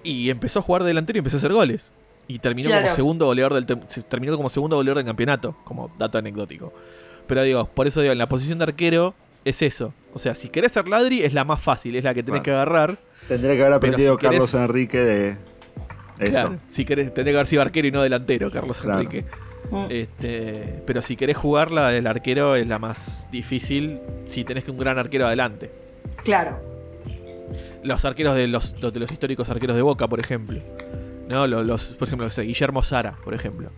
Y 0.03 0.29
empezó 0.29 0.59
a 0.59 0.61
jugar 0.61 0.83
de 0.83 0.89
delantero 0.89 1.17
y 1.17 1.19
empezó 1.19 1.37
a 1.37 1.39
hacer 1.39 1.53
goles. 1.53 1.91
Y 2.27 2.39
terminó 2.39 2.67
Claro. 2.69 2.83
como 2.83 2.95
segundo 2.95 3.25
goleador 3.25 3.53
del 3.53 3.65
terminó 4.07 4.35
como 4.35 4.49
segundo 4.49 4.75
goleador 4.75 4.97
del 4.97 5.05
campeonato, 5.05 5.55
como 5.63 5.89
dato 5.97 6.17
anecdótico. 6.17 6.73
Pero 7.25 7.41
digo, 7.43 7.65
por 7.73 7.87
eso 7.87 8.01
digo, 8.01 8.11
en 8.11 8.17
la 8.17 8.29
posición 8.29 8.59
de 8.59 8.65
arquero 8.65 9.15
es 9.45 9.61
eso. 9.61 9.93
O 10.13 10.19
sea, 10.19 10.35
si 10.35 10.49
querés 10.49 10.73
ser 10.73 10.87
ladri 10.87 11.23
es 11.23 11.33
la 11.33 11.45
más 11.45 11.61
fácil, 11.61 11.95
es 11.95 12.03
la 12.03 12.13
que 12.13 12.21
tenés 12.21 12.41
Bueno. 12.41 12.43
que 12.43 12.51
agarrar. 12.51 12.97
Tendría 13.27 13.55
que 13.55 13.61
haber 13.61 13.73
aprendido 13.73 14.13
si 14.13 14.19
querés- 14.19 14.31
Carlos 14.51 14.53
Enrique 14.53 14.97
de 14.99 15.37
eso. 16.19 16.31
Claro, 16.31 16.57
si 16.67 16.85
querés, 16.85 17.13
tenés 17.13 17.31
que 17.31 17.37
haber 17.37 17.47
sido 17.47 17.61
arquero 17.61 17.87
y 17.87 17.91
no 17.91 18.01
delantero, 18.01 18.49
Carlos 18.51 18.79
Claro. 18.79 19.01
Enrique. 19.01 19.25
Mm. 19.71 19.85
Este, 19.89 20.81
pero 20.85 21.01
si 21.01 21.15
querés 21.17 21.35
jugarla 21.37 21.89
del 21.89 22.07
arquero 22.07 22.55
es 22.55 22.67
la 22.67 22.79
más 22.79 23.27
difícil 23.31 23.99
si 24.27 24.43
tenés 24.45 24.63
que 24.63 24.71
un 24.71 24.77
gran 24.77 24.97
arquero 24.97 25.27
adelante. 25.27 25.69
Claro. 26.23 26.57
Los 27.83 28.03
arqueros 28.05 28.35
de 28.35 28.47
los, 28.47 28.79
de 28.79 28.99
los 28.99 29.11
históricos 29.11 29.49
arqueros 29.49 29.75
de 29.75 29.81
Boca, 29.81 30.07
por 30.07 30.19
ejemplo. 30.19 30.59
¿No? 31.27 31.45
Los, 31.47 31.65
los- 31.65 31.85
por 31.95 32.07
ejemplo, 32.07 32.29
Guillermo 32.29 32.81
Sara, 32.83 33.15
por 33.23 33.33
ejemplo. 33.33 33.69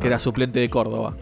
Que 0.00 0.06
era 0.06 0.18
suplente 0.18 0.60
de 0.60 0.70
Córdoba. 0.70 1.16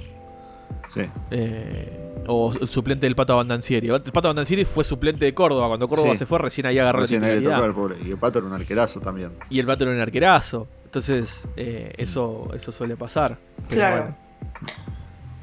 Sí. 0.94 1.02
Eh, 1.30 2.22
o 2.28 2.52
el 2.58 2.68
suplente 2.68 3.04
del 3.06 3.16
Pato 3.16 3.32
Abandancieri. 3.34 3.88
El 3.88 4.00
Pato 4.00 4.28
Abandancieri 4.28 4.64
fue 4.64 4.84
suplente 4.84 5.24
de 5.24 5.34
Córdoba. 5.34 5.66
Cuando 5.68 5.88
Córdoba 5.88 6.12
Sí. 6.12 6.18
se 6.18 6.26
fue, 6.26 6.38
recién 6.38 6.66
ahí 6.66 6.78
agarró 6.78 7.00
Recién 7.00 7.20
la 7.20 7.26
ahí 7.26 7.32
le 7.34 7.38
titularidad. 7.40 7.66
tocó 7.68 7.82
al 7.82 7.90
pobre. 7.98 8.08
Y 8.08 8.10
el 8.12 8.16
pato 8.18 8.38
era 8.38 8.46
un 8.48 8.54
arquerazo 8.54 9.00
también. 9.00 9.32
Y 9.50 9.58
el 9.58 9.66
Pato 9.66 9.84
era 9.84 9.92
un 9.92 10.00
arquerazo. 10.00 10.68
Entonces, 10.84 11.46
eh, 11.56 11.92
eso, 11.98 12.48
eso 12.54 12.70
suele 12.72 12.96
pasar. 12.96 13.36
Pero 13.68 13.80
Claro. 13.80 13.96
bueno. 14.02 14.16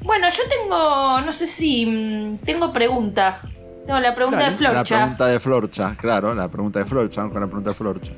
Bueno, 0.04 0.26
yo 0.30 0.42
tengo, 0.48 1.20
no 1.20 1.30
sé 1.32 1.46
si 1.46 1.86
mm, 1.86 2.38
tengo 2.44 2.72
pregunta. 2.72 3.38
Tengo 3.86 4.00
la 4.00 4.14
pregunta 4.14 4.44
de 4.44 4.50
Florcha. 4.52 4.74
La 4.74 4.84
pregunta 5.02 5.26
de 5.26 5.38
Florcha, 5.40 5.96
claro, 6.00 6.34
la 6.34 6.48
pregunta 6.48 6.78
de 6.80 6.84
Florcha, 6.86 7.20
vamos 7.20 7.32
con 7.34 7.40
la 7.42 7.46
pregunta 7.46 7.70
de 7.70 7.74
Florcha. 7.74 8.12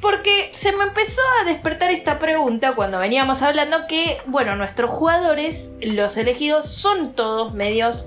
Porque 0.00 0.50
se 0.52 0.72
me 0.72 0.84
empezó 0.84 1.22
a 1.40 1.44
despertar 1.44 1.90
esta 1.90 2.18
pregunta 2.18 2.74
cuando 2.74 2.98
veníamos 2.98 3.42
hablando 3.42 3.86
que, 3.88 4.18
bueno, 4.26 4.54
nuestros 4.56 4.90
jugadores, 4.90 5.70
los 5.80 6.16
elegidos, 6.16 6.66
son 6.68 7.14
todos 7.14 7.54
medios 7.54 8.06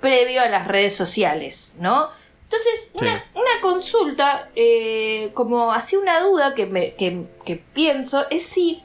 previo 0.00 0.42
a 0.42 0.48
las 0.48 0.68
redes 0.68 0.94
sociales, 0.94 1.74
¿no? 1.78 2.08
Entonces, 2.44 2.90
Sí. 2.92 2.98
una, 3.00 3.24
una 3.34 3.60
consulta, 3.62 4.50
eh, 4.54 5.30
como 5.32 5.72
así 5.72 5.96
una 5.96 6.20
duda 6.20 6.52
que, 6.54 6.66
me, 6.66 6.92
que, 6.94 7.24
que 7.46 7.56
pienso, 7.56 8.26
es 8.28 8.44
si, 8.44 8.82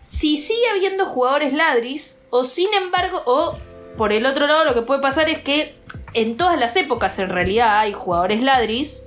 si 0.00 0.38
sigue 0.38 0.70
habiendo 0.70 1.04
jugadores 1.04 1.52
ladris, 1.52 2.18
o 2.30 2.44
sin 2.44 2.72
embargo, 2.72 3.22
o 3.26 3.58
por 3.98 4.12
el 4.12 4.24
otro 4.24 4.46
lado, 4.46 4.64
lo 4.64 4.72
que 4.72 4.82
puede 4.82 5.00
pasar 5.00 5.28
es 5.28 5.40
que 5.40 5.76
en 6.14 6.36
todas 6.38 6.58
las 6.58 6.74
épocas 6.76 7.18
en 7.18 7.28
realidad 7.28 7.80
hay 7.80 7.92
jugadores 7.92 8.40
ladris, 8.42 9.04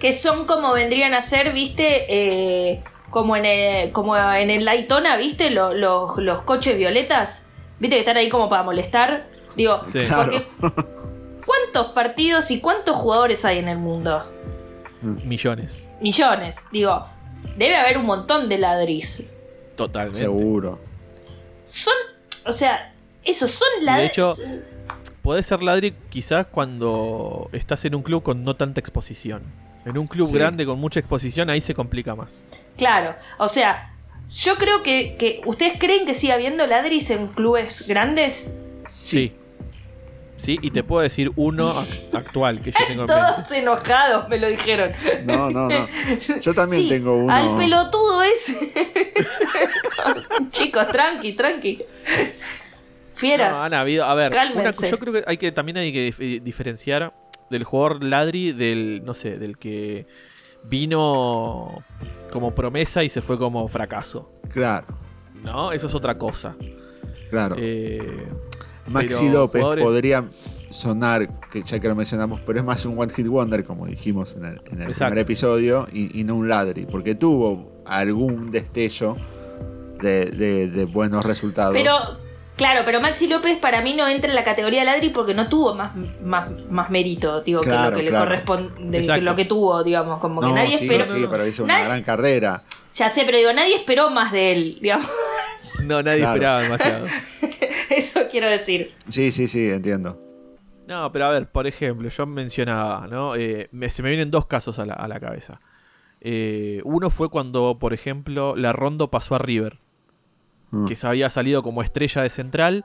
que 0.00 0.12
son 0.12 0.46
como 0.46 0.72
vendrían 0.72 1.14
a 1.14 1.20
ser, 1.20 1.52
viste, 1.52 2.06
eh, 2.08 2.82
como 3.10 3.36
en 3.36 3.44
el, 3.44 3.92
como 3.92 4.16
en 4.16 4.50
el 4.50 4.64
Daytona, 4.64 5.16
viste, 5.16 5.50
Lo- 5.50 5.74
los- 5.74 6.16
los 6.18 6.42
coches 6.42 6.76
violetas, 6.76 7.46
viste 7.78 7.96
que 7.96 8.00
están 8.00 8.16
ahí 8.16 8.28
como 8.28 8.48
para 8.48 8.62
molestar. 8.64 9.26
Digo, 9.56 9.82
Sí. 9.86 10.00
porque 10.14 10.46
¿cuántos 11.46 11.88
partidos 11.92 12.50
y 12.50 12.60
cuántos 12.60 12.96
jugadores 12.96 13.44
hay 13.44 13.58
en 13.58 13.68
el 13.68 13.78
mundo? 13.78 14.24
Millones. 15.02 15.86
Millones. 16.00 16.56
Digo, 16.72 17.06
debe 17.56 17.76
haber 17.76 17.98
un 17.98 18.06
montón 18.06 18.48
de 18.48 18.58
ladris. 18.58 19.24
Totalmente. 19.76 20.18
Seguro. 20.18 20.78
Son, 21.62 21.94
o 22.46 22.52
sea, 22.52 22.92
esos 23.24 23.50
son 23.50 23.68
de 23.80 23.84
ladris. 23.86 24.10
hecho, 24.10 24.34
Podés 25.22 25.46
ser 25.46 25.62
ladri 25.62 25.92
quizás 26.08 26.46
cuando 26.46 27.50
estás 27.52 27.84
en 27.84 27.94
un 27.94 28.02
club 28.02 28.22
con 28.22 28.42
no 28.42 28.56
tanta 28.56 28.80
exposición. 28.80 29.42
En 29.84 29.96
un 29.98 30.06
club 30.06 30.28
Sí. 30.28 30.34
grande 30.34 30.66
con 30.66 30.78
mucha 30.78 31.00
exposición, 31.00 31.48
ahí 31.50 31.60
se 31.60 31.74
complica 31.74 32.14
más. 32.14 32.42
Claro, 32.76 33.14
o 33.38 33.48
sea, 33.48 33.92
yo 34.30 34.56
creo 34.56 34.82
que, 34.82 35.16
que 35.18 35.40
¿ustedes 35.46 35.74
creen 35.78 36.04
que 36.06 36.14
sigue 36.14 36.32
habiendo 36.32 36.66
ladris 36.66 37.10
en 37.10 37.28
clubes 37.28 37.86
grandes? 37.88 38.54
Sí. 38.88 39.32
Sí, 40.36 40.58
y 40.62 40.70
te 40.70 40.82
puedo 40.82 41.02
decir 41.02 41.30
uno 41.36 41.70
ac- 41.70 42.14
actual 42.16 42.62
que 42.62 42.70
yo 42.72 42.78
tengo 42.88 43.02
en 43.02 43.06
Todos 43.08 43.36
mente. 43.38 43.58
enojados 43.58 44.26
me 44.30 44.38
lo 44.38 44.48
dijeron. 44.48 44.92
No, 45.24 45.50
no, 45.50 45.68
no. 45.68 45.86
Yo 46.40 46.54
también 46.54 46.82
Sí, 46.84 46.88
tengo 46.88 47.14
uno. 47.16 47.30
Al 47.32 47.54
pelotudo 47.56 48.22
ese. 48.22 48.72
Chicos, 50.50 50.86
tranqui, 50.88 51.32
tranqui. 51.34 51.82
Fieras. 53.14 53.54
No, 53.56 53.62
han 53.64 53.74
habido. 53.74 54.04
A 54.04 54.14
ver, 54.14 54.32
una 54.54 54.70
yo 54.70 54.98
creo 54.98 55.12
que 55.12 55.24
hay 55.26 55.36
que 55.36 55.52
también 55.52 55.76
hay 55.76 55.92
que 55.92 56.10
dif- 56.12 56.42
diferenciar 56.42 57.12
del 57.50 57.64
jugador 57.64 58.02
ladri 58.04 58.52
del, 58.52 59.02
no 59.04 59.12
sé, 59.14 59.36
del 59.38 59.58
que 59.58 60.06
vino 60.64 61.84
como 62.32 62.54
promesa 62.54 63.02
y 63.04 63.08
se 63.10 63.22
fue 63.22 63.38
como 63.38 63.66
fracaso. 63.68 64.30
Claro, 64.52 64.86
¿No? 65.44 65.72
Eso 65.72 65.86
es 65.86 65.94
otra 65.94 66.16
cosa. 66.18 66.54
claro. 67.30 67.56
Eh, 67.58 68.26
Maxi 68.88 69.28
López 69.28 69.62
jugadores- 69.62 69.84
podría 69.84 70.24
sonar, 70.70 71.40
que 71.50 71.62
ya 71.62 71.78
que 71.80 71.88
lo 71.88 71.94
mencionamos, 71.94 72.40
pero 72.46 72.58
es 72.58 72.64
más 72.64 72.84
un 72.86 72.98
One 72.98 73.12
Hit 73.12 73.26
Wonder, 73.26 73.64
como 73.64 73.86
dijimos 73.86 74.34
en 74.36 74.44
el, 74.44 74.60
en 74.66 74.82
el 74.82 74.88
Exacto. 74.88 75.06
primer 75.06 75.18
episodio, 75.18 75.86
y, 75.92 76.20
y 76.20 76.24
no 76.24 76.34
un 76.36 76.48
ladri, 76.48 76.86
porque 76.86 77.14
tuvo 77.14 77.82
algún 77.86 78.50
destello 78.50 79.16
de, 80.00 80.26
de- 80.26 80.68
de 80.68 80.84
buenos 80.84 81.24
resultados. 81.24 81.72
Pero, 81.74 81.92
claro, 82.60 82.82
pero 82.84 83.00
Maxi 83.00 83.26
López 83.26 83.58
para 83.58 83.80
mí 83.82 83.94
no 83.94 84.06
entra 84.06 84.30
en 84.30 84.36
la 84.36 84.44
categoría 84.44 84.84
ladri 84.84 85.10
porque 85.10 85.34
no 85.34 85.48
tuvo 85.48 85.74
más, 85.74 85.92
más, 86.22 86.48
más 86.70 86.90
mérito, 86.90 87.40
digo, 87.42 87.60
que 87.62 87.70
lo 87.70 87.90
que 87.92 88.02
le 88.02 88.10
corresponde, 88.12 89.00
que 89.02 89.20
lo 89.20 89.34
que 89.34 89.44
tuvo, 89.46 89.82
digamos, 89.82 90.20
como 90.20 90.40
que 90.40 90.48
no, 90.48 90.54
nadie 90.54 90.78
sí, 90.78 90.84
esperó. 90.84 91.06
sí, 91.06 91.26
pero 91.30 91.46
hizo 91.46 91.64
una 91.64 91.74
Nadie- 91.74 91.84
gran 91.86 92.02
carrera. 92.02 92.62
Ya 92.94 93.08
sé, 93.08 93.22
pero 93.24 93.38
digo, 93.38 93.52
nadie 93.52 93.74
esperó 93.76 94.10
más 94.10 94.30
de 94.32 94.52
él, 94.52 94.78
digamos. 94.80 95.08
no, 95.84 96.02
nadie 96.02 96.18
Claro. 96.20 96.34
esperaba 96.34 96.62
demasiado. 96.62 97.06
Eso 97.90 98.20
quiero 98.30 98.48
decir. 98.48 98.92
Sí, 99.08 99.32
sí, 99.32 99.48
sí, 99.48 99.70
entiendo. 99.70 100.18
No, 100.86 101.10
pero 101.12 101.26
a 101.26 101.30
ver, 101.30 101.48
por 101.50 101.66
ejemplo, 101.66 102.08
yo 102.08 102.26
mencionaba, 102.26 103.06
¿no? 103.08 103.36
Eh, 103.36 103.68
me- 103.72 103.90
se 103.90 104.02
me 104.02 104.08
vienen 104.10 104.30
dos 104.30 104.46
casos 104.46 104.78
a 104.78 104.86
la, 104.86 104.94
a 104.94 105.06
la 105.08 105.20
cabeza. 105.20 105.60
Eh, 106.20 106.80
uno 106.84 107.10
fue 107.10 107.28
cuando, 107.30 107.78
por 107.78 107.92
ejemplo, 107.94 108.54
la 108.56 108.72
Rondo 108.72 109.08
pasó 109.10 109.34
a 109.36 109.38
River, 109.38 109.78
Mm. 110.70 110.84
que 110.86 110.96
se 110.96 111.06
había 111.06 111.30
salido 111.30 111.62
como 111.62 111.82
estrella 111.82 112.22
de 112.22 112.30
central 112.30 112.84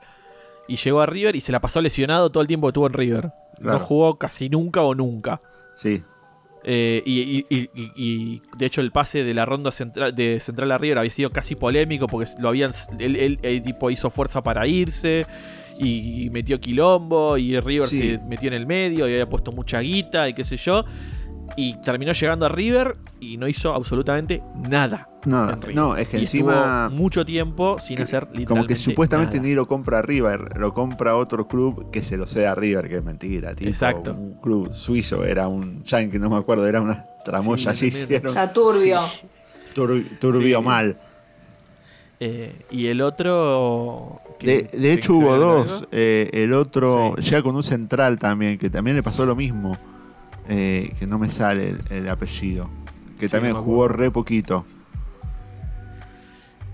y 0.68 0.76
llegó 0.76 1.00
a 1.00 1.06
River 1.06 1.36
y 1.36 1.40
se 1.40 1.52
la 1.52 1.60
pasó 1.60 1.80
lesionado 1.80 2.30
todo 2.30 2.40
el 2.42 2.46
tiempo 2.48 2.66
que 2.66 2.70
estuvo 2.70 2.86
en 2.86 2.92
River. 2.94 3.30
Claro. 3.60 3.78
No 3.78 3.84
jugó 3.84 4.18
casi 4.18 4.48
nunca 4.48 4.82
o 4.82 4.94
nunca. 4.94 5.40
Sí, 5.76 6.02
Eh, 6.68 7.00
y, 7.06 7.46
y- 7.48 7.68
y- 7.76 7.92
y- 7.94 8.42
de 8.58 8.66
hecho 8.66 8.80
el 8.80 8.90
pase 8.90 9.22
de 9.22 9.34
la 9.34 9.44
ronda 9.44 9.70
central, 9.70 10.12
de 10.16 10.40
central 10.40 10.72
a 10.72 10.78
River 10.78 10.98
había 10.98 11.12
sido 11.12 11.30
casi 11.30 11.54
polémico 11.54 12.08
porque 12.08 12.28
lo 12.40 12.48
habían 12.48 12.72
él, 12.98 13.14
él- 13.14 13.38
él, 13.42 13.62
tipo 13.62 13.88
hizo 13.88 14.10
fuerza 14.10 14.42
para 14.42 14.66
irse 14.66 15.26
y, 15.78 16.24
y 16.24 16.30
metió 16.30 16.58
quilombo 16.58 17.38
y 17.38 17.60
River 17.60 17.86
Sí. 17.86 18.00
se 18.00 18.18
metió 18.26 18.48
en 18.48 18.54
el 18.54 18.66
medio 18.66 19.06
y 19.08 19.12
había 19.12 19.28
puesto 19.28 19.52
mucha 19.52 19.78
guita 19.78 20.28
y 20.28 20.34
qué 20.34 20.42
sé 20.42 20.56
yo 20.56 20.84
y 21.56 21.80
terminó 21.82 22.12
llegando 22.12 22.46
a 22.46 22.48
River 22.48 22.96
y 23.20 23.36
no 23.36 23.46
hizo 23.48 23.74
absolutamente 23.74 24.42
nada. 24.68 25.08
River. 25.24 25.74
No, 25.74 25.96
es 25.96 26.08
que 26.08 26.18
Y 26.18 26.20
encima- 26.22 26.88
mucho 26.92 27.24
tiempo 27.24 27.78
sin 27.80 27.96
que- 27.96 28.02
hacer 28.04 28.22
literalmente 28.24 28.46
como 28.48 28.66
que 28.66 28.76
supuestamente 28.76 29.36
nada. 29.38 29.48
ni 29.48 29.54
lo 29.54 29.66
compra 29.66 30.00
River, 30.02 30.56
lo 30.56 30.72
compra 30.72 31.16
otro 31.16 31.48
club 31.48 31.90
que 31.90 32.02
se 32.02 32.16
lo 32.16 32.26
ceda 32.26 32.52
a 32.52 32.54
River, 32.54 32.88
que 32.88 32.96
es 32.96 33.04
mentira, 33.04 33.54
tipo, 33.54 33.68
Exacto. 33.68 34.12
un 34.14 34.34
club 34.40 34.72
suizo, 34.72 35.24
era 35.24 35.48
un 35.48 35.82
yankee, 35.84 36.18
no 36.18 36.30
me 36.30 36.36
acuerdo, 36.36 36.66
era 36.66 36.80
una 36.80 37.04
tramoya 37.24 37.74
Sí, 37.74 37.86
así, 37.88 37.98
hicieron 37.98 38.28
Está 38.28 38.52
turbio. 38.52 39.00
tur- 39.74 40.04
turbio 40.20 40.58
Sí. 40.60 40.64
mal. 40.64 40.96
Eh, 42.18 42.54
y 42.70 42.86
el 42.86 43.02
otro 43.02 44.18
que- 44.38 44.46
De, 44.46 44.62
que 44.62 44.76
de 44.78 44.92
hecho 44.92 45.14
hubo 45.14 45.36
dos, 45.36 45.86
eh, 45.92 46.30
el 46.32 46.52
otro 46.54 47.14
Sí. 47.18 47.30
llega 47.30 47.42
con 47.42 47.56
un 47.56 47.62
central 47.62 48.18
también, 48.18 48.58
que 48.58 48.70
también 48.70 48.96
le 48.96 49.02
pasó 49.02 49.26
lo 49.26 49.36
mismo, 49.36 49.76
eh, 50.48 50.92
que 50.98 51.06
no 51.06 51.18
me 51.18 51.30
sale 51.30 51.70
el, 51.70 51.80
el 51.90 52.08
apellido, 52.08 52.68
que 53.18 53.28
Sí, 53.28 53.32
también 53.32 53.54
no 53.54 53.62
jugó 53.62 53.88
re 53.88 54.10
poquito. 54.10 54.64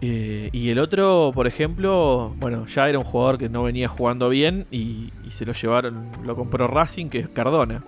Eh, 0.04 0.50
y 0.52 0.70
el 0.70 0.80
otro, 0.80 1.30
por 1.32 1.46
ejemplo, 1.46 2.34
bueno, 2.38 2.66
ya 2.66 2.88
era 2.88 2.98
un 2.98 3.04
jugador 3.04 3.38
que 3.38 3.48
no 3.48 3.62
venía 3.62 3.86
jugando 3.86 4.28
bien 4.28 4.66
y, 4.72 5.12
y 5.24 5.30
se 5.30 5.46
lo 5.46 5.52
llevaron, 5.52 6.08
lo 6.24 6.34
compró 6.34 6.66
Racing, 6.66 7.06
que 7.08 7.20
es 7.20 7.28
Cardona. 7.28 7.84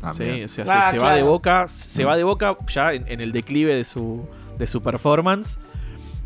O 0.00 0.14
sea, 0.14 0.26
Ah, 0.26 0.48
se, 0.48 0.48
se 0.48 0.62
va 0.98 1.14
de 1.16 1.24
boca, 1.24 1.66
se 1.66 2.04
Mm. 2.04 2.06
va 2.08 2.16
de 2.16 2.22
boca 2.22 2.56
ya 2.72 2.92
en, 2.94 3.04
en 3.08 3.20
el 3.20 3.32
declive 3.32 3.74
de 3.74 3.82
su, 3.82 4.24
de 4.56 4.68
su 4.68 4.80
performance 4.80 5.58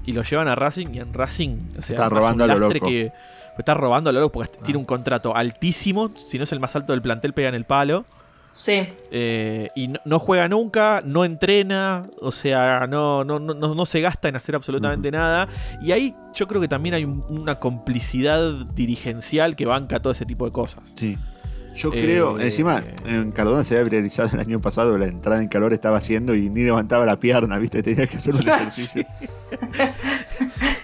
y 0.04 0.12
lo 0.12 0.22
llevan 0.22 0.48
a 0.48 0.54
Racing 0.54 0.88
y 0.92 0.98
en 0.98 1.14
Racing, 1.14 1.56
o 1.78 1.80
sea, 1.82 1.94
Está 1.94 2.08
robando 2.10 2.44
un 2.44 2.50
a 2.50 2.54
lo 2.54 2.68
loco. 2.68 2.86
que 2.86 3.10
está 3.56 3.72
robando 3.72 4.10
a 4.10 4.12
lo 4.12 4.20
loco 4.20 4.32
porque 4.32 4.50
Ah. 4.60 4.64
tiene 4.66 4.76
un 4.78 4.84
contrato 4.84 5.34
altísimo, 5.34 6.10
si 6.14 6.36
no 6.36 6.44
es 6.44 6.52
el 6.52 6.60
más 6.60 6.76
alto 6.76 6.92
del 6.92 7.00
plantel 7.00 7.32
pega 7.32 7.48
en 7.48 7.54
el 7.54 7.64
palo. 7.64 8.04
Sí. 8.52 8.82
Eh, 9.10 9.68
y 9.74 9.88
no, 9.88 9.98
no 10.04 10.18
juega 10.18 10.46
nunca, 10.48 11.02
no 11.04 11.24
entrena, 11.24 12.06
o 12.20 12.30
sea, 12.32 12.86
no, 12.86 13.24
no, 13.24 13.38
no, 13.38 13.54
no 13.74 13.86
se 13.86 14.00
gasta 14.02 14.28
en 14.28 14.36
hacer 14.36 14.54
absolutamente 14.54 15.10
nada. 15.10 15.48
Y 15.80 15.92
ahí 15.92 16.14
yo 16.34 16.46
creo 16.46 16.60
que 16.60 16.68
también 16.68 16.94
hay 16.94 17.04
un- 17.04 17.24
una 17.28 17.56
complicidad 17.58 18.52
dirigencial 18.74 19.56
que 19.56 19.64
banca 19.66 20.00
todo 20.00 20.12
ese 20.12 20.26
tipo 20.26 20.44
de 20.44 20.52
cosas. 20.52 20.82
Sí. 20.94 21.16
Yo 21.74 21.88
Eh, 21.94 22.02
creo, 22.02 22.38
encima 22.38 22.82
en 23.06 23.32
Cardona 23.32 23.64
se 23.64 23.78
había 23.78 23.88
viralizado 23.88 24.28
el 24.34 24.40
año 24.40 24.60
pasado, 24.60 24.98
la 24.98 25.06
entrada 25.06 25.40
en 25.40 25.48
calor 25.48 25.72
estaba 25.72 25.96
haciendo 25.96 26.34
y 26.34 26.50
ni 26.50 26.64
levantaba 26.64 27.06
la 27.06 27.18
pierna, 27.18 27.56
¿viste? 27.56 27.82
Tenía 27.82 28.06
que 28.06 28.18
hacer 28.18 28.34
un 28.34 28.40
ejercicio. 28.46 29.06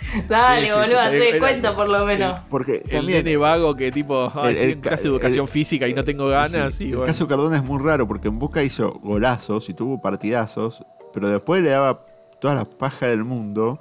Dale, 0.29 0.67
Sí, 0.67 0.73
sí, 0.73 0.79
boludo, 0.79 1.01
hace 1.01 1.29
era- 1.31 1.39
cuenta 1.39 1.75
por 1.77 1.89
lo 1.89 2.05
menos. 2.07 2.41
Porque 2.49 2.83
El 2.85 2.91
también 2.91 3.25
nene 3.25 3.37
vago 3.37 3.75
que 3.77 3.91
tipo, 3.93 4.31
ay, 4.35 4.51
el- 4.51 4.57
el 4.57 4.67
tiene 4.67 4.81
ca- 4.81 4.89
clase 4.91 5.03
de 5.05 5.09
educación 5.11 5.43
el- 5.45 5.49
física 5.49 5.89
y 5.89 5.95
no 5.95 6.05
tengo 6.05 6.29
ganas. 6.29 6.75
Sí, 6.75 6.85
y 6.85 6.89
el 6.91 6.97
bueno. 6.97 7.07
caso 7.07 7.27
Cardona 7.29 7.57
es 7.57 7.65
muy 7.65 7.83
raro 7.83 8.07
porque 8.09 8.29
en 8.29 8.39
Boca 8.39 8.63
hizo 8.63 8.93
golazos 9.03 9.69
y 9.69 9.75
tuvo 9.75 10.01
partidazos, 10.01 10.85
pero 11.13 11.29
después 11.29 11.63
le 11.63 11.71
daba 11.71 12.05
toda 12.41 12.55
la 12.55 12.65
paja 12.65 13.07
del 13.07 13.25
mundo 13.25 13.81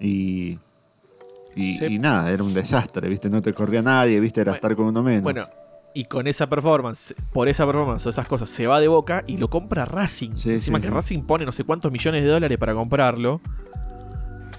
y. 0.00 0.58
Y, 1.56 1.76
Sí. 1.78 1.86
y 1.86 1.98
nada, 1.98 2.30
era 2.30 2.42
un 2.44 2.54
desastre, 2.54 3.08
¿viste? 3.08 3.28
No 3.28 3.42
te 3.42 3.52
corría 3.52 3.82
nadie, 3.82 4.20
¿viste? 4.20 4.40
Era 4.40 4.52
Bueno, 4.52 4.56
estar 4.56 4.76
con 4.76 4.86
uno 4.86 5.02
menos. 5.02 5.24
Bueno, 5.24 5.44
y 5.92 6.04
con 6.04 6.28
esa 6.28 6.46
performance, 6.48 7.14
por 7.32 7.48
esa 7.48 7.66
performance 7.66 8.06
o 8.06 8.10
esas 8.10 8.28
cosas, 8.28 8.48
se 8.48 8.68
va 8.68 8.78
de 8.78 8.86
boca 8.86 9.24
y 9.26 9.38
lo 9.38 9.48
compra 9.50 9.84
Racing. 9.84 10.36
Sí, 10.36 10.50
Encima 10.52 10.78
sí, 10.78 10.82
que 10.82 10.88
sí. 10.88 10.94
Racing 10.94 11.22
pone 11.22 11.44
no 11.44 11.50
sé 11.50 11.64
cuántos 11.64 11.90
millones 11.90 12.22
de 12.22 12.28
dólares 12.28 12.58
para 12.58 12.74
comprarlo. 12.74 13.40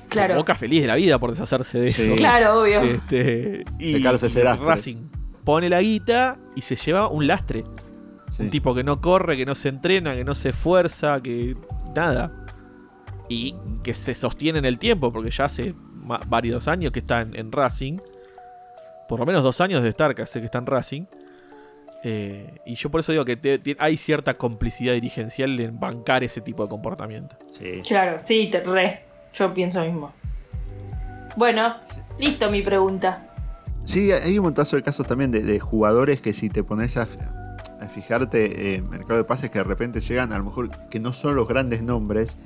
Claro. 0.09 0.35
Boca 0.35 0.55
feliz 0.55 0.81
de 0.81 0.87
la 0.87 0.95
vida 0.95 1.17
por 1.19 1.31
deshacerse 1.31 1.79
de 1.79 1.89
Sí. 1.91 2.03
eso. 2.07 2.15
Claro, 2.15 2.61
obvio. 2.61 2.81
Este, 2.81 3.63
y, 3.79 4.05
ese. 4.05 4.43
Racing 4.43 4.97
pone 5.43 5.69
la 5.69 5.81
guita 5.81 6.37
y 6.55 6.61
se 6.61 6.75
lleva 6.75 7.07
un 7.07 7.27
lastre. 7.27 7.63
Sí. 8.31 8.43
Un 8.43 8.49
tipo 8.49 8.75
que 8.75 8.83
no 8.83 9.01
corre, 9.01 9.37
que 9.37 9.45
no 9.45 9.55
se 9.55 9.69
entrena, 9.69 10.15
que 10.15 10.23
no 10.23 10.35
se 10.35 10.49
esfuerza, 10.49 11.21
que 11.21 11.55
nada. 11.95 12.31
Y 13.27 13.55
que 13.83 13.93
se 13.93 14.13
sostiene 14.15 14.59
en 14.59 14.65
el 14.65 14.77
tiempo, 14.79 15.11
porque 15.13 15.29
ya 15.31 15.45
hace 15.45 15.73
varios 16.27 16.67
años 16.67 16.91
que 16.91 16.99
está 16.99 17.21
en, 17.21 17.35
en 17.35 17.51
Racing. 17.51 17.97
Por 19.07 19.19
lo 19.19 19.25
menos 19.25 19.43
dos 19.43 19.61
años 19.61 19.81
de 19.83 19.89
estar, 19.89 20.13
que 20.15 20.21
hace 20.23 20.39
que 20.39 20.45
está 20.45 20.57
en 20.59 20.65
Racing. 20.65 21.05
Eh, 22.03 22.55
y 22.65 22.75
yo 22.75 22.89
por 22.89 23.01
eso 23.01 23.11
digo 23.11 23.25
que 23.25 23.35
te- 23.35 23.59
te- 23.59 23.75
hay 23.77 23.97
cierta 23.97 24.35
complicidad 24.35 24.93
dirigencial 24.93 25.59
en 25.59 25.79
bancar 25.79 26.23
ese 26.23 26.39
tipo 26.41 26.63
de 26.63 26.69
comportamiento. 26.69 27.35
Sí. 27.49 27.81
Claro, 27.87 28.17
sí, 28.23 28.47
te 28.51 28.61
re. 28.61 29.03
Yo 29.39 29.53
pienso 29.53 29.81
mismo. 29.85 30.11
Bueno, 31.37 31.75
listo 32.19 32.51
mi 32.51 32.61
pregunta. 32.61 33.25
Sí, 33.85 34.11
hay 34.11 34.37
un 34.37 34.43
montazo 34.43 34.75
de 34.75 34.83
casos 34.83 35.07
también 35.07 35.31
de, 35.31 35.41
de 35.41 35.59
jugadores 35.59 36.19
que 36.21 36.33
si 36.33 36.49
te 36.49 36.63
pones 36.63 36.97
a, 36.97 37.05
fi- 37.05 37.17
a 37.79 37.87
fijarte 37.87 38.75
en 38.75 38.89
mercado 38.89 39.15
de 39.17 39.23
pases 39.23 39.49
que 39.49 39.59
de 39.59 39.63
repente 39.63 40.01
llegan, 40.01 40.33
a 40.33 40.37
lo 40.37 40.43
mejor 40.43 40.69
que 40.89 40.99
no 40.99 41.13
son 41.13 41.35
los 41.35 41.47
grandes 41.47 41.81
nombres, 41.81 42.37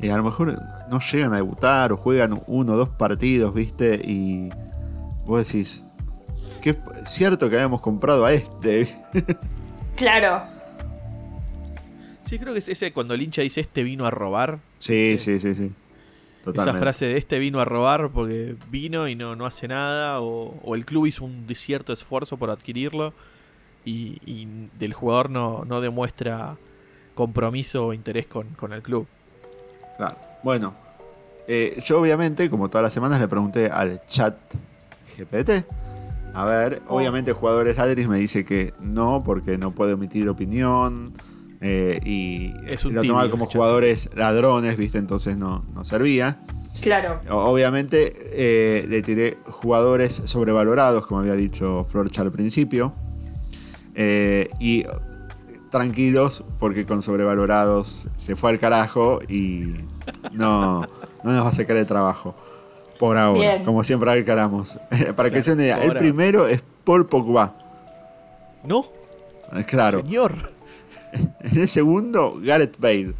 y 0.00 0.08
a 0.08 0.16
lo 0.16 0.24
mejor 0.24 0.58
no 0.88 0.98
llegan 1.00 1.32
a 1.34 1.36
debutar 1.36 1.92
o 1.92 1.96
juegan 1.98 2.40
uno 2.46 2.72
o 2.72 2.76
dos 2.76 2.88
partidos, 2.88 3.52
¿viste? 3.54 4.00
Y 4.02 4.48
vos 5.26 5.46
decís, 5.46 5.84
que 6.62 6.70
es 6.70 6.76
cierto 7.04 7.50
que 7.50 7.56
habíamos 7.56 7.80
comprado 7.82 8.24
a 8.24 8.32
este. 8.32 8.88
Claro. 9.94 10.42
Sí, 12.22 12.38
creo 12.38 12.54
que 12.54 12.60
es 12.60 12.68
ese 12.70 12.92
cuando 12.94 13.12
el 13.12 13.20
hincha 13.20 13.42
dice 13.42 13.60
este 13.60 13.82
vino 13.82 14.06
a 14.06 14.10
robar. 14.10 14.58
sí, 14.78 15.16
sí, 15.18 15.38
sí, 15.38 15.54
sí. 15.54 15.70
Totalmente. 16.44 16.70
Esa 16.70 16.78
frase 16.80 17.06
de 17.06 17.16
este 17.18 17.38
vino 17.38 17.60
a 17.60 17.64
robar 17.64 18.10
porque 18.10 18.56
vino 18.70 19.06
y 19.08 19.14
no, 19.14 19.36
no 19.36 19.46
hace 19.46 19.68
nada, 19.68 20.20
o, 20.20 20.56
o 20.62 20.74
el 20.74 20.84
club 20.84 21.06
hizo 21.06 21.24
un 21.24 21.46
cierto 21.54 21.92
esfuerzo 21.92 22.36
por 22.36 22.50
adquirirlo 22.50 23.12
y, 23.84 24.18
y 24.26 24.68
del 24.78 24.92
jugador 24.92 25.30
no, 25.30 25.64
no 25.64 25.80
demuestra 25.80 26.56
compromiso 27.14 27.86
o 27.86 27.92
interés 27.92 28.26
con, 28.26 28.48
con 28.50 28.72
el 28.72 28.82
club. 28.82 29.06
Claro. 29.98 30.16
Bueno, 30.42 30.74
eh, 31.46 31.80
yo 31.84 32.00
obviamente, 32.00 32.48
como 32.50 32.68
todas 32.68 32.82
las 32.82 32.92
semanas, 32.92 33.20
le 33.20 33.28
pregunté 33.28 33.66
al 33.70 34.00
chat 34.06 34.34
GPT. 35.16 35.64
A 36.34 36.44
ver, 36.44 36.80
Oh. 36.88 36.96
obviamente 36.96 37.30
el 37.32 37.36
jugador 37.36 37.68
Adris 37.78 38.08
me 38.08 38.16
dice 38.18 38.44
que 38.44 38.72
no, 38.80 39.22
porque 39.24 39.58
no 39.58 39.70
puede 39.72 39.92
emitir 39.92 40.28
opinión. 40.28 41.12
Eh, 41.62 42.00
y 42.04 42.52
Es 42.66 42.84
un 42.84 42.94
lo 42.94 43.00
tibio 43.02 43.14
tomaba 43.14 43.30
como 43.30 43.46
jugadores 43.46 44.10
ladrones, 44.14 44.76
¿viste? 44.76 44.98
Entonces 44.98 45.36
no, 45.36 45.64
no 45.74 45.84
servía. 45.84 46.40
Claro. 46.80 47.20
Obviamente 47.30 48.12
eh, 48.32 48.86
le 48.88 49.02
tiré 49.02 49.36
jugadores 49.46 50.22
sobrevalorados, 50.24 51.06
como 51.06 51.20
había 51.20 51.34
dicho 51.34 51.84
Florcha 51.88 52.22
al 52.22 52.32
principio. 52.32 52.92
Eh, 53.94 54.48
y 54.58 54.84
tranquilos, 55.70 56.44
porque 56.58 56.84
con 56.84 57.02
sobrevalorados 57.02 58.08
se 58.16 58.36
fue 58.36 58.50
al 58.50 58.58
carajo 58.58 59.20
y 59.28 59.74
no, 60.32 60.82
no 61.22 61.32
nos 61.32 61.44
va 61.44 61.48
a 61.48 61.52
sacar 61.52 61.76
el 61.76 61.86
trabajo. 61.86 62.34
Por 62.98 63.16
ahora, 63.18 63.40
Bien. 63.40 63.64
como 63.64 63.82
siempre 63.84 64.10
aclaramos. 64.12 64.78
Para 65.16 65.30
que 65.30 65.40
Claro, 65.40 65.44
se 65.44 65.52
una 65.52 65.62
idea, 65.62 65.82
el 65.82 65.96
primero 65.96 66.46
es 66.46 66.62
Paul 66.84 67.06
Pogba. 67.06 67.54
No, 68.64 68.86
Claro. 69.66 70.02
señor. 70.02 70.51
En 71.12 71.58
el 71.60 71.68
segundo, 71.68 72.38
Gareth 72.42 72.78
Bale. 72.78 73.12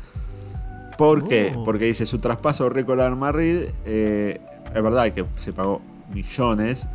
¿Por 0.96 1.26
qué? 1.28 1.52
Oh. 1.56 1.64
Porque 1.64 1.86
dice 1.86 2.06
su 2.06 2.18
traspaso 2.18 2.68
récord 2.68 3.00
al 3.00 3.16
Madrid. 3.16 3.64
eh, 3.86 4.40
es 4.74 4.82
verdad 4.82 5.10
que 5.12 5.24
se 5.36 5.52
pagó 5.52 5.82
millones 6.14 6.86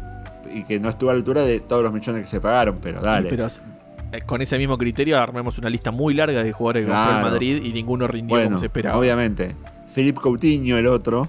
y 0.54 0.64
que 0.64 0.80
no 0.80 0.90
estuvo 0.90 1.10
a 1.12 1.14
la 1.14 1.18
altura 1.20 1.44
de 1.44 1.60
todos 1.60 1.84
los 1.84 1.94
millones 1.94 2.22
que 2.24 2.28
se 2.28 2.42
pagaron, 2.42 2.78
pero 2.82 3.02
dale. 3.02 3.30
Pero 3.30 3.48
eh, 3.48 4.22
con 4.26 4.42
ese 4.42 4.58
mismo 4.58 4.78
criterio 4.78 5.20
armemos 5.20 5.58
una 5.60 5.70
lista 5.70 5.92
muy 5.92 6.14
larga 6.16 6.44
de 6.44 6.52
jugadores 6.52 6.86
que 6.86 6.92
compró 6.92 7.04
el 7.12 7.16
Claro. 7.20 7.30
Madrid 7.32 7.62
y 7.64 7.74
ninguno 7.74 8.08
rindió 8.08 8.36
bueno, 8.36 8.48
como 8.50 8.60
se 8.60 8.66
esperaba. 8.68 8.98
obviamente. 8.98 9.56
Philippe 9.94 10.20
Coutinho, 10.22 10.78
el 10.78 10.88
otro. 10.88 11.28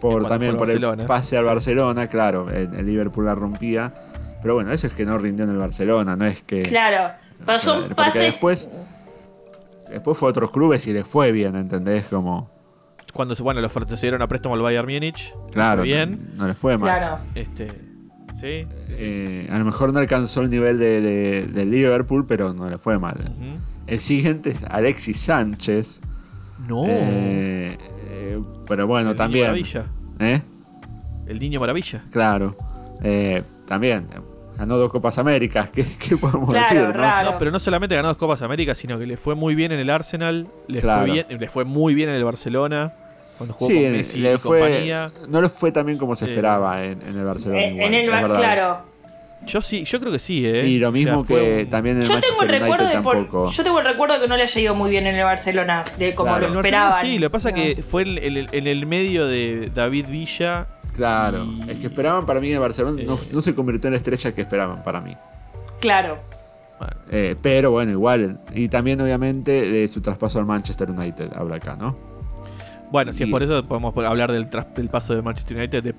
Por, 0.00 0.26
también 0.28 0.56
por 0.56 0.70
el 0.70 0.76
Barcelona. 0.78 1.06
pase 1.06 1.36
al 1.36 1.44
Barcelona, 1.44 2.06
claro, 2.06 2.48
el, 2.50 2.72
el 2.74 2.86
Liverpool 2.86 3.24
la 3.26 3.34
rompía. 3.34 3.92
Pero 4.40 4.54
bueno, 4.54 4.70
eso 4.72 4.86
es 4.86 4.92
que 4.92 5.04
no 5.04 5.18
rindió 5.18 5.44
en 5.44 5.50
el 5.50 5.58
Barcelona, 5.58 6.14
no 6.16 6.24
es 6.24 6.42
que. 6.42 6.62
Claro. 6.62 7.12
Pasó 7.44 7.78
un 7.84 7.88
pase. 7.90 8.20
después. 8.20 8.68
Después 9.90 10.18
fue 10.18 10.28
a 10.28 10.30
otros 10.30 10.50
clubes 10.50 10.86
y 10.86 10.92
les 10.92 11.06
fue 11.08 11.32
bien, 11.32 11.56
¿entendés? 11.56 12.08
Como. 12.08 12.50
Cuando 13.14 13.34
se- 13.34 13.42
bueno, 13.42 13.60
los 13.60 13.74
ofrecieron 13.74 14.20
a 14.20 14.28
préstamo 14.28 14.54
al 14.54 14.60
Bayern 14.60 14.86
Múnich. 14.86 15.32
Claro, 15.50 15.78
fue 15.80 15.86
bien. 15.86 16.32
No, 16.36 16.42
no 16.42 16.48
les 16.48 16.58
fue 16.58 16.76
mal. 16.76 16.90
Claro. 16.90 17.18
Este, 17.34 17.68
sí. 18.34 18.66
Eh, 18.90 19.48
a 19.50 19.58
lo 19.58 19.64
mejor 19.64 19.92
no 19.94 19.98
alcanzó 19.98 20.42
el 20.42 20.50
nivel 20.50 20.78
de, 20.78 21.00
de- 21.00 21.46
de 21.46 21.64
Liverpool, 21.64 22.26
pero 22.26 22.52
no 22.52 22.68
le 22.68 22.76
fue 22.78 22.98
mal. 22.98 23.16
El 23.86 24.00
siguiente 24.00 24.50
es 24.50 24.62
Alexis 24.64 25.18
Sánchez. 25.20 26.02
No. 26.68 26.84
Eh, 26.86 27.78
eh, 28.10 28.42
pero 28.68 28.86
bueno, 28.86 29.10
el 29.12 29.16
también. 29.16 29.54
Niño 29.54 29.64
Maravilla. 29.74 29.84
¿Eh? 30.20 30.42
El 31.28 31.38
Niño 31.38 31.60
Maravilla. 31.60 32.02
Claro. 32.10 32.56
Eh, 33.02 33.42
también. 33.66 34.06
Ganó 34.58 34.76
dos 34.76 34.90
Copas 34.90 35.16
Américas. 35.18 35.70
¿Qué, 35.70 35.84
qué 35.98 36.16
podemos 36.16 36.50
Claro, 36.50 36.74
decir? 36.86 36.96
¿no? 36.96 37.38
pero 37.38 37.50
no 37.50 37.60
solamente 37.60 37.94
ganó 37.94 38.08
dos 38.08 38.16
Copas 38.16 38.42
América, 38.42 38.74
sino 38.74 38.98
que 38.98 39.06
le 39.06 39.16
fue 39.16 39.34
muy 39.34 39.54
bien 39.54 39.72
en 39.72 39.78
el 39.78 39.88
Arsenal, 39.88 40.48
le, 40.66 40.80
Claro. 40.80 41.02
fue, 41.02 41.12
bien, 41.12 41.26
le 41.38 41.48
fue 41.48 41.64
muy 41.64 41.94
bien 41.94 42.08
en 42.08 42.16
el 42.16 42.24
Barcelona, 42.24 42.92
cuando 43.38 43.54
jugó 43.54 43.70
Sí, 43.70 43.82
con 43.84 43.92
Messi 43.92 44.18
le 44.18 44.34
y 44.34 44.38
fue, 44.38 44.58
compañía. 44.60 45.12
no 45.28 45.40
le 45.40 45.48
fue 45.48 45.70
tan 45.70 45.86
bien 45.86 45.96
como 45.96 46.16
se 46.16 46.26
Eh, 46.26 46.30
esperaba 46.30 46.84
en, 46.84 47.00
en 47.02 47.16
el 47.16 47.24
Barcelona. 47.24 47.60
Eh, 47.62 47.68
igual, 47.70 47.86
en 47.86 47.94
el 47.94 48.04
es 48.06 48.10
bar, 48.10 48.22
verdad. 48.22 48.36
claro. 48.38 48.88
Yo 49.46 49.62
sí, 49.62 49.84
yo 49.84 50.00
creo 50.00 50.10
que 50.10 50.18
sí, 50.18 50.44
¿eh? 50.44 50.66
Y 50.66 50.78
lo 50.80 50.88
O 50.88 50.92
sea, 50.92 51.00
mismo 51.00 51.24
que 51.24 51.62
un- 51.62 51.70
también 51.70 51.96
en 51.98 52.02
el 52.02 52.08
Yo 52.08 52.18
tengo 52.18 52.42
el 52.42 52.48
Manchester 52.48 52.60
recuerdo 52.60 52.84
United 52.86 52.98
de 52.98 53.02
por- 53.04 53.14
tampoco. 53.16 53.50
yo 53.52 53.62
tengo 53.62 53.78
el 53.78 53.84
recuerdo 53.84 54.14
de 54.16 54.20
que 54.22 54.26
no 54.28 54.36
le 54.36 54.42
haya 54.42 54.60
ido 54.60 54.74
muy 54.74 54.90
bien 54.90 55.06
en 55.06 55.14
el 55.14 55.24
Barcelona, 55.24 55.84
de 55.96 56.14
como 56.16 56.30
Claro. 56.32 56.48
Lo 56.48 56.54
Barcelona 56.56 56.88
esperaban. 56.90 57.00
sí, 57.06 57.18
lo 57.20 57.26
que 57.28 57.30
pasa 57.30 57.48
es 57.50 57.54
que 57.76 57.82
fue 57.84 58.02
en 58.02 58.18
el, 58.36 58.48
en 58.50 58.66
el 58.66 58.86
medio 58.86 59.28
de 59.28 59.70
David 59.72 60.06
Villa. 60.08 60.66
Claro. 60.98 61.44
Y- 61.44 61.70
Es 61.70 61.78
que 61.78 61.86
esperaban 61.86 62.26
para 62.26 62.40
mí 62.40 62.52
en 62.52 62.60
Barcelona. 62.60 63.00
No, 63.06 63.14
Eh. 63.14 63.28
no 63.32 63.40
se 63.40 63.54
convirtió 63.54 63.86
en 63.86 63.92
la 63.92 63.98
estrella 63.98 64.32
que 64.34 64.40
esperaban 64.42 64.82
para 64.82 65.00
mí. 65.00 65.16
Claro. 65.80 66.18
Bueno, 66.80 66.94
Eh, 67.10 67.36
pero 67.40 67.70
bueno, 67.70 67.92
igual. 67.92 68.40
Y 68.52 68.68
también, 68.68 69.00
obviamente, 69.00 69.52
de 69.70 69.86
su 69.88 70.00
traspaso 70.00 70.40
al 70.40 70.44
Manchester 70.46 70.90
United. 70.90 71.30
Habla 71.36 71.56
acá, 71.56 71.76
¿no? 71.76 71.96
Bueno, 72.90 73.12
si 73.12 73.22
es 73.22 73.28
por 73.28 73.42
eso 73.42 73.62
podemos 73.64 73.94
hablar 73.98 74.32
del, 74.32 74.48
del 74.74 74.88
paso 74.88 75.14
de 75.14 75.22
Manchester 75.22 75.56
United 75.56 75.82
de 75.84 75.94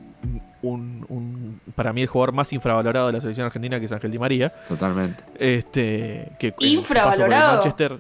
un, 0.63 1.05
un- 1.07 1.61
para 1.75 1.93
mí 1.93 2.01
el 2.01 2.07
jugador 2.07 2.33
más 2.33 2.51
infravalorado 2.51 3.07
de 3.07 3.13
la 3.13 3.21
selección 3.21 3.45
argentina 3.45 3.79
que 3.79 3.85
es 3.85 3.91
Ángel 3.93 4.11
Di 4.11 4.19
María. 4.19 4.51
Totalmente. 4.67 5.23
Este, 5.37 6.31
que 6.39 6.53
¿Infravalorado? 6.59 7.53
Manchester, 7.53 7.99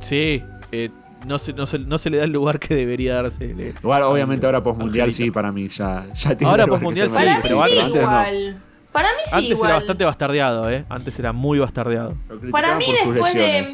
sí, 0.00 0.42
eh, 0.72 0.90
no, 1.26 1.38
se, 1.38 1.52
no, 1.52 1.66
se, 1.66 1.78
no 1.78 1.98
se 1.98 2.10
le 2.10 2.18
da 2.18 2.24
el 2.24 2.32
lugar 2.32 2.58
que 2.58 2.74
debería 2.74 3.14
darse. 3.22 3.44
Igual, 3.82 4.02
obviamente, 4.02 4.46
ahora 4.46 4.62
postmundial 4.62 5.12
sí, 5.12 5.30
para 5.30 5.50
mí 5.52 5.68
ya, 5.68 6.06
ya 6.14 6.36
tiene 6.36 6.50
Ahora 6.50 6.66
postmundial 6.66 7.08
sí, 7.08 7.14
Para 7.14 7.26
merece. 7.26 7.48
mí 7.54 7.58
pero 7.60 7.64
sí, 7.64 7.70
antes- 7.78 7.84
antes 7.84 7.94
no. 7.94 8.00
igual. 8.02 8.56
Para 8.92 9.08
mí 9.08 9.18
sí, 9.24 9.30
Antes 9.34 9.50
igual. 9.50 9.70
era 9.70 9.74
bastante 9.78 10.04
bastardeado, 10.04 10.70
¿eh? 10.70 10.84
Antes 10.88 11.18
era 11.18 11.32
muy 11.32 11.58
bastardeado. 11.58 12.14
Lo 12.28 12.50
Para 12.50 12.76
mí 12.76 12.86
por 12.86 12.96
sus 12.98 13.14
después 13.14 13.34
de... 13.34 13.66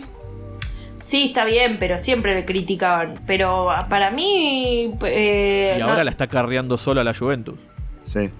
Sí, 1.02 1.24
está 1.24 1.44
bien, 1.44 1.76
pero 1.78 1.98
siempre 1.98 2.34
le 2.34 2.44
criticaban. 2.44 3.20
Pero 3.26 3.68
para 3.88 4.10
mí... 4.10 4.92
eh, 5.04 5.74
Y 5.76 5.80
no- 5.80 5.88
ahora 5.90 6.04
la 6.04 6.10
está 6.10 6.26
carreando 6.26 6.78
solo 6.78 7.00
a 7.00 7.04
la 7.04 7.14
Juventus. 7.14 7.58
Sí. 8.04 8.30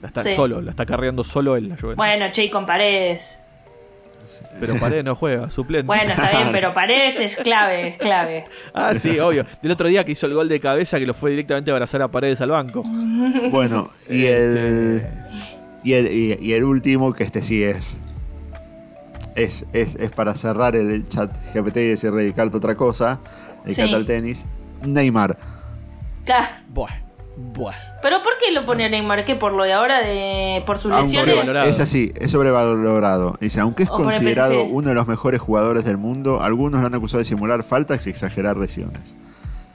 La 0.00 0.08
está 0.08 0.22
Sí. 0.22 0.34
solo, 0.34 0.60
la 0.62 0.70
está 0.70 0.86
carreando 0.86 1.24
solo 1.24 1.56
él, 1.56 1.68
la 1.70 1.74
Juventus. 1.76 1.96
Bueno, 1.96 2.26
che, 2.32 2.50
con 2.50 2.64
Paredes. 2.66 3.40
Pero 4.60 4.76
Paredes 4.76 5.04
no 5.04 5.14
juega, 5.14 5.50
suplente. 5.50 5.86
Bueno, 5.86 6.10
está 6.10 6.30
bien, 6.30 6.48
pero 6.52 6.74
Paredes 6.74 7.18
es 7.20 7.36
clave, 7.36 7.88
es 7.88 7.96
clave. 7.98 8.44
Ah, 8.74 8.94
sí, 8.94 9.18
obvio. 9.18 9.44
Del 9.62 9.72
otro 9.72 9.88
día 9.88 10.04
que 10.04 10.12
hizo 10.12 10.26
el 10.26 10.34
gol 10.34 10.48
de 10.48 10.60
cabeza 10.60 10.98
que 10.98 11.06
lo 11.06 11.14
fue 11.14 11.30
directamente 11.30 11.70
a 11.70 11.74
abrazar 11.74 12.02
a 12.02 12.08
Paredes 12.08 12.40
al 12.40 12.50
banco. 12.50 12.82
Bueno, 13.50 13.90
y 14.08 14.24
el. 14.26 15.06
Y 15.84 15.92
el, 15.94 16.12
y, 16.12 16.38
y 16.40 16.52
el 16.54 16.64
último, 16.64 17.12
que 17.14 17.24
este 17.24 17.42
sí 17.42 17.62
es. 17.62 17.96
Es, 19.36 19.64
es, 19.72 19.94
es 19.94 20.10
para 20.10 20.34
cerrar 20.34 20.74
el 20.74 21.08
chat 21.08 21.30
GPT 21.54 21.76
y 21.76 21.88
decir 21.90 22.10
dedicarte 22.12 22.56
a 22.56 22.58
otra 22.58 22.74
cosa. 22.74 23.20
Dedicarte 23.64 23.72
Sí. 23.90 23.94
al 23.94 24.06
tenis. 24.06 24.46
Neymar. 24.84 25.36
Claro. 26.24 26.46
Buah, 26.68 26.90
buah. 27.36 27.74
Pero 28.00 28.22
¿por 28.22 28.38
qué 28.38 28.52
lo 28.52 28.64
pone 28.64 28.84
a 28.84 28.88
Neymar? 28.88 29.24
¿Qué? 29.24 29.34
¿Por 29.34 29.52
lo 29.52 29.64
de 29.64 29.72
ahora? 29.72 30.00
de 30.00 30.62
¿Por 30.64 30.78
sus 30.78 30.92
Aunque 30.92 31.06
lesiones? 31.06 31.30
sobrevalorado. 31.34 31.68
es 31.70 31.80
así, 31.80 32.12
es 32.16 32.30
sobrevalorado. 32.30 33.36
Dice, 33.40 33.60
aunque 33.60 33.82
es 33.82 33.90
considerado 33.90 34.64
uno 34.64 34.88
de 34.90 34.94
los 34.94 35.08
mejores 35.08 35.40
jugadores 35.40 35.84
del 35.84 35.96
mundo, 35.96 36.40
algunos 36.42 36.80
lo 36.80 36.86
han 36.86 36.94
acusado 36.94 37.18
de 37.18 37.24
simular 37.24 37.62
faltas 37.64 38.06
y 38.06 38.10
exagerar 38.10 38.56
lesiones. 38.56 39.16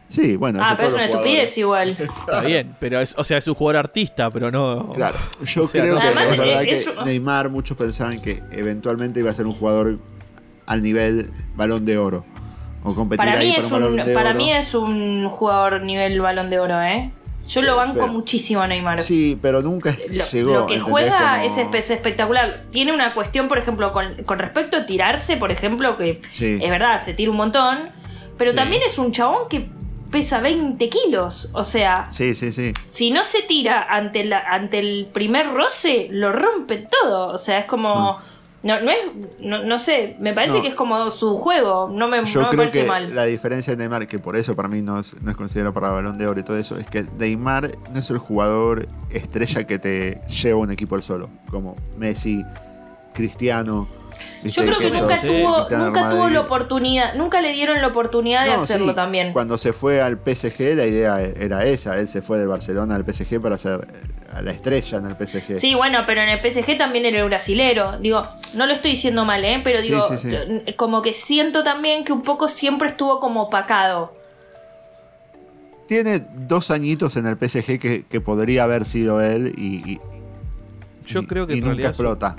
Sí, 0.07 0.37
bueno. 0.37 0.59
Ah, 0.61 0.75
pero 0.77 0.89
es 0.89 0.93
una 0.93 1.05
estupidez 1.05 1.57
igual. 1.57 1.89
Está 1.99 2.41
bien, 2.41 2.75
pero 2.79 2.99
es, 3.01 3.13
o 3.17 3.23
sea, 3.23 3.39
es 3.39 3.47
un 3.47 3.55
jugador 3.55 3.77
artista, 3.77 4.29
pero 4.29 4.51
no. 4.51 4.93
Claro, 4.93 5.17
yo 5.43 5.63
O 5.63 5.67
sea, 5.67 5.81
creo 5.81 5.95
no- 5.95 5.99
que 5.99 6.05
Además, 6.07 6.31
es 6.31 6.37
verdad 6.37 6.63
es- 6.63 6.89
que 6.89 7.03
Neymar, 7.03 7.49
muchos 7.49 7.75
pensaban 7.75 8.21
que 8.21 8.41
eventualmente 8.51 9.19
iba 9.19 9.31
a 9.31 9.33
ser 9.33 9.47
un 9.47 9.53
jugador 9.53 9.97
al 10.67 10.83
nivel 10.83 11.31
balón 11.55 11.83
de 11.83 11.97
oro. 11.97 12.23
O 12.83 12.93
competir 12.93 13.25
Para 13.25 13.39
ahí 13.39 13.49
mí, 13.49 13.55
es 13.57 13.63
un 13.65 13.71
balón 13.71 13.99
un, 13.99 14.05
de 14.05 14.13
para 14.13 14.29
oro. 14.29 14.37
mí 14.37 14.53
es 14.53 14.75
un 14.75 15.27
jugador 15.29 15.81
nivel 15.83 16.21
balón 16.21 16.49
de 16.49 16.59
oro, 16.59 16.81
¿eh? 16.81 17.11
Yo 17.47 17.61
lo 17.61 17.75
banco 17.75 17.99
Pero- 18.01 18.13
muchísimo 18.13 18.61
a 18.61 18.67
Neymar. 18.67 19.01
Sí, 19.01 19.37
pero 19.41 19.61
nunca 19.61 19.95
Lo, 20.11 20.25
llegó. 20.25 20.53
lo 20.53 20.65
que 20.65 20.79
juega 20.79 21.41
Como- 21.41 21.43
es, 21.43 21.57
es 21.75 21.89
espectacular. 21.91 22.61
Tiene 22.71 22.93
una 22.93 23.13
cuestión, 23.13 23.47
por 23.47 23.57
ejemplo, 23.57 23.91
con, 23.91 24.23
con 24.23 24.39
respecto 24.39 24.77
a 24.77 24.85
tirarse, 24.85 25.35
por 25.37 25.51
ejemplo, 25.51 25.97
que 25.97 26.21
Sí. 26.31 26.57
es 26.61 26.69
verdad, 26.69 27.01
se 27.03 27.13
tira 27.13 27.31
un 27.31 27.37
montón, 27.37 27.89
pero 28.37 28.51
Sí. 28.51 28.55
también 28.55 28.81
es 28.85 28.97
un 28.97 29.11
chabón 29.11 29.49
que 29.49 29.69
pesa 30.09 30.39
20 30.39 30.89
kilos. 30.89 31.49
O 31.53 31.63
sea, 31.63 32.07
Sí, 32.11 32.33
sí, 32.35 32.51
sí. 32.51 32.71
si 32.85 33.09
no 33.11 33.23
se 33.23 33.41
tira 33.41 33.83
ante, 33.89 34.23
la, 34.23 34.39
ante 34.39 34.79
el 34.79 35.07
primer 35.11 35.47
roce, 35.51 36.07
lo 36.11 36.31
rompe 36.31 36.77
todo. 37.01 37.27
O 37.27 37.37
sea, 37.37 37.57
es 37.59 37.65
como... 37.65 38.19
No, 38.63 38.79
no 38.79 38.91
es... 38.91 38.99
No, 39.39 39.63
no 39.63 39.77
sé, 39.77 40.15
me 40.19 40.33
parece. 40.33 40.55
No. 40.55 40.61
que 40.61 40.67
es 40.69 40.73
como 40.73 41.09
su 41.09 41.35
juego. 41.35 41.89
No 41.93 42.07
me, 42.07 42.23
Yo 42.23 42.41
no 42.41 42.47
me 42.47 42.51
creo 42.51 42.57
parece 42.65 42.81
que 42.81 42.87
mal. 42.87 43.13
la 43.13 43.25
diferencia 43.25 43.71
de 43.73 43.77
Neymar, 43.77 44.07
que 44.07 44.19
por 44.19 44.35
eso 44.35 44.55
para 44.55 44.69
mí 44.69 44.81
no 44.81 44.99
es, 44.99 45.21
no 45.21 45.31
es 45.31 45.37
considerado 45.37 45.73
para 45.73 45.89
balón 45.89 46.17
de 46.17 46.27
oro 46.27 46.39
y 46.39 46.43
todo 46.43 46.57
eso, 46.57 46.77
es 46.77 46.87
que 46.87 47.05
Neymar 47.17 47.71
no 47.93 47.99
es 47.99 48.09
el 48.09 48.17
jugador 48.17 48.87
estrella 49.09 49.65
que 49.65 49.79
te 49.79 50.21
lleva 50.27 50.59
un 50.59 50.71
equipo 50.71 50.95
al 50.95 51.03
solo. 51.03 51.29
Como 51.49 51.75
Messi, 51.97 52.43
Cristiano. 53.13 53.87
Yo 54.43 54.63
creo 54.65 54.77
que 54.77 54.91
nunca 54.91 55.17
sí, 55.17 55.27
tuvo, 55.27 55.69
nunca 55.69 56.09
tuvo 56.09 56.29
la 56.29 56.41
oportunidad, 56.41 57.15
nunca 57.15 57.41
le 57.41 57.53
dieron 57.53 57.81
la 57.81 57.87
oportunidad 57.87 58.43
de 58.43 58.51
No, 58.51 58.55
hacerlo 58.61 58.89
sí, 58.89 58.95
también. 58.95 59.31
Cuando 59.33 59.57
se 59.57 59.71
fue 59.73 60.01
al 60.01 60.17
PSG, 60.17 60.75
la 60.75 60.85
idea 60.85 61.21
era 61.21 61.63
esa. 61.65 61.97
Él 61.97 62.07
se 62.07 62.21
fue 62.21 62.37
del 62.37 62.47
Barcelona 62.47 62.95
al 62.95 63.05
PSG 63.05 63.39
para 63.41 63.57
ser 63.57 63.87
eh, 64.37 64.41
la 64.41 64.51
estrella 64.51 64.97
en 64.97 65.05
el 65.05 65.15
PSG. 65.15 65.57
Sí, 65.57 65.73
bueno, 65.75 65.99
pero 66.05 66.21
en 66.21 66.29
el 66.29 66.39
PSG 66.41 66.77
también 66.77 67.05
era 67.05 67.19
el 67.19 67.25
brasilero. 67.25 67.97
Digo, 67.99 68.27
no 68.53 68.65
lo 68.67 68.73
estoy 68.73 68.91
diciendo 68.91 69.23
mal, 69.25 69.43
¿eh? 69.45 69.61
Pero 69.63 69.81
digo, 69.81 70.03
sí, 70.03 70.17
sí. 70.17 70.29
t- 70.29 70.75
como 70.75 71.01
que 71.01 71.13
siento 71.13 71.63
también 71.63 72.03
que 72.03 72.11
un 72.13 72.21
poco 72.21 72.47
siempre 72.49 72.89
estuvo 72.89 73.19
como 73.19 73.43
opacado. 73.43 74.13
Tiene 75.87 76.19
dos 76.47 76.69
añitos 76.71 77.17
en 77.17 77.25
el 77.27 77.37
PSG 77.37 77.79
que, 77.79 78.05
que 78.09 78.21
podría 78.21 78.63
haber 78.63 78.85
sido 78.85 79.21
él 79.21 79.53
y, 79.57 79.93
y- 79.93 79.99
Yo 81.07 81.21
y- 81.21 81.27
creo 81.27 81.47
que 81.47 81.55
y 81.55 81.59
en 81.59 81.65
nunca 81.65 81.87
explota. 81.87 82.35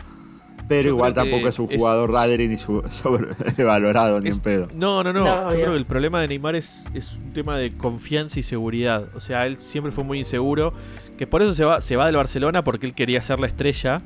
Pero 0.69 0.83
yo 0.83 0.89
igual 0.91 1.13
tampoco 1.15 1.49
es 1.49 1.59
un 1.59 1.71
es- 1.71 1.77
jugador 1.79 2.11
ni 2.39 2.57
su- 2.57 2.83
sobrevalorado 2.91 4.21
ni 4.21 4.31
Es- 4.31 4.37
en 4.37 4.43
pedo. 4.43 4.69
No, 4.75 5.03
no, 5.05 5.13
no. 5.13 5.21
No, 5.21 5.25
Yo 5.25 5.47
obvio. 5.49 5.51
creo 5.61 5.71
que 5.73 5.79
el 5.79 5.87
problema 5.87 6.21
de 6.21 6.29
Neymar 6.29 6.55
es, 6.57 6.87
es 6.95 7.15
un 7.17 7.33
tema 7.33 7.59
de 7.59 7.73
confianza 7.77 8.39
y 8.41 8.43
seguridad. 8.43 9.09
O 9.15 9.21
sea, 9.21 9.47
él 9.47 9.59
siempre 9.59 9.93
fue 9.93 10.05
muy 10.05 10.19
inseguro. 10.19 10.73
Que 11.19 11.27
por 11.27 11.43
eso 11.43 11.53
se 11.55 11.65
va, 11.65 11.81
se 11.81 11.97
va 11.97 12.07
del 12.07 12.17
Barcelona 12.17 12.65
porque 12.65 12.87
él 12.87 12.95
quería 12.95 13.21
ser 13.23 13.41
la 13.41 13.47
estrella. 13.47 14.03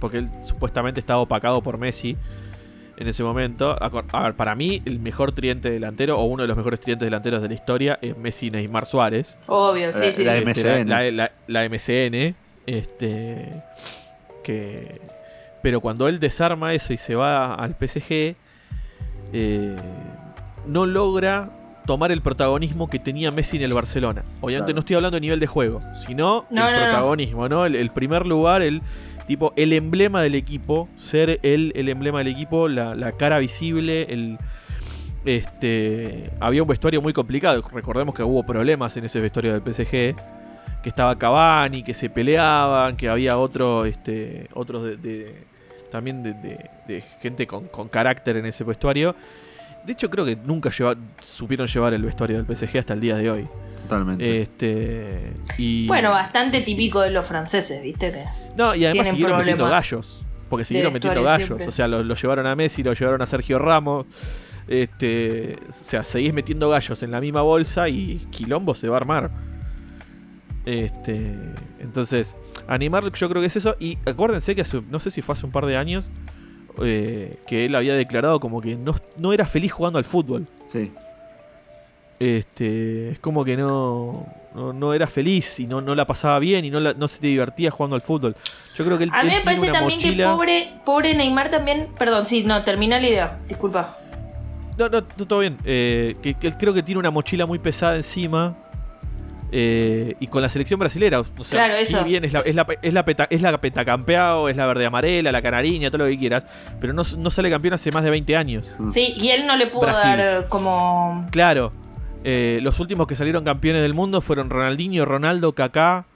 Porque 0.00 0.18
él 0.18 0.28
supuestamente 0.42 0.98
estaba 0.98 1.20
opacado 1.20 1.62
por 1.62 1.78
Messi 1.78 2.16
en 2.96 3.06
ese 3.06 3.22
momento. 3.22 3.76
A 3.80 4.22
ver, 4.22 4.34
para 4.34 4.54
mí, 4.56 4.82
el 4.84 4.98
mejor 4.98 5.32
triente 5.32 5.70
delantero 5.70 6.18
o 6.18 6.24
uno 6.24 6.42
de 6.42 6.48
los 6.48 6.56
mejores 6.56 6.80
trientes 6.80 7.06
delanteros 7.06 7.40
de 7.42 7.48
la 7.48 7.54
historia 7.54 7.98
es 8.02 8.16
Messi 8.16 8.50
Neymar 8.50 8.86
Suárez. 8.86 9.36
Obvio, 9.46 9.92
sí, 9.92 10.06
La- 10.06 10.12
sí. 10.12 10.24
la 10.24 10.32
sí. 10.32 10.44
Este, 10.50 10.84
la, 10.86 11.00
MSN. 11.04 11.16
la- 11.16 11.32
la 11.46 11.64
MSN. 11.68 12.34
Este. 12.66 13.52
Que. 14.42 15.00
Pero 15.62 15.80
cuando 15.80 16.08
él 16.08 16.18
desarma 16.18 16.74
eso 16.74 16.92
y 16.92 16.98
se 16.98 17.14
va 17.14 17.54
al 17.54 17.74
PSG. 17.76 18.34
eh, 19.34 19.76
no 20.66 20.86
logra 20.86 21.50
tomar 21.86 22.12
el 22.12 22.20
protagonismo 22.20 22.88
que 22.88 22.98
tenía 23.00 23.30
Messi 23.32 23.56
en 23.56 23.62
el 23.64 23.72
Barcelona. 23.72 24.22
Obviamente 24.40 24.66
Claro. 24.66 24.74
no 24.76 24.80
estoy 24.80 24.96
hablando 24.96 25.16
a 25.16 25.20
nivel 25.20 25.40
de 25.40 25.46
juego, 25.48 25.80
sino 26.06 26.44
No, 26.50 26.68
el 26.68 26.74
no. 26.74 26.80
protagonismo, 26.82 27.48
¿no? 27.48 27.66
El, 27.66 27.74
el 27.76 27.90
primer 27.90 28.26
lugar, 28.26 28.62
el 28.62 28.82
tipo, 29.26 29.52
el 29.56 29.72
emblema 29.72 30.22
del 30.22 30.34
equipo, 30.36 30.88
ser 30.98 31.40
él 31.42 31.72
el 31.74 31.88
emblema 31.88 32.18
del 32.18 32.28
equipo, 32.28 32.68
la, 32.68 32.94
la 32.94 33.12
cara 33.12 33.38
visible, 33.40 34.02
el, 34.10 34.38
este, 35.24 36.30
había 36.40 36.62
un 36.62 36.68
vestuario 36.68 37.00
muy 37.02 37.12
complicado. 37.12 37.62
Recordemos 37.72 38.14
que 38.14 38.22
hubo 38.22 38.44
problemas 38.44 38.96
en 38.96 39.04
ese 39.04 39.20
vestuario 39.20 39.52
del 39.58 39.62
PSG. 39.62 40.14
Que 40.82 40.88
estaba 40.88 41.16
Cavani, 41.16 41.84
que 41.84 41.94
se 41.94 42.10
peleaban, 42.10 42.96
que 42.96 43.08
había 43.08 43.38
otro, 43.38 43.84
este, 43.84 44.48
otros 44.52 44.82
de, 44.84 44.96
de- 44.96 45.44
también 45.92 46.22
de, 46.24 46.32
de- 46.34 46.70
de 46.88 47.04
gente 47.20 47.46
con, 47.46 47.68
con 47.68 47.88
carácter 47.88 48.36
en 48.38 48.46
ese 48.46 48.64
vestuario. 48.64 49.14
De 49.86 49.92
hecho, 49.92 50.10
creo 50.10 50.24
que 50.24 50.36
nunca 50.36 50.70
lleva- 50.70 50.96
supieron 51.20 51.66
llevar 51.68 51.92
el 51.94 52.02
vestuario 52.02 52.42
del 52.42 52.56
PSG 52.56 52.78
hasta 52.78 52.94
el 52.94 53.00
día 53.00 53.16
de 53.16 53.30
hoy. 53.30 53.48
Totalmente. 53.82 54.42
Este, 54.42 55.32
y, 55.58 55.86
Bueno, 55.86 56.10
bastante 56.10 56.58
y- 56.58 56.64
típico 56.64 57.00
de 57.00 57.10
los 57.10 57.24
franceses, 57.26 57.82
¿viste? 57.82 58.10
Que 58.10 58.24
No, 58.56 58.74
y 58.74 58.84
además 58.84 59.08
siguieron 59.10 59.38
metiendo 59.38 59.68
gallos. 59.68 60.24
Porque 60.48 60.64
siguieron 60.64 60.92
metiendo 60.92 61.22
gallos. 61.22 61.46
siempre. 61.46 61.66
O 61.68 61.70
sea, 61.70 61.88
lo, 61.88 62.02
lo 62.02 62.14
llevaron 62.14 62.46
a 62.46 62.54
Messi, 62.56 62.82
lo 62.82 62.92
llevaron 62.94 63.22
a 63.22 63.26
Sergio 63.26 63.58
Ramos. 63.58 64.06
Este, 64.68 65.58
o 65.68 65.72
sea, 65.72 66.04
seguís 66.04 66.32
metiendo 66.32 66.68
gallos 66.70 67.02
en 67.02 67.10
la 67.10 67.20
misma 67.20 67.42
bolsa 67.42 67.88
y 67.88 68.26
Quilombo 68.30 68.74
se 68.74 68.88
va 68.88 68.96
a 68.96 68.98
armar. 68.98 69.30
Este, 70.64 71.34
entonces, 71.80 72.36
animar 72.74 73.10
yo 73.12 73.28
creo 73.28 73.40
que 73.42 73.46
es 73.46 73.56
eso. 73.56 73.76
Y 73.78 73.98
acuérdense 74.06 74.54
que 74.54 74.62
hace- 74.62 74.82
no 74.90 74.98
sé 75.00 75.10
si 75.10 75.22
fue 75.22 75.34
hace 75.34 75.44
un 75.46 75.52
par 75.52 75.66
de 75.66 75.76
años 75.76 76.10
eh, 76.82 77.36
que 77.46 77.64
él 77.66 77.74
había 77.74 77.94
declarado 77.94 78.40
como 78.40 78.60
que 78.60 78.76
no, 78.76 78.94
no 79.18 79.32
era 79.32 79.46
feliz 79.46 79.72
jugando 79.72 79.98
al 79.98 80.04
fútbol. 80.04 80.46
sí. 80.68 80.92
este, 82.18 83.10
es 83.10 83.18
como 83.18 83.44
que 83.44 83.56
no, 83.56 84.26
no, 84.54 84.72
no 84.72 84.94
era 84.94 85.06
feliz 85.08 85.58
y 85.58 85.66
no, 85.66 85.80
no 85.80 85.94
la 85.96 86.06
pasaba 86.06 86.38
bien 86.38 86.64
y 86.64 86.70
no, 86.70 86.78
la- 86.78 86.94
no 86.94 87.08
se 87.08 87.18
te 87.18 87.26
divertía 87.26 87.70
jugando 87.72 87.96
al 87.96 88.02
fútbol. 88.02 88.36
Yo 88.76 88.84
creo 88.84 88.96
que 88.96 89.04
él, 89.04 89.10
A 89.12 89.24
mí 89.24 89.30
me 89.30 89.40
parece 89.40 89.68
también 89.72 89.98
que 89.98 90.22
pobre, 90.22 90.72
pobre 90.84 91.14
Neymar 91.14 91.50
también. 91.50 91.88
Perdón, 91.98 92.24
sí, 92.26 92.44
no, 92.44 92.62
termina 92.62 93.00
la 93.00 93.08
idea. 93.08 93.38
Disculpa. 93.48 93.98
No, 94.78 94.88
no, 94.88 95.00
no, 95.00 95.26
todo 95.26 95.40
bien. 95.40 95.58
Eh, 95.64 96.16
que, 96.22 96.34
que 96.34 96.46
él 96.46 96.56
creo 96.56 96.72
que 96.72 96.82
tiene 96.82 96.98
una 97.00 97.10
mochila 97.10 97.44
muy 97.44 97.58
pesada 97.58 97.96
encima. 97.96 98.56
Eh, 99.54 100.14
y 100.18 100.26
con 100.28 100.40
la 100.42 100.48
selección 100.48 100.80
brasilera. 100.80 101.20
O 101.20 101.24
sea, 101.44 101.66
Claro, 101.66 101.74
si 101.76 101.82
eso. 101.94 102.04
bien 102.04 102.24
es 102.24 102.32
la, 102.32 102.40
es 102.40 102.54
la, 102.54 102.66
es 102.80 102.94
la, 102.94 103.04
peta, 103.04 103.26
es 103.30 103.42
la 103.42 103.60
petacampeado, 103.60 104.48
es 104.48 104.56
la 104.56 104.66
verde 104.66 104.86
amarela, 104.86 105.30
la 105.30 105.42
canariña, 105.42 105.90
todo 105.90 106.04
lo 106.04 106.10
que 106.10 106.18
quieras. 106.18 106.44
Pero 106.80 106.92
no, 106.94 107.02
no 107.18 107.30
sale 107.30 107.50
campeón 107.50 107.74
hace 107.74 107.92
más 107.92 108.02
de 108.02 108.10
20 108.10 108.34
años. 108.36 108.74
Mm. 108.78 108.88
Sí, 108.88 109.14
y 109.18 109.28
él 109.28 109.46
no 109.46 109.56
le 109.56 109.66
pudo 109.66 109.82
Brasil. 109.82 110.16
dar 110.16 110.48
como. 110.48 111.28
Claro. 111.30 111.72
eh, 112.24 112.60
los 112.62 112.78
últimos 112.80 113.06
que 113.06 113.14
salieron 113.16 113.44
campeones 113.44 113.82
del 113.82 113.94
mundo 113.94 114.20
fueron 114.20 114.48
Ronaldinho, 114.48 115.04
Ronaldo, 115.04 115.52
Kaká, 115.54 116.06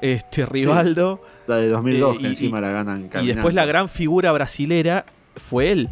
este, 0.00 0.46
Rivaldo. 0.46 1.22
La 1.48 1.56
de 1.56 1.68
2002, 1.68 2.16
Eh, 2.16 2.18
que 2.20 2.24
y- 2.24 2.30
encima 2.30 2.58
y- 2.58 2.60
la 2.62 2.70
ganan 2.70 3.04
Y 3.04 3.08
caminando. 3.08 3.34
después 3.34 3.54
la 3.54 3.66
gran 3.66 3.88
figura 3.88 4.30
brasilera 4.32 5.04
fue 5.36 5.70
él. 5.72 5.88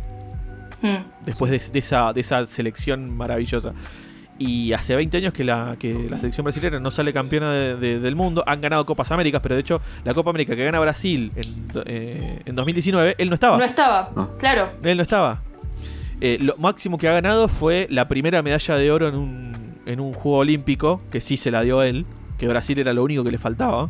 Hmm. 0.81 0.99
después 1.27 1.51
de, 1.51 1.59
de 1.73 1.79
esa, 1.81 2.13
de 2.13 2.21
esa 2.21 2.47
selección 2.47 3.11
maravillosa. 3.17 3.73
Y 4.41 4.73
hace 4.73 4.95
20 4.95 5.17
años 5.17 5.33
que 5.33 5.43
la, 5.45 5.75
que 5.81 6.07
la 6.09 6.17
selección 6.19 6.45
brasileña 6.45 6.79
no 6.79 6.91
sale 6.93 7.13
campeona 7.13 7.53
de- 7.53 7.77
de- 7.77 7.99
del 8.01 8.15
mundo. 8.15 8.45
Han 8.47 8.61
ganado 8.61 8.87
Copas 8.87 9.11
Américas, 9.11 9.41
pero 9.43 9.57
de 9.57 9.63
hecho 9.63 9.81
la 10.05 10.15
Copa 10.15 10.31
América 10.31 10.55
que 10.55 10.65
gana 10.65 10.79
Brasil 10.79 11.33
en, 11.35 11.71
eh, 11.87 12.43
en 12.47 12.55
2019, 12.55 13.17
él 13.19 13.29
no 13.29 13.35
estaba. 13.35 13.59
No 13.59 13.65
estaba, 13.65 14.11
No. 14.15 14.37
claro. 14.39 14.69
Él 14.83 14.97
no 14.97 15.03
estaba. 15.03 15.43
Eh, 16.21 16.39
lo 16.41 16.57
máximo 16.57 16.99
que 16.99 17.09
ha 17.09 17.13
ganado 17.13 17.49
fue 17.49 17.89
la 17.91 18.07
primera 18.07 18.43
medalla 18.43 18.77
de 18.77 18.91
oro 18.93 19.09
en 19.09 19.15
un, 19.17 19.53
en 19.87 19.99
un 20.01 20.13
juego 20.13 20.39
olímpico, 20.39 21.01
que 21.11 21.21
sí 21.21 21.37
se 21.37 21.51
la 21.51 21.63
dio 21.63 21.83
él, 21.83 22.07
que 22.39 22.47
Brasil 22.47 22.79
era 22.79 22.93
lo 22.93 23.03
único 23.03 23.25
que 23.25 23.33
le 23.33 23.39
faltaba. 23.39 23.89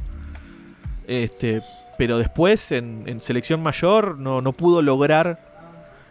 Este, 1.07 1.63
pero 1.97 2.19
después 2.19 2.71
en, 2.73 3.03
en 3.07 3.21
selección 3.21 3.63
mayor 3.63 4.19
no, 4.19 4.41
no 4.43 4.53
pudo 4.53 4.83
lograr 4.83 5.41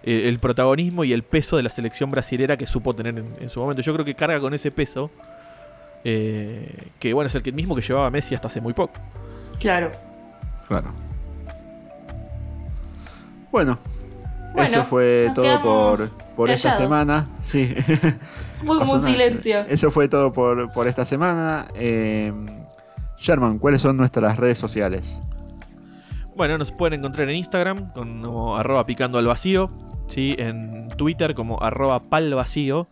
eh, 0.10 0.30
el 0.30 0.40
protagonismo 0.40 1.04
y 1.04 1.12
el 1.12 1.24
peso 1.24 1.58
de 1.58 1.64
la 1.64 1.70
selección 1.70 2.10
brasilera 2.10 2.56
que 2.56 2.66
supo 2.66 2.94
tener 2.94 3.18
en, 3.18 3.28
en 3.42 3.50
su 3.50 3.60
momento. 3.60 3.82
Yo 3.82 3.94
creo 3.94 4.06
que 4.06 4.16
carga 4.16 4.40
con 4.40 4.54
ese 4.54 4.72
peso, 4.72 5.12
eh, 6.06 6.90
que 7.00 7.14
bueno, 7.14 7.28
es 7.28 7.36
el 7.36 7.54
mismo 7.54 7.76
que 7.76 7.82
llevaba 7.82 8.10
Messi 8.10 8.34
hasta 8.34 8.48
hace 8.48 8.62
muy 8.62 8.72
poco. 8.74 8.94
Claro. 9.60 9.92
Claro. 10.68 10.94
Bueno, 13.52 13.80
Bueno, 14.54 14.70
eso 14.70 14.84
fue 14.84 15.32
todo 15.36 15.62
por, 15.62 16.00
por 16.36 16.50
esta 16.50 16.72
semana. 16.72 17.28
Sí. 17.42 17.74
Fue 18.62 18.78
como 18.80 18.94
un 18.94 19.04
silencio. 19.04 19.60
Eso 19.68 19.92
fue 19.92 20.08
todo 20.08 20.34
por, 20.34 20.72
por 20.72 20.88
esta 20.88 21.06
semana. 21.06 21.68
Eh, 21.76 22.32
Sherman, 23.18 23.60
¿cuáles 23.60 23.82
son 23.82 23.98
nuestras 23.98 24.38
redes 24.38 24.58
sociales? 24.58 25.22
Bueno, 26.36 26.58
nos 26.58 26.72
pueden 26.72 27.00
encontrar 27.00 27.30
en 27.30 27.36
Instagram 27.38 27.92
como 27.94 28.58
arroba 28.58 28.86
picando 28.86 29.18
al 29.18 29.26
vacío, 29.26 29.72
¿sí? 30.08 30.36
en 30.38 30.90
Twitter 30.98 31.34
como 31.36 31.62
arroba 31.62 32.00
pal 32.10 32.34
vacío 32.34 32.88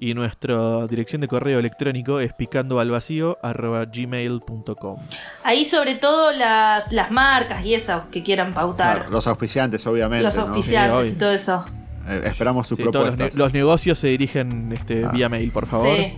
y 0.00 0.14
nuestra 0.14 0.86
dirección 0.86 1.20
de 1.20 1.26
correo 1.28 1.58
electrónico 1.58 2.20
es 2.20 2.32
picando 2.32 2.78
al 2.78 2.90
vacío 2.90 3.36
arroba 3.42 3.84
gmail.com. 3.84 5.00
Ahí 5.42 5.64
sobre 5.64 5.96
todo 5.96 6.30
las, 6.32 6.92
las 6.92 7.10
marcas 7.10 7.64
y 7.66 7.74
esas 7.74 8.06
que 8.06 8.22
quieran 8.22 8.54
pautar. 8.54 8.96
Claro, 8.98 9.10
los 9.10 9.26
auspiciantes, 9.26 9.84
obviamente. 9.86 10.24
los 10.24 10.36
¿no? 10.36 10.42
auspiciantes 10.42 11.08
Sí, 11.08 11.14
y 11.14 11.18
todo 11.18 11.32
eso. 11.32 11.64
Eh, 12.06 12.22
esperamos 12.24 12.68
sus 12.68 12.78
Sí, 12.78 12.84
todos 12.84 12.94
los, 12.94 13.04
propuestas. 13.08 13.34
ne- 13.34 13.38
los 13.38 13.52
negocios 13.52 13.98
se 13.98 14.06
dirigen 14.08 14.72
este, 14.72 15.04
Ah. 15.04 15.10
vía 15.12 15.28
mail, 15.28 15.50
por 15.50 15.66
favor. 15.66 15.96
Sí, 15.96 16.12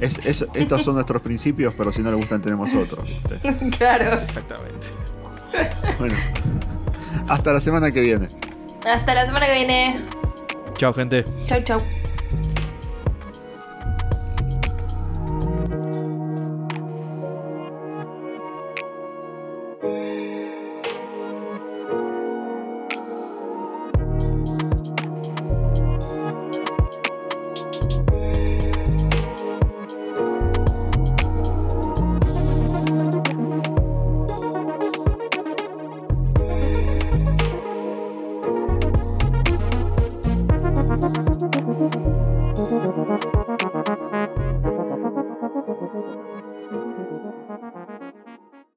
Es- 0.00 0.26
es- 0.26 0.46
estos 0.54 0.82
son 0.82 0.94
nuestros 0.94 1.22
principios, 1.22 1.72
pero 1.78 1.92
si 1.92 2.02
no 2.02 2.10
le 2.10 2.16
gustan 2.16 2.42
tenemos 2.42 2.74
otros. 2.74 3.22
claro. 3.78 4.18
Exactamente. 4.20 4.86
Bueno, 5.98 6.14
hasta 7.28 7.52
la 7.52 7.60
semana 7.60 7.90
que 7.92 8.00
viene. 8.00 8.26
Hasta 8.84 9.14
la 9.14 9.26
semana 9.26 9.46
que 9.46 9.54
viene. 9.54 9.96
Chao, 10.76 10.92
gente. 10.94 11.24
Chau, 11.46 11.60
chau. 11.62 11.80